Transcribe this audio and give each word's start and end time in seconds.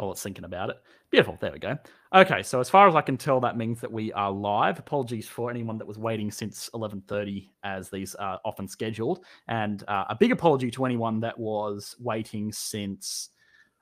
Oh, 0.00 0.12
it's 0.12 0.22
thinking 0.22 0.44
about 0.44 0.70
it. 0.70 0.76
Beautiful. 1.10 1.36
There 1.38 1.52
we 1.52 1.58
go. 1.58 1.76
Okay, 2.14 2.42
so 2.42 2.58
as 2.58 2.70
far 2.70 2.88
as 2.88 2.94
I 2.94 3.02
can 3.02 3.18
tell, 3.18 3.38
that 3.40 3.58
means 3.58 3.82
that 3.82 3.92
we 3.92 4.10
are 4.14 4.32
live. 4.32 4.78
Apologies 4.78 5.28
for 5.28 5.50
anyone 5.50 5.76
that 5.76 5.86
was 5.86 5.98
waiting 5.98 6.30
since 6.30 6.70
11:30, 6.72 7.50
as 7.64 7.90
these 7.90 8.14
are 8.14 8.40
often 8.46 8.66
scheduled, 8.66 9.22
and 9.46 9.84
uh, 9.88 10.06
a 10.08 10.14
big 10.14 10.32
apology 10.32 10.70
to 10.70 10.86
anyone 10.86 11.20
that 11.20 11.38
was 11.38 11.96
waiting 12.00 12.50
since, 12.50 13.28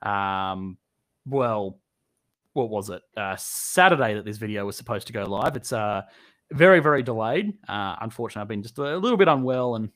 um, 0.01 0.77
well, 1.25 1.79
what 2.51 2.69
was 2.69 2.89
it? 2.89 3.01
Uh, 3.15 3.37
Saturday 3.37 4.13
that 4.15 4.25
this 4.25 4.37
video 4.37 4.65
was 4.65 4.75
supposed 4.75 5.07
to 5.07 5.13
go 5.13 5.23
live. 5.23 5.55
It's 5.55 5.71
uh, 5.71 6.01
very, 6.51 6.81
very 6.81 7.01
delayed. 7.01 7.53
Uh, 7.69 7.95
unfortunately, 8.01 8.41
I've 8.41 8.49
been 8.49 8.63
just 8.63 8.77
a 8.77 8.97
little 8.97 9.17
bit 9.17 9.29
unwell 9.29 9.75
and 9.75 9.89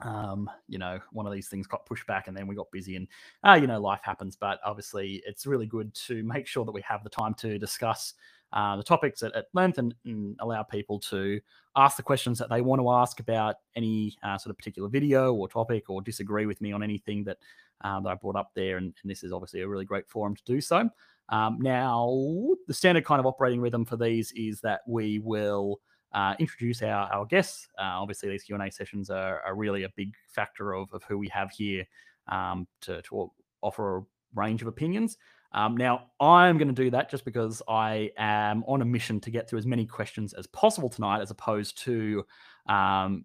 um, 0.00 0.50
you 0.68 0.78
know, 0.78 1.00
one 1.12 1.26
of 1.26 1.32
these 1.32 1.48
things 1.48 1.66
got 1.66 1.86
pushed 1.86 2.06
back 2.06 2.28
and 2.28 2.36
then 2.36 2.46
we 2.46 2.54
got 2.54 2.70
busy 2.70 2.96
and, 2.96 3.08
uh, 3.44 3.58
you 3.60 3.66
know, 3.66 3.80
life 3.80 4.00
happens. 4.02 4.36
But 4.36 4.60
obviously, 4.64 5.22
it's 5.26 5.46
really 5.46 5.66
good 5.66 5.92
to 6.06 6.22
make 6.22 6.46
sure 6.46 6.64
that 6.64 6.72
we 6.72 6.82
have 6.82 7.02
the 7.02 7.10
time 7.10 7.34
to 7.34 7.58
discuss 7.58 8.14
uh, 8.52 8.76
the 8.76 8.82
topics 8.82 9.22
at, 9.22 9.34
at 9.34 9.46
length 9.52 9.78
and, 9.78 9.94
and, 10.06 10.34
allow 10.40 10.62
people 10.62 10.98
to 10.98 11.38
ask 11.76 11.98
the 11.98 12.02
questions 12.02 12.38
that 12.38 12.48
they 12.48 12.62
want 12.62 12.80
to 12.80 12.90
ask 12.90 13.20
about 13.20 13.56
any 13.76 14.16
uh, 14.22 14.38
sort 14.38 14.50
of 14.50 14.56
particular 14.56 14.88
video 14.88 15.34
or 15.34 15.48
topic 15.48 15.90
or 15.90 16.00
disagree 16.00 16.46
with 16.46 16.58
me 16.62 16.72
on 16.72 16.82
anything 16.82 17.24
that, 17.24 17.36
uh, 17.82 18.00
that 18.00 18.08
I 18.08 18.14
brought 18.14 18.36
up 18.36 18.52
there. 18.54 18.78
And, 18.78 18.94
and, 19.02 19.10
this 19.10 19.22
is 19.22 19.32
obviously 19.32 19.60
a 19.60 19.68
really 19.68 19.84
great 19.84 20.08
forum 20.08 20.34
to 20.34 20.42
do 20.44 20.62
so. 20.62 20.88
Um, 21.28 21.58
now, 21.60 22.10
the 22.66 22.72
standard 22.72 23.04
kind 23.04 23.20
of 23.20 23.26
operating 23.26 23.60
rhythm 23.60 23.84
for 23.84 23.98
these 23.98 24.32
is 24.32 24.62
that 24.62 24.80
we 24.86 25.18
will 25.18 25.80
uh, 26.12 26.34
introduce 26.38 26.82
our, 26.82 27.12
our 27.12 27.26
guests. 27.26 27.68
Uh, 27.78 28.00
obviously, 28.00 28.28
these 28.28 28.44
Q&A 28.44 28.70
sessions 28.70 29.10
are, 29.10 29.40
are, 29.42 29.54
really 29.54 29.82
a 29.82 29.90
big 29.96 30.14
factor 30.28 30.74
of, 30.74 30.92
of 30.92 31.02
who 31.04 31.18
we 31.18 31.28
have 31.28 31.50
here 31.50 31.84
um, 32.28 32.66
to, 32.80 33.02
to 33.02 33.30
offer 33.62 33.98
a 33.98 34.02
range 34.34 34.62
of 34.62 34.68
opinions. 34.68 35.18
Um, 35.52 35.76
now, 35.76 36.06
I'm 36.20 36.58
going 36.58 36.68
to 36.68 36.74
do 36.74 36.90
that 36.90 37.10
just 37.10 37.24
because 37.24 37.62
I 37.68 38.10
am 38.18 38.64
on 38.66 38.82
a 38.82 38.84
mission 38.84 39.20
to 39.20 39.30
get 39.30 39.48
through 39.48 39.58
as 39.58 39.66
many 39.66 39.86
questions 39.86 40.34
as 40.34 40.46
possible 40.46 40.88
tonight, 40.88 41.20
as 41.20 41.30
opposed 41.30 41.78
to 41.84 42.24
um, 42.68 43.24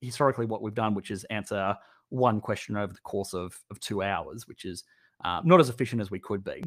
historically 0.00 0.46
what 0.46 0.62
we've 0.62 0.74
done, 0.74 0.94
which 0.94 1.10
is 1.10 1.24
answer 1.24 1.76
one 2.10 2.40
question 2.40 2.76
over 2.76 2.92
the 2.92 3.00
course 3.00 3.34
of, 3.34 3.58
of 3.70 3.80
two 3.80 4.02
hours, 4.02 4.46
which 4.46 4.64
is 4.64 4.84
uh, 5.24 5.40
not 5.44 5.60
as 5.60 5.68
efficient 5.68 6.00
as 6.00 6.10
we 6.10 6.20
could 6.20 6.44
be. 6.44 6.62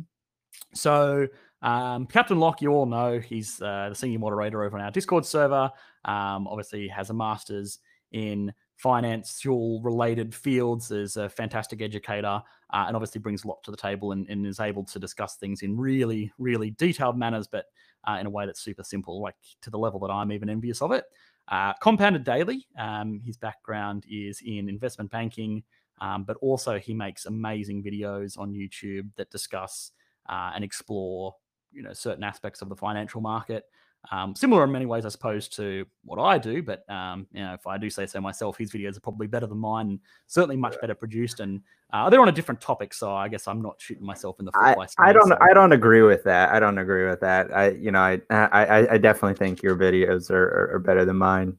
So, 0.73 1.27
um, 1.61 2.05
Captain 2.05 2.39
Locke, 2.39 2.61
you 2.61 2.71
all 2.71 2.85
know 2.85 3.19
he's 3.19 3.61
uh, 3.61 3.87
the 3.89 3.95
senior 3.95 4.19
moderator 4.19 4.63
over 4.63 4.77
on 4.77 4.83
our 4.83 4.91
Discord 4.91 5.25
server. 5.25 5.71
Um, 6.05 6.47
obviously, 6.47 6.87
has 6.87 7.09
a 7.09 7.13
master's 7.13 7.79
in 8.11 8.53
financial 8.77 9.81
related 9.81 10.33
fields, 10.33 10.91
is 10.91 11.17
a 11.17 11.27
fantastic 11.29 11.81
educator, 11.81 12.41
uh, 12.73 12.85
and 12.87 12.95
obviously 12.95 13.19
brings 13.19 13.43
a 13.43 13.47
lot 13.47 13.63
to 13.63 13.71
the 13.71 13.77
table 13.77 14.11
and, 14.11 14.29
and, 14.29 14.45
is 14.45 14.59
able 14.59 14.83
to 14.83 14.99
discuss 14.99 15.35
things 15.35 15.63
in 15.63 15.75
really, 15.75 16.31
really 16.37 16.69
detailed 16.71 17.17
manners, 17.17 17.47
but 17.47 17.65
uh, 18.07 18.17
in 18.19 18.27
a 18.27 18.29
way 18.29 18.45
that's 18.45 18.61
super 18.61 18.83
simple, 18.83 19.19
like 19.19 19.35
to 19.61 19.69
the 19.69 19.79
level 19.79 19.99
that 19.99 20.11
I'm 20.11 20.31
even 20.31 20.49
envious 20.49 20.81
of 20.81 20.91
it. 20.91 21.05
Uh, 21.47 21.73
Compounded 21.81 22.23
Daily, 22.23 22.67
um, 22.77 23.19
his 23.25 23.35
background 23.35 24.05
is 24.09 24.41
in 24.45 24.69
investment 24.69 25.09
banking, 25.09 25.63
um, 25.99 26.23
but 26.23 26.37
also 26.41 26.77
he 26.77 26.93
makes 26.93 27.25
amazing 27.25 27.83
videos 27.83 28.37
on 28.37 28.53
YouTube 28.53 29.09
that 29.15 29.31
discuss 29.31 29.91
uh, 30.29 30.51
and 30.53 30.63
explore 30.63 31.33
you 31.71 31.83
know 31.83 31.93
certain 31.93 32.23
aspects 32.23 32.61
of 32.61 32.69
the 32.69 32.75
financial 32.75 33.21
market. 33.21 33.65
Um, 34.11 34.35
similar 34.35 34.63
in 34.63 34.71
many 34.71 34.85
ways, 34.85 35.05
I 35.05 35.09
suppose, 35.09 35.49
to 35.49 35.85
what 36.05 36.17
I 36.19 36.37
do. 36.37 36.61
But 36.61 36.89
um, 36.89 37.27
you 37.33 37.41
know, 37.41 37.53
if 37.53 37.67
I 37.67 37.77
do 37.77 37.89
say 37.89 38.05
so 38.05 38.21
myself, 38.21 38.57
his 38.57 38.71
videos 38.71 38.95
are 38.95 39.01
probably 39.01 39.27
better 39.27 39.47
than 39.47 39.57
mine, 39.57 39.89
and 39.89 39.99
certainly 40.27 40.55
much 40.55 40.79
better 40.79 40.95
produced. 40.95 41.39
And 41.39 41.61
uh, 41.91 42.09
they're 42.09 42.21
on 42.21 42.29
a 42.29 42.33
different 42.33 42.61
topic, 42.61 42.93
so 42.93 43.13
I 43.13 43.27
guess 43.27 43.47
I'm 43.47 43.61
not 43.61 43.81
shooting 43.81 44.05
myself 44.05 44.39
in 44.39 44.45
the 44.45 44.51
foot. 44.51 44.89
I, 44.97 45.09
I 45.09 45.13
don't. 45.13 45.27
So. 45.27 45.37
I 45.41 45.53
don't 45.53 45.73
agree 45.73 46.03
with 46.03 46.23
that. 46.23 46.53
I 46.53 46.59
don't 46.59 46.77
agree 46.77 47.07
with 47.07 47.19
that. 47.21 47.53
I, 47.53 47.71
you 47.71 47.91
know, 47.91 47.99
I, 47.99 48.21
I, 48.29 48.93
I 48.93 48.97
definitely 48.97 49.35
think 49.35 49.61
your 49.61 49.75
videos 49.75 50.29
are, 50.31 50.43
are, 50.43 50.75
are 50.75 50.79
better 50.79 51.03
than 51.03 51.17
mine. 51.17 51.57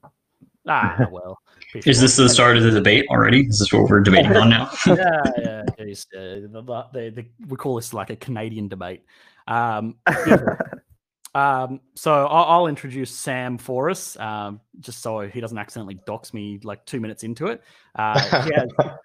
Ah, 0.68 1.06
well. 1.12 1.38
Is 1.74 2.00
this 2.00 2.16
the 2.16 2.28
start 2.28 2.56
of 2.56 2.62
the 2.62 2.70
debate 2.70 3.06
already? 3.10 3.42
Is 3.42 3.58
this 3.58 3.72
what 3.72 3.90
we're 3.90 4.00
debating 4.00 4.34
on 4.36 4.48
now? 4.48 4.70
yeah, 4.86 4.94
yeah. 5.38 5.62
Uh, 5.78 5.84
the, 5.84 6.86
the, 6.92 7.10
the, 7.10 7.26
we 7.46 7.56
call 7.56 7.76
this 7.76 7.92
like 7.92 8.10
a 8.10 8.16
Canadian 8.16 8.68
debate. 8.68 9.04
Um, 9.48 9.96
um, 11.34 11.80
so 11.94 12.26
I'll, 12.26 12.44
I'll, 12.44 12.66
introduce 12.66 13.10
Sam 13.10 13.58
for 13.58 13.90
us, 13.90 14.16
um, 14.18 14.60
just 14.80 15.02
so 15.02 15.20
he 15.20 15.40
doesn't 15.40 15.58
accidentally 15.58 15.98
dox 16.06 16.32
me 16.32 16.60
like 16.62 16.84
two 16.84 17.00
minutes 17.00 17.24
into 17.24 17.46
it. 17.46 17.62
Uh, 17.96 18.50
yeah. 18.52 18.66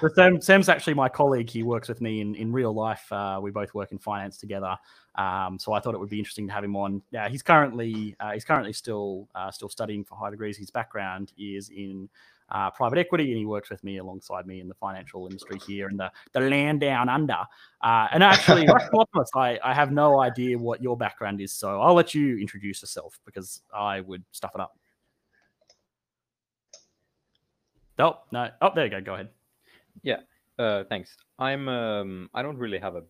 so 0.00 0.08
Sam, 0.14 0.40
Sam's 0.40 0.68
actually 0.68 0.94
my 0.94 1.08
colleague. 1.08 1.50
He 1.50 1.62
works 1.62 1.88
with 1.88 2.00
me 2.00 2.20
in, 2.20 2.34
in 2.34 2.50
real 2.50 2.72
life. 2.72 3.10
Uh, 3.12 3.38
we 3.42 3.50
both 3.50 3.74
work 3.74 3.92
in 3.92 3.98
finance 3.98 4.38
together. 4.38 4.76
Um, 5.14 5.58
so 5.58 5.74
I 5.74 5.80
thought 5.80 5.94
it 5.94 6.00
would 6.00 6.08
be 6.08 6.18
interesting 6.18 6.46
to 6.46 6.52
have 6.54 6.64
him 6.64 6.74
on. 6.74 7.02
Yeah, 7.10 7.28
he's 7.28 7.42
currently 7.42 8.16
uh, 8.18 8.32
he's 8.32 8.44
currently 8.44 8.72
still 8.72 9.28
uh, 9.34 9.50
still 9.50 9.68
studying 9.68 10.04
for 10.04 10.16
high 10.16 10.30
degrees. 10.30 10.56
His 10.56 10.70
background 10.70 11.32
is 11.36 11.68
in 11.68 12.08
uh, 12.52 12.70
private 12.70 12.98
equity, 12.98 13.30
and 13.30 13.38
he 13.38 13.46
works 13.46 13.70
with 13.70 13.82
me 13.82 13.98
alongside 13.98 14.46
me 14.46 14.60
in 14.60 14.68
the 14.68 14.74
financial 14.74 15.26
industry 15.26 15.58
here 15.66 15.88
in 15.88 15.96
the, 15.96 16.10
the 16.32 16.40
land 16.40 16.80
down 16.80 17.08
under. 17.08 17.38
Uh, 17.80 18.08
and 18.12 18.22
actually, 18.22 18.68
I, 19.34 19.58
I 19.64 19.74
have 19.74 19.90
no 19.90 20.20
idea 20.20 20.58
what 20.58 20.82
your 20.82 20.96
background 20.96 21.40
is, 21.40 21.52
so 21.52 21.80
I'll 21.80 21.94
let 21.94 22.14
you 22.14 22.38
introduce 22.38 22.82
yourself 22.82 23.18
because 23.24 23.62
I 23.74 24.00
would 24.00 24.22
stuff 24.32 24.52
it 24.54 24.60
up. 24.60 24.78
Oh 27.98 28.18
no! 28.30 28.48
Oh, 28.60 28.70
there 28.74 28.84
you 28.84 28.90
go. 28.90 29.00
Go 29.00 29.14
ahead. 29.14 29.28
Yeah. 30.02 30.20
Uh, 30.58 30.84
thanks. 30.88 31.16
I'm. 31.38 31.68
Um, 31.68 32.30
I 32.34 32.42
don't 32.42 32.58
really 32.58 32.78
have 32.78 32.96
a 32.96 33.02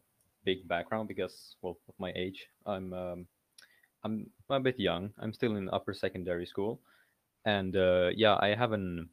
big 0.45 0.67
background 0.69 1.09
because, 1.09 1.57
well, 1.63 1.79
of 1.89 1.95
my 1.99 2.13
age. 2.17 2.47
I'm. 2.67 2.93
Um, 2.93 3.27
I'm 4.05 4.27
a 4.51 4.61
bit 4.61 4.79
young. 4.79 5.11
I'm 5.19 5.33
still 5.33 5.57
in 5.57 5.69
upper 5.71 5.95
secondary 5.95 6.47
school, 6.47 6.81
and 7.45 7.77
uh, 7.77 8.11
yeah, 8.15 8.37
I 8.41 8.55
have 8.55 8.73
an 8.73 9.09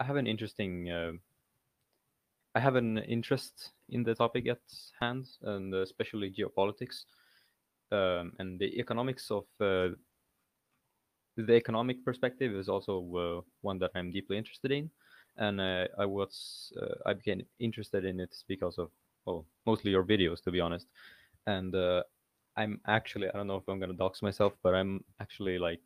I 0.00 0.04
have 0.04 0.16
an 0.16 0.26
interesting. 0.26 0.90
Uh, 0.90 1.12
I 2.54 2.60
have 2.60 2.76
an 2.76 2.98
interest 2.98 3.72
in 3.88 4.04
the 4.04 4.14
topic 4.14 4.46
at 4.48 4.60
hand, 5.00 5.26
and 5.42 5.74
especially 5.74 6.30
geopolitics 6.30 7.04
um, 7.92 8.32
and 8.38 8.58
the 8.58 8.78
economics 8.78 9.30
of 9.30 9.44
uh, 9.60 9.88
the 11.36 11.54
economic 11.54 12.04
perspective 12.04 12.52
is 12.54 12.68
also 12.68 12.94
uh, 13.16 13.50
one 13.62 13.78
that 13.80 13.90
I'm 13.94 14.12
deeply 14.12 14.38
interested 14.38 14.70
in, 14.70 14.90
and 15.36 15.60
uh, 15.60 15.88
I 15.98 16.06
was 16.06 16.72
uh, 16.80 16.94
I 17.06 17.14
became 17.14 17.42
interested 17.58 18.04
in 18.04 18.20
it 18.20 18.34
because 18.48 18.78
of 18.78 18.90
well 19.26 19.46
mostly 19.66 19.90
your 19.90 20.04
videos 20.04 20.42
to 20.44 20.52
be 20.52 20.60
honest, 20.60 20.86
and 21.46 21.74
uh, 21.74 22.02
I'm 22.56 22.80
actually 22.86 23.28
I 23.28 23.32
don't 23.32 23.48
know 23.48 23.56
if 23.56 23.68
I'm 23.68 23.80
gonna 23.80 23.94
dox 23.94 24.22
myself, 24.22 24.52
but 24.62 24.74
I'm 24.74 25.04
actually 25.20 25.58
like 25.58 25.82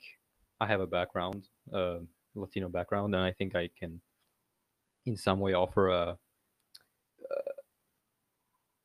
I 0.60 0.66
have 0.66 0.80
a 0.80 0.86
background, 0.86 1.48
uh, 1.72 2.00
Latino 2.40 2.68
background, 2.68 3.14
and 3.14 3.24
I 3.24 3.32
think 3.32 3.54
I 3.54 3.70
can 3.78 4.00
in 5.06 5.16
some 5.16 5.40
way 5.40 5.54
offer 5.54 5.88
a 5.88 6.18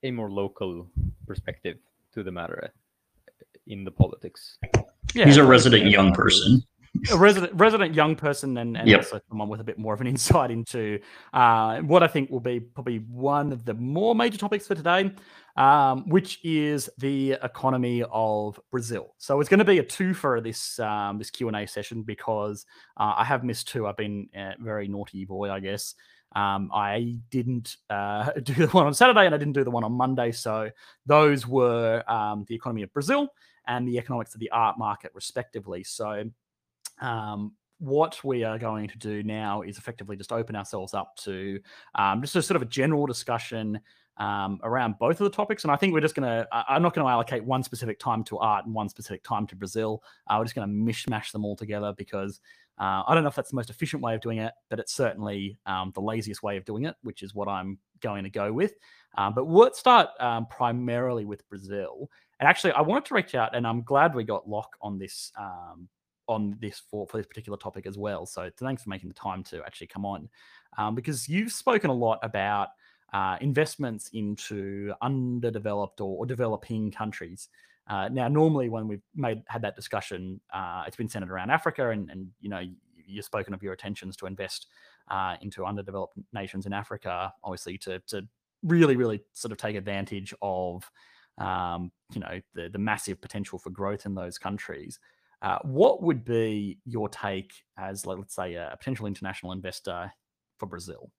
a 0.04 0.12
more 0.12 0.30
local 0.30 0.88
perspective 1.26 1.78
to 2.14 2.24
the 2.24 2.32
matter 2.32 2.72
in 3.68 3.84
the 3.84 3.92
politics. 3.92 4.58
Yeah, 5.14 5.26
he's 5.26 5.38
a 5.38 5.44
resident 5.44 5.90
young 5.90 6.14
person. 6.14 6.64
A 7.12 7.18
resident 7.18 7.54
resident 7.56 7.96
young 7.96 8.16
person, 8.16 8.58
and, 8.58 8.78
and 8.78 8.88
yep. 8.88 9.00
also 9.00 9.20
someone 9.28 9.50
with 9.50 9.60
a 9.60 9.64
bit 9.64 9.80
more 9.80 9.94
of 9.94 10.02
an 10.02 10.08
insight 10.14 10.52
into 10.52 11.00
uh, 11.34 11.80
what 11.80 12.04
I 12.04 12.08
think 12.08 12.30
will 12.30 12.40
be 12.40 12.60
probably 12.60 13.00
one 13.00 13.52
of 13.52 13.66
the 13.66 13.74
more 13.74 14.14
major 14.14 14.38
topics 14.38 14.68
for 14.68 14.76
today, 14.76 15.12
um, 15.58 16.08
which 16.08 16.40
is 16.44 16.90
the 17.00 17.34
economy 17.44 18.04
of 18.12 18.60
Brazil. 18.70 19.16
So 19.18 19.40
it's 19.40 19.50
going 19.50 19.60
to 19.60 19.66
be 19.66 19.80
a 19.80 19.84
two 19.84 20.14
for 20.14 20.40
this 20.40 20.78
um, 20.80 21.18
this 21.18 21.32
Q 21.32 21.48
and 21.48 21.58
A 21.58 21.66
session 21.66 22.04
because 22.04 22.66
uh, 22.98 23.16
I 23.18 23.24
have 23.24 23.44
missed 23.44 23.68
two. 23.68 23.88
I've 23.88 23.98
been 23.98 24.30
a 24.36 24.54
very 24.60 24.88
naughty 24.88 25.26
boy, 25.26 25.50
I 25.50 25.60
guess. 25.60 25.96
Um, 26.36 26.72
I 26.74 27.18
didn't 27.30 27.78
uh, 27.90 28.32
do 28.44 28.54
the 28.54 28.68
one 28.68 28.88
on 28.88 28.94
Saturday 28.94 29.26
and 29.26 29.36
I 29.36 29.38
didn't 29.38 29.54
do 29.54 29.64
the 29.64 29.72
one 29.72 29.84
on 29.84 29.94
Monday. 29.94 30.32
So 30.32 30.70
those 31.06 31.48
were 31.48 32.04
um, 32.08 32.46
the 32.48 32.56
economy 32.56 32.84
of 32.84 32.94
Brazil 32.94 33.30
and 33.68 33.88
the 33.88 33.98
economics 33.98 34.34
of 34.34 34.40
the 34.40 34.52
art 34.52 34.78
market, 34.78 35.12
respectively. 35.14 35.84
So 35.84 36.26
um, 37.04 37.52
what 37.80 38.24
we 38.24 38.44
are 38.44 38.58
going 38.58 38.88
to 38.88 38.98
do 38.98 39.24
now 39.24 39.62
is 39.62 39.78
effectively 39.78 40.16
just 40.16 40.32
open 40.32 40.56
ourselves 40.56 40.94
up 40.94 41.16
to 41.18 41.60
um, 41.96 42.22
just 42.22 42.36
a 42.36 42.42
sort 42.42 42.56
of 42.56 42.62
a 42.62 42.66
general 42.66 43.06
discussion 43.06 43.80
um, 44.18 44.60
around 44.64 44.96
both 45.00 45.20
of 45.20 45.26
the 45.26 45.36
topics. 45.36 45.64
And 45.64 45.72
I 45.72 45.76
think 45.76 45.94
we're 45.94 46.00
just 46.00 46.16
going 46.16 46.28
to, 46.28 46.48
I'm 46.52 46.82
not 46.82 46.94
going 46.94 47.06
to 47.06 47.12
allocate 47.12 47.44
one 47.44 47.62
specific 47.62 48.00
time 48.00 48.24
to 48.26 48.38
art 48.38 48.66
and 48.66 48.74
one 48.74 48.88
specific 48.88 49.24
time 49.24 49.48
to 49.48 49.56
Brazil. 49.56 50.02
Uh, 50.28 50.36
we're 50.38 50.46
just 50.46 50.56
going 50.56 50.68
to 50.68 50.74
mishmash 50.74 51.32
them 51.32 51.44
all 51.44 51.56
together 51.56 51.94
because 51.98 52.40
uh, 52.80 53.04
I 53.06 53.14
don't 53.14 53.24
know 53.24 53.30
if 53.30 53.36
that's 53.36 53.50
the 53.50 53.56
most 53.56 53.70
efficient 53.70 54.02
way 54.02 54.16
of 54.16 54.22
doing 54.22 54.38
it, 54.38 54.54
but 54.70 54.80
it's 54.80 54.94
certainly 54.94 55.58
um, 55.66 55.92
the 55.94 56.02
laziest 56.02 56.42
way 56.42 56.58
of 56.58 56.66
doing 56.66 56.86
it, 56.86 56.96
which 57.04 57.22
is 57.22 57.36
what 57.36 57.48
I'm 57.48 57.78
going 58.02 58.24
to 58.24 58.30
go 58.30 58.54
with. 58.54 58.74
Um, 59.18 59.34
but 59.34 59.48
let's 59.48 59.80
start 59.80 60.10
um, 60.20 60.48
primarily 60.48 61.26
with 61.26 61.48
Brazil. 61.50 62.10
And 62.40 62.48
actually, 62.48 62.72
I 62.74 62.82
wanted 62.82 63.06
to 63.06 63.16
reach 63.16 63.36
out, 63.36 63.56
and 63.56 63.68
I'm 63.68 63.84
glad 63.84 64.16
we 64.16 64.24
got 64.24 64.50
Locke 64.50 64.76
on 64.82 64.98
this 64.98 65.32
um, 65.40 65.88
on 66.28 66.58
this 66.60 66.82
for, 66.90 67.08
for 67.08 67.18
this 67.18 67.26
particular 67.26 67.58
topic 67.58 67.86
as 67.86 67.98
well. 67.98 68.26
So 68.26 68.50
thanks 68.58 68.84
for 68.84 68.90
making 68.90 69.10
the 69.10 69.16
time 69.16 69.44
to 69.46 69.64
actually 69.66 69.88
come 69.88 70.06
on, 70.06 70.30
um, 70.78 70.96
because 70.96 71.28
you've 71.28 71.52
spoken 71.52 71.90
a 71.90 71.94
lot 71.94 72.20
about 72.24 72.70
uh, 73.14 73.38
investments 73.42 74.10
into 74.14 74.94
underdeveloped 75.02 76.02
or, 76.02 76.18
or 76.18 76.26
developing 76.26 76.92
countries. 76.92 77.50
Uh, 77.88 78.10
now, 78.10 78.28
normally 78.28 78.70
when 78.70 78.88
we've 78.88 79.02
made 79.16 79.44
had 79.48 79.62
that 79.62 79.76
discussion, 79.76 80.40
uh, 80.54 80.84
it's 80.88 80.96
been 80.96 81.10
centered 81.10 81.30
around 81.30 81.50
Africa, 81.50 81.90
and, 81.90 82.10
and 82.10 82.28
you 82.40 82.50
know 82.50 82.62
you've 83.06 83.26
spoken 83.26 83.54
of 83.54 83.62
your 83.62 83.74
intentions 83.74 84.16
to 84.18 84.26
invest 84.26 84.68
uh, 85.10 85.36
into 85.42 85.66
underdeveloped 85.66 86.18
nations 86.32 86.66
in 86.66 86.74
Africa, 86.74 87.34
obviously 87.44 87.78
to 87.80 88.00
to 88.08 88.26
really 88.64 88.96
really 88.96 89.22
sort 89.34 89.52
of 89.52 89.58
take 89.58 89.76
advantage 89.76 90.34
of 90.42 90.90
um, 91.38 91.92
you 92.14 92.22
know 92.22 92.40
the 92.54 92.70
the 92.70 92.80
massive 92.80 93.20
potential 93.22 93.60
for 93.60 93.70
growth 93.70 94.06
in 94.06 94.16
those 94.16 94.38
countries. 94.38 95.00
Uh, 95.44 95.60
what 95.64 96.02
would 96.02 96.24
be 96.24 96.80
your 96.86 97.10
take 97.10 97.52
as, 97.78 98.06
like, 98.06 98.18
let's 98.18 98.34
say, 98.34 98.54
a, 98.54 98.74
potential 98.80 99.06
international 99.06 99.52
investor 99.52 100.12
for 100.58 100.66
Brazil? 100.66 101.12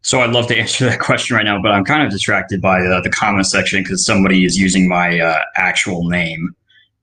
So 0.00 0.22
I'd 0.22 0.30
love 0.30 0.46
to 0.46 0.56
answer 0.56 0.86
that 0.86 1.00
question 1.00 1.36
right 1.36 1.44
now, 1.44 1.60
but 1.60 1.70
I'm 1.70 1.84
kind 1.84 2.02
of 2.02 2.10
distracted 2.10 2.62
by 2.62 2.80
uh, 2.80 3.02
the 3.02 3.10
comment 3.10 3.46
section 3.46 3.82
because 3.82 4.06
somebody 4.06 4.44
is 4.46 4.58
using 4.58 4.88
my 4.88 5.20
uh, 5.20 5.42
actual 5.56 6.08
name 6.08 6.56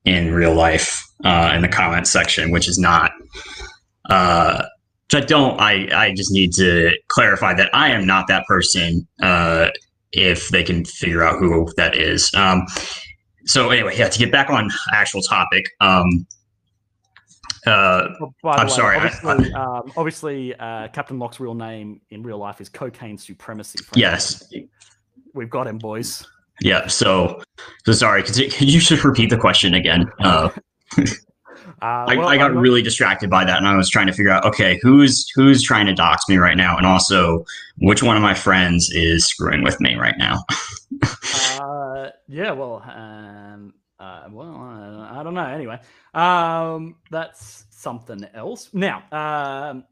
in 0.06 0.34
real 0.34 0.56
life 0.56 1.06
uh, 1.24 1.54
in 1.56 1.62
the 1.62 1.68
comment 1.68 2.08
section, 2.08 2.50
which 2.50 2.68
is 2.68 2.80
not. 2.80 3.12
Uh, 4.10 4.66
I 5.14 5.20
don't. 5.22 5.60
I 5.60 5.88
I 5.94 6.14
just 6.14 6.32
need 6.32 6.54
to 6.54 6.92
clarify 7.08 7.54
that 7.56 7.70
I 7.74 7.90
am 7.90 8.06
not 8.06 8.28
that 8.28 8.46
person. 8.48 9.08
Uh, 9.22 9.70
if 10.12 10.50
they 10.50 10.64
can 10.64 10.86
figure 10.86 11.24
out 11.24 11.38
who 11.40 11.72
that 11.78 11.96
is. 11.96 12.34
Um, 12.34 12.66
so 13.50 13.70
anyway, 13.72 13.98
yeah. 13.98 14.10
To 14.10 14.20
get 14.20 14.32
back 14.32 14.50
on 14.50 14.70
actual 14.94 15.22
topic. 15.22 15.70
Um, 15.82 16.26
uh, 17.68 18.08
Well, 18.20 18.34
by 18.44 18.56
the 18.56 18.62
I'm 18.62 18.68
way, 18.68 18.74
sorry, 18.74 18.98
I- 18.98 19.06
Obviously, 19.24 19.54
um, 19.54 19.92
obviously 19.98 20.56
uh, 20.56 20.88
Captain 20.90 21.20
Locke's 21.20 21.40
real 21.40 21.56
name 21.56 22.00
in 22.10 22.24
real 22.24 22.38
life 22.38 22.62
is 22.62 22.70
Cocaine 22.70 23.18
Supremacy. 23.18 23.80
yes. 23.96 24.44
we've 25.34 25.50
got 25.50 25.68
him, 25.68 25.78
boys. 25.78 26.26
Yeah. 26.62 26.88
So, 26.88 27.42
so 27.86 27.92
sorry. 27.94 28.24
Could 28.24 28.38
you, 28.38 28.50
could 28.50 28.72
you 28.72 28.80
just 28.80 29.04
repeat 29.04 29.30
the 29.30 29.38
question 29.38 29.74
again? 29.74 30.06
Uh, 30.20 30.50
Uh, 31.82 32.06
I, 32.10 32.16
well, 32.18 32.28
I 32.28 32.36
got 32.36 32.54
not- 32.54 32.62
really 32.62 32.82
distracted 32.82 33.30
by 33.30 33.46
that, 33.46 33.58
and 33.58 33.68
I 33.68 33.76
was 33.78 33.90
trying 33.90 34.08
to 34.08 34.12
figure 34.14 34.32
out, 34.32 34.44
okay, 34.44 34.80
who's 34.82 35.30
who's 35.36 35.62
trying 35.64 35.86
to 35.86 35.94
dox 35.94 36.28
me 36.28 36.36
right 36.38 36.58
now, 36.58 36.76
and 36.76 36.86
also 36.86 37.46
which 37.78 38.02
one 38.04 38.18
of 38.18 38.22
my 38.24 38.34
friends 38.34 38.90
is 38.92 39.26
screwing 39.26 39.64
with 39.64 39.80
me 39.80 39.96
right 39.96 40.16
now. 40.18 40.44
Uh, 41.02 42.10
yeah, 42.28 42.52
well, 42.52 42.82
um, 42.86 43.74
uh, 44.00 44.28
well, 44.32 44.56
uh, 44.56 45.20
I 45.20 45.24
don't 45.24 45.34
know. 45.34 45.46
Anyway, 45.46 45.80
um, 46.14 46.96
that's 47.12 47.66
something 47.70 48.26
else. 48.34 48.70
Now, 48.74 49.04
um, 49.12 49.84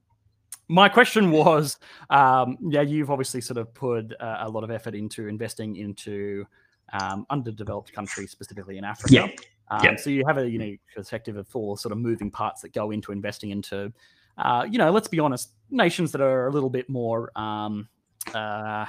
my 0.70 0.90
question 0.90 1.32
was, 1.32 1.78
um, 2.10 2.58
yeah, 2.62 2.82
you've 2.82 3.10
obviously 3.10 3.42
sort 3.42 3.58
of 3.58 3.74
put 3.74 4.14
uh, 4.20 4.38
a 4.42 4.50
lot 4.50 4.64
of 4.64 4.72
effort 4.72 4.96
into 4.96 5.28
investing 5.28 5.76
into 5.78 6.46
um, 6.94 7.26
underdeveloped 7.30 7.92
countries, 7.94 8.32
specifically 8.32 8.78
in 8.78 8.84
Africa. 8.84 9.14
Yeah, 9.14 9.28
Um, 9.70 9.84
yeah. 9.84 9.96
So 9.98 10.10
you 10.10 10.24
have 10.26 10.38
a 10.38 10.50
you 10.50 10.60
know 10.60 10.76
perspective 10.96 11.36
of 11.38 11.48
four 11.48 11.78
sort 11.78 11.92
of 11.92 11.98
moving 11.98 12.32
parts 12.32 12.62
that 12.62 12.74
go 12.74 12.92
into 12.92 13.12
investing 13.12 13.50
into, 13.50 13.92
uh, 14.38 14.66
you 14.70 14.78
know, 14.78 14.92
let's 14.92 15.08
be 15.08 15.20
honest, 15.20 15.52
nations 15.70 16.12
that 16.14 16.22
are 16.22 16.48
a 16.48 16.52
little 16.52 16.70
bit 16.70 16.90
more 16.90 17.38
um, 17.38 17.90
uh, 18.34 18.86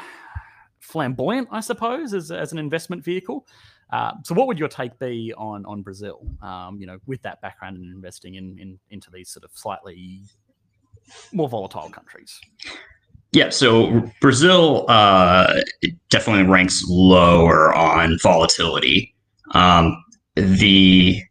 flamboyant, 0.81 1.49
I 1.51 1.61
suppose, 1.61 2.15
as, 2.15 2.31
as 2.31 2.53
an 2.53 2.59
investment 2.59 3.05
vehicle. 3.05 3.47
Uh, 3.91 4.13
so, 4.25 4.35
what 4.35 4.47
would 4.47 4.59
your 4.59 4.69
take 4.69 4.99
be 4.99 5.33
on 5.37 5.65
on 5.65 5.83
Brazil? 5.83 6.27
Um, 6.43 6.79
you 6.79 6.87
know, 6.87 6.99
with 7.07 7.23
that 7.23 7.41
background 7.41 7.77
in 7.77 7.85
investing 7.85 8.35
in, 8.35 8.59
in 8.59 8.79
into 8.91 9.11
these 9.11 9.31
sort 9.31 9.45
of 9.45 9.51
slightly 9.55 10.21
more 11.33 11.49
volatile 11.49 11.89
countries. 11.89 12.39
Yeah, 13.33 13.51
so 13.51 14.11
Brazil 14.21 14.87
uh, 14.89 15.61
definitely 16.09 16.45
ranks 16.45 16.83
lower 16.89 17.75
on 17.75 18.19
volatility. 18.23 19.15
Um, 19.53 20.03
the 20.35 21.23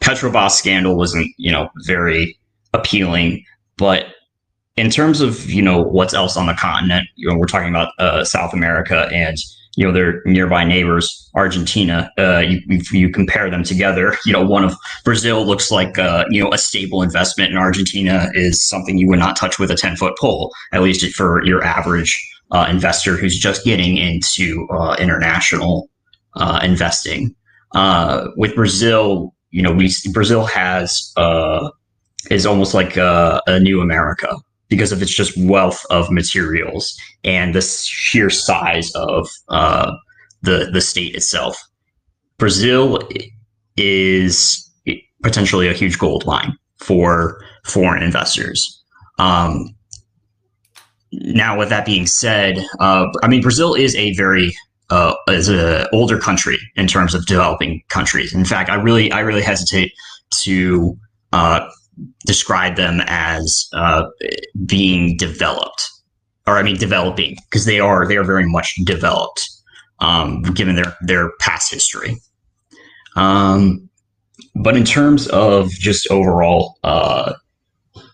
Petrobras 0.00 0.52
scandal 0.52 0.96
wasn't, 0.96 1.28
you 1.38 1.50
know, 1.50 1.70
very 1.86 2.38
appealing, 2.72 3.44
but 3.76 4.06
in 4.76 4.90
terms 4.90 5.20
of 5.20 5.48
you 5.48 5.62
know 5.62 5.82
what's 5.82 6.14
else 6.14 6.36
on 6.36 6.46
the 6.46 6.54
continent, 6.54 7.08
you 7.14 7.28
know, 7.28 7.36
we're 7.36 7.46
talking 7.46 7.68
about 7.68 7.92
uh, 7.98 8.24
South 8.24 8.52
America 8.52 9.08
and 9.12 9.36
you 9.76 9.86
know 9.86 9.92
their 9.92 10.22
nearby 10.24 10.64
neighbors, 10.64 11.30
Argentina. 11.34 12.10
Uh, 12.18 12.38
you 12.38 12.60
if 12.68 12.92
you 12.92 13.10
compare 13.10 13.50
them 13.50 13.62
together, 13.62 14.16
you 14.26 14.32
know, 14.32 14.44
one 14.44 14.64
of 14.64 14.74
Brazil 15.04 15.46
looks 15.46 15.70
like 15.70 15.98
uh, 15.98 16.24
you 16.28 16.42
know 16.42 16.52
a 16.52 16.58
stable 16.58 17.02
investment, 17.02 17.50
and 17.50 17.58
Argentina 17.58 18.30
is 18.34 18.66
something 18.66 18.98
you 18.98 19.08
would 19.08 19.18
not 19.18 19.36
touch 19.36 19.58
with 19.58 19.70
a 19.70 19.76
ten 19.76 19.96
foot 19.96 20.16
pole, 20.18 20.52
at 20.72 20.82
least 20.82 21.04
for 21.14 21.44
your 21.44 21.62
average 21.62 22.20
uh, 22.50 22.66
investor 22.68 23.16
who's 23.16 23.38
just 23.38 23.64
getting 23.64 23.96
into 23.96 24.66
uh, 24.70 24.96
international 24.98 25.88
uh, 26.34 26.60
investing. 26.62 27.34
Uh, 27.74 28.28
with 28.36 28.54
Brazil, 28.54 29.34
you 29.50 29.62
know, 29.62 29.72
we 29.72 29.92
Brazil 30.12 30.44
has 30.44 31.12
is 32.30 32.46
almost 32.46 32.72
like 32.72 32.96
a, 32.96 33.40
a 33.46 33.60
new 33.60 33.80
America 33.80 34.34
because 34.74 34.90
of 34.90 35.00
its 35.00 35.14
just 35.14 35.36
wealth 35.36 35.86
of 35.90 36.10
materials 36.10 36.98
and 37.22 37.54
the 37.54 37.60
sheer 37.60 38.28
size 38.28 38.90
of 38.96 39.28
uh, 39.48 39.92
the 40.42 40.68
the 40.72 40.80
state 40.80 41.14
itself. 41.14 41.56
Brazil 42.38 42.98
is 43.76 44.68
potentially 45.22 45.68
a 45.68 45.72
huge 45.72 45.96
gold 45.98 46.26
mine 46.26 46.52
for 46.78 47.40
foreign 47.64 48.02
investors. 48.02 48.82
Um, 49.20 49.74
now, 51.12 51.56
with 51.56 51.68
that 51.68 51.86
being 51.86 52.06
said, 52.06 52.58
uh, 52.80 53.06
I 53.22 53.28
mean 53.28 53.42
Brazil 53.42 53.74
is 53.74 53.94
a 53.94 54.12
very 54.14 54.52
uh, 54.90 55.14
is 55.28 55.48
an 55.48 55.86
older 55.92 56.18
country 56.18 56.58
in 56.74 56.88
terms 56.88 57.14
of 57.14 57.26
developing 57.26 57.80
countries. 57.90 58.34
In 58.34 58.44
fact, 58.44 58.70
I 58.70 58.74
really 58.74 59.12
I 59.12 59.20
really 59.20 59.42
hesitate 59.42 59.92
to 60.42 60.98
uh, 61.32 61.68
describe 62.26 62.76
them 62.76 63.00
as 63.06 63.68
uh, 63.72 64.04
being 64.66 65.16
developed, 65.16 65.88
or 66.46 66.58
I 66.58 66.62
mean 66.62 66.76
developing, 66.76 67.36
because 67.50 67.64
they 67.64 67.80
are 67.80 68.06
they 68.06 68.16
are 68.16 68.24
very 68.24 68.48
much 68.48 68.74
developed, 68.84 69.48
um, 70.00 70.42
given 70.42 70.76
their 70.76 70.96
their 71.02 71.32
past 71.40 71.72
history. 71.72 72.16
Um, 73.16 73.88
but 74.56 74.76
in 74.76 74.84
terms 74.84 75.28
of 75.28 75.70
just 75.70 76.10
overall, 76.10 76.78
uh, 76.84 77.34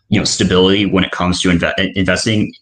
you 0.08 0.18
know, 0.18 0.24
stability 0.24 0.86
when 0.86 1.04
it 1.04 1.10
comes 1.10 1.40
to 1.42 1.48
inve- 1.48 1.92
investing, 1.94 2.52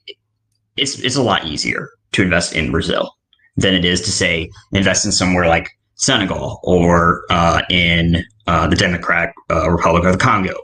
it's 0.77 0.99
it's 1.01 1.17
a 1.17 1.23
lot 1.23 1.47
easier 1.47 1.89
to 2.13 2.23
invest 2.23 2.55
in 2.55 2.71
Brazil 2.71 3.11
than 3.57 3.75
it 3.75 3.85
is 3.85 4.01
to 4.03 4.13
say 4.13 4.49
invest 4.73 5.05
in 5.05 5.13
somewhere 5.13 5.47
like 5.47 5.69
Senegal 5.97 6.61
or 6.63 7.25
uh, 7.29 7.63
in 7.71 8.25
uh, 8.47 8.69
the 8.69 8.77
Democratic 8.77 9.35
uh, 9.51 9.69
Republic 9.69 10.05
of 10.05 10.13
the 10.13 10.19
Congo 10.19 10.55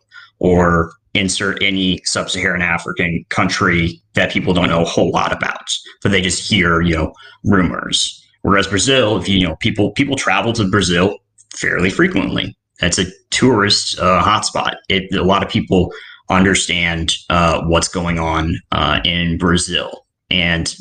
or 0.45 0.93
insert 1.15 1.63
any 1.63 2.01
sub-Saharan 2.05 2.61
African 2.61 3.25
country 3.31 3.99
that 4.13 4.31
people 4.31 4.53
don't 4.53 4.69
know 4.69 4.83
a 4.83 4.85
whole 4.85 5.11
lot 5.11 5.33
about, 5.33 5.67
but 6.03 6.13
they 6.13 6.21
just 6.21 6.49
hear 6.49 6.83
you 6.83 6.95
know 6.95 7.13
rumors. 7.45 8.21
Whereas 8.43 8.67
Brazil, 8.67 9.17
if 9.17 9.27
you, 9.27 9.47
know 9.49 9.57
people 9.57 9.93
people 9.93 10.17
travel 10.17 10.53
to 10.53 10.69
Brazil 10.69 11.17
fairly 11.57 11.89
frequently. 11.91 12.55
It's 12.83 12.99
a 12.99 13.07
tourist 13.31 13.99
uh, 13.99 14.23
hotspot. 14.23 14.75
It, 14.89 15.15
a 15.15 15.23
lot 15.23 15.43
of 15.43 15.49
people 15.49 15.93
understand 16.29 17.15
uh, 17.31 17.63
what's 17.65 17.89
going 17.89 18.19
on 18.19 18.57
uh, 18.73 19.01
in 19.05 19.39
Brazil, 19.39 20.05
and 20.31 20.75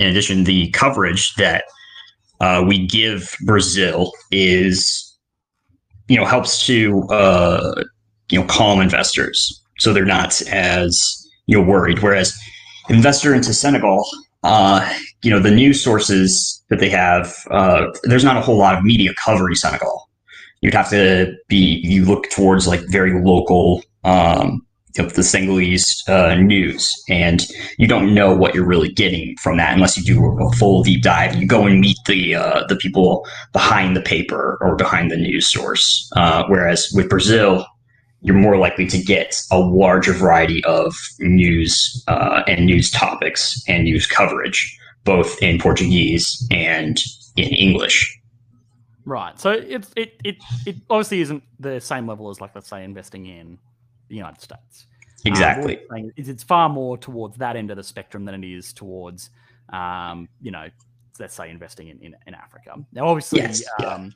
in 0.00 0.08
addition, 0.08 0.44
the 0.44 0.70
coverage 0.70 1.34
that 1.34 1.64
uh, 2.40 2.64
we 2.66 2.86
give 2.86 3.36
Brazil 3.44 4.12
is, 4.32 5.16
you 6.08 6.16
know, 6.16 6.24
helps 6.24 6.66
to 6.66 7.02
uh, 7.04 7.84
you 8.30 8.40
know 8.40 8.46
calm 8.46 8.80
investors, 8.80 9.60
so 9.78 9.92
they're 9.92 10.04
not 10.04 10.40
as 10.42 11.26
you 11.46 11.58
know 11.58 11.66
worried. 11.66 12.00
Whereas 12.00 12.36
investor 12.88 13.34
into 13.34 13.52
Senegal, 13.52 14.04
uh, 14.42 14.88
you 15.22 15.30
know, 15.30 15.40
the 15.40 15.50
news 15.50 15.82
sources 15.82 16.62
that 16.68 16.78
they 16.78 16.90
have, 16.90 17.34
uh, 17.50 17.86
there's 18.04 18.24
not 18.24 18.36
a 18.36 18.40
whole 18.40 18.56
lot 18.58 18.76
of 18.76 18.84
media 18.84 19.12
covering 19.24 19.54
Senegal. 19.54 20.08
You'd 20.60 20.74
have 20.74 20.90
to 20.90 21.34
be 21.48 21.80
you 21.84 22.04
look 22.04 22.30
towards 22.30 22.66
like 22.66 22.80
very 22.88 23.22
local 23.22 23.82
um, 24.04 24.66
know, 25.02 25.08
the 25.08 25.22
Senegalese 25.22 26.02
uh, 26.08 26.34
news, 26.34 26.92
and 27.08 27.46
you 27.78 27.86
don't 27.86 28.14
know 28.14 28.34
what 28.34 28.54
you're 28.54 28.66
really 28.66 28.90
getting 28.90 29.36
from 29.36 29.56
that 29.56 29.74
unless 29.74 29.96
you 29.96 30.04
do 30.04 30.38
a 30.40 30.52
full 30.52 30.82
deep 30.82 31.02
dive. 31.02 31.36
You 31.36 31.46
go 31.46 31.66
and 31.66 31.80
meet 31.80 31.98
the 32.06 32.34
uh, 32.34 32.66
the 32.68 32.76
people 32.76 33.26
behind 33.52 33.96
the 33.96 34.00
paper 34.00 34.58
or 34.60 34.76
behind 34.76 35.10
the 35.10 35.16
news 35.16 35.48
source. 35.48 36.10
Uh, 36.16 36.44
whereas 36.48 36.90
with 36.94 37.08
Brazil, 37.08 37.66
you're 38.26 38.34
more 38.34 38.58
likely 38.58 38.88
to 38.88 38.98
get 38.98 39.40
a 39.52 39.58
larger 39.58 40.12
variety 40.12 40.62
of 40.64 40.96
news 41.20 42.04
uh, 42.08 42.42
and 42.48 42.66
news 42.66 42.90
topics 42.90 43.62
and 43.68 43.84
news 43.84 44.04
coverage, 44.04 44.76
both 45.04 45.40
in 45.40 45.60
Portuguese 45.60 46.44
and 46.50 47.00
in 47.36 47.48
English. 47.50 48.20
Right. 49.04 49.38
So 49.38 49.52
it's 49.52 49.92
it 49.96 50.20
it 50.24 50.36
it 50.66 50.76
obviously 50.90 51.20
isn't 51.20 51.44
the 51.60 51.80
same 51.80 52.08
level 52.08 52.28
as 52.28 52.40
like 52.40 52.52
let's 52.56 52.68
say 52.68 52.82
investing 52.82 53.26
in 53.26 53.58
the 54.08 54.16
United 54.16 54.42
States. 54.42 54.86
Exactly. 55.24 55.78
Um, 55.90 56.10
it's, 56.16 56.28
it's 56.28 56.42
far 56.42 56.68
more 56.68 56.98
towards 56.98 57.36
that 57.38 57.54
end 57.54 57.70
of 57.70 57.76
the 57.76 57.84
spectrum 57.84 58.24
than 58.24 58.42
it 58.42 58.46
is 58.46 58.72
towards, 58.72 59.30
um, 59.72 60.28
you 60.40 60.50
know, 60.50 60.68
let's 61.18 61.34
say 61.34 61.50
investing 61.50 61.88
in, 61.88 61.98
in, 62.00 62.16
in 62.26 62.34
Africa. 62.34 62.74
Now, 62.92 63.06
obviously, 63.06 63.40
Yes, 63.40 63.62
um, 63.84 64.04
yeah, 64.04 64.10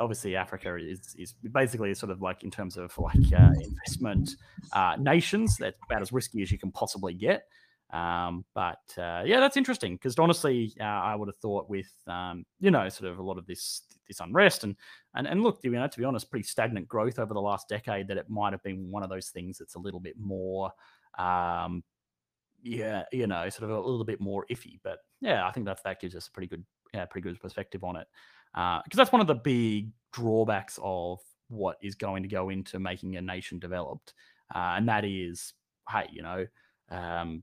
obviously 0.00 0.36
Africa 0.36 0.76
is 0.76 1.14
is 1.18 1.34
basically 1.52 1.94
sort 1.94 2.10
of 2.10 2.22
like 2.22 2.44
in 2.44 2.50
terms 2.50 2.76
of 2.76 2.96
like 2.98 3.32
uh, 3.32 3.52
investment 3.60 4.36
uh, 4.72 4.96
nations, 4.98 5.56
that's 5.56 5.78
about 5.88 6.02
as 6.02 6.12
risky 6.12 6.42
as 6.42 6.50
you 6.50 6.58
can 6.58 6.70
possibly 6.72 7.14
get. 7.14 7.44
Um, 7.90 8.44
but 8.54 8.82
uh, 8.98 9.22
yeah, 9.24 9.40
that's 9.40 9.56
interesting 9.56 9.94
because 9.94 10.18
honestly, 10.18 10.74
uh, 10.80 10.84
I 10.84 11.14
would 11.14 11.28
have 11.28 11.38
thought 11.38 11.70
with 11.70 11.90
um, 12.06 12.44
you 12.60 12.70
know 12.70 12.88
sort 12.88 13.10
of 13.10 13.18
a 13.18 13.22
lot 13.22 13.38
of 13.38 13.46
this 13.46 13.82
this 14.06 14.20
unrest 14.20 14.64
and 14.64 14.76
and 15.14 15.26
and 15.26 15.42
look, 15.42 15.60
you 15.62 15.70
know, 15.70 15.86
to 15.86 15.98
be 15.98 16.04
honest, 16.04 16.30
pretty 16.30 16.46
stagnant 16.46 16.88
growth 16.88 17.18
over 17.18 17.32
the 17.32 17.40
last 17.40 17.68
decade, 17.68 18.08
that 18.08 18.18
it 18.18 18.28
might 18.28 18.52
have 18.52 18.62
been 18.62 18.90
one 18.90 19.02
of 19.02 19.10
those 19.10 19.28
things 19.28 19.58
that's 19.58 19.74
a 19.74 19.80
little 19.80 20.00
bit 20.00 20.16
more. 20.18 20.70
Um, 21.18 21.82
yeah, 22.62 23.04
you 23.12 23.26
know, 23.26 23.48
sort 23.48 23.70
of 23.70 23.76
a 23.76 23.80
little 23.80 24.04
bit 24.04 24.20
more 24.20 24.44
iffy, 24.50 24.80
but 24.82 24.98
yeah, 25.20 25.46
I 25.46 25.52
think 25.52 25.66
that 25.66 25.82
that 25.84 26.00
gives 26.00 26.14
us 26.14 26.26
a 26.26 26.30
pretty 26.32 26.48
good, 26.48 26.64
yeah, 26.92 27.04
pretty 27.06 27.26
good 27.26 27.40
perspective 27.40 27.84
on 27.84 27.96
it 27.96 28.06
because 28.84 28.96
that's 28.96 29.12
one 29.12 29.20
of 29.20 29.26
the 29.26 29.34
big 29.34 29.90
drawbacks 30.12 30.78
of 30.82 31.20
what 31.48 31.76
is 31.80 31.94
going 31.94 32.22
to 32.22 32.28
go 32.28 32.48
into 32.48 32.78
making 32.78 33.16
a 33.16 33.22
nation 33.22 33.58
developed, 33.58 34.14
uh, 34.54 34.74
and 34.76 34.88
that 34.88 35.04
is, 35.04 35.54
hey, 35.88 36.08
you 36.10 36.22
know, 36.22 36.46
um, 36.90 37.42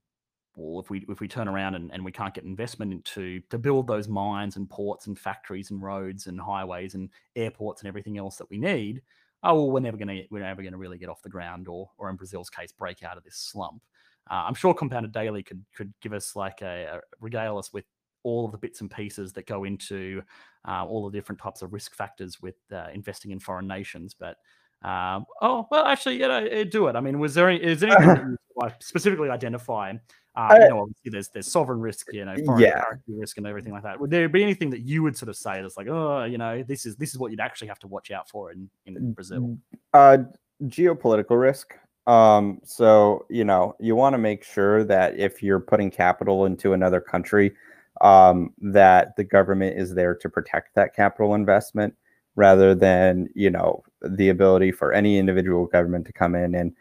well, 0.55 0.79
if 0.79 0.89
we 0.89 1.05
if 1.10 1.19
we 1.19 1.27
turn 1.27 1.48
around 1.48 1.75
and, 1.75 1.91
and 1.91 2.03
we 2.03 2.12
can't 2.12 2.34
get 2.34 2.43
investment 2.43 2.91
into 2.91 3.41
to 3.50 3.57
build 3.57 3.88
those 3.88 4.07
mines 4.07 4.55
and 4.55 4.69
ports 4.69 5.07
and 5.07 5.17
factories 5.17 5.72
and 5.72 5.81
roads 5.81 6.27
and 6.27 6.39
highways 6.39 6.95
and 6.95 7.10
airports 7.36 7.81
and 7.81 7.88
everything 7.88 8.17
else 8.17 8.38
that 8.38 8.50
we 8.50 8.57
need, 8.57 9.01
oh 9.43 9.53
well, 9.55 9.72
we're 9.72 9.79
never 9.79 9.98
gonna 9.98 10.22
we're 10.31 10.43
never 10.43 10.63
gonna 10.63 10.77
really 10.77 10.98
get 10.98 11.10
off 11.10 11.22
the 11.22 11.29
ground 11.29 11.67
or 11.67 11.89
or 11.98 12.10
in 12.10 12.15
Brazil's 12.15 12.50
case, 12.50 12.72
break 12.72 13.03
out 13.03 13.17
of 13.17 13.24
this 13.24 13.38
slump. 13.38 13.81
Uh, 14.29 14.45
I'm 14.48 14.55
sure 14.55 14.74
Compounded 14.74 15.12
Daily 15.12 15.43
could 15.43 15.63
could 15.75 15.93
give 16.01 16.13
us 16.13 16.36
like 16.36 16.62
a, 16.62 16.98
a 16.98 17.01
regale 17.19 17.57
us 17.57 17.74
with 17.74 17.86
all 18.24 18.45
of 18.45 18.51
the 18.51 18.57
bits 18.57 18.81
and 18.81 18.89
pieces 18.89 19.34
that 19.34 19.45
go 19.45 19.65
into 19.65 20.22
uh, 20.67 20.86
all 20.86 21.10
the 21.10 21.17
different 21.17 21.39
types 21.39 21.62
of 21.62 21.74
risk 21.74 21.95
factors 21.95 22.41
with 22.41 22.55
uh, 22.72 22.88
investing 22.93 23.31
in 23.31 23.39
foreign 23.39 23.67
nations. 23.67 24.15
But 24.17 24.38
um, 24.81 25.25
oh 25.41 25.67
well, 25.72 25.86
actually, 25.86 26.15
you 26.15 26.27
know, 26.27 26.45
eh, 26.45 26.63
do 26.63 26.88
it. 26.88 26.95
I 26.95 27.00
mean, 27.00 27.19
was 27.19 27.34
there 27.34 27.50
any, 27.50 27.63
is 27.63 27.79
there 27.79 27.91
anything 27.91 28.38
you 28.57 28.69
specifically 28.79 29.29
identify? 29.29 29.93
Uh, 30.36 30.57
you 30.60 30.67
know, 30.67 30.81
obviously 30.81 31.12
there's 31.12 31.29
there's 31.29 31.50
sovereign 31.50 31.79
risk, 31.79 32.12
you 32.12 32.25
know, 32.25 32.36
foreign 32.45 32.62
Yeah. 32.62 32.84
currency 32.84 33.13
risk 33.13 33.38
and 33.38 33.48
everything 33.48 33.72
like 33.72 33.84
that. 33.84 34.00
Would 34.00 34.10
there 34.10 34.27
be 34.27 34.43
anything 34.43 34.69
that 34.72 34.81
you 34.81 35.01
would 35.01 35.17
sort 35.17 35.29
of 35.29 35.38
say 35.38 35.62
that's 35.62 35.77
like, 35.77 35.88
oh, 35.88 36.25
you 36.25 36.38
know, 36.38 36.62
this 36.62 36.86
is 36.86 36.98
this 36.98 37.12
is 37.12 37.17
what 37.17 37.31
you'd 37.31 37.39
actually 37.39 37.69
have 37.69 37.79
to 37.79 37.88
watch 37.88 38.12
out 38.12 38.29
for 38.29 38.51
in 38.51 38.69
in 38.86 39.13
Brazil? 39.13 39.57
Uh, 39.93 40.17
geopolitical 40.63 41.39
risk. 41.39 41.75
Um, 42.05 42.60
so 42.63 43.25
you 43.29 43.45
know, 43.45 43.75
you 43.79 43.95
want 43.95 44.13
to 44.13 44.17
make 44.17 44.43
sure 44.43 44.84
that 44.84 45.17
if 45.17 45.41
you're 45.41 45.60
putting 45.60 45.89
capital 45.89 46.45
into 46.45 46.74
another 46.74 47.00
country, 47.00 47.53
um, 48.02 48.54
that 48.60 49.16
the 49.16 49.24
government 49.24 49.78
is 49.78 49.94
there 49.94 50.16
to 50.16 50.30
protect 50.30 50.75
that 50.75 50.96
capital 50.96 51.36
investment, 51.36 51.96
rather 52.36 52.75
than 52.75 53.30
you 53.36 53.50
know 53.50 53.84
the 54.02 54.30
ability 54.30 54.72
for 54.72 54.94
any 54.94 55.18
individual 55.18 55.66
government 55.66 56.06
to 56.06 56.14
come 56.14 56.36
in 56.36 56.56
and 56.56 56.74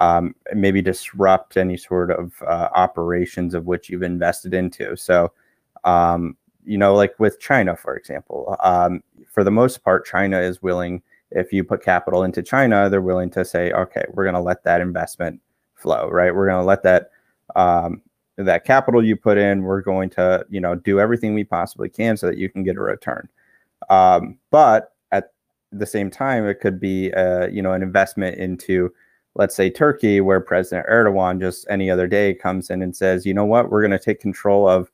um, 0.00 0.34
maybe 0.54 0.80
disrupt 0.80 1.56
any 1.56 1.76
sort 1.76 2.10
of 2.10 2.32
uh, 2.46 2.68
operations 2.74 3.54
of 3.54 3.66
which 3.66 3.90
you've 3.90 4.02
invested 4.02 4.54
into. 4.54 4.96
So, 4.96 5.32
um, 5.84 6.36
you 6.64 6.78
know, 6.78 6.94
like 6.94 7.18
with 7.18 7.40
China, 7.40 7.76
for 7.76 7.96
example, 7.96 8.56
um, 8.60 9.02
for 9.28 9.44
the 9.44 9.50
most 9.50 9.84
part, 9.84 10.06
China 10.06 10.40
is 10.40 10.62
willing 10.62 11.02
if 11.34 11.52
you 11.52 11.64
put 11.64 11.82
capital 11.82 12.24
into 12.24 12.42
China, 12.42 12.88
they're 12.88 13.00
willing 13.00 13.30
to 13.30 13.44
say, 13.44 13.72
okay, 13.72 14.04
we're 14.12 14.24
going 14.24 14.34
to 14.34 14.40
let 14.40 14.64
that 14.64 14.80
investment 14.80 15.40
flow, 15.74 16.08
right? 16.08 16.34
We're 16.34 16.46
going 16.46 16.60
to 16.60 16.66
let 16.66 16.82
that 16.82 17.10
um, 17.56 18.02
that 18.36 18.64
capital 18.64 19.04
you 19.04 19.16
put 19.16 19.38
in, 19.38 19.62
we're 19.62 19.82
going 19.82 20.10
to, 20.10 20.44
you 20.48 20.60
know, 20.60 20.74
do 20.74 21.00
everything 21.00 21.34
we 21.34 21.44
possibly 21.44 21.88
can 21.88 22.16
so 22.16 22.26
that 22.26 22.38
you 22.38 22.48
can 22.48 22.62
get 22.62 22.76
a 22.76 22.80
return. 22.80 23.28
Um, 23.90 24.38
but 24.50 24.92
at 25.10 25.32
the 25.70 25.86
same 25.86 26.10
time, 26.10 26.46
it 26.46 26.60
could 26.60 26.80
be, 26.80 27.12
uh, 27.12 27.48
you 27.48 27.62
know, 27.62 27.72
an 27.72 27.82
investment 27.82 28.38
into, 28.38 28.92
let's 29.34 29.54
say, 29.54 29.70
Turkey, 29.70 30.20
where 30.20 30.40
President 30.40 30.86
Erdogan 30.88 31.40
just 31.40 31.66
any 31.68 31.90
other 31.90 32.06
day 32.06 32.34
comes 32.34 32.70
in 32.70 32.82
and 32.82 32.96
says, 32.96 33.26
you 33.26 33.34
know 33.34 33.44
what, 33.44 33.70
we're 33.70 33.82
going 33.82 33.90
to 33.90 33.98
take 33.98 34.20
control 34.20 34.68
of 34.68 34.90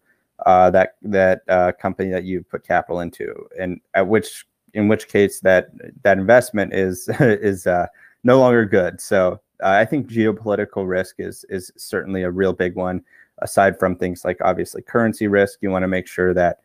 uh, 0.47 0.71
that 0.71 0.97
that 1.03 1.43
uh, 1.49 1.73
company 1.73 2.11
that 2.11 2.25
you 2.25 2.43
put 2.43 2.67
capital 2.67 3.01
into, 3.01 3.35
and 3.59 3.81
at 3.95 4.07
which 4.07 4.47
in 4.75 4.89
which 4.89 5.09
case 5.09 5.41
that 5.41 5.71
that 6.03 6.19
investment 6.19 6.73
is 6.73 7.09
is 7.21 7.67
uh, 7.67 7.87
no 8.25 8.39
longer 8.39 8.65
good. 8.65 9.01
So 9.01 9.41
uh, 9.63 9.71
I 9.71 9.85
think 9.85 10.09
geopolitical 10.09 10.89
risk 10.89 11.17
is 11.19 11.45
is 11.49 11.73
certainly 11.77 12.23
a 12.23 12.31
real 12.31 12.53
big 12.53 12.75
one. 12.75 13.03
Aside 13.43 13.79
from 13.79 13.97
things 13.97 14.25
like 14.25 14.39
obviously 14.43 14.83
currency 14.83 15.29
risk, 15.29 15.59
you 15.63 15.71
want 15.71 15.83
to 15.83 15.89
make 15.89 16.07
sure 16.07 16.35
that 16.35 16.59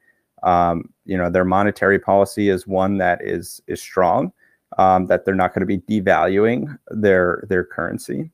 um, 0.43 0.89
you 1.05 1.17
know 1.17 1.29
their 1.29 1.45
monetary 1.45 1.99
policy 1.99 2.49
is 2.49 2.67
one 2.67 2.97
that 2.97 3.19
is 3.21 3.61
is 3.67 3.81
strong, 3.81 4.31
um, 4.77 5.07
that 5.07 5.25
they're 5.25 5.35
not 5.35 5.53
going 5.53 5.65
to 5.65 5.65
be 5.65 5.79
devaluing 5.79 6.77
their 6.89 7.43
their 7.49 7.63
currency. 7.63 8.31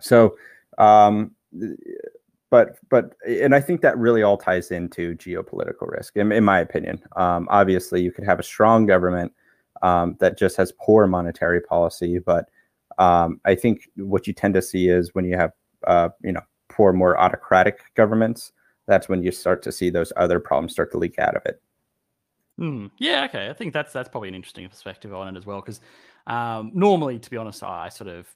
So. 0.00 0.36
Um, 0.78 1.32
but 2.50 2.78
but 2.88 3.14
and 3.26 3.54
I 3.54 3.60
think 3.60 3.80
that 3.82 3.98
really 3.98 4.22
all 4.22 4.36
ties 4.36 4.70
into 4.70 5.14
geopolitical 5.16 5.90
risk, 5.90 6.16
in, 6.16 6.32
in 6.32 6.44
my 6.44 6.60
opinion. 6.60 7.02
Um, 7.16 7.46
obviously, 7.50 8.02
you 8.02 8.12
could 8.12 8.24
have 8.24 8.40
a 8.40 8.44
strong 8.44 8.86
government 8.86 9.32
um, 9.82 10.16
that 10.20 10.38
just 10.38 10.56
has 10.56 10.72
poor 10.80 11.06
monetary 11.06 11.60
policy, 11.60 12.18
but 12.18 12.48
um, 12.98 13.40
I 13.44 13.54
think 13.54 13.88
what 13.96 14.26
you 14.26 14.32
tend 14.32 14.54
to 14.54 14.62
see 14.62 14.88
is 14.88 15.14
when 15.14 15.24
you 15.24 15.36
have 15.36 15.52
uh, 15.86 16.08
you 16.22 16.32
know 16.32 16.40
poor, 16.78 16.92
more 16.92 17.18
autocratic 17.18 17.80
governments, 17.96 18.52
that's 18.86 19.08
when 19.08 19.20
you 19.20 19.32
start 19.32 19.62
to 19.64 19.72
see 19.72 19.90
those 19.90 20.12
other 20.16 20.38
problems 20.38 20.72
start 20.72 20.92
to 20.92 20.98
leak 20.98 21.18
out 21.18 21.34
of 21.34 21.42
it. 21.44 21.60
Hmm. 22.56 22.86
Yeah, 22.98 23.24
okay. 23.24 23.50
I 23.50 23.52
think 23.52 23.72
that's 23.72 23.92
that's 23.92 24.08
probably 24.08 24.28
an 24.28 24.36
interesting 24.36 24.68
perspective 24.68 25.12
on 25.12 25.34
it 25.34 25.36
as 25.36 25.44
well. 25.44 25.60
Because 25.60 25.80
um, 26.28 26.70
normally, 26.74 27.18
to 27.18 27.30
be 27.30 27.36
honest, 27.36 27.64
I 27.64 27.88
sort 27.88 28.08
of 28.08 28.28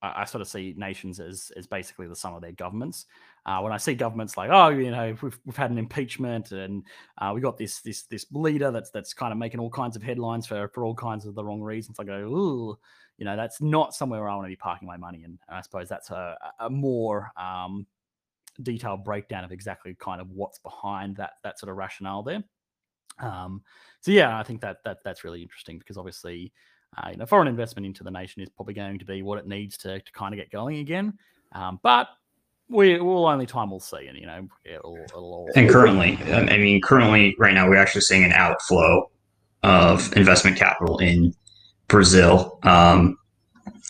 I, 0.00 0.22
I 0.22 0.24
sort 0.24 0.40
of 0.40 0.48
see 0.48 0.74
nations 0.76 1.18
as 1.18 1.50
as 1.56 1.66
basically 1.66 2.06
the 2.06 2.16
sum 2.16 2.34
of 2.34 2.42
their 2.42 2.52
governments. 2.52 3.06
Uh, 3.48 3.62
when 3.62 3.72
I 3.72 3.78
see 3.78 3.94
governments 3.94 4.36
like, 4.36 4.50
oh, 4.52 4.68
you 4.68 4.90
know, 4.90 5.16
we've, 5.22 5.40
we've 5.46 5.56
had 5.56 5.70
an 5.70 5.78
impeachment 5.78 6.52
and 6.52 6.82
uh, 7.16 7.32
we 7.34 7.40
got 7.40 7.56
this 7.56 7.80
this 7.80 8.02
this 8.02 8.26
leader 8.30 8.70
that's 8.70 8.90
that's 8.90 9.14
kind 9.14 9.32
of 9.32 9.38
making 9.38 9.58
all 9.58 9.70
kinds 9.70 9.96
of 9.96 10.02
headlines 10.02 10.46
for 10.46 10.68
for 10.68 10.84
all 10.84 10.94
kinds 10.94 11.24
of 11.24 11.34
the 11.34 11.42
wrong 11.42 11.62
reasons. 11.62 11.98
I 11.98 12.04
go, 12.04 12.18
ooh, 12.18 12.78
you 13.16 13.24
know, 13.24 13.36
that's 13.36 13.62
not 13.62 13.94
somewhere 13.94 14.20
where 14.20 14.28
I 14.28 14.34
want 14.34 14.44
to 14.44 14.50
be 14.50 14.56
parking 14.56 14.86
my 14.86 14.98
money. 14.98 15.24
And, 15.24 15.38
and 15.48 15.56
I 15.56 15.62
suppose 15.62 15.88
that's 15.88 16.10
a, 16.10 16.36
a 16.60 16.68
more 16.68 17.32
um, 17.38 17.86
detailed 18.62 19.02
breakdown 19.02 19.44
of 19.44 19.52
exactly 19.52 19.96
kind 19.98 20.20
of 20.20 20.30
what's 20.30 20.58
behind 20.58 21.16
that 21.16 21.38
that 21.42 21.58
sort 21.58 21.70
of 21.70 21.78
rationale 21.78 22.22
there. 22.22 22.44
Um, 23.18 23.62
so 24.02 24.10
yeah, 24.10 24.38
I 24.38 24.42
think 24.42 24.60
that 24.60 24.84
that 24.84 24.98
that's 25.04 25.24
really 25.24 25.40
interesting 25.40 25.78
because 25.78 25.96
obviously, 25.96 26.52
uh, 26.98 27.08
you 27.12 27.16
know, 27.16 27.24
foreign 27.24 27.48
investment 27.48 27.86
into 27.86 28.04
the 28.04 28.10
nation 28.10 28.42
is 28.42 28.50
probably 28.50 28.74
going 28.74 28.98
to 28.98 29.06
be 29.06 29.22
what 29.22 29.38
it 29.38 29.46
needs 29.46 29.78
to 29.78 30.00
to 30.00 30.12
kind 30.12 30.34
of 30.34 30.38
get 30.38 30.50
going 30.50 30.80
again. 30.80 31.14
Um, 31.52 31.80
but 31.82 32.08
we 32.68 33.00
will 33.00 33.26
only 33.26 33.46
time 33.46 33.70
will 33.70 33.80
see, 33.80 34.06
and 34.06 34.18
you 34.18 34.26
know, 34.26 34.48
it'll, 34.64 34.96
it'll. 34.96 35.48
And 35.54 35.68
currently, 35.68 36.16
um, 36.32 36.48
I 36.48 36.58
mean, 36.58 36.80
currently, 36.80 37.34
right 37.38 37.54
now, 37.54 37.68
we're 37.68 37.76
actually 37.76 38.02
seeing 38.02 38.24
an 38.24 38.32
outflow 38.32 39.10
of 39.62 40.14
investment 40.16 40.56
capital 40.56 40.98
in 40.98 41.34
Brazil. 41.88 42.58
Um, 42.62 43.18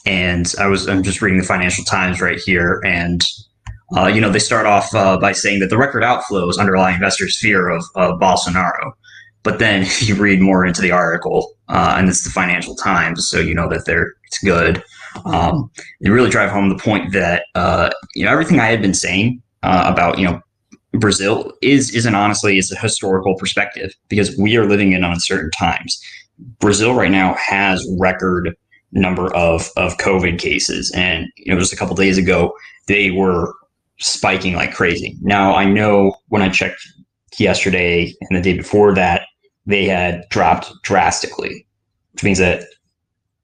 and 0.06 0.52
I 0.58 0.68
was, 0.68 0.88
I'm 0.88 1.02
just 1.02 1.20
reading 1.20 1.38
the 1.38 1.46
Financial 1.46 1.84
Times 1.84 2.20
right 2.20 2.38
here, 2.38 2.80
and 2.84 3.22
uh, 3.96 4.06
you 4.06 4.20
know, 4.20 4.30
they 4.30 4.38
start 4.38 4.66
off 4.66 4.94
uh, 4.94 5.18
by 5.18 5.32
saying 5.32 5.60
that 5.60 5.70
the 5.70 5.78
record 5.78 6.02
outflows 6.02 6.58
underlie 6.58 6.92
investors' 6.92 7.38
fear 7.38 7.68
of, 7.68 7.82
Bolsonaro. 7.94 8.92
But 9.42 9.58
then 9.58 9.86
you 10.00 10.14
read 10.14 10.40
more 10.40 10.64
into 10.64 10.82
the 10.82 10.92
article, 10.92 11.54
uh, 11.68 11.96
and 11.98 12.08
it's 12.08 12.22
the 12.22 12.30
Financial 12.30 12.76
Times, 12.76 13.28
so 13.28 13.38
you 13.38 13.54
know 13.54 13.68
that 13.68 13.86
they're 13.86 14.14
it's 14.24 14.38
good. 14.38 14.82
Um, 15.24 15.70
really 16.00 16.30
drive 16.30 16.50
home 16.50 16.68
the 16.68 16.76
point 16.76 17.12
that 17.12 17.44
uh, 17.54 17.90
you 18.14 18.24
know 18.24 18.32
everything 18.32 18.60
I 18.60 18.66
had 18.66 18.82
been 18.82 18.94
saying 18.94 19.42
uh, 19.62 19.84
about 19.86 20.18
you 20.18 20.26
know 20.26 20.40
Brazil 20.92 21.52
is 21.62 21.94
isn't 21.94 22.14
honestly 22.14 22.58
is 22.58 22.72
a 22.72 22.78
historical 22.78 23.36
perspective 23.36 23.94
because 24.08 24.36
we 24.38 24.56
are 24.56 24.66
living 24.66 24.92
in 24.92 25.04
uncertain 25.04 25.50
times. 25.50 26.00
Brazil 26.60 26.94
right 26.94 27.10
now 27.10 27.34
has 27.34 27.86
record 27.98 28.56
number 28.92 29.34
of 29.34 29.70
of 29.76 29.96
COVID 29.98 30.38
cases, 30.38 30.92
and 30.94 31.26
you 31.36 31.52
know 31.52 31.60
just 31.60 31.72
a 31.72 31.76
couple 31.76 31.94
days 31.94 32.18
ago 32.18 32.52
they 32.86 33.10
were 33.10 33.54
spiking 33.98 34.54
like 34.54 34.72
crazy. 34.72 35.16
Now 35.20 35.54
I 35.54 35.64
know 35.64 36.14
when 36.28 36.42
I 36.42 36.48
checked 36.48 36.80
yesterday 37.38 38.12
and 38.22 38.36
the 38.36 38.42
day 38.42 38.56
before 38.56 38.94
that 38.94 39.22
they 39.66 39.84
had 39.84 40.24
dropped 40.30 40.72
drastically, 40.82 41.66
which 42.12 42.24
means 42.24 42.38
that 42.38 42.64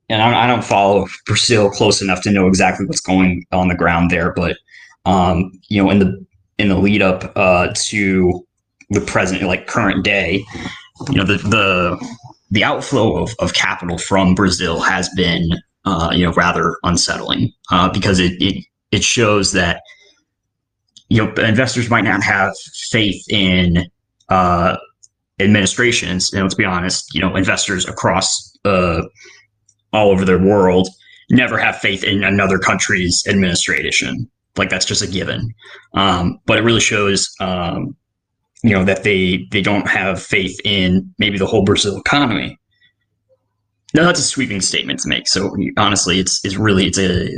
and 0.09 0.23
I, 0.23 0.47
don't 0.47 0.65
follow 0.65 1.07
Brazil 1.27 1.71
close 1.71 2.03
enough 2.03 2.23
to 2.23 2.31
know 2.31 2.47
exactly 2.47 2.87
what's 2.87 3.01
going 3.01 3.47
on 3.53 3.69
the 3.69 3.75
ground 3.75 4.11
there, 4.11 4.33
but 4.33 4.57
um, 5.07 5.53
you 5.69 5.83
know, 5.83 5.91
in 5.91 5.99
the 5.99 6.27
in 6.59 6.69
the 6.69 6.79
lead 6.79 7.03
up 7.03 7.33
uh, 7.37 7.69
to 7.75 8.47
the 8.91 9.01
present, 9.01 9.43
like 9.43 9.67
current 9.67 10.05
day, 10.05 10.45
you 11.09 11.17
know, 11.17 11.25
the 11.25 11.39
the 11.39 12.15
the 12.51 12.65
outflow 12.65 13.17
of, 13.23 13.35
of 13.39 13.55
capital 13.55 13.99
from 13.99 14.35
Brazil 14.35 14.81
has 14.81 15.09
been 15.11 15.51
uh, 15.85 16.11
you 16.15 16.25
know 16.25 16.33
rather 16.33 16.77
unsettling 16.85 17.53
uh, 17.71 17.91
because 17.91 18.19
it, 18.19 18.33
it 18.41 18.65
it 18.93 19.05
shows 19.05 19.53
that 19.53 19.83
you 21.09 21.23
know 21.25 21.33
investors 21.43 21.91
might 21.91 22.05
not 22.05 22.23
have 22.23 22.55
faith 22.91 23.23
in 23.29 23.91
uh, 24.29 24.77
administrations. 25.41 26.33
And 26.33 26.43
let's 26.43 26.55
be 26.55 26.65
honest, 26.65 27.15
you 27.15 27.21
know 27.21 27.35
investors 27.37 27.87
across 27.87 28.57
uh, 28.65 29.03
all 29.95 30.11
over 30.11 30.25
the 30.25 30.39
world 30.39 30.89
never 31.31 31.57
have 31.59 31.79
faith 31.79 32.05
in 32.05 32.23
another 32.23 32.59
country's 32.59 33.25
administration. 33.27 34.29
Like 34.57 34.71
that's 34.71 34.85
just 34.85 35.03
a 35.03 35.07
given. 35.07 35.55
Um, 35.95 36.39
but 36.47 36.59
it 36.59 36.63
really 36.63 36.81
shows, 36.81 37.33
um, 37.41 37.97
you 38.63 38.71
know, 38.71 38.85
that 38.85 39.03
they 39.05 39.47
they 39.51 39.63
don't 39.63 39.89
have 39.89 40.23
faith 40.23 40.59
in 40.65 41.13
maybe 41.19 41.39
the 41.39 41.47
whole 41.47 41.65
Brazil 41.65 41.99
economy. 41.99 42.59
No, 43.95 44.05
that's 44.05 44.21
a 44.21 44.25
sweeping 44.25 44.61
statement 44.61 45.01
to 45.01 45.09
make. 45.09 45.29
So 45.29 45.57
honestly, 45.77 46.19
it's 46.19 46.45
it's 46.45 46.57
really 46.57 46.87
it's 46.87 46.99
a 46.99 47.29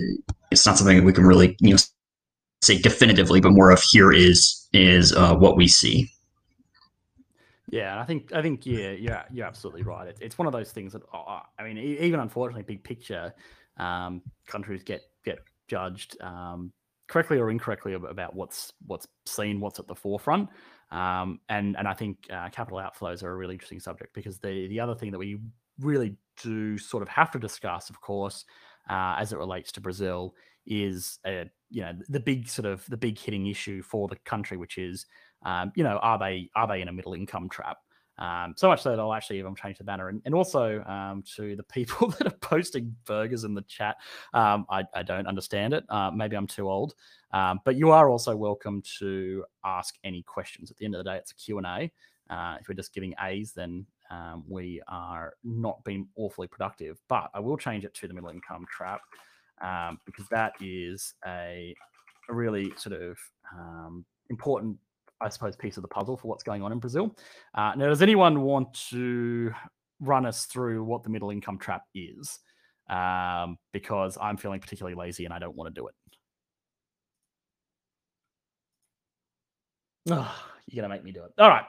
it's 0.51 0.67
not 0.67 0.79
something 0.79 0.97
that 0.97 1.05
we 1.05 1.13
can 1.13 1.25
really 1.25 1.57
you 1.61 1.73
know 1.73 1.79
say 2.63 2.79
definitively, 2.79 3.41
but 3.41 3.53
more 3.53 3.71
of 3.71 3.83
here 3.91 4.13
is 4.13 4.69
is 4.73 5.13
uh, 5.13 5.35
what 5.37 5.57
we 5.57 5.69
see. 5.69 6.11
Yeah, 7.77 8.01
I 8.01 8.05
think 8.05 8.33
I 8.33 8.43
think 8.43 8.65
yeah, 8.65 8.93
yeah, 8.93 9.25
you're 9.31 9.47
absolutely 9.47 9.83
right. 9.83 10.09
It's 10.09 10.21
it's 10.21 10.39
one 10.39 10.47
of 10.47 10.53
those 10.53 10.73
things 10.73 10.93
that 10.93 11.03
oh, 11.13 11.41
I 11.59 11.63
mean, 11.65 11.79
even 11.79 12.21
unfortunately, 12.21 12.63
big 12.63 12.85
picture, 12.85 13.35
um, 13.77 14.23
countries 14.47 14.83
get 14.83 15.03
get 15.25 15.41
judged 15.69 16.21
um, 16.23 16.73
correctly 17.09 17.39
or 17.39 17.51
incorrectly 17.51 17.95
about 17.95 18.35
what's 18.35 18.73
what's 18.87 19.07
seen, 19.27 19.61
what's 19.61 19.79
at 19.79 19.89
the 19.89 19.95
forefront. 19.95 20.49
Um, 20.91 21.41
and 21.49 21.77
and 21.77 21.87
I 21.89 21.95
think 21.95 22.27
uh, 22.31 22.49
capital 22.51 22.79
outflows 22.79 23.23
are 23.23 23.31
a 23.33 23.37
really 23.37 23.55
interesting 23.55 23.81
subject 23.81 24.15
because 24.15 24.39
the 24.39 24.69
the 24.69 24.81
other 24.81 24.95
thing 24.95 25.11
that 25.11 25.19
we 25.19 25.39
really 25.81 26.17
do 26.43 26.79
sort 26.79 27.03
of 27.03 27.09
have 27.11 27.31
to 27.33 27.39
discuss, 27.39 27.91
of 27.91 28.01
course, 28.01 28.45
uh, 28.89 29.17
as 29.19 29.33
it 29.33 29.39
relates 29.39 29.73
to 29.73 29.81
Brazil, 29.81 30.35
is 30.67 31.19
a, 31.27 31.51
you 31.69 31.83
know 31.83 31.93
the 32.09 32.21
big 32.21 32.49
sort 32.49 32.67
of 32.67 32.87
the 32.87 32.97
big 32.97 33.19
hitting 33.19 33.47
issue 33.49 33.83
for 33.83 34.09
the 34.09 34.17
country, 34.17 34.57
which 34.57 34.79
is 34.79 35.05
um, 35.47 35.73
you 35.75 35.85
know 35.85 35.97
are 36.03 36.19
they 36.19 36.51
are 36.55 36.67
they 36.67 36.83
in 36.83 36.89
a 36.89 36.93
middle 36.93 37.15
income 37.15 37.49
trap? 37.49 37.79
Um, 38.19 38.55
so 38.57 38.69
much 38.69 38.83
so 38.83 38.91
that 38.91 38.99
I'll 38.99 39.13
actually 39.13 39.39
even 39.39 39.55
change 39.55 39.79
the 39.79 39.85
banner. 39.85 40.09
And, 40.09 40.23
and 40.25 40.35
also 40.35 40.83
um, 40.85 41.23
to 41.37 41.55
the 41.55 41.63
people 41.75 42.09
that 42.09 42.27
are 42.27 42.37
posting 42.39 42.95
burgers 43.05 43.45
in 43.45 43.55
the 43.55 43.63
chat, 43.63 43.97
um, 44.33 44.67
I, 44.71 44.85
I, 44.95 45.03
don't 45.03 45.27
understand 45.27 45.75
it. 45.75 45.85
Uh, 45.91 46.11
maybe 46.11 46.35
I'm 46.37 46.47
too 46.47 46.71
old. 46.71 46.95
Um, 47.33 47.61
but 47.65 47.77
you 47.77 47.91
are 47.91 48.09
also 48.09 48.35
welcome 48.35 48.83
to 49.01 49.45
ask 49.65 49.97
any 50.03 50.23
questions. 50.23 50.71
At 50.71 50.79
the 50.79 50.87
end 50.87 50.95
of 50.95 51.05
the 51.05 51.11
day, 51.11 51.19
it's 51.19 51.33
a 51.33 51.35
Q&A. 51.35 51.93
Uh, 52.31 52.57
if 52.59 52.69
we're 52.69 52.75
just 52.75 52.95
giving 52.95 53.15
A's, 53.21 53.53
then 53.53 53.85
um, 54.11 54.45
we 54.49 54.81
are 54.89 55.35
not 55.45 55.85
being 55.85 56.09
awfully 56.17 56.49
productive. 56.49 56.99
But 57.09 57.31
I 57.35 57.41
will 57.41 57.59
change 57.59 57.85
it 57.85 57.93
to 57.95 58.09
the 58.09 58.15
middle 58.15 58.31
income 58.31 58.65
trap 58.71 59.03
um, 59.61 60.01
because 60.07 60.27
that 60.29 60.55
is 60.61 61.13
a, 61.27 61.75
a 62.31 62.35
really 62.35 62.73
sort 62.79 63.01
of 63.01 63.19
important 64.31 64.79
I 65.21 65.29
suppose, 65.29 65.57
piece 65.57 65.77
of 65.77 65.83
the 65.83 65.89
puzzle 65.89 66.17
for 66.17 66.29
what's 66.29 66.43
going 66.43 66.63
on 66.63 66.73
in 66.73 66.79
Brazil. 66.79 67.17
Uh, 67.55 67.73
now, 67.77 67.89
does 67.89 68.03
anyone 68.03 68.43
want 68.43 68.73
to 68.91 69.53
run 70.01 70.27
us 70.27 70.47
through 70.47 70.85
what 70.85 71.03
the 71.03 71.09
middle 71.09 71.31
income 71.31 71.59
trap 71.59 71.83
is? 71.95 72.39
Um, 72.89 73.57
because 73.73 74.17
I'm 74.21 74.37
feeling 74.37 74.61
particularly 74.61 74.95
lazy 74.95 75.25
and 75.25 75.35
I 75.35 75.39
don't 75.39 75.57
want 75.57 75.75
to 75.75 75.81
do 75.81 75.89
it. 75.89 75.95
Oh, 80.11 80.45
you're 80.67 80.83
going 80.83 80.91
to 80.91 80.97
make 80.97 81.05
me 81.05 81.13
do 81.13 81.25
it. 81.25 81.33
All 81.39 81.49
right. 81.49 81.65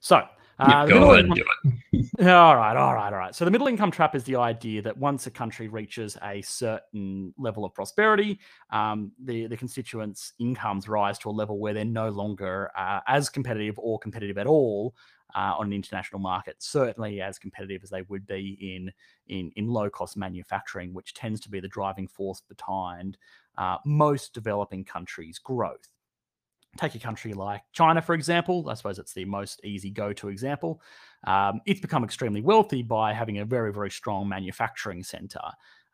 So, 0.00 0.26
uh, 0.58 0.86
go 0.86 1.12
ahead 1.12 1.26
and 1.26 1.34
do 1.34 1.44
it. 1.62 2.06
all 2.20 2.56
right, 2.56 2.76
all 2.76 2.94
right, 2.94 3.12
all 3.12 3.18
right. 3.18 3.34
So 3.34 3.44
the 3.44 3.50
middle 3.50 3.66
income 3.66 3.90
trap 3.90 4.14
is 4.14 4.24
the 4.24 4.36
idea 4.36 4.80
that 4.82 4.96
once 4.96 5.26
a 5.26 5.30
country 5.30 5.68
reaches 5.68 6.16
a 6.22 6.40
certain 6.42 7.34
level 7.38 7.64
of 7.64 7.74
prosperity, 7.74 8.38
um, 8.70 9.12
the 9.22 9.46
the 9.46 9.56
constituents' 9.56 10.32
incomes 10.38 10.88
rise 10.88 11.18
to 11.20 11.28
a 11.28 11.30
level 11.30 11.58
where 11.58 11.74
they're 11.74 11.84
no 11.84 12.08
longer 12.08 12.70
uh, 12.76 13.00
as 13.06 13.28
competitive 13.28 13.78
or 13.78 13.98
competitive 13.98 14.38
at 14.38 14.46
all 14.46 14.94
uh, 15.34 15.54
on 15.58 15.66
an 15.66 15.72
international 15.72 16.20
market. 16.20 16.56
Certainly 16.58 17.20
as 17.20 17.38
competitive 17.38 17.82
as 17.82 17.90
they 17.90 18.02
would 18.02 18.26
be 18.26 18.56
in 18.74 18.90
in 19.28 19.50
in 19.56 19.68
low 19.68 19.90
cost 19.90 20.16
manufacturing, 20.16 20.94
which 20.94 21.12
tends 21.12 21.40
to 21.40 21.50
be 21.50 21.60
the 21.60 21.68
driving 21.68 22.08
force 22.08 22.40
behind 22.40 23.18
uh, 23.58 23.76
most 23.84 24.32
developing 24.32 24.84
countries' 24.84 25.38
growth 25.38 25.88
take 26.78 26.94
a 26.94 26.98
country 26.98 27.32
like 27.32 27.62
China, 27.72 28.00
for 28.02 28.14
example. 28.14 28.68
I 28.68 28.74
suppose 28.74 28.98
it's 28.98 29.12
the 29.12 29.24
most 29.24 29.60
easy 29.64 29.90
go 29.90 30.12
to 30.14 30.28
example. 30.28 30.80
Um, 31.26 31.60
it's 31.66 31.80
become 31.80 32.04
extremely 32.04 32.40
wealthy 32.40 32.82
by 32.82 33.12
having 33.12 33.38
a 33.38 33.44
very, 33.44 33.72
very 33.72 33.90
strong 33.90 34.28
manufacturing 34.28 35.02
center. 35.02 35.40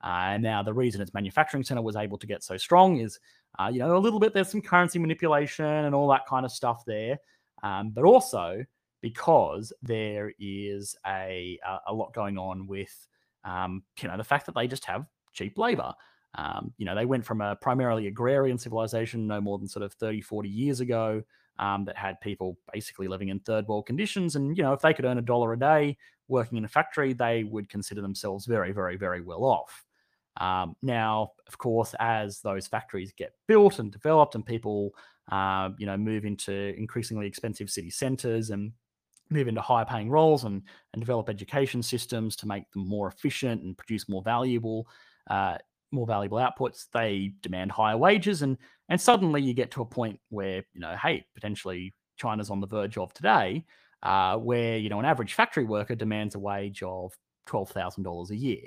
Uh, 0.04 0.30
and 0.30 0.42
now 0.42 0.62
the 0.62 0.74
reason 0.74 1.00
its 1.00 1.14
manufacturing 1.14 1.62
center 1.62 1.82
was 1.82 1.96
able 1.96 2.18
to 2.18 2.26
get 2.26 2.42
so 2.42 2.56
strong 2.56 2.98
is, 2.98 3.20
uh, 3.58 3.70
you 3.72 3.78
know, 3.78 3.96
a 3.96 3.98
little 3.98 4.18
bit 4.18 4.34
there's 4.34 4.50
some 4.50 4.62
currency 4.62 4.98
manipulation 4.98 5.64
and 5.64 5.94
all 5.94 6.08
that 6.08 6.26
kind 6.26 6.44
of 6.44 6.50
stuff 6.50 6.84
there, 6.86 7.18
um, 7.62 7.90
but 7.90 8.04
also 8.04 8.64
because 9.00 9.72
there 9.82 10.32
is 10.38 10.96
a 11.06 11.58
a 11.86 11.92
lot 11.92 12.14
going 12.14 12.38
on 12.38 12.66
with, 12.66 13.06
um, 13.44 13.82
you 14.00 14.08
know, 14.08 14.16
the 14.16 14.24
fact 14.24 14.46
that 14.46 14.54
they 14.54 14.66
just 14.66 14.84
have 14.84 15.06
cheap 15.32 15.58
labor. 15.58 15.92
Um, 16.34 16.72
you 16.78 16.86
know, 16.86 16.94
they 16.94 17.04
went 17.04 17.24
from 17.24 17.40
a 17.40 17.56
primarily 17.56 18.06
agrarian 18.06 18.58
civilization 18.58 19.26
no 19.26 19.40
more 19.40 19.58
than 19.58 19.68
sort 19.68 19.84
of 19.84 19.92
30, 19.94 20.22
40 20.22 20.48
years 20.48 20.80
ago 20.80 21.22
um, 21.58 21.84
that 21.84 21.96
had 21.96 22.20
people 22.20 22.58
basically 22.72 23.08
living 23.08 23.28
in 23.28 23.40
third 23.40 23.66
world 23.68 23.86
conditions. 23.86 24.36
And, 24.36 24.56
you 24.56 24.62
know, 24.62 24.72
if 24.72 24.80
they 24.80 24.94
could 24.94 25.04
earn 25.04 25.18
a 25.18 25.22
dollar 25.22 25.52
a 25.52 25.58
day 25.58 25.98
working 26.28 26.58
in 26.58 26.64
a 26.64 26.68
factory, 26.68 27.12
they 27.12 27.44
would 27.44 27.68
consider 27.68 28.00
themselves 28.00 28.46
very, 28.46 28.72
very, 28.72 28.96
very 28.96 29.20
well 29.20 29.44
off. 29.44 29.84
Um, 30.38 30.76
now, 30.82 31.32
of 31.46 31.58
course, 31.58 31.94
as 32.00 32.40
those 32.40 32.66
factories 32.66 33.12
get 33.12 33.34
built 33.46 33.78
and 33.78 33.92
developed 33.92 34.34
and 34.34 34.46
people, 34.46 34.94
uh, 35.30 35.70
you 35.78 35.84
know, 35.84 35.98
move 35.98 36.24
into 36.24 36.74
increasingly 36.78 37.26
expensive 37.26 37.68
city 37.68 37.90
centers 37.90 38.48
and 38.48 38.72
move 39.28 39.48
into 39.48 39.60
higher 39.60 39.84
paying 39.84 40.10
roles 40.10 40.44
and, 40.44 40.62
and 40.94 41.02
develop 41.02 41.28
education 41.28 41.82
systems 41.82 42.36
to 42.36 42.46
make 42.46 42.70
them 42.72 42.88
more 42.88 43.08
efficient 43.08 43.62
and 43.62 43.76
produce 43.76 44.08
more 44.08 44.22
valuable 44.22 44.88
uh, 45.30 45.56
more 45.92 46.06
valuable 46.06 46.38
outputs, 46.38 46.86
they 46.92 47.32
demand 47.42 47.70
higher 47.70 47.96
wages, 47.96 48.42
and 48.42 48.58
and 48.88 49.00
suddenly 49.00 49.42
you 49.42 49.54
get 49.54 49.70
to 49.72 49.82
a 49.82 49.86
point 49.86 50.18
where 50.30 50.64
you 50.72 50.80
know, 50.80 50.96
hey, 51.00 51.24
potentially 51.34 51.94
China's 52.16 52.50
on 52.50 52.60
the 52.60 52.66
verge 52.66 52.98
of 52.98 53.12
today, 53.14 53.64
uh, 54.02 54.36
where 54.36 54.76
you 54.78 54.88
know 54.88 54.98
an 54.98 55.04
average 55.04 55.34
factory 55.34 55.64
worker 55.64 55.94
demands 55.94 56.34
a 56.34 56.38
wage 56.38 56.82
of 56.82 57.12
twelve 57.46 57.70
thousand 57.70 58.04
dollars 58.04 58.30
a 58.30 58.36
year. 58.36 58.62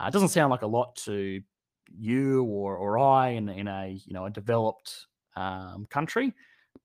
Uh, 0.00 0.06
it 0.06 0.12
doesn't 0.12 0.28
sound 0.28 0.50
like 0.50 0.62
a 0.62 0.66
lot 0.66 0.94
to 0.96 1.40
you 1.98 2.44
or 2.44 2.76
or 2.76 2.98
I 2.98 3.30
in 3.30 3.48
in 3.48 3.68
a 3.68 3.98
you 4.04 4.12
know 4.12 4.26
a 4.26 4.30
developed 4.30 5.06
um, 5.36 5.86
country, 5.90 6.34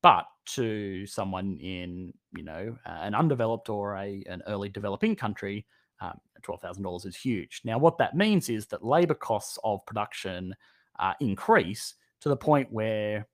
but 0.01 0.25
to 0.45 1.05
someone 1.05 1.57
in 1.57 2.13
you 2.35 2.43
know 2.43 2.77
an 2.85 3.15
undeveloped 3.15 3.69
or 3.69 3.95
a 3.95 4.23
an 4.27 4.41
early 4.47 4.69
developing 4.69 5.15
country, 5.15 5.65
um, 6.01 6.19
$12,000 6.43 7.05
is 7.05 7.15
huge. 7.15 7.61
Now, 7.63 7.77
what 7.77 7.97
that 7.97 8.15
means 8.15 8.49
is 8.49 8.65
that 8.67 8.85
labor 8.85 9.13
costs 9.13 9.57
of 9.63 9.85
production 9.85 10.55
uh, 10.99 11.13
increase 11.19 11.95
to 12.21 12.29
the 12.29 12.37
point 12.37 12.71
where 12.71 13.27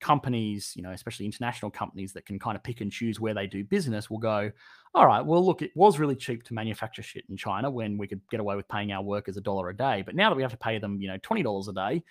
companies, 0.00 0.72
you 0.76 0.82
know, 0.82 0.90
especially 0.90 1.24
international 1.24 1.70
companies 1.70 2.12
that 2.12 2.26
can 2.26 2.38
kind 2.38 2.56
of 2.56 2.62
pick 2.62 2.80
and 2.80 2.92
choose 2.92 3.20
where 3.20 3.34
they 3.34 3.46
do 3.46 3.64
business 3.64 4.10
will 4.10 4.18
go, 4.18 4.50
all 4.94 5.06
right, 5.06 5.24
well, 5.24 5.44
look, 5.44 5.62
it 5.62 5.70
was 5.74 5.98
really 5.98 6.14
cheap 6.14 6.42
to 6.44 6.54
manufacture 6.54 7.02
shit 7.02 7.24
in 7.30 7.36
China 7.36 7.70
when 7.70 7.96
we 7.96 8.06
could 8.06 8.20
get 8.30 8.40
away 8.40 8.54
with 8.54 8.68
paying 8.68 8.92
our 8.92 9.02
workers 9.02 9.36
a 9.36 9.40
dollar 9.40 9.70
a 9.70 9.76
day. 9.76 10.02
But 10.04 10.14
now 10.14 10.28
that 10.28 10.36
we 10.36 10.42
have 10.42 10.52
to 10.52 10.58
pay 10.58 10.78
them, 10.78 11.00
you 11.00 11.08
know, 11.08 11.18
$20 11.18 11.68
a 11.68 11.72
day, 11.72 12.04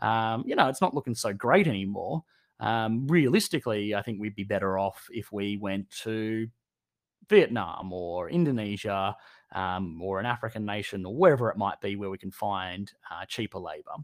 um, 0.00 0.44
you 0.46 0.54
know, 0.54 0.68
it's 0.68 0.80
not 0.80 0.94
looking 0.94 1.14
so 1.14 1.32
great 1.32 1.66
anymore. 1.66 2.22
Um, 2.60 3.06
realistically, 3.06 3.94
I 3.94 4.02
think 4.02 4.20
we'd 4.20 4.34
be 4.34 4.44
better 4.44 4.78
off 4.78 5.06
if 5.10 5.32
we 5.32 5.56
went 5.56 5.88
to 6.02 6.48
Vietnam 7.28 7.92
or 7.92 8.30
Indonesia 8.30 9.16
um, 9.52 10.00
or 10.02 10.20
an 10.20 10.26
African 10.26 10.64
nation 10.64 11.04
or 11.06 11.14
wherever 11.14 11.50
it 11.50 11.56
might 11.56 11.80
be 11.80 11.96
where 11.96 12.10
we 12.10 12.18
can 12.18 12.30
find 12.30 12.92
uh, 13.10 13.24
cheaper 13.26 13.58
labor. 13.58 13.94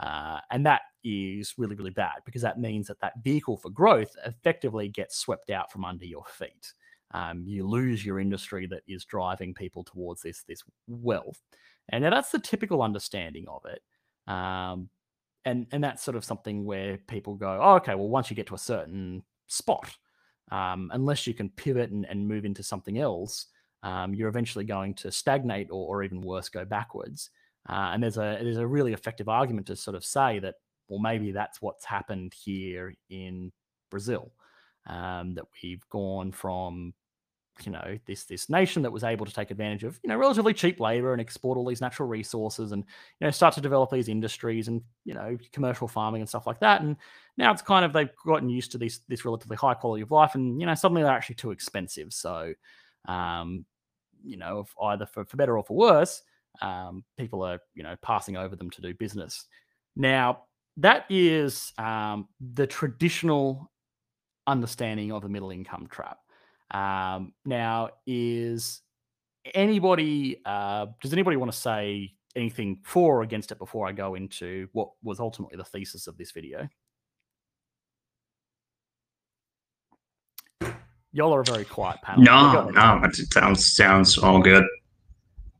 Uh, 0.00 0.40
and 0.50 0.66
that 0.66 0.82
is 1.04 1.54
really, 1.56 1.76
really 1.76 1.90
bad 1.90 2.16
because 2.24 2.42
that 2.42 2.58
means 2.58 2.88
that 2.88 3.00
that 3.00 3.22
vehicle 3.22 3.56
for 3.56 3.70
growth 3.70 4.16
effectively 4.26 4.88
gets 4.88 5.16
swept 5.16 5.50
out 5.50 5.70
from 5.70 5.84
under 5.84 6.04
your 6.04 6.24
feet. 6.24 6.72
Um, 7.12 7.44
you 7.46 7.66
lose 7.66 8.04
your 8.04 8.18
industry 8.18 8.66
that 8.66 8.82
is 8.88 9.04
driving 9.04 9.54
people 9.54 9.84
towards 9.84 10.22
this 10.22 10.42
this 10.42 10.64
wealth, 10.88 11.40
and 11.90 12.02
now 12.02 12.10
that's 12.10 12.32
the 12.32 12.40
typical 12.40 12.82
understanding 12.82 13.46
of 13.46 13.62
it. 13.66 13.82
Um, 14.32 14.88
and 15.44 15.66
and 15.70 15.84
that's 15.84 16.02
sort 16.02 16.16
of 16.16 16.24
something 16.24 16.64
where 16.64 16.98
people 17.06 17.36
go, 17.36 17.60
oh, 17.62 17.76
okay, 17.76 17.94
well, 17.94 18.08
once 18.08 18.30
you 18.30 18.36
get 18.36 18.48
to 18.48 18.54
a 18.56 18.58
certain 18.58 19.22
spot, 19.46 19.96
um, 20.50 20.90
unless 20.92 21.24
you 21.26 21.34
can 21.34 21.50
pivot 21.50 21.90
and, 21.90 22.04
and 22.06 22.26
move 22.26 22.44
into 22.44 22.64
something 22.64 22.98
else, 22.98 23.46
um, 23.84 24.14
you're 24.14 24.30
eventually 24.30 24.64
going 24.64 24.94
to 24.94 25.12
stagnate 25.12 25.68
or, 25.70 25.86
or 25.86 26.02
even 26.02 26.22
worse, 26.22 26.48
go 26.48 26.64
backwards. 26.64 27.30
Uh, 27.68 27.90
and 27.92 28.02
there's 28.02 28.16
a 28.16 28.38
there's 28.42 28.56
a 28.56 28.66
really 28.66 28.92
effective 28.92 29.28
argument 29.28 29.66
to 29.68 29.76
sort 29.76 29.94
of 29.94 30.04
say 30.04 30.38
that 30.38 30.56
well 30.88 30.98
maybe 30.98 31.30
that's 31.32 31.62
what's 31.62 31.84
happened 31.84 32.34
here 32.34 32.92
in 33.10 33.52
Brazil, 33.90 34.32
um, 34.86 35.34
that 35.34 35.44
we've 35.62 35.86
gone 35.90 36.32
from 36.32 36.94
you 37.64 37.70
know 37.70 37.98
this 38.06 38.24
this 38.24 38.50
nation 38.50 38.82
that 38.82 38.90
was 38.90 39.04
able 39.04 39.24
to 39.24 39.32
take 39.32 39.50
advantage 39.50 39.84
of 39.84 40.00
you 40.02 40.08
know 40.08 40.16
relatively 40.16 40.52
cheap 40.52 40.80
labor 40.80 41.12
and 41.12 41.20
export 41.20 41.56
all 41.56 41.66
these 41.66 41.80
natural 41.80 42.08
resources 42.08 42.72
and 42.72 42.82
you 43.20 43.24
know 43.24 43.30
start 43.30 43.54
to 43.54 43.60
develop 43.60 43.90
these 43.90 44.08
industries 44.08 44.66
and 44.66 44.82
you 45.04 45.14
know 45.14 45.38
commercial 45.52 45.86
farming 45.86 46.20
and 46.20 46.28
stuff 46.28 46.48
like 46.48 46.58
that 46.58 46.80
and 46.80 46.96
now 47.36 47.52
it's 47.52 47.62
kind 47.62 47.84
of 47.84 47.92
they've 47.92 48.10
gotten 48.26 48.48
used 48.48 48.72
to 48.72 48.78
this 48.78 49.00
this 49.08 49.24
relatively 49.24 49.56
high 49.56 49.74
quality 49.74 50.02
of 50.02 50.10
life 50.10 50.34
and 50.34 50.60
you 50.60 50.66
know 50.66 50.74
suddenly 50.74 51.02
they're 51.02 51.12
actually 51.12 51.36
too 51.36 51.52
expensive 51.52 52.12
so 52.12 52.52
um 53.06 53.64
you 54.24 54.36
know 54.36 54.60
if 54.60 54.74
either 54.82 55.06
for, 55.06 55.24
for 55.24 55.36
better 55.36 55.56
or 55.58 55.64
for 55.64 55.76
worse 55.76 56.22
um 56.62 57.04
people 57.18 57.42
are 57.42 57.58
you 57.74 57.82
know 57.82 57.96
passing 58.02 58.36
over 58.36 58.56
them 58.56 58.70
to 58.70 58.80
do 58.80 58.94
business 58.94 59.46
now 59.96 60.42
that 60.76 61.04
is 61.08 61.72
um 61.78 62.28
the 62.54 62.66
traditional 62.66 63.70
understanding 64.46 65.12
of 65.12 65.22
the 65.22 65.28
middle 65.28 65.50
income 65.50 65.86
trap 65.90 66.18
um, 66.74 67.32
now, 67.44 67.90
is 68.06 68.82
anybody, 69.54 70.40
uh, 70.44 70.86
does 71.00 71.12
anybody 71.12 71.36
want 71.36 71.52
to 71.52 71.58
say 71.58 72.12
anything 72.34 72.80
for 72.84 73.18
or 73.18 73.22
against 73.22 73.52
it 73.52 73.58
before 73.58 73.86
I 73.86 73.92
go 73.92 74.16
into 74.16 74.68
what 74.72 74.88
was 75.02 75.20
ultimately 75.20 75.56
the 75.56 75.64
thesis 75.64 76.08
of 76.08 76.16
this 76.18 76.32
video? 76.32 76.68
Y'all 81.14 81.32
are 81.34 81.40
a 81.40 81.44
very 81.44 81.64
quiet 81.64 82.02
panel. 82.02 82.24
No, 82.24 82.68
no, 82.70 83.00
it 83.04 83.14
sounds 83.32 83.72
sounds 83.72 84.18
all 84.18 84.42
good. 84.42 84.64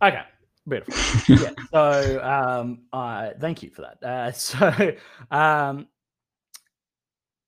Okay, 0.03 0.23
beautiful. 0.69 1.35
yeah. 1.37 1.51
So, 1.71 2.21
um, 2.23 2.83
uh, 2.93 3.31
thank 3.40 3.62
you 3.62 3.71
for 3.71 3.83
that. 3.83 4.03
Uh, 4.07 4.33
so, 4.33 4.93
um, 5.31 5.87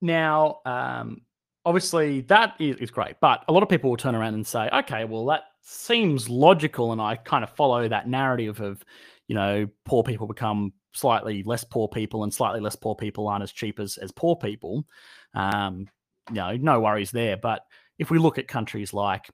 now, 0.01 0.61
um, 0.65 1.23
obviously 1.67 2.21
that 2.23 2.55
is, 2.61 2.77
is 2.77 2.91
great 2.91 3.17
but 3.21 3.45
a 3.49 3.53
lot 3.53 3.63
of 3.63 3.69
people 3.69 3.91
will 3.91 3.97
turn 3.97 4.15
around 4.15 4.35
and 4.35 4.47
say 4.47 4.71
okay 4.73 5.05
well 5.05 5.27
that 5.27 5.43
seems 5.61 6.31
logical 6.31 6.93
and 6.93 7.03
i 7.03 7.17
kind 7.17 7.43
of 7.43 7.51
follow 7.51 7.89
that 7.89 8.09
narrative 8.09 8.61
of 8.61 8.83
you 9.27 9.35
know 9.35 9.67
poor 9.85 10.05
people 10.05 10.29
become 10.29 10.73
slightly 10.95 11.43
less 11.43 11.65
poor 11.65 11.89
people 11.89 12.23
and 12.23 12.33
slightly 12.33 12.61
less 12.61 12.77
poor 12.77 12.95
people 12.95 13.29
aren't 13.29 13.43
as 13.43 13.53
cheap 13.53 13.81
as, 13.81 13.99
as 13.99 14.13
poor 14.13 14.37
people 14.37 14.87
um, 15.35 15.89
you 16.31 16.37
know 16.37 16.57
no 16.57 16.81
worries 16.81 17.11
there 17.11 17.37
but 17.37 17.63
if 17.99 18.11
we 18.11 18.19
look 18.19 18.39
at 18.39 18.49
countries 18.49 18.93
like 18.93 19.29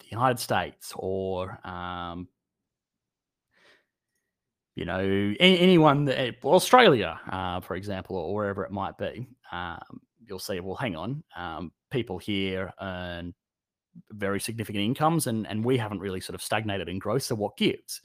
the 0.00 0.06
united 0.10 0.38
states 0.38 0.92
or 0.96 1.58
um, 1.66 2.28
you 4.74 4.84
know 4.84 5.00
any, 5.00 5.58
anyone 5.58 6.04
that, 6.06 6.36
australia 6.44 7.20
uh, 7.30 7.60
for 7.60 7.76
example 7.76 8.16
or 8.16 8.34
wherever 8.34 8.64
it 8.64 8.70
might 8.70 8.96
be 8.98 9.28
um, 9.52 10.00
you'll 10.26 10.38
see, 10.38 10.60
well, 10.60 10.76
hang 10.76 10.96
on, 10.96 11.22
um, 11.36 11.72
people 11.90 12.18
here 12.18 12.72
earn 12.80 13.34
very 14.10 14.40
significant 14.40 14.82
incomes, 14.82 15.26
and 15.26 15.46
and 15.46 15.64
we 15.64 15.76
haven't 15.76 16.00
really 16.00 16.20
sort 16.20 16.34
of 16.34 16.42
stagnated 16.42 16.88
in 16.88 16.98
growth. 16.98 17.22
So 17.22 17.34
what 17.34 17.56
gives? 17.56 18.00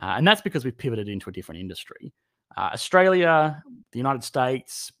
Uh, 0.00 0.14
and 0.16 0.26
that's 0.26 0.42
because 0.42 0.64
we've 0.64 0.76
pivoted 0.76 1.08
into 1.08 1.30
a 1.30 1.32
different 1.32 1.60
industry. 1.60 2.12
Uh, 2.56 2.70
Australia, 2.72 3.62
the 3.92 3.98
United 3.98 4.24
States, 4.24 4.92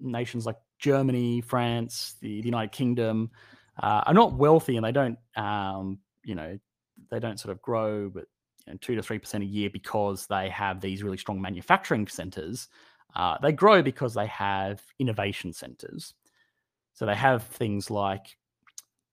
nations 0.00 0.46
like 0.46 0.56
Germany, 0.78 1.40
France, 1.40 2.16
the, 2.20 2.40
the 2.40 2.46
United 2.46 2.72
Kingdom 2.72 3.30
uh, 3.82 4.02
are 4.06 4.14
not 4.14 4.34
wealthy, 4.34 4.76
and 4.76 4.84
they 4.84 4.92
don't, 4.92 5.18
um, 5.36 5.98
you 6.24 6.34
know, 6.34 6.58
they 7.10 7.20
don't 7.20 7.38
sort 7.38 7.52
of 7.52 7.62
grow, 7.62 8.08
but 8.08 8.24
you 8.66 8.72
know, 8.72 8.78
two 8.80 8.94
to 8.96 9.02
three 9.02 9.18
percent 9.18 9.44
a 9.44 9.46
year 9.46 9.70
because 9.70 10.26
they 10.26 10.48
have 10.48 10.80
these 10.80 11.02
really 11.02 11.16
strong 11.16 11.40
manufacturing 11.40 12.06
centers 12.06 12.68
uh, 13.14 13.36
they 13.42 13.52
grow 13.52 13.82
because 13.82 14.14
they 14.14 14.26
have 14.26 14.82
innovation 14.98 15.52
centers. 15.52 16.14
So 16.94 17.06
they 17.06 17.14
have 17.14 17.44
things 17.44 17.90
like 17.90 18.36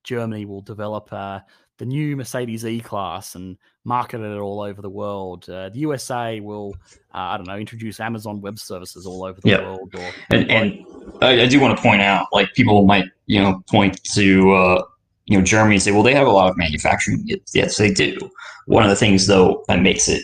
Germany 0.04 0.45
will 0.45 0.62
develop 0.62 1.12
uh, 1.12 1.39
the 1.78 1.86
new 1.86 2.15
Mercedes 2.15 2.65
E 2.65 2.80
Class 2.80 3.36
and 3.36 3.58
market 3.84 4.21
it 4.21 4.38
all 4.38 4.62
over 4.62 4.82
the 4.82 4.89
world. 4.89 5.49
Uh, 5.49 5.69
the 5.69 5.80
USA 5.80 6.39
will, 6.39 6.75
uh, 7.13 7.17
I 7.17 7.38
don't 7.38 7.47
know, 7.47 7.58
introduce 7.58 7.99
Amazon 7.99 8.41
Web 8.41 8.60
Services 8.60 9.06
all 9.06 9.23
over 9.23 9.39
the 9.41 9.49
yep. 9.49 9.62
world. 9.63 9.95
Or, 9.95 10.12
and, 10.32 10.51
and 10.51 10.86
I, 11.21 11.41
I, 11.41 11.45
do 11.47 11.60
want 11.60 11.75
to 11.75 11.82
point 11.82 12.01
out, 12.01 12.28
like 12.32 12.54
people 12.54 12.86
might, 12.86 13.06
you 13.25 13.41
know, 13.41 13.63
point 13.69 14.04
to, 14.13 14.51
uh, 14.54 14.84
you 15.25 15.38
know, 15.38 15.43
Germany 15.43 15.75
and 15.75 15.82
say, 15.82 15.91
well, 15.91 16.04
they 16.04 16.13
have 16.13 16.28
a 16.28 16.32
lot 16.32 16.49
of 16.49 16.58
manufacturing. 16.58 17.28
Yes, 17.54 17.78
they 17.78 17.91
do. 17.91 18.17
One 18.67 18.84
of 18.84 18.89
the 18.89 18.95
things, 18.95 19.28
though, 19.28 19.63
that 19.67 19.82
makes 19.82 20.08
it 20.08 20.23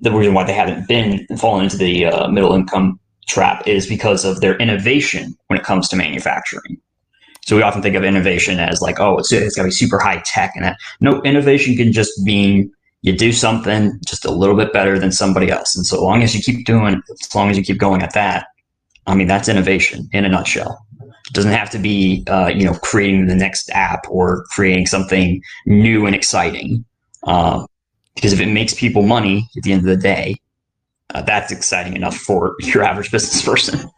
the 0.00 0.10
reason 0.10 0.34
why 0.34 0.44
they 0.44 0.52
haven't 0.52 0.88
been 0.88 1.26
fallen 1.36 1.64
into 1.64 1.76
the 1.76 2.06
uh, 2.06 2.28
middle 2.28 2.54
income 2.54 2.98
trap 3.28 3.66
is 3.66 3.86
because 3.86 4.24
of 4.24 4.40
their 4.40 4.56
innovation 4.56 5.36
when 5.46 5.58
it 5.58 5.64
comes 5.64 5.88
to 5.88 5.96
manufacturing. 5.96 6.80
So 7.42 7.56
we 7.56 7.62
often 7.62 7.82
think 7.82 7.96
of 7.96 8.04
innovation 8.04 8.58
as 8.58 8.80
like, 8.80 9.00
oh, 9.00 9.18
it's, 9.18 9.32
it's 9.32 9.56
got 9.56 9.62
to 9.62 9.68
be 9.68 9.72
super 9.72 9.98
high 9.98 10.22
tech, 10.24 10.52
and 10.54 10.64
that. 10.64 10.76
No, 11.00 11.22
innovation 11.22 11.76
can 11.76 11.92
just 11.92 12.20
mean 12.22 12.72
you 13.02 13.16
do 13.16 13.32
something 13.32 13.98
just 14.06 14.24
a 14.24 14.30
little 14.30 14.56
bit 14.56 14.72
better 14.72 14.98
than 14.98 15.10
somebody 15.10 15.50
else. 15.50 15.74
And 15.74 15.86
so 15.86 16.02
long 16.02 16.22
as 16.22 16.34
you 16.34 16.42
keep 16.42 16.66
doing, 16.66 17.00
as 17.10 17.34
long 17.34 17.50
as 17.50 17.56
you 17.56 17.64
keep 17.64 17.78
going 17.78 18.02
at 18.02 18.12
that, 18.14 18.46
I 19.06 19.14
mean, 19.14 19.26
that's 19.26 19.48
innovation 19.48 20.08
in 20.12 20.24
a 20.24 20.28
nutshell. 20.28 20.86
It 21.00 21.32
doesn't 21.32 21.52
have 21.52 21.70
to 21.70 21.78
be, 21.78 22.24
uh, 22.28 22.48
you 22.48 22.64
know, 22.64 22.74
creating 22.74 23.26
the 23.26 23.34
next 23.34 23.70
app 23.70 24.04
or 24.08 24.44
creating 24.50 24.86
something 24.86 25.42
new 25.66 26.06
and 26.06 26.14
exciting. 26.14 26.84
Uh, 27.24 27.66
because 28.14 28.32
if 28.32 28.40
it 28.40 28.46
makes 28.46 28.74
people 28.74 29.02
money 29.02 29.48
at 29.56 29.62
the 29.62 29.72
end 29.72 29.80
of 29.80 29.86
the 29.86 29.96
day, 29.96 30.36
uh, 31.14 31.22
that's 31.22 31.52
exciting 31.52 31.94
enough 31.94 32.16
for 32.16 32.54
your 32.60 32.82
average 32.82 33.10
business 33.10 33.42
person. 33.44 33.88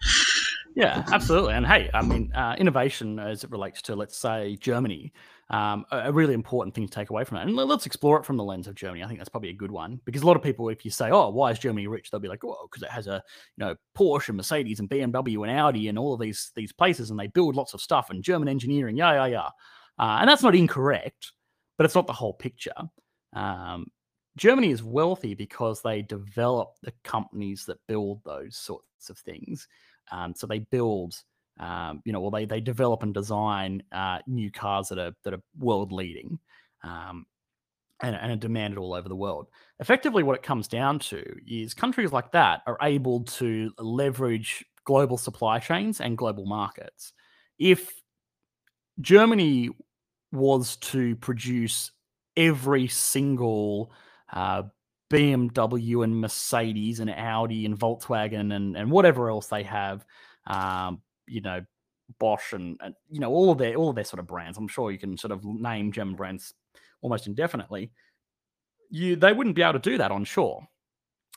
Yeah, 0.74 1.04
absolutely. 1.12 1.54
And 1.54 1.66
hey, 1.66 1.90
I 1.92 2.02
mean, 2.02 2.32
uh, 2.34 2.56
innovation 2.58 3.18
as 3.18 3.44
it 3.44 3.50
relates 3.50 3.82
to, 3.82 3.96
let's 3.96 4.16
say, 4.16 4.56
Germany, 4.56 5.12
um, 5.52 5.84
a, 5.90 6.12
really 6.12 6.34
important 6.34 6.74
thing 6.74 6.86
to 6.86 6.92
take 6.92 7.10
away 7.10 7.24
from 7.24 7.36
that. 7.36 7.46
And 7.46 7.54
let's 7.54 7.84
explore 7.86 8.18
it 8.18 8.24
from 8.24 8.38
the 8.38 8.44
lens 8.44 8.66
of 8.66 8.74
Germany. 8.74 9.04
I 9.04 9.06
think 9.06 9.20
that's 9.20 9.28
probably 9.28 9.50
a 9.50 9.54
good 9.54 9.70
one 9.70 10.00
because 10.04 10.22
a 10.22 10.26
lot 10.26 10.36
of 10.36 10.42
people, 10.42 10.70
if 10.70 10.84
you 10.84 10.90
say, 10.90 11.10
"Oh, 11.10 11.28
why 11.28 11.50
is 11.50 11.58
Germany 11.58 11.86
rich?" 11.86 12.10
they'll 12.10 12.20
be 12.20 12.28
like, 12.28 12.42
"Oh, 12.42 12.68
because 12.70 12.82
it 12.82 12.90
has 12.90 13.06
a 13.06 13.22
you 13.56 13.64
know 13.64 13.76
Porsche 13.96 14.28
and 14.28 14.38
Mercedes 14.38 14.80
and 14.80 14.88
BMW 14.88 15.46
and 15.46 15.58
Audi 15.58 15.88
and 15.88 15.98
all 15.98 16.14
of 16.14 16.20
these 16.20 16.52
these 16.56 16.72
places, 16.72 17.10
and 17.10 17.20
they 17.20 17.26
build 17.26 17.54
lots 17.54 17.74
of 17.74 17.80
stuff 17.80 18.10
and 18.10 18.24
German 18.24 18.48
engineering, 18.48 18.96
yeah, 18.96 19.12
yeah, 19.12 19.26
yeah." 19.26 19.48
Uh, 19.98 20.18
and 20.20 20.28
that's 20.28 20.42
not 20.42 20.54
incorrect, 20.54 21.32
but 21.76 21.84
it's 21.84 21.94
not 21.94 22.06
the 22.06 22.12
whole 22.12 22.32
picture. 22.32 22.72
Um, 23.34 23.86
Germany 24.36 24.70
is 24.70 24.82
wealthy 24.82 25.34
because 25.34 25.82
they 25.82 26.00
develop 26.02 26.76
the 26.82 26.92
companies 27.04 27.66
that 27.66 27.86
build 27.86 28.22
those 28.24 28.56
sorts 28.56 29.10
of 29.10 29.18
things. 29.18 29.68
Um, 30.10 30.34
so 30.34 30.46
they 30.46 30.60
build, 30.60 31.14
um, 31.60 32.02
you 32.04 32.12
know, 32.12 32.20
well, 32.20 32.30
they 32.30 32.44
they 32.44 32.60
develop 32.60 33.02
and 33.02 33.14
design 33.14 33.82
uh, 33.92 34.18
new 34.26 34.50
cars 34.50 34.88
that 34.88 34.98
are 34.98 35.12
that 35.24 35.34
are 35.34 35.42
world 35.58 35.92
leading, 35.92 36.38
um, 36.82 37.26
and, 38.02 38.16
and 38.16 38.32
are 38.32 38.36
demanded 38.36 38.78
all 38.78 38.94
over 38.94 39.08
the 39.08 39.16
world. 39.16 39.48
Effectively, 39.78 40.22
what 40.22 40.36
it 40.36 40.42
comes 40.42 40.68
down 40.68 40.98
to 40.98 41.22
is 41.46 41.74
countries 41.74 42.12
like 42.12 42.32
that 42.32 42.62
are 42.66 42.78
able 42.82 43.24
to 43.24 43.70
leverage 43.78 44.64
global 44.84 45.18
supply 45.18 45.58
chains 45.58 46.00
and 46.00 46.18
global 46.18 46.46
markets. 46.46 47.12
If 47.58 47.92
Germany 49.00 49.70
was 50.32 50.76
to 50.76 51.14
produce 51.16 51.90
every 52.36 52.88
single 52.88 53.92
uh, 54.32 54.64
BMW 55.12 56.02
and 56.02 56.20
Mercedes 56.20 57.00
and 57.00 57.10
Audi 57.10 57.66
and 57.66 57.78
Volkswagen 57.78 58.54
and, 58.54 58.76
and 58.76 58.90
whatever 58.90 59.28
else 59.30 59.46
they 59.48 59.62
have, 59.62 60.04
um, 60.46 61.02
you 61.26 61.40
know, 61.40 61.60
Bosch 62.18 62.52
and, 62.52 62.76
and, 62.82 62.94
you 63.10 63.20
know 63.20 63.30
all 63.30 63.50
of 63.50 63.58
their 63.58 63.74
all 63.74 63.88
of 63.88 63.94
their 63.94 64.04
sort 64.04 64.20
of 64.20 64.26
brands. 64.26 64.58
I'm 64.58 64.68
sure 64.68 64.90
you 64.90 64.98
can 64.98 65.16
sort 65.16 65.32
of 65.32 65.44
name 65.44 65.92
German 65.92 66.14
brands 66.14 66.54
almost 67.00 67.26
indefinitely. 67.26 67.90
You 68.90 69.16
they 69.16 69.32
wouldn't 69.32 69.56
be 69.56 69.62
able 69.62 69.74
to 69.74 69.78
do 69.78 69.98
that 69.98 70.10
on 70.10 70.24
shore. 70.24 70.66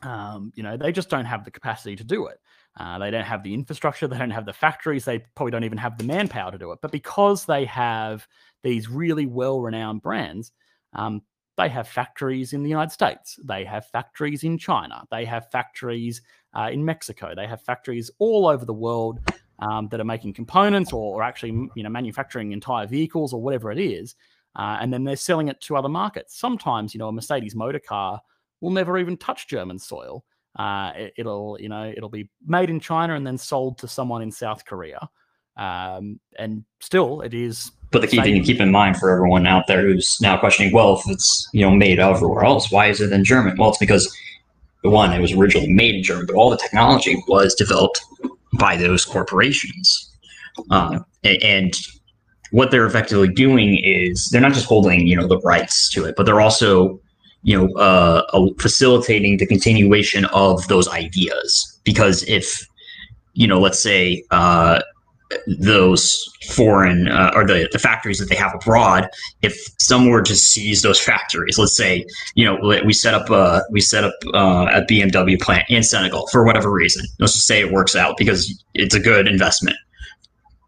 Um, 0.02 0.52
you 0.56 0.64
know, 0.64 0.76
they 0.76 0.92
just 0.92 1.10
don't 1.10 1.26
have 1.26 1.46
the 1.46 1.52
capacity 1.52 1.96
to 1.96 2.04
do 2.04 2.28
it. 2.28 2.40
Uh, 2.78 3.00
they 3.00 3.10
don't 3.10 3.24
have 3.24 3.44
the 3.44 3.54
infrastructure. 3.54 4.08
They 4.08 4.18
don't 4.18 4.32
have 4.32 4.46
the 4.46 4.54
factories. 4.54 5.06
They 5.06 5.20
probably 5.36 5.52
don't 5.52 5.64
even 5.64 5.78
have 5.78 5.98
the 5.98 6.04
manpower 6.04 6.52
to 6.52 6.58
do 6.58 6.74
it. 6.74 6.80
But 6.82 6.92
because 6.92 7.46
they 7.46 7.64
have 7.66 8.28
these 8.62 8.90
really 8.90 9.26
well-renowned 9.26 10.02
brands, 10.02 10.52
um, 10.94 11.22
they 11.58 11.70
have 11.70 11.88
factories 11.88 12.52
in 12.52 12.62
the 12.64 12.70
United 12.70 12.92
States. 12.92 13.40
They 13.46 13.64
have 13.64 13.88
factories 13.88 14.44
in 14.44 14.58
China. 14.58 15.06
They 15.10 15.24
have 15.24 15.50
factories 15.50 16.22
uh, 16.54 16.70
in 16.72 16.84
Mexico. 16.84 17.34
They 17.34 17.48
have 17.48 17.62
factories 17.62 18.12
all 18.20 18.48
over 18.48 18.66
the 18.66 18.74
world 18.74 19.20
um, 19.60 19.88
that 19.90 20.00
are 20.00 20.06
making 20.06 20.34
components 20.34 20.92
or, 20.94 21.16
or, 21.16 21.24
actually, 21.24 21.70
you 21.76 21.84
know, 21.84 21.90
manufacturing 21.90 22.52
entire 22.52 22.88
vehicles 22.88 23.34
or 23.34 23.42
whatever 23.42 23.72
it 23.72 23.80
is. 23.80 24.16
Uh, 24.56 24.78
and 24.80 24.94
then 24.94 25.04
they're 25.04 25.16
selling 25.16 25.48
it 25.48 25.60
to 25.62 25.76
other 25.76 25.90
markets. 25.90 26.38
Sometimes, 26.38 26.94
you 26.94 27.00
know, 27.00 27.10
a 27.10 27.12
Mercedes 27.12 27.56
motor 27.56 27.80
car 27.80 28.22
will 28.62 28.72
never 28.72 28.98
even 28.98 29.18
touch 29.18 29.48
German 29.48 29.80
soil. 29.80 30.24
Uh, 30.58 30.92
it, 31.18 31.26
will 31.26 31.58
you 31.60 31.68
know, 31.68 31.92
it'll 31.96 32.10
be 32.10 32.30
made 32.46 32.70
in 32.70 32.80
China 32.80 33.16
and 33.16 33.28
then 33.28 33.38
sold 33.38 33.78
to 33.78 33.88
someone 33.88 34.22
in 34.22 34.32
South 34.32 34.64
Korea. 34.66 35.10
Um, 35.58 36.20
and 36.38 36.64
still, 36.80 37.22
it 37.22 37.34
is 37.34 37.72
but 37.92 38.02
the 38.02 38.08
key 38.08 38.22
thing 38.22 38.34
to 38.34 38.42
keep 38.42 38.60
in 38.60 38.72
mind 38.72 38.98
for 38.98 39.10
everyone 39.10 39.48
out 39.48 39.68
there 39.68 39.82
who's 39.82 40.20
now 40.22 40.38
questioning, 40.38 40.74
well, 40.74 40.98
if 40.98 41.04
it's 41.08 41.48
you 41.54 41.62
know 41.62 41.72
made 41.72 42.00
everywhere 42.00 42.44
else, 42.44 42.70
why 42.72 42.88
is 42.88 43.00
it 43.00 43.12
in 43.12 43.24
German? 43.24 43.56
Well, 43.58 43.70
it's 43.70 43.78
because 43.78 44.14
one, 44.82 45.14
it 45.14 45.22
was 45.22 45.32
originally 45.34 45.72
made 45.72 45.96
in 45.96 46.04
Germany, 46.04 46.28
but 46.28 46.36
all 46.36 46.50
the 46.50 46.58
technology 46.58 47.22
was 47.28 47.56
developed 47.56 48.02
by 48.58 48.78
those 48.78 49.06
corporations. 49.06 50.12
Um, 50.70 51.06
and 51.24 51.76
what 52.52 52.72
they're 52.72 52.86
effectively 52.86 53.28
doing 53.28 53.78
is 53.84 54.30
they're 54.30 54.42
not 54.42 54.54
just 54.54 54.68
holding 54.68 55.06
you 55.08 55.16
know 55.16 55.28
the 55.28 55.40
rights 55.42 55.90
to 55.90 56.06
it, 56.06 56.16
but 56.16 56.26
they're 56.26 56.42
also 56.42 57.00
you 57.44 57.58
know 57.58 57.74
uh, 57.76 58.50
facilitating 58.60 59.38
the 59.38 59.46
continuation 59.46 60.26
of 60.26 60.68
those 60.68 60.88
ideas. 60.88 61.80
Because 61.84 62.24
if 62.24 62.68
you 63.34 63.48
know, 63.48 63.60
let's 63.60 63.82
say 63.82 64.24
uh, 64.32 64.82
those 65.60 66.24
foreign 66.50 67.08
uh, 67.08 67.32
or 67.34 67.46
the, 67.46 67.68
the 67.72 67.80
factories 67.80 68.20
that 68.20 68.30
they 68.30 68.36
have 68.36 68.54
abroad 68.54 69.10
if 69.42 69.58
someone 69.80 70.12
were 70.12 70.22
to 70.22 70.36
seize 70.36 70.84
those 70.84 71.00
factories 71.00 71.58
let's 71.58 71.76
say 71.76 72.06
you 72.36 72.46
know 72.46 72.58
we 72.86 72.94
set 72.94 73.14
up 73.14 73.30
a 73.32 73.64
we 73.72 73.82
set 73.82 74.04
up 74.04 74.14
uh, 74.34 74.68
a 74.72 74.82
bmw 74.82 75.40
plant 75.42 75.66
in 75.70 75.84
senegal 75.84 76.28
for 76.28 76.46
whatever 76.46 76.72
reason. 76.72 77.06
Let's 77.20 77.34
just 77.34 77.48
say 77.48 77.60
it 77.60 77.72
works 77.72 77.96
out 77.96 78.18
because 78.18 78.64
it's 78.74 78.96
a 78.96 79.00
good 79.00 79.28
investment. 79.28 79.78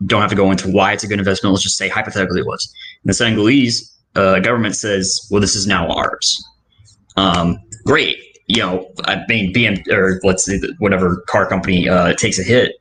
Don't 0.06 0.22
have 0.22 0.30
to 0.30 0.36
go 0.36 0.52
into 0.52 0.70
why 0.70 0.94
it's 0.94 1.04
a 1.04 1.08
good 1.08 1.20
investment. 1.20 1.54
Let's 1.54 1.64
just 1.64 1.78
say 1.78 1.90
hypothetically 1.90 2.42
it 2.42 2.46
was. 2.46 2.72
And 3.04 3.10
the 3.10 3.14
senegalese 3.14 3.96
uh, 4.16 4.40
government 4.40 4.76
says 4.76 5.28
well 5.32 5.42
this 5.42 5.56
is 5.56 5.68
now 5.68 5.88
ours. 5.90 6.44
Um, 7.16 7.60
great. 7.86 8.18
You 8.48 8.62
know 8.62 8.90
i 9.04 9.22
mean 9.28 9.54
bm 9.54 9.86
or 9.90 10.22
let's 10.24 10.46
say 10.46 10.58
whatever 10.80 11.18
car 11.28 11.46
company 11.46 11.90
uh, 11.90 12.14
takes 12.14 12.40
a 12.40 12.44
hit 12.44 12.76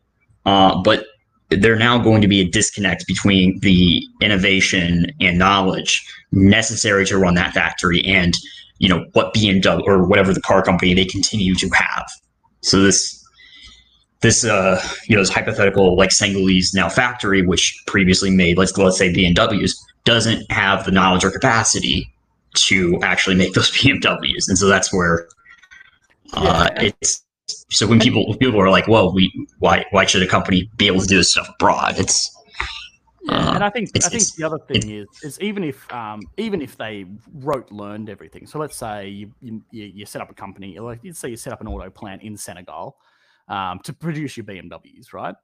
uh, 0.44 0.80
but 0.80 1.06
there 1.50 1.76
now 1.76 1.98
going 1.98 2.20
to 2.20 2.28
be 2.28 2.40
a 2.40 2.48
disconnect 2.48 3.06
between 3.06 3.58
the 3.60 4.02
innovation 4.20 5.06
and 5.20 5.38
knowledge 5.38 6.04
necessary 6.32 7.06
to 7.06 7.18
run 7.18 7.34
that 7.34 7.54
factory 7.54 8.04
and 8.04 8.36
you 8.78 8.88
know 8.88 9.06
what 9.12 9.32
BMW 9.32 9.82
or 9.86 10.06
whatever 10.06 10.34
the 10.34 10.40
car 10.40 10.62
company 10.62 10.92
they 10.92 11.04
continue 11.04 11.54
to 11.54 11.68
have. 11.70 12.08
So 12.62 12.82
this 12.82 13.24
this 14.20 14.44
uh 14.44 14.82
you 15.08 15.14
know 15.14 15.22
this 15.22 15.30
hypothetical 15.30 15.96
like 15.96 16.10
Senegalese 16.10 16.74
now 16.74 16.88
factory 16.88 17.46
which 17.46 17.80
previously 17.86 18.30
made 18.30 18.58
let's 18.58 18.76
let's 18.76 18.98
say 18.98 19.12
BMWs 19.12 19.72
doesn't 20.04 20.50
have 20.50 20.84
the 20.84 20.90
knowledge 20.90 21.24
or 21.24 21.30
capacity 21.30 22.10
to 22.54 22.98
actually 23.02 23.36
make 23.36 23.52
those 23.54 23.70
BMWs 23.76 24.48
and 24.48 24.58
so 24.58 24.66
that's 24.66 24.92
where 24.92 25.28
uh, 26.32 26.68
yeah. 26.74 26.90
it's 27.00 27.25
so 27.70 27.86
when 27.86 27.98
people 27.98 28.34
people 28.38 28.60
are 28.60 28.70
like, 28.70 28.86
"Well, 28.86 29.12
we 29.12 29.32
why 29.58 29.84
why 29.90 30.06
should 30.06 30.22
a 30.22 30.26
company 30.26 30.70
be 30.76 30.86
able 30.86 31.00
to 31.00 31.06
do 31.06 31.16
this 31.16 31.32
stuff 31.32 31.48
abroad?" 31.54 31.98
It's 31.98 32.32
yeah, 33.22 33.50
uh, 33.50 33.54
and 33.54 33.64
I 33.64 33.70
think 33.70 33.90
I 33.96 34.08
think 34.08 34.22
the 34.34 34.44
other 34.44 34.58
thing 34.58 34.88
is 34.88 35.06
is 35.24 35.40
even 35.40 35.64
if 35.64 35.92
um, 35.92 36.20
even 36.36 36.62
if 36.62 36.76
they 36.76 37.06
wrote 37.34 37.72
learned 37.72 38.08
everything. 38.08 38.46
So 38.46 38.58
let's 38.58 38.76
say 38.76 39.08
you 39.08 39.32
you, 39.40 39.62
you 39.72 40.06
set 40.06 40.22
up 40.22 40.30
a 40.30 40.34
company, 40.34 40.78
like 40.78 41.00
let's 41.02 41.18
say 41.18 41.28
you 41.28 41.36
set 41.36 41.52
up 41.52 41.60
an 41.60 41.66
auto 41.66 41.90
plant 41.90 42.22
in 42.22 42.36
Senegal 42.36 42.96
um, 43.48 43.80
to 43.80 43.92
produce 43.92 44.36
your 44.36 44.44
BMWs, 44.44 45.12
right? 45.12 45.34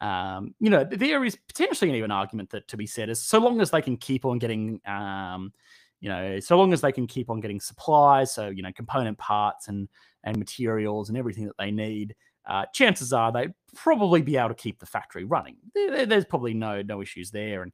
Um, 0.00 0.54
you 0.58 0.70
know, 0.70 0.84
there 0.84 1.24
is 1.24 1.36
potentially 1.36 1.90
an 1.90 1.96
even 1.96 2.10
an 2.10 2.16
argument 2.16 2.50
that 2.50 2.66
to 2.68 2.76
be 2.76 2.86
said 2.86 3.08
is 3.08 3.20
so 3.20 3.38
long 3.38 3.60
as 3.60 3.70
they 3.70 3.82
can 3.82 3.96
keep 3.96 4.24
on 4.24 4.38
getting, 4.38 4.80
um, 4.86 5.52
you 6.00 6.08
know, 6.08 6.38
so 6.40 6.56
long 6.56 6.72
as 6.72 6.80
they 6.80 6.92
can 6.92 7.06
keep 7.06 7.30
on 7.30 7.40
getting 7.40 7.60
supplies, 7.60 8.32
so 8.32 8.48
you 8.48 8.62
know, 8.62 8.72
component 8.72 9.18
parts 9.18 9.68
and 9.68 9.88
and 10.28 10.38
materials 10.38 11.08
and 11.08 11.18
everything 11.18 11.46
that 11.46 11.56
they 11.58 11.70
need, 11.70 12.14
uh, 12.46 12.64
chances 12.72 13.12
are 13.12 13.32
they'd 13.32 13.52
probably 13.74 14.22
be 14.22 14.36
able 14.36 14.48
to 14.48 14.54
keep 14.54 14.78
the 14.78 14.86
factory 14.86 15.24
running. 15.24 15.56
There, 15.74 16.06
there's 16.06 16.24
probably 16.24 16.54
no 16.54 16.82
no 16.82 17.02
issues 17.02 17.30
there, 17.30 17.62
and 17.62 17.72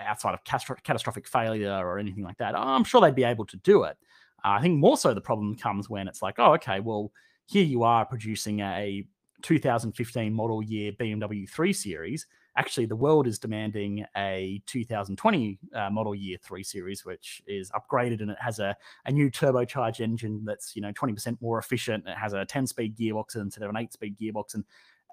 outside 0.00 0.34
of 0.34 0.44
catastrophic 0.44 1.26
failure 1.26 1.72
or 1.72 1.98
anything 1.98 2.24
like 2.24 2.38
that, 2.38 2.56
I'm 2.56 2.84
sure 2.84 3.00
they'd 3.00 3.14
be 3.14 3.24
able 3.24 3.46
to 3.46 3.56
do 3.58 3.84
it. 3.84 3.96
Uh, 4.44 4.50
I 4.50 4.60
think 4.60 4.78
more 4.78 4.96
so 4.96 5.14
the 5.14 5.20
problem 5.20 5.54
comes 5.56 5.88
when 5.88 6.08
it's 6.08 6.22
like, 6.22 6.36
oh, 6.38 6.54
okay, 6.54 6.80
well, 6.80 7.12
here 7.46 7.64
you 7.64 7.82
are 7.82 8.04
producing 8.04 8.60
a 8.60 9.04
2015 9.42 10.32
model 10.32 10.62
year 10.62 10.92
BMW 10.92 11.48
3 11.48 11.72
Series 11.72 12.26
actually 12.56 12.86
the 12.86 12.96
world 12.96 13.26
is 13.26 13.38
demanding 13.38 14.04
a 14.16 14.60
2020 14.66 15.58
uh, 15.74 15.90
model 15.90 16.14
year 16.14 16.36
3 16.42 16.62
series 16.62 17.04
which 17.04 17.42
is 17.46 17.70
upgraded 17.70 18.20
and 18.20 18.30
it 18.30 18.36
has 18.40 18.58
a, 18.58 18.76
a 19.06 19.12
new 19.12 19.30
turbocharged 19.30 20.00
engine 20.00 20.42
that's 20.44 20.76
you 20.76 20.82
know 20.82 20.92
20% 20.92 21.40
more 21.40 21.58
efficient. 21.58 22.06
It 22.06 22.16
has 22.16 22.32
a 22.32 22.44
10 22.44 22.66
speed 22.66 22.96
gearbox 22.96 23.36
instead 23.36 23.64
of 23.64 23.70
an 23.70 23.76
8 23.76 23.92
speed 23.92 24.16
gearbox 24.18 24.54
and 24.54 24.64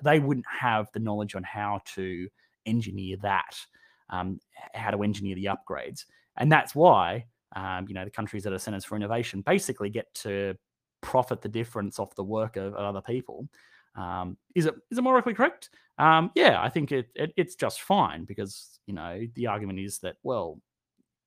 they 0.04 0.19
wouldn't 0.19 0.45
have 0.47 0.89
the 0.93 0.99
knowledge 0.99 1.36
on 1.36 1.43
how 1.43 1.82
to 1.95 2.28
engineer 2.65 3.17
that 3.21 3.56
um, 4.10 4.39
how 4.73 4.91
to 4.91 5.04
engineer 5.04 5.36
the 5.36 5.45
upgrades. 5.45 6.06
And 6.38 6.52
that's 6.52 6.75
why 6.75 7.25
um, 7.56 7.86
you 7.88 7.93
know 7.93 8.06
the 8.06 8.12
countries 8.12 8.43
that 8.43 8.54
are 8.54 8.60
centers 8.60 8.86
for 8.86 8.95
innovation 8.95 9.41
basically 9.41 9.89
get 9.89 10.13
to 10.15 10.56
profit 11.02 11.41
the 11.41 11.49
difference 11.49 11.99
off 11.99 12.15
the 12.15 12.23
work 12.23 12.58
of, 12.58 12.73
of 12.73 12.95
other 12.95 13.02
people. 13.02 13.47
Um, 13.95 14.38
is 14.56 14.65
it 14.65 14.75
is 14.91 14.97
it 14.97 15.02
morally 15.02 15.34
correct? 15.34 15.69
Um, 15.99 16.31
yeah, 16.35 16.62
I 16.62 16.69
think 16.69 16.91
it, 16.91 17.09
it, 17.15 17.33
it's 17.38 17.55
just 17.55 17.81
fine 17.81 18.25
because 18.25 18.79
you 18.88 18.93
know 18.93 19.21
the 19.35 19.47
argument 19.47 19.79
is 19.79 19.99
that 19.99 20.15
well, 20.23 20.62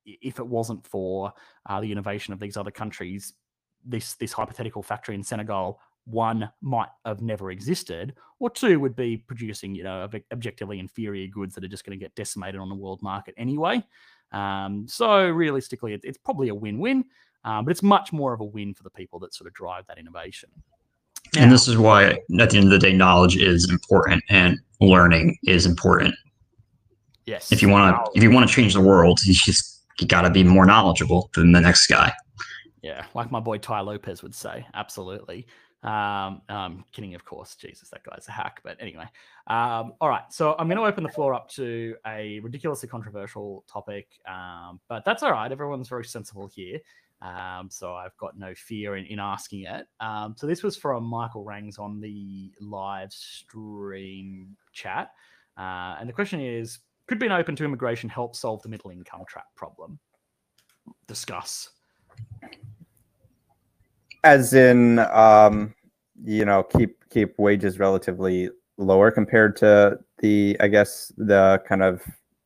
if 0.06 0.38
it 0.38 0.46
wasn't 0.46 0.86
for 0.86 1.32
uh, 1.68 1.80
the 1.80 1.92
innovation 1.92 2.32
of 2.32 2.40
these 2.40 2.56
other 2.56 2.70
countries, 2.70 3.34
this 3.84 4.14
this 4.14 4.32
hypothetical 4.32 4.82
factory 4.82 5.14
in 5.14 5.22
Senegal 5.22 5.80
one 6.04 6.50
might 6.62 6.88
have 7.06 7.22
never 7.22 7.52
existed, 7.52 8.14
or 8.40 8.50
two 8.50 8.80
would 8.80 8.96
be 8.96 9.18
producing 9.18 9.74
you 9.74 9.84
know 9.84 10.08
objectively 10.32 10.78
inferior 10.80 11.28
goods 11.28 11.54
that 11.54 11.64
are 11.64 11.68
just 11.68 11.84
going 11.84 11.98
to 11.98 12.02
get 12.02 12.14
decimated 12.14 12.60
on 12.60 12.68
the 12.68 12.74
world 12.74 13.02
market 13.02 13.34
anyway. 13.36 13.82
Um, 14.32 14.86
so 14.88 15.28
realistically, 15.28 15.94
it, 15.94 16.00
it's 16.04 16.18
probably 16.18 16.48
a 16.48 16.54
win-win, 16.54 17.04
um, 17.44 17.64
but 17.66 17.70
it's 17.70 17.82
much 17.82 18.12
more 18.12 18.32
of 18.32 18.40
a 18.40 18.44
win 18.44 18.74
for 18.74 18.82
the 18.82 18.90
people 18.90 19.18
that 19.20 19.34
sort 19.34 19.46
of 19.46 19.54
drive 19.54 19.86
that 19.88 19.98
innovation. 19.98 20.50
And 21.36 21.50
this 21.50 21.66
is 21.66 21.78
why, 21.78 22.18
at 22.38 22.50
the 22.50 22.58
end 22.58 22.66
of 22.66 22.70
the 22.70 22.78
day, 22.78 22.92
knowledge 22.92 23.36
is 23.36 23.70
important 23.70 24.22
and 24.28 24.58
learning 24.80 25.38
is 25.44 25.64
important. 25.64 26.14
Yes. 27.24 27.52
If 27.52 27.62
you 27.62 27.68
want 27.68 27.96
to, 27.96 28.12
if 28.14 28.22
you 28.22 28.30
want 28.30 28.48
to 28.48 28.54
change 28.54 28.74
the 28.74 28.80
world, 28.80 29.20
you 29.24 29.32
just 29.32 29.82
you 30.00 30.06
got 30.06 30.22
to 30.22 30.30
be 30.30 30.42
more 30.42 30.66
knowledgeable 30.66 31.30
than 31.34 31.52
the 31.52 31.60
next 31.60 31.86
guy. 31.86 32.12
Yeah, 32.82 33.04
like 33.14 33.30
my 33.30 33.40
boy 33.40 33.58
Tai 33.58 33.80
Lopez 33.80 34.22
would 34.22 34.34
say, 34.34 34.66
absolutely. 34.74 35.46
Um, 35.82 36.42
um, 36.48 36.84
kidding, 36.92 37.14
of 37.14 37.24
course. 37.24 37.54
Jesus, 37.56 37.88
that 37.90 38.02
guy's 38.04 38.26
a 38.28 38.32
hack. 38.32 38.60
But 38.62 38.76
anyway, 38.80 39.06
um, 39.46 39.94
all 40.00 40.08
right. 40.08 40.22
So 40.30 40.54
I'm 40.58 40.68
going 40.68 40.78
to 40.78 40.84
open 40.84 41.02
the 41.02 41.10
floor 41.10 41.34
up 41.34 41.48
to 41.50 41.96
a 42.06 42.40
ridiculously 42.40 42.88
controversial 42.88 43.64
topic, 43.72 44.08
um, 44.28 44.80
but 44.88 45.04
that's 45.04 45.22
all 45.22 45.32
right. 45.32 45.50
Everyone's 45.50 45.88
very 45.88 46.04
sensible 46.04 46.48
here. 46.48 46.78
Um, 47.22 47.70
so 47.70 47.94
I've 47.94 48.16
got 48.16 48.36
no 48.36 48.52
fear 48.54 48.96
in, 48.96 49.06
in 49.06 49.20
asking 49.20 49.62
it. 49.62 49.86
Um, 50.00 50.34
so 50.36 50.46
this 50.46 50.62
was 50.62 50.76
from 50.76 51.04
Michael 51.04 51.44
Rangs 51.44 51.78
on 51.78 52.00
the 52.00 52.52
live 52.60 53.12
stream 53.12 54.56
chat. 54.72 55.12
Uh, 55.56 55.96
and 56.00 56.08
the 56.08 56.12
question 56.12 56.40
is 56.40 56.80
Could 57.06 57.20
being 57.20 57.32
open 57.32 57.54
to 57.56 57.64
immigration 57.64 58.08
help 58.08 58.34
solve 58.34 58.60
the 58.62 58.68
middle 58.68 58.90
income 58.90 59.22
trap 59.28 59.46
problem? 59.54 60.00
Discuss. 61.06 61.70
As 64.24 64.52
in, 64.52 64.98
um, 64.98 65.74
you 66.24 66.44
know, 66.44 66.62
keep 66.62 67.08
keep 67.08 67.38
wages 67.38 67.78
relatively 67.78 68.50
lower 68.78 69.10
compared 69.10 69.56
to 69.56 69.98
the, 70.18 70.56
I 70.58 70.68
guess, 70.68 71.12
the 71.16 71.62
kind 71.68 71.82
of 71.82 72.02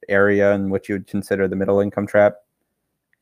area 0.08 0.52
in 0.52 0.68
which 0.68 0.88
you 0.88 0.96
would 0.96 1.06
consider 1.06 1.48
the 1.48 1.56
middle 1.56 1.80
income 1.80 2.06
trap. 2.06 2.34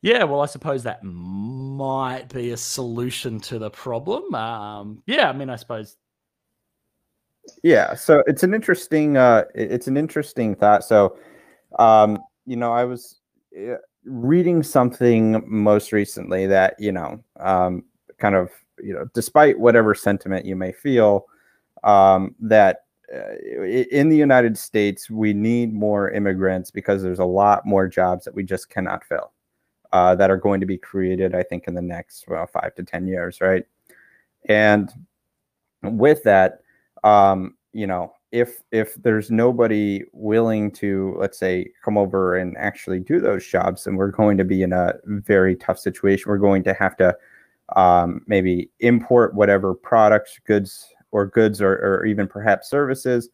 Yeah, 0.01 0.23
well, 0.23 0.41
I 0.41 0.45
suppose 0.45 0.83
that 0.83 1.03
might 1.03 2.29
be 2.29 2.51
a 2.51 2.57
solution 2.57 3.39
to 3.41 3.59
the 3.59 3.69
problem. 3.69 4.33
Um, 4.35 5.01
yeah, 5.07 5.29
I 5.29 5.33
mean, 5.33 5.49
I 5.49 5.55
suppose. 5.55 5.97
Yeah, 7.63 7.93
so 7.95 8.23
it's 8.27 8.43
an 8.43 8.53
interesting, 8.53 9.17
uh, 9.17 9.45
it's 9.53 9.87
an 9.87 9.97
interesting 9.97 10.55
thought. 10.55 10.83
So, 10.83 11.17
um, 11.79 12.19
you 12.45 12.55
know, 12.55 12.71
I 12.71 12.85
was 12.85 13.19
uh, 13.57 13.75
reading 14.03 14.63
something 14.63 15.43
most 15.47 15.91
recently 15.91 16.47
that 16.47 16.75
you 16.79 16.91
know, 16.91 17.23
um, 17.39 17.83
kind 18.17 18.35
of, 18.35 18.51
you 18.81 18.93
know, 18.93 19.05
despite 19.13 19.59
whatever 19.59 19.93
sentiment 19.95 20.45
you 20.45 20.55
may 20.55 20.71
feel, 20.71 21.25
um, 21.83 22.35
that 22.39 22.85
uh, 23.13 23.35
in 23.91 24.09
the 24.09 24.17
United 24.17 24.57
States 24.57 25.09
we 25.09 25.33
need 25.33 25.73
more 25.73 26.09
immigrants 26.11 26.71
because 26.71 27.03
there's 27.03 27.19
a 27.19 27.25
lot 27.25 27.65
more 27.65 27.87
jobs 27.87 28.25
that 28.25 28.33
we 28.33 28.43
just 28.43 28.69
cannot 28.69 29.03
fill 29.03 29.31
uh, 29.95 30.13
that 30.13 30.29
are 30.29 30.35
going 30.35 30.59
to 30.59 30.65
be 30.65 30.77
created, 30.77 31.33
I 31.33 31.41
think, 31.41 31.69
in 31.69 31.73
the 31.73 31.81
next 31.81 32.25
well, 32.27 32.45
five 32.45 32.75
to 32.75 32.83
10 32.83 33.07
years, 33.07 33.39
right? 33.39 33.63
And 34.49 34.91
with 35.83 36.21
that, 36.23 36.59
um, 37.05 37.55
you 37.71 37.87
know, 37.87 38.11
if 38.33 38.61
if 38.73 38.95
there's 38.95 39.31
nobody 39.31 40.03
willing 40.11 40.69
to, 40.73 41.15
let's 41.17 41.39
say, 41.39 41.71
come 41.81 41.97
over 41.97 42.35
and 42.35 42.57
actually 42.57 42.99
do 42.99 43.21
those 43.21 43.47
jobs, 43.47 43.85
then 43.85 43.95
we're 43.95 44.11
going 44.11 44.37
to 44.37 44.43
be 44.43 44.63
in 44.63 44.73
a 44.73 44.95
very 45.05 45.55
tough 45.55 45.79
situation. 45.79 46.29
We're 46.29 46.39
going 46.39 46.63
to 46.65 46.73
have 46.73 46.97
to 46.97 47.15
um, 47.77 48.21
maybe 48.27 48.69
import 48.81 49.33
whatever 49.33 49.73
products, 49.73 50.37
goods, 50.45 50.89
or 51.11 51.27
goods, 51.27 51.61
or, 51.61 51.71
or 51.71 52.05
even 52.05 52.27
perhaps 52.27 52.69
services 52.69 53.29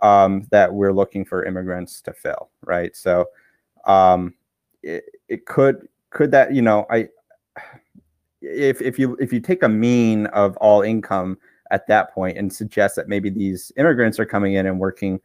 um, 0.00 0.46
that 0.50 0.72
we're 0.72 0.94
looking 0.94 1.26
for 1.26 1.44
immigrants 1.44 2.00
to 2.00 2.14
fill, 2.14 2.48
right? 2.64 2.96
So 2.96 3.26
um, 3.84 4.32
it, 4.82 5.04
it 5.28 5.44
could 5.44 5.86
could 6.16 6.30
that 6.30 6.54
you 6.54 6.62
know 6.62 6.86
i 6.90 7.08
if 8.40 8.80
if 8.80 8.98
you 8.98 9.16
if 9.20 9.32
you 9.32 9.40
take 9.40 9.62
a 9.62 9.68
mean 9.68 10.26
of 10.26 10.56
all 10.56 10.82
income 10.82 11.38
at 11.70 11.86
that 11.86 12.12
point 12.14 12.38
and 12.38 12.52
suggest 12.52 12.96
that 12.96 13.08
maybe 13.08 13.28
these 13.28 13.72
immigrants 13.76 14.18
are 14.18 14.26
coming 14.26 14.54
in 14.54 14.66
and 14.66 14.78
working 14.78 15.20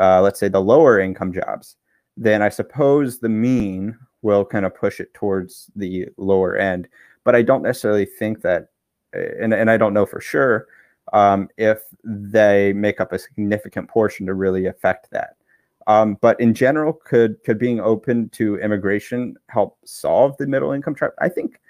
uh, 0.00 0.20
let's 0.20 0.40
say 0.40 0.48
the 0.48 0.60
lower 0.60 0.98
income 0.98 1.32
jobs 1.32 1.76
then 2.16 2.42
I 2.42 2.48
suppose 2.48 3.18
the 3.18 3.28
mean 3.28 3.98
will 4.22 4.44
kind 4.44 4.64
of 4.64 4.74
push 4.74 5.00
it 5.00 5.12
towards 5.14 5.70
the 5.76 6.08
lower 6.16 6.56
end. 6.56 6.88
But 7.24 7.34
I 7.34 7.42
don't 7.42 7.62
necessarily 7.62 8.06
think 8.06 8.42
that, 8.42 8.68
and, 9.12 9.52
and 9.52 9.70
I 9.70 9.76
don't 9.76 9.94
know 9.94 10.06
for 10.06 10.20
sure 10.20 10.66
um, 11.12 11.48
if 11.56 11.82
they 12.02 12.72
make 12.72 13.00
up 13.00 13.12
a 13.12 13.18
significant 13.18 13.88
portion 13.88 14.26
to 14.26 14.34
really 14.34 14.66
affect 14.66 15.10
that. 15.10 15.36
Um, 15.86 16.16
but 16.20 16.40
in 16.40 16.54
general, 16.54 16.92
could 16.92 17.42
could 17.44 17.58
being 17.58 17.80
open 17.80 18.28
to 18.30 18.56
immigration 18.56 19.36
help 19.48 19.76
solve 19.84 20.36
the 20.38 20.46
middle 20.46 20.72
income 20.72 20.94
trap? 20.94 21.12
I 21.20 21.28
think 21.28 21.60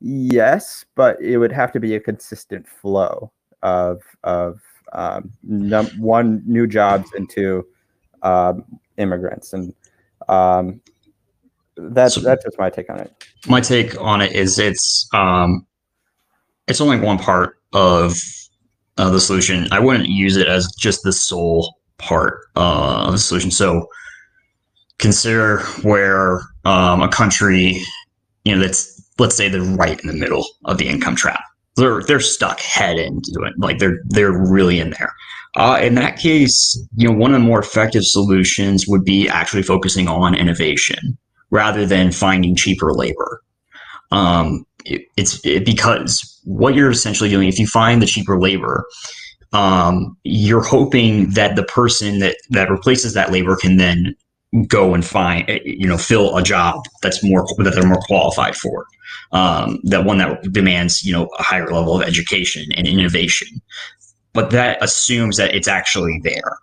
yes, 0.00 0.84
but 0.94 1.20
it 1.20 1.38
would 1.38 1.52
have 1.52 1.72
to 1.72 1.80
be 1.80 1.94
a 1.94 2.00
consistent 2.00 2.68
flow 2.68 3.32
of 3.62 4.00
of 4.22 4.60
um, 4.92 5.32
num- 5.42 5.90
one 6.00 6.42
new 6.46 6.66
jobs 6.66 7.10
into 7.16 7.66
um, 8.22 8.64
immigrants, 8.96 9.52
and 9.52 9.74
um, 10.28 10.80
that's 11.76 12.14
So- 12.14 12.20
that's 12.20 12.44
just 12.44 12.58
my 12.58 12.70
take 12.70 12.88
on 12.90 13.00
it. 13.00 13.12
my 13.48 13.60
take 13.60 14.00
on 14.00 14.20
it 14.20 14.32
is 14.32 14.58
it's 14.58 15.08
um 15.12 15.66
it's 16.68 16.80
only 16.80 16.98
one 17.00 17.18
part 17.18 17.58
of 17.72 18.16
uh, 18.96 19.10
the 19.10 19.18
solution 19.20 19.66
i 19.72 19.78
wouldn't 19.80 20.08
use 20.08 20.36
it 20.36 20.46
as 20.46 20.72
just 20.78 21.02
the 21.02 21.12
sole 21.12 21.74
part 21.98 22.40
uh, 22.56 23.04
of 23.06 23.12
the 23.12 23.18
solution. 23.18 23.50
So 23.50 23.88
consider 24.98 25.60
where 25.82 26.40
um, 26.64 27.02
a 27.02 27.08
country 27.08 27.82
you 28.44 28.54
know 28.54 28.60
that's 28.60 29.02
let's 29.18 29.34
say 29.34 29.48
they're 29.48 29.62
right 29.62 30.00
in 30.00 30.06
the 30.06 30.14
middle 30.14 30.46
of 30.64 30.78
the 30.78 30.88
income 30.88 31.16
trap. 31.16 31.42
They're 31.76 32.02
they're 32.02 32.20
stuck 32.20 32.60
head 32.60 32.98
into 32.98 33.40
it. 33.44 33.54
Like 33.58 33.78
they're 33.78 33.98
they're 34.06 34.32
really 34.32 34.80
in 34.80 34.90
there. 34.90 35.12
Uh, 35.56 35.78
in 35.80 35.94
that 35.94 36.18
case 36.18 36.76
you 36.96 37.08
know 37.08 37.14
one 37.14 37.32
of 37.32 37.40
the 37.40 37.46
more 37.46 37.60
effective 37.60 38.04
solutions 38.04 38.86
would 38.88 39.04
be 39.04 39.28
actually 39.28 39.62
focusing 39.62 40.08
on 40.08 40.34
innovation 40.34 41.16
rather 41.50 41.86
than 41.86 42.10
finding 42.10 42.56
cheaper 42.56 42.92
labor. 42.92 43.40
Um, 44.10 44.66
it, 44.84 45.02
it's 45.16 45.44
it, 45.44 45.64
because 45.64 46.40
what 46.44 46.74
you're 46.74 46.90
essentially 46.90 47.30
doing, 47.30 47.48
if 47.48 47.58
you 47.58 47.66
find 47.66 48.02
the 48.02 48.06
cheaper 48.06 48.38
labor, 48.38 48.84
um, 49.54 50.16
you're 50.24 50.62
hoping 50.62 51.30
that 51.30 51.56
the 51.56 51.62
person 51.64 52.18
that 52.18 52.36
that 52.50 52.70
replaces 52.70 53.14
that 53.14 53.32
labor 53.32 53.56
can 53.56 53.76
then 53.76 54.14
go 54.68 54.94
and 54.94 55.04
find 55.04 55.48
eh, 55.48 55.60
you 55.64 55.86
know 55.86 55.96
fill 55.96 56.36
a 56.36 56.42
job 56.42 56.82
that's 57.02 57.24
more 57.24 57.46
that 57.58 57.74
they're 57.74 57.86
more 57.86 58.02
qualified 58.06 58.54
for 58.54 58.86
um, 59.32 59.80
that 59.84 60.04
one 60.04 60.18
that 60.18 60.42
demands 60.52 61.04
you 61.04 61.12
know 61.12 61.26
a 61.38 61.42
higher 61.42 61.70
level 61.70 61.96
of 61.96 62.06
education 62.06 62.64
and 62.76 62.86
innovation 62.86 63.48
but 64.32 64.50
that 64.50 64.82
assumes 64.82 65.36
that 65.36 65.54
it's 65.54 65.68
actually 65.68 66.20
there 66.22 66.58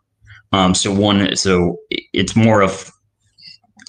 um, 0.52 0.76
so 0.76 0.94
one 0.94 1.36
so 1.36 1.78
it's 2.14 2.36
more 2.36 2.62
of 2.62 2.92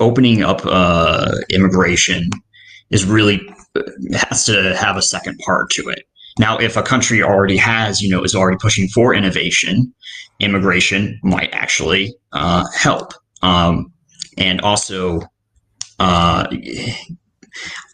opening 0.00 0.42
up 0.42 0.62
uh, 0.64 1.32
immigration 1.50 2.30
is 2.90 3.04
really 3.04 3.40
has 4.14 4.44
to 4.46 4.76
have 4.76 4.96
a 4.96 5.02
second 5.02 5.38
part 5.38 5.70
to 5.70 5.88
it. 5.88 6.04
Now, 6.38 6.58
if 6.58 6.76
a 6.76 6.82
country 6.82 7.22
already 7.22 7.56
has, 7.56 8.00
you 8.00 8.08
know, 8.08 8.22
is 8.22 8.34
already 8.34 8.56
pushing 8.58 8.88
for 8.88 9.14
innovation, 9.14 9.92
immigration 10.40 11.18
might 11.22 11.50
actually 11.52 12.14
uh, 12.32 12.64
help. 12.74 13.12
Um, 13.42 13.92
and 14.38 14.60
also, 14.62 15.20
uh, 15.98 16.46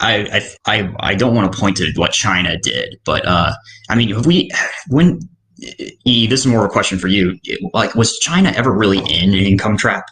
I, 0.00 0.24
I 0.30 0.42
I 0.66 0.94
I 1.00 1.14
don't 1.14 1.34
want 1.34 1.52
to 1.52 1.58
point 1.58 1.76
to 1.78 1.92
what 1.96 2.12
China 2.12 2.56
did, 2.58 2.96
but 3.04 3.26
uh, 3.26 3.52
I 3.90 3.96
mean, 3.96 4.10
if 4.10 4.24
we 4.24 4.50
when 4.88 5.20
E, 6.04 6.26
this 6.26 6.40
is 6.40 6.46
more 6.46 6.60
of 6.60 6.66
a 6.66 6.72
question 6.72 6.98
for 6.98 7.08
you. 7.08 7.36
Like, 7.74 7.94
was 7.94 8.18
China 8.18 8.50
ever 8.50 8.72
really 8.72 8.98
in 8.98 9.30
an 9.30 9.34
income 9.34 9.76
trap? 9.76 10.04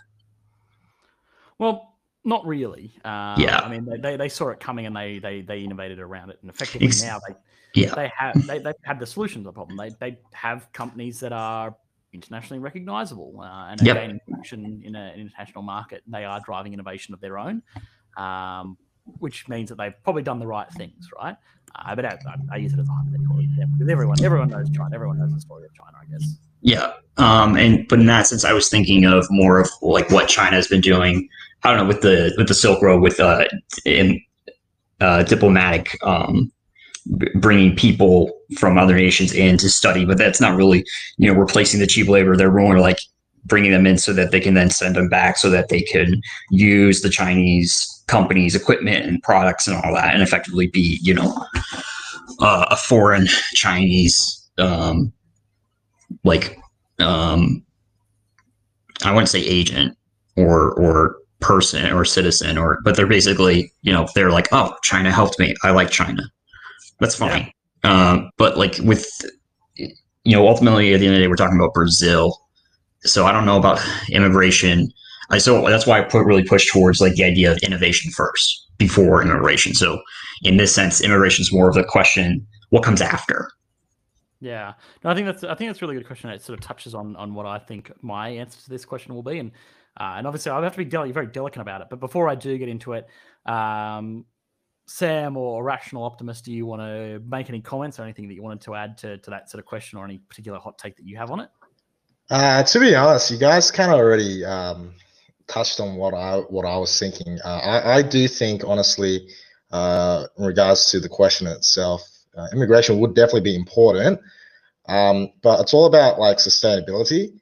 Well, 1.59 1.95
not 2.25 2.45
really. 2.45 2.93
Uh, 3.05 3.37
Yeah. 3.39 3.61
I 3.61 3.69
mean, 3.69 3.85
they, 3.85 3.99
they, 3.99 4.17
they 4.17 4.29
saw 4.29 4.49
it 4.49 4.59
coming 4.59 4.87
and 4.87 4.97
they 4.97 5.21
they 5.21 5.43
they 5.43 5.61
innovated 5.61 6.01
around 6.01 6.31
it, 6.31 6.39
and 6.43 6.51
effectively 6.51 6.89
Ex- 6.89 7.03
now 7.03 7.21
they 7.29 7.35
Yeah. 7.77 7.95
they 7.95 8.11
have 8.17 8.47
they 8.47 8.59
they 8.59 8.73
had 8.83 8.99
the 8.99 9.07
solution 9.07 9.43
to 9.43 9.49
the 9.49 9.53
problem. 9.53 9.77
They 9.77 9.91
they 10.01 10.19
have 10.33 10.73
companies 10.73 11.21
that 11.21 11.33
are 11.33 11.77
internationally 12.12 12.61
recognizable 12.61 13.41
uh, 13.43 13.71
and 13.71 13.81
Yep. 13.81 13.97
gaining 13.97 14.21
traction 14.29 14.83
in 14.85 14.97
a, 14.97 15.12
an 15.15 15.21
international 15.21 15.62
market. 15.62 16.03
They 16.07 16.25
are 16.25 16.41
driving 16.41 16.73
innovation 16.73 17.12
of 17.15 17.21
their 17.21 17.39
own, 17.39 17.62
um, 18.17 18.79
which 19.19 19.49
means 19.49 19.69
that 19.69 19.77
they've 19.77 19.95
probably 20.03 20.23
done 20.23 20.39
the 20.39 20.47
right 20.47 20.71
things, 20.73 21.11
right? 21.21 21.37
Uh, 21.75 21.95
but 21.95 22.05
I, 22.07 22.19
I, 22.27 22.37
I 22.53 22.57
use 22.57 22.73
it 22.73 22.79
as 22.81 22.89
a 22.89 22.93
hypothetical 22.93 23.37
because 23.37 23.89
everyone 23.89 24.23
everyone 24.25 24.49
knows 24.49 24.71
China. 24.71 24.95
Everyone 24.95 25.19
knows 25.19 25.35
the 25.35 25.41
story 25.41 25.67
of 25.67 25.75
China, 25.75 25.97
I 26.01 26.07
guess. 26.11 26.39
Yeah. 26.62 26.93
Um, 27.19 27.57
and 27.57 27.87
but 27.89 28.01
in 28.01 28.07
that 28.07 28.27
sense, 28.27 28.45
I 28.45 28.53
was 28.53 28.69
thinking 28.69 29.05
of 29.05 29.27
more 29.31 29.61
of 29.61 29.69
like 29.83 30.11
what 30.11 30.29
China 30.29 30.57
has 30.57 30.69
been 30.69 30.81
doing. 30.81 31.29
I 31.62 31.71
don't 31.71 31.79
know 31.79 31.87
with 31.87 32.01
the 32.01 32.33
with 32.39 32.49
the 32.49 32.55
Silk 32.55 32.83
Road 32.83 33.03
with 33.03 33.21
uh, 33.21 33.45
in 33.85 34.21
uh, 35.01 35.23
diplomatic 35.25 35.97
um, 36.03 36.51
bringing 37.37 37.77
people 37.77 38.33
from 38.59 38.79
other 38.79 38.95
nations 38.95 39.33
in 39.33 39.59
to 39.59 39.69
study, 39.69 40.05
but 40.05 40.19
that's 40.19 40.40
not 40.40 40.57
really 40.57 40.85
you 41.19 41.33
know 41.33 41.38
replacing 41.38 41.81
the 41.81 41.87
cheap 41.87 42.09
labor. 42.09 42.37
They're 42.37 42.53
more 42.53 42.79
like 42.81 42.99
bringing 43.45 43.71
them 43.71 43.87
in 43.87 43.97
so 43.97 44.12
that 44.12 44.33
they 44.33 44.40
can 44.40 44.55
then 44.55 44.71
send 44.71 44.97
them 44.97 45.09
back 45.09 45.37
so 45.37 45.49
that 45.51 45.69
they 45.69 45.81
can 45.81 46.21
use 46.51 47.03
the 47.03 47.11
Chinese 47.11 48.05
companies' 48.09 48.55
equipment 48.55 49.07
and 49.07 49.23
products 49.23 49.66
and 49.66 49.77
all 49.77 49.95
that, 49.95 50.14
and 50.14 50.23
effectively 50.23 50.69
be 50.69 50.99
you 51.03 51.14
know 51.14 51.37
uh, 52.40 52.66
a 52.71 52.77
foreign 52.77 53.27
Chinese 53.55 54.49
um, 54.59 55.12
like 56.25 56.59
um 56.99 57.64
I 59.05 59.12
wouldn't 59.12 59.29
say 59.29 59.40
agent 59.40 59.97
or 60.37 60.73
or 60.73 61.16
person 61.40 61.92
or 61.92 62.05
citizen 62.05 62.57
or 62.57 62.79
but 62.83 62.97
they're 62.97 63.07
basically 63.07 63.71
you 63.83 63.92
know 63.92 64.09
they're 64.14 64.31
like 64.31 64.49
oh 64.53 64.75
China 64.83 65.12
helped 65.12 65.38
me 65.38 65.55
I 65.62 65.71
like 65.71 65.90
China 65.90 66.23
that's 66.99 67.15
fine. 67.15 67.51
Um 67.85 68.31
but 68.37 68.57
like 68.57 68.77
with 68.83 69.07
you 69.79 70.37
know 70.37 70.47
ultimately 70.47 70.95
at 70.95 71.01
the 71.01 71.07
end 71.07 71.15
of 71.15 71.19
the 71.19 71.25
day 71.25 71.29
we're 71.29 71.37
talking 71.37 71.57
about 71.57 71.75
Brazil. 71.75 72.41
So 73.03 73.27
I 73.27 73.33
don't 73.33 73.47
know 73.47 73.59
about 73.59 73.81
immigration. 74.11 74.93
I 75.31 75.39
so 75.39 75.69
that's 75.69 75.87
why 75.87 75.99
I 75.99 76.03
put 76.03 76.25
really 76.25 76.45
push 76.45 76.71
towards 76.71 77.01
like 77.01 77.15
the 77.15 77.25
idea 77.25 77.53
of 77.53 77.59
innovation 77.59 78.11
first 78.13 78.69
before 78.79 79.23
immigration. 79.23 79.75
So 79.75 80.01
in 80.43 80.57
this 80.57 80.75
sense 80.75 81.01
immigration 81.01 81.43
is 81.43 81.53
more 81.53 81.69
of 81.69 81.77
a 81.77 81.85
question 81.85 82.47
what 82.71 82.83
comes 82.83 83.01
after? 83.01 83.49
Yeah, 84.41 84.75
no, 85.03 85.11
I 85.11 85.15
think 85.15 85.27
that's 85.27 85.45
I 85.45 85.55
think 85.55 85.71
that's 85.71 85.81
a 85.81 85.87
really 85.87 85.97
good 85.97 86.07
question. 86.07 86.31
It 86.31 86.43
sort 86.43 86.59
of 86.59 86.65
touches 86.65 86.95
on 86.95 87.17
on 87.17 87.35
what 87.35 87.47
I 87.47 87.59
think 87.59 87.91
my 88.03 88.29
answer 88.29 88.61
to 88.65 88.71
this 88.71 88.85
question 88.85 89.15
will 89.15 89.23
be, 89.23 89.39
and 89.39 89.51
uh, 89.99 90.15
and 90.17 90.27
obviously 90.27 90.53
I'll 90.53 90.63
have 90.63 90.73
to 90.73 90.79
be 90.79 90.85
del- 90.85 91.11
very 91.11 91.27
delicate 91.27 91.63
about 91.63 91.81
it. 91.81 91.87
But 91.89 92.01
before 92.01 92.29
I 92.29 92.35
do 92.35 92.57
get 92.59 92.69
into 92.69 92.93
it, 92.93 93.07
um, 93.47 94.27
Sam 94.87 95.37
or 95.37 95.64
Rational 95.64 96.05
Optimist, 96.05 96.44
do 96.44 96.53
you 96.53 96.64
want 96.64 96.81
to 96.81 97.20
make 97.29 97.49
any 97.49 97.61
comments 97.61 97.99
or 97.99 98.05
anything 98.05 98.29
that 98.29 98.35
you 98.35 98.42
wanted 98.42 98.61
to 98.62 98.75
add 98.75 98.96
to 98.99 99.18
to 99.18 99.31
that 99.31 99.51
sort 99.51 99.59
of 99.59 99.66
question, 99.66 99.99
or 99.99 100.05
any 100.05 100.18
particular 100.18 100.59
hot 100.59 100.79
take 100.79 100.96
that 100.96 101.05
you 101.05 101.16
have 101.16 101.31
on 101.31 101.40
it? 101.40 101.51
Uh, 102.31 102.62
to 102.62 102.81
be 102.81 102.94
honest, 102.94 103.31
you 103.31 103.38
guys 103.38 103.70
kind 103.70 103.92
of 103.92 103.99
already 103.99 104.44
um, 104.44 104.94
touched 105.49 105.81
on 105.81 105.96
what 105.96 106.14
I 106.14 106.38
what 106.38 106.64
I 106.64 106.77
was 106.77 106.96
thinking. 106.99 107.38
Uh, 107.44 107.49
I, 107.49 107.96
I 107.96 108.03
do 108.03 108.29
think, 108.29 108.62
honestly, 108.64 109.29
uh, 109.72 110.27
in 110.38 110.44
regards 110.44 110.90
to 110.92 111.01
the 111.01 111.09
question 111.09 111.46
itself, 111.46 112.09
uh, 112.37 112.46
immigration 112.53 112.99
would 113.01 113.14
definitely 113.14 113.40
be 113.40 113.57
important, 113.57 114.20
um, 114.88 115.31
but 115.42 115.61
it's 115.61 115.75
all 115.75 115.87
about 115.87 116.18
like 116.18 116.38
sustainability. 116.38 117.33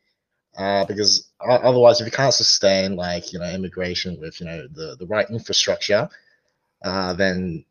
Uh, 0.57 0.85
because 0.85 1.33
otherwise, 1.41 2.01
if 2.01 2.07
you 2.07 2.13
can't 2.13 2.33
sustain 2.33 2.95
like 2.95 3.33
you 3.33 3.39
know 3.39 3.51
immigration 3.51 4.19
with 4.21 4.41
you 4.41 4.47
know 4.47 4.67
the 4.73 4.97
the 4.99 5.07
right 5.07 5.29
infrastructure, 5.29 6.09
uh, 6.85 7.15
then 7.15 7.65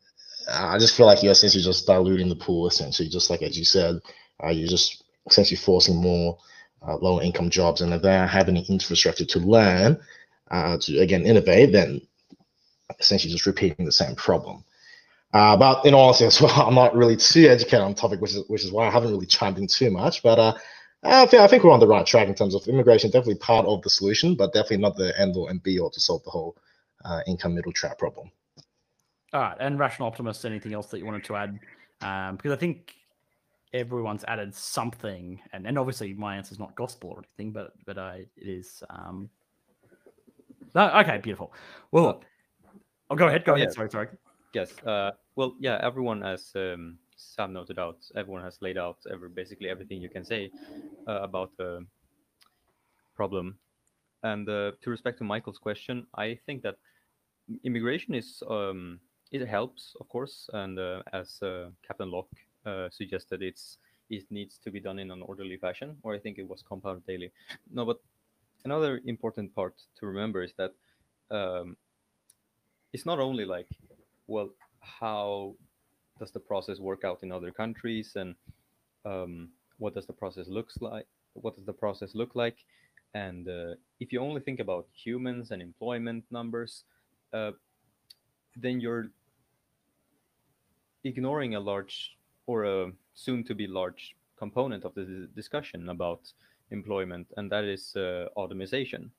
I 0.52 0.78
just 0.78 0.96
feel 0.96 1.06
like 1.06 1.24
you're 1.24 1.32
essentially 1.32 1.64
just 1.64 1.88
diluting 1.88 2.30
the 2.30 2.36
pool. 2.36 2.68
Essentially, 2.68 3.08
just 3.08 3.30
like 3.30 3.42
as 3.42 3.58
you 3.58 3.64
said, 3.64 4.02
uh, 4.44 4.50
you're 4.50 4.68
just 4.68 5.04
essentially 5.28 5.58
forcing 5.58 5.96
more 5.96 6.38
uh, 6.86 6.98
low 6.98 7.22
income 7.22 7.50
jobs 7.50 7.82
and 7.82 7.94
if 7.94 8.02
they 8.02 8.10
don't 8.10 8.28
have 8.28 8.50
any 8.50 8.66
infrastructure 8.68 9.24
to 9.24 9.40
learn 9.40 9.98
uh, 10.52 10.78
to 10.82 11.00
again 11.00 11.26
innovate, 11.26 11.72
then 11.72 12.02
essentially 13.00 13.32
just 13.32 13.46
repeating 13.46 13.86
the 13.86 13.92
same 13.92 14.16
problem. 14.16 14.64
Uh, 15.34 15.58
but 15.58 15.86
in 15.86 15.94
all 15.94 16.06
honesty, 16.06 16.26
as 16.28 16.42
well, 16.42 16.62
I'm 16.62 16.76
not 16.76 16.96
really 16.96 17.16
too 17.16 17.48
educated 17.48 17.80
on 17.80 17.92
the 17.92 17.98
topic, 17.98 18.20
which 18.20 18.36
is 18.36 18.44
which 18.48 18.64
is 18.64 18.72
why 18.72 18.88
I 18.88 18.92
haven't 18.92 19.12
really 19.12 19.26
chimed 19.26 19.58
in 19.58 19.68
too 19.68 19.92
much. 19.92 20.24
But 20.24 20.40
uh, 20.40 20.54
I 21.04 21.26
think 21.26 21.42
I 21.42 21.48
think 21.48 21.64
we're 21.64 21.72
on 21.72 21.80
the 21.80 21.88
right 21.88 22.06
track 22.06 22.28
in 22.28 22.36
terms 22.36 22.56
of 22.56 22.68
immigration. 22.68 23.10
Definitely 23.10 23.36
part 23.36 23.66
of 23.66 23.82
the 23.82 23.90
solution, 23.90 24.36
but 24.36 24.54
definitely 24.54 24.78
not 24.78 24.98
the 24.98 25.20
end 25.20 25.36
all 25.36 25.48
and 25.48 25.62
be 25.64 25.80
all 25.80 25.90
to 25.92 26.00
solve 26.00 26.24
the 26.24 26.32
whole 26.32 26.58
uh, 27.06 27.22
income 27.28 27.56
middle 27.56 27.72
trap 27.72 27.98
problem. 27.98 28.32
All 29.34 29.42
right, 29.42 29.58
and 29.60 29.80
Rational 29.80 30.08
Optimist, 30.08 30.46
anything 30.46 30.74
else 30.74 30.88
that 30.88 31.00
you 31.00 31.06
wanted 31.06 31.24
to 31.24 31.36
add? 31.36 31.60
Um, 32.02 32.36
because 32.36 32.52
I 32.52 32.56
think 32.56 32.94
everyone's 33.74 34.24
added 34.28 34.54
something, 34.54 35.42
and, 35.54 35.66
and 35.66 35.80
obviously 35.80 36.14
my 36.14 36.38
answer 36.38 36.54
is 36.54 36.60
not 36.60 36.76
gospel 36.76 37.10
or 37.10 37.18
anything, 37.18 37.52
but 37.52 37.74
but 37.86 37.98
uh, 37.98 38.14
it 38.18 38.30
is. 38.38 38.84
Um... 38.90 39.30
No, 40.76 40.90
okay, 41.00 41.18
beautiful. 41.18 41.52
Well, 41.92 42.04
look, 42.04 42.26
oh, 43.10 43.16
go 43.16 43.28
ahead, 43.28 43.44
go 43.44 43.56
ahead. 43.56 43.70
yeah. 43.70 43.74
Sorry, 43.74 43.90
sorry. 43.90 44.08
Yes. 44.54 44.72
Uh, 44.86 45.12
well, 45.36 45.56
yeah. 45.60 45.80
Everyone 45.82 46.22
has 46.22 46.52
um, 46.56 47.00
Sam 47.16 47.54
noted 47.54 47.80
out. 47.80 47.98
Everyone 48.16 48.44
has 48.44 48.60
laid 48.62 48.78
out 48.78 48.98
every 49.12 49.30
basically 49.30 49.70
everything 49.70 50.00
you 50.00 50.10
can 50.10 50.24
say 50.24 50.52
uh, 51.08 51.22
about 51.22 51.50
the 51.58 51.86
problem. 53.16 53.58
And 54.22 54.48
uh, 54.48 54.72
to 54.82 54.90
respect 54.90 55.18
to 55.18 55.24
Michael's 55.24 55.58
question, 55.58 56.06
I 56.16 56.38
think 56.46 56.62
that 56.64 56.76
immigration 57.64 58.14
is 58.14 58.42
um, 58.50 59.00
it 59.34 59.48
helps, 59.48 59.96
of 60.00 60.08
course, 60.10 60.48
and 60.54 60.78
uh, 60.78 61.02
as 61.12 61.42
uh, 61.42 61.70
Captain 61.86 62.10
Locke 62.10 62.30
uh, 62.66 62.88
suggested, 62.90 63.42
it's 63.42 63.80
it 64.10 64.26
needs 64.30 64.60
to 64.60 64.70
be 64.70 64.80
done 64.80 65.00
in 65.00 65.10
an 65.10 65.24
orderly 65.24 65.58
fashion, 65.58 65.98
or 66.04 66.14
I 66.14 66.20
think 66.20 66.38
it 66.38 66.48
was 66.48 66.62
Compound 66.62 67.02
Daily. 67.08 67.32
No, 67.72 67.84
but 67.84 68.00
another 68.64 69.02
important 69.06 69.56
part 69.56 69.74
to 70.00 70.06
remember 70.06 70.44
is 70.44 70.54
that 70.58 70.74
um, 71.32 71.76
it's 72.94 73.08
not 73.08 73.20
only 73.20 73.44
like, 73.44 73.68
well, 74.28 74.50
how 74.82 75.56
does 76.20 76.32
the 76.32 76.40
process 76.40 76.80
work 76.80 77.04
out 77.04 77.24
in 77.24 77.32
other 77.32 77.52
countries, 77.52 78.16
and 78.16 78.36
um, 79.04 79.50
what 79.80 79.96
does 79.96 80.06
the 80.06 80.14
process 80.14 80.48
looks 80.48 80.78
like? 80.80 81.08
What 81.34 81.56
does 81.56 81.66
the 81.66 81.74
process 81.74 82.14
look 82.14 82.36
like? 82.36 82.58
And 83.16 83.48
uh, 83.48 83.76
if 84.00 84.14
you 84.14 84.20
only 84.20 84.42
think 84.42 84.60
about 84.60 84.86
humans 84.94 85.50
and 85.50 85.60
employment 85.60 86.24
numbers, 86.30 86.84
uh, 87.34 87.52
then 88.56 88.80
you're 88.80 89.10
ignoring 91.04 91.56
a 91.56 91.60
large 91.60 92.18
or 92.46 92.66
a 92.66 92.92
soon 93.14 93.44
to 93.46 93.56
be 93.56 93.68
large 93.68 94.16
component 94.38 94.84
of 94.84 94.94
the 94.96 95.30
discussion 95.36 95.90
about 95.90 96.22
employment, 96.72 97.28
and 97.38 97.52
that 97.52 97.64
is 97.64 97.96
uh, 97.96 98.28
automation. 98.36 99.12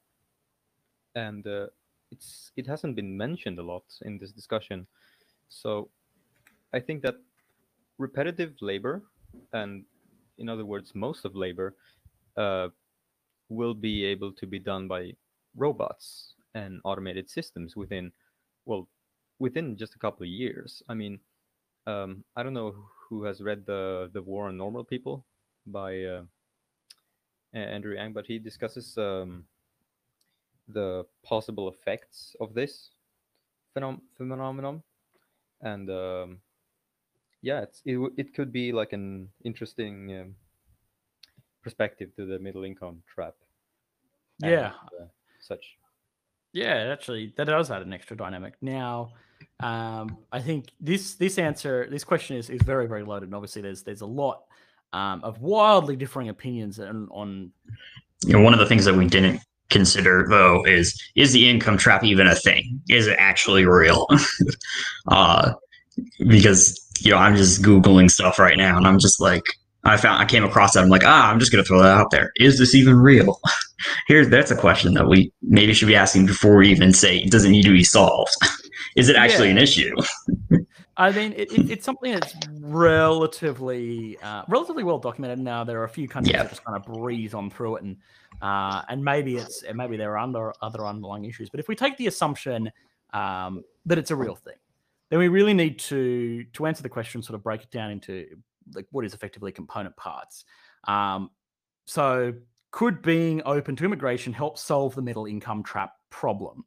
And 1.15 1.47
uh, 1.47 1.67
it's 2.11 2.53
it 2.57 2.67
hasn't 2.67 2.97
been 2.97 3.17
mentioned 3.17 3.59
a 3.59 3.63
lot 3.63 3.85
in 4.03 4.19
this 4.19 4.33
discussion. 4.33 4.87
So 5.49 5.89
I 6.73 6.81
think 6.81 7.03
that 7.03 7.17
repetitive 7.99 8.55
labor, 8.61 9.03
and 9.53 9.85
in 10.39 10.49
other 10.49 10.65
words, 10.65 10.95
most 10.95 11.25
of 11.25 11.37
labor, 11.37 11.77
uh, 12.37 12.69
will 13.49 13.75
be 13.75 14.05
able 14.05 14.33
to 14.33 14.47
be 14.47 14.59
done 14.59 14.89
by 14.89 15.13
robots 15.57 16.35
and 16.55 16.81
automated 16.85 17.31
systems 17.31 17.77
within, 17.77 18.13
well, 18.65 18.89
within 19.39 19.77
just 19.77 19.95
a 19.95 19.99
couple 19.99 20.25
of 20.25 20.29
years. 20.29 20.83
I 20.89 20.95
mean, 20.95 21.21
um, 21.87 22.25
I 22.37 22.43
don't 22.43 22.55
know 22.55 22.75
who 23.09 23.25
has 23.25 23.41
read 23.41 23.67
the 23.67 24.11
the 24.13 24.23
War 24.23 24.49
on 24.49 24.57
Normal 24.57 24.85
People 24.85 25.25
by 25.67 26.03
uh, 26.03 26.23
Andrew 27.53 27.95
Yang, 27.95 28.13
but 28.13 28.27
he 28.27 28.39
discusses 28.39 28.97
um, 28.99 29.45
the 30.69 31.05
possible 31.23 31.69
effects 31.69 32.35
of 32.41 32.55
this 32.55 32.91
phenom- 33.77 34.01
phenomenon, 34.17 34.83
and 35.61 35.91
um, 35.91 36.41
yeah, 37.43 37.61
it's, 37.63 37.83
it 37.85 37.99
it 38.17 38.35
could 38.35 38.53
be 38.53 38.73
like 38.73 38.93
an 38.93 39.29
interesting 39.45 40.21
um, 40.21 40.35
perspective 41.63 42.15
to 42.17 42.27
the 42.27 42.39
middle 42.39 42.65
income 42.65 43.03
trap. 43.07 43.35
Yeah, 44.39 44.73
and, 44.91 45.01
uh, 45.01 45.07
such. 45.41 45.77
Yeah, 46.55 46.91
actually, 46.93 47.35
that 47.37 47.49
does 47.49 47.71
add 47.73 47.83
an 47.83 47.93
extra 47.93 48.17
dynamic. 48.17 48.55
Now, 48.63 49.11
um, 49.59 50.19
I 50.31 50.41
think 50.41 50.69
this 50.81 51.17
this 51.17 51.37
answer, 51.37 51.89
this 51.91 52.05
question 52.05 52.37
is 52.37 52.49
is 52.49 52.63
very 52.63 52.87
very 52.87 53.03
loaded. 53.03 53.27
And 53.27 53.35
obviously, 53.35 53.61
there's 53.61 53.83
there's 53.83 54.03
a 54.03 54.07
lot 54.07 54.45
um, 54.93 55.23
of 55.25 55.41
wildly 55.41 55.97
differing 55.97 56.29
opinions 56.29 56.79
on, 56.79 57.09
on. 57.11 57.51
You 58.25 58.35
know, 58.35 58.41
one 58.41 58.55
of 58.55 58.61
the 58.61 58.67
things 58.67 58.85
that 58.85 58.95
we 58.95 59.07
didn't 59.07 59.41
consider 59.69 60.27
though 60.29 60.65
is 60.65 60.97
is 61.17 61.33
the 61.33 61.51
income 61.51 61.77
trap 61.77 62.05
even 62.05 62.29
a 62.29 62.37
thing? 62.37 62.81
Is 62.89 63.09
it 63.09 63.17
actually 63.19 63.67
real? 63.67 64.07
uh, 65.09 65.55
because 66.29 66.81
you 67.01 67.11
know, 67.11 67.17
I'm 67.17 67.35
just 67.35 67.63
googling 67.63 68.09
stuff 68.09 68.39
right 68.39 68.57
now, 68.57 68.77
and 68.77 68.87
I'm 68.87 69.01
just 69.01 69.21
like, 69.21 69.43
I 69.85 69.97
found 69.97 70.23
I 70.23 70.25
came 70.25 70.45
across 70.45 70.75
that. 70.75 70.83
I'm 70.83 70.89
like, 70.89 71.05
ah, 71.05 71.31
I'm 71.31 71.39
just 71.39 71.53
gonna 71.53 71.65
throw 71.65 71.81
that 71.83 71.97
out 71.97 72.11
there. 72.11 72.33
Is 72.37 72.59
this 72.59 72.75
even 72.75 72.97
real? 72.97 73.41
Here's 74.07 74.29
that's 74.29 74.51
a 74.51 74.57
question 74.57 74.95
that 74.95 75.09
we 75.09 75.33
maybe 75.43 75.75
should 75.75 75.89
be 75.89 75.97
asking 75.97 76.27
before 76.27 76.57
we 76.57 76.71
even 76.71 76.93
say 76.93 77.19
it 77.19 77.31
does 77.31 77.45
it 77.45 77.51
need 77.51 77.65
to 77.65 77.73
be 77.73 77.85
solved. 77.85 78.35
Is 78.97 79.09
it 79.09 79.17
actually 79.17 79.49
yeah. 79.49 79.53
an 79.53 79.59
issue? 79.59 79.95
I 80.97 81.11
mean, 81.11 81.33
it, 81.33 81.53
it, 81.53 81.71
it's 81.71 81.85
something 81.85 82.13
that's 82.13 82.35
relatively 82.61 84.17
uh, 84.23 84.45
relatively 84.47 84.85
well 84.85 84.99
documented 84.99 85.41
now. 85.41 85.65
There 85.65 85.81
are 85.81 85.85
a 85.85 85.89
few 85.89 86.07
countries 86.07 86.33
yeah. 86.33 86.45
that 86.45 86.51
just 86.51 86.65
kind 86.65 86.77
of 86.77 86.85
breeze 86.85 87.35
on 87.35 87.51
through 87.51 87.77
it, 87.77 87.83
and 87.83 87.97
uh, 88.41 88.83
and 88.89 89.05
maybe 89.05 89.37
it's 89.37 89.65
maybe 89.75 89.97
there 89.97 90.13
are 90.13 90.19
under 90.19 90.53
other 90.63 90.87
underlying 90.87 91.25
issues. 91.25 91.51
But 91.51 91.59
if 91.59 91.67
we 91.67 91.75
take 91.75 91.97
the 91.97 92.07
assumption 92.07 92.71
um, 93.13 93.65
that 93.87 93.99
it's 93.99 94.13
a 94.13 94.17
real 94.17 94.37
thing, 94.37 94.55
then 95.11 95.19
we 95.19 95.29
really 95.29 95.55
need 95.55 95.81
to 95.81 96.45
to 96.53 96.67
answer 96.67 96.85
the 96.85 96.89
question, 96.89 97.23
sort 97.23 97.35
of 97.35 97.43
break 97.43 97.63
it 97.63 97.71
down 97.73 97.91
into 97.91 98.27
like 98.75 98.87
what 98.91 99.05
is 99.05 99.15
effectively 99.15 99.53
component 99.53 99.97
parts. 99.97 100.45
Um, 100.87 101.31
so, 101.87 102.33
could 102.71 103.03
being 103.03 103.43
open 103.45 103.77
to 103.77 103.85
immigration 103.85 104.33
help 104.33 104.59
solve 104.59 104.95
the 104.95 105.03
middle 105.03 105.27
income 105.27 105.63
trap 105.63 105.93
problem? 106.11 106.65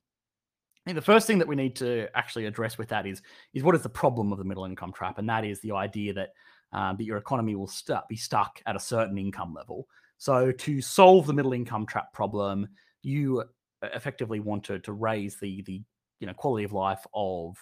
I 0.85 0.89
think 0.89 0.95
the 0.95 1.01
first 1.01 1.27
thing 1.27 1.39
that 1.39 1.47
we 1.47 1.55
need 1.55 1.75
to 1.77 2.07
actually 2.15 2.45
address 2.45 2.77
with 2.77 2.87
that 2.89 3.05
is 3.05 3.21
is 3.53 3.63
what 3.63 3.75
is 3.75 3.83
the 3.83 3.89
problem 3.89 4.31
of 4.31 4.37
the 4.37 4.45
middle 4.45 4.65
income 4.65 4.93
trap, 4.93 5.17
and 5.17 5.27
that 5.29 5.43
is 5.43 5.59
the 5.61 5.73
idea 5.73 6.13
that 6.13 6.29
um, 6.71 6.97
that 6.97 7.03
your 7.03 7.17
economy 7.17 7.55
will 7.55 7.71
be 8.07 8.15
stuck 8.15 8.61
at 8.65 8.75
a 8.75 8.79
certain 8.79 9.17
income 9.17 9.53
level. 9.53 9.87
So 10.17 10.51
to 10.51 10.81
solve 10.81 11.27
the 11.27 11.33
middle 11.33 11.53
income 11.53 11.85
trap 11.85 12.13
problem, 12.13 12.67
you 13.03 13.43
effectively 13.83 14.39
want 14.39 14.63
to 14.65 14.79
to 14.79 14.93
raise 14.93 15.37
the 15.37 15.61
the 15.63 15.81
you 16.19 16.27
know 16.27 16.33
quality 16.33 16.63
of 16.63 16.73
life 16.73 17.05
of 17.13 17.57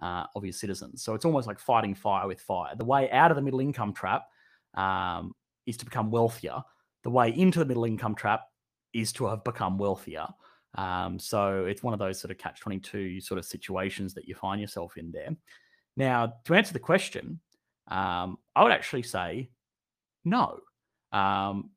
uh, 0.00 0.24
of 0.34 0.44
your 0.44 0.52
citizens. 0.52 1.02
So 1.02 1.14
it's 1.14 1.24
almost 1.24 1.46
like 1.46 1.58
fighting 1.58 1.94
fire 1.94 2.26
with 2.26 2.40
fire. 2.40 2.74
The 2.76 2.84
way 2.84 3.10
out 3.10 3.30
of 3.30 3.36
the 3.36 3.42
middle 3.42 3.60
income 3.60 3.92
trap 3.92 4.24
um, 4.74 5.34
is 5.66 5.76
to 5.78 5.84
become 5.84 6.10
wealthier. 6.10 6.62
The 7.02 7.10
way 7.10 7.30
into 7.30 7.58
the 7.58 7.64
middle 7.64 7.84
income 7.84 8.14
trap 8.14 8.42
is 8.92 9.12
to 9.14 9.26
have 9.26 9.44
become 9.44 9.78
wealthier. 9.78 10.26
Um, 10.74 11.18
so 11.18 11.64
it's 11.64 11.82
one 11.82 11.92
of 11.92 11.98
those 11.98 12.20
sort 12.20 12.30
of 12.30 12.38
catch 12.38 12.60
22 12.60 13.20
sort 13.20 13.38
of 13.38 13.44
situations 13.44 14.14
that 14.14 14.26
you 14.26 14.34
find 14.34 14.60
yourself 14.60 14.96
in 14.96 15.10
there. 15.10 15.30
Now, 15.96 16.34
to 16.44 16.54
answer 16.54 16.72
the 16.72 16.78
question, 16.78 17.40
um, 17.88 18.38
I 18.54 18.62
would 18.62 18.72
actually 18.72 19.02
say 19.02 19.50
no. 20.24 20.60
Um, 21.12 21.70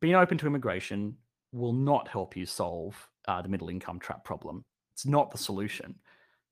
being 0.00 0.14
open 0.14 0.36
to 0.38 0.46
immigration 0.46 1.16
will 1.52 1.72
not 1.72 2.08
help 2.08 2.36
you 2.36 2.44
solve 2.44 2.94
uh, 3.26 3.40
the 3.40 3.48
middle 3.48 3.70
income 3.70 3.98
trap 3.98 4.24
problem. 4.24 4.64
It's 4.92 5.06
not 5.06 5.30
the 5.30 5.38
solution. 5.38 5.94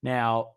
Now, 0.02 0.52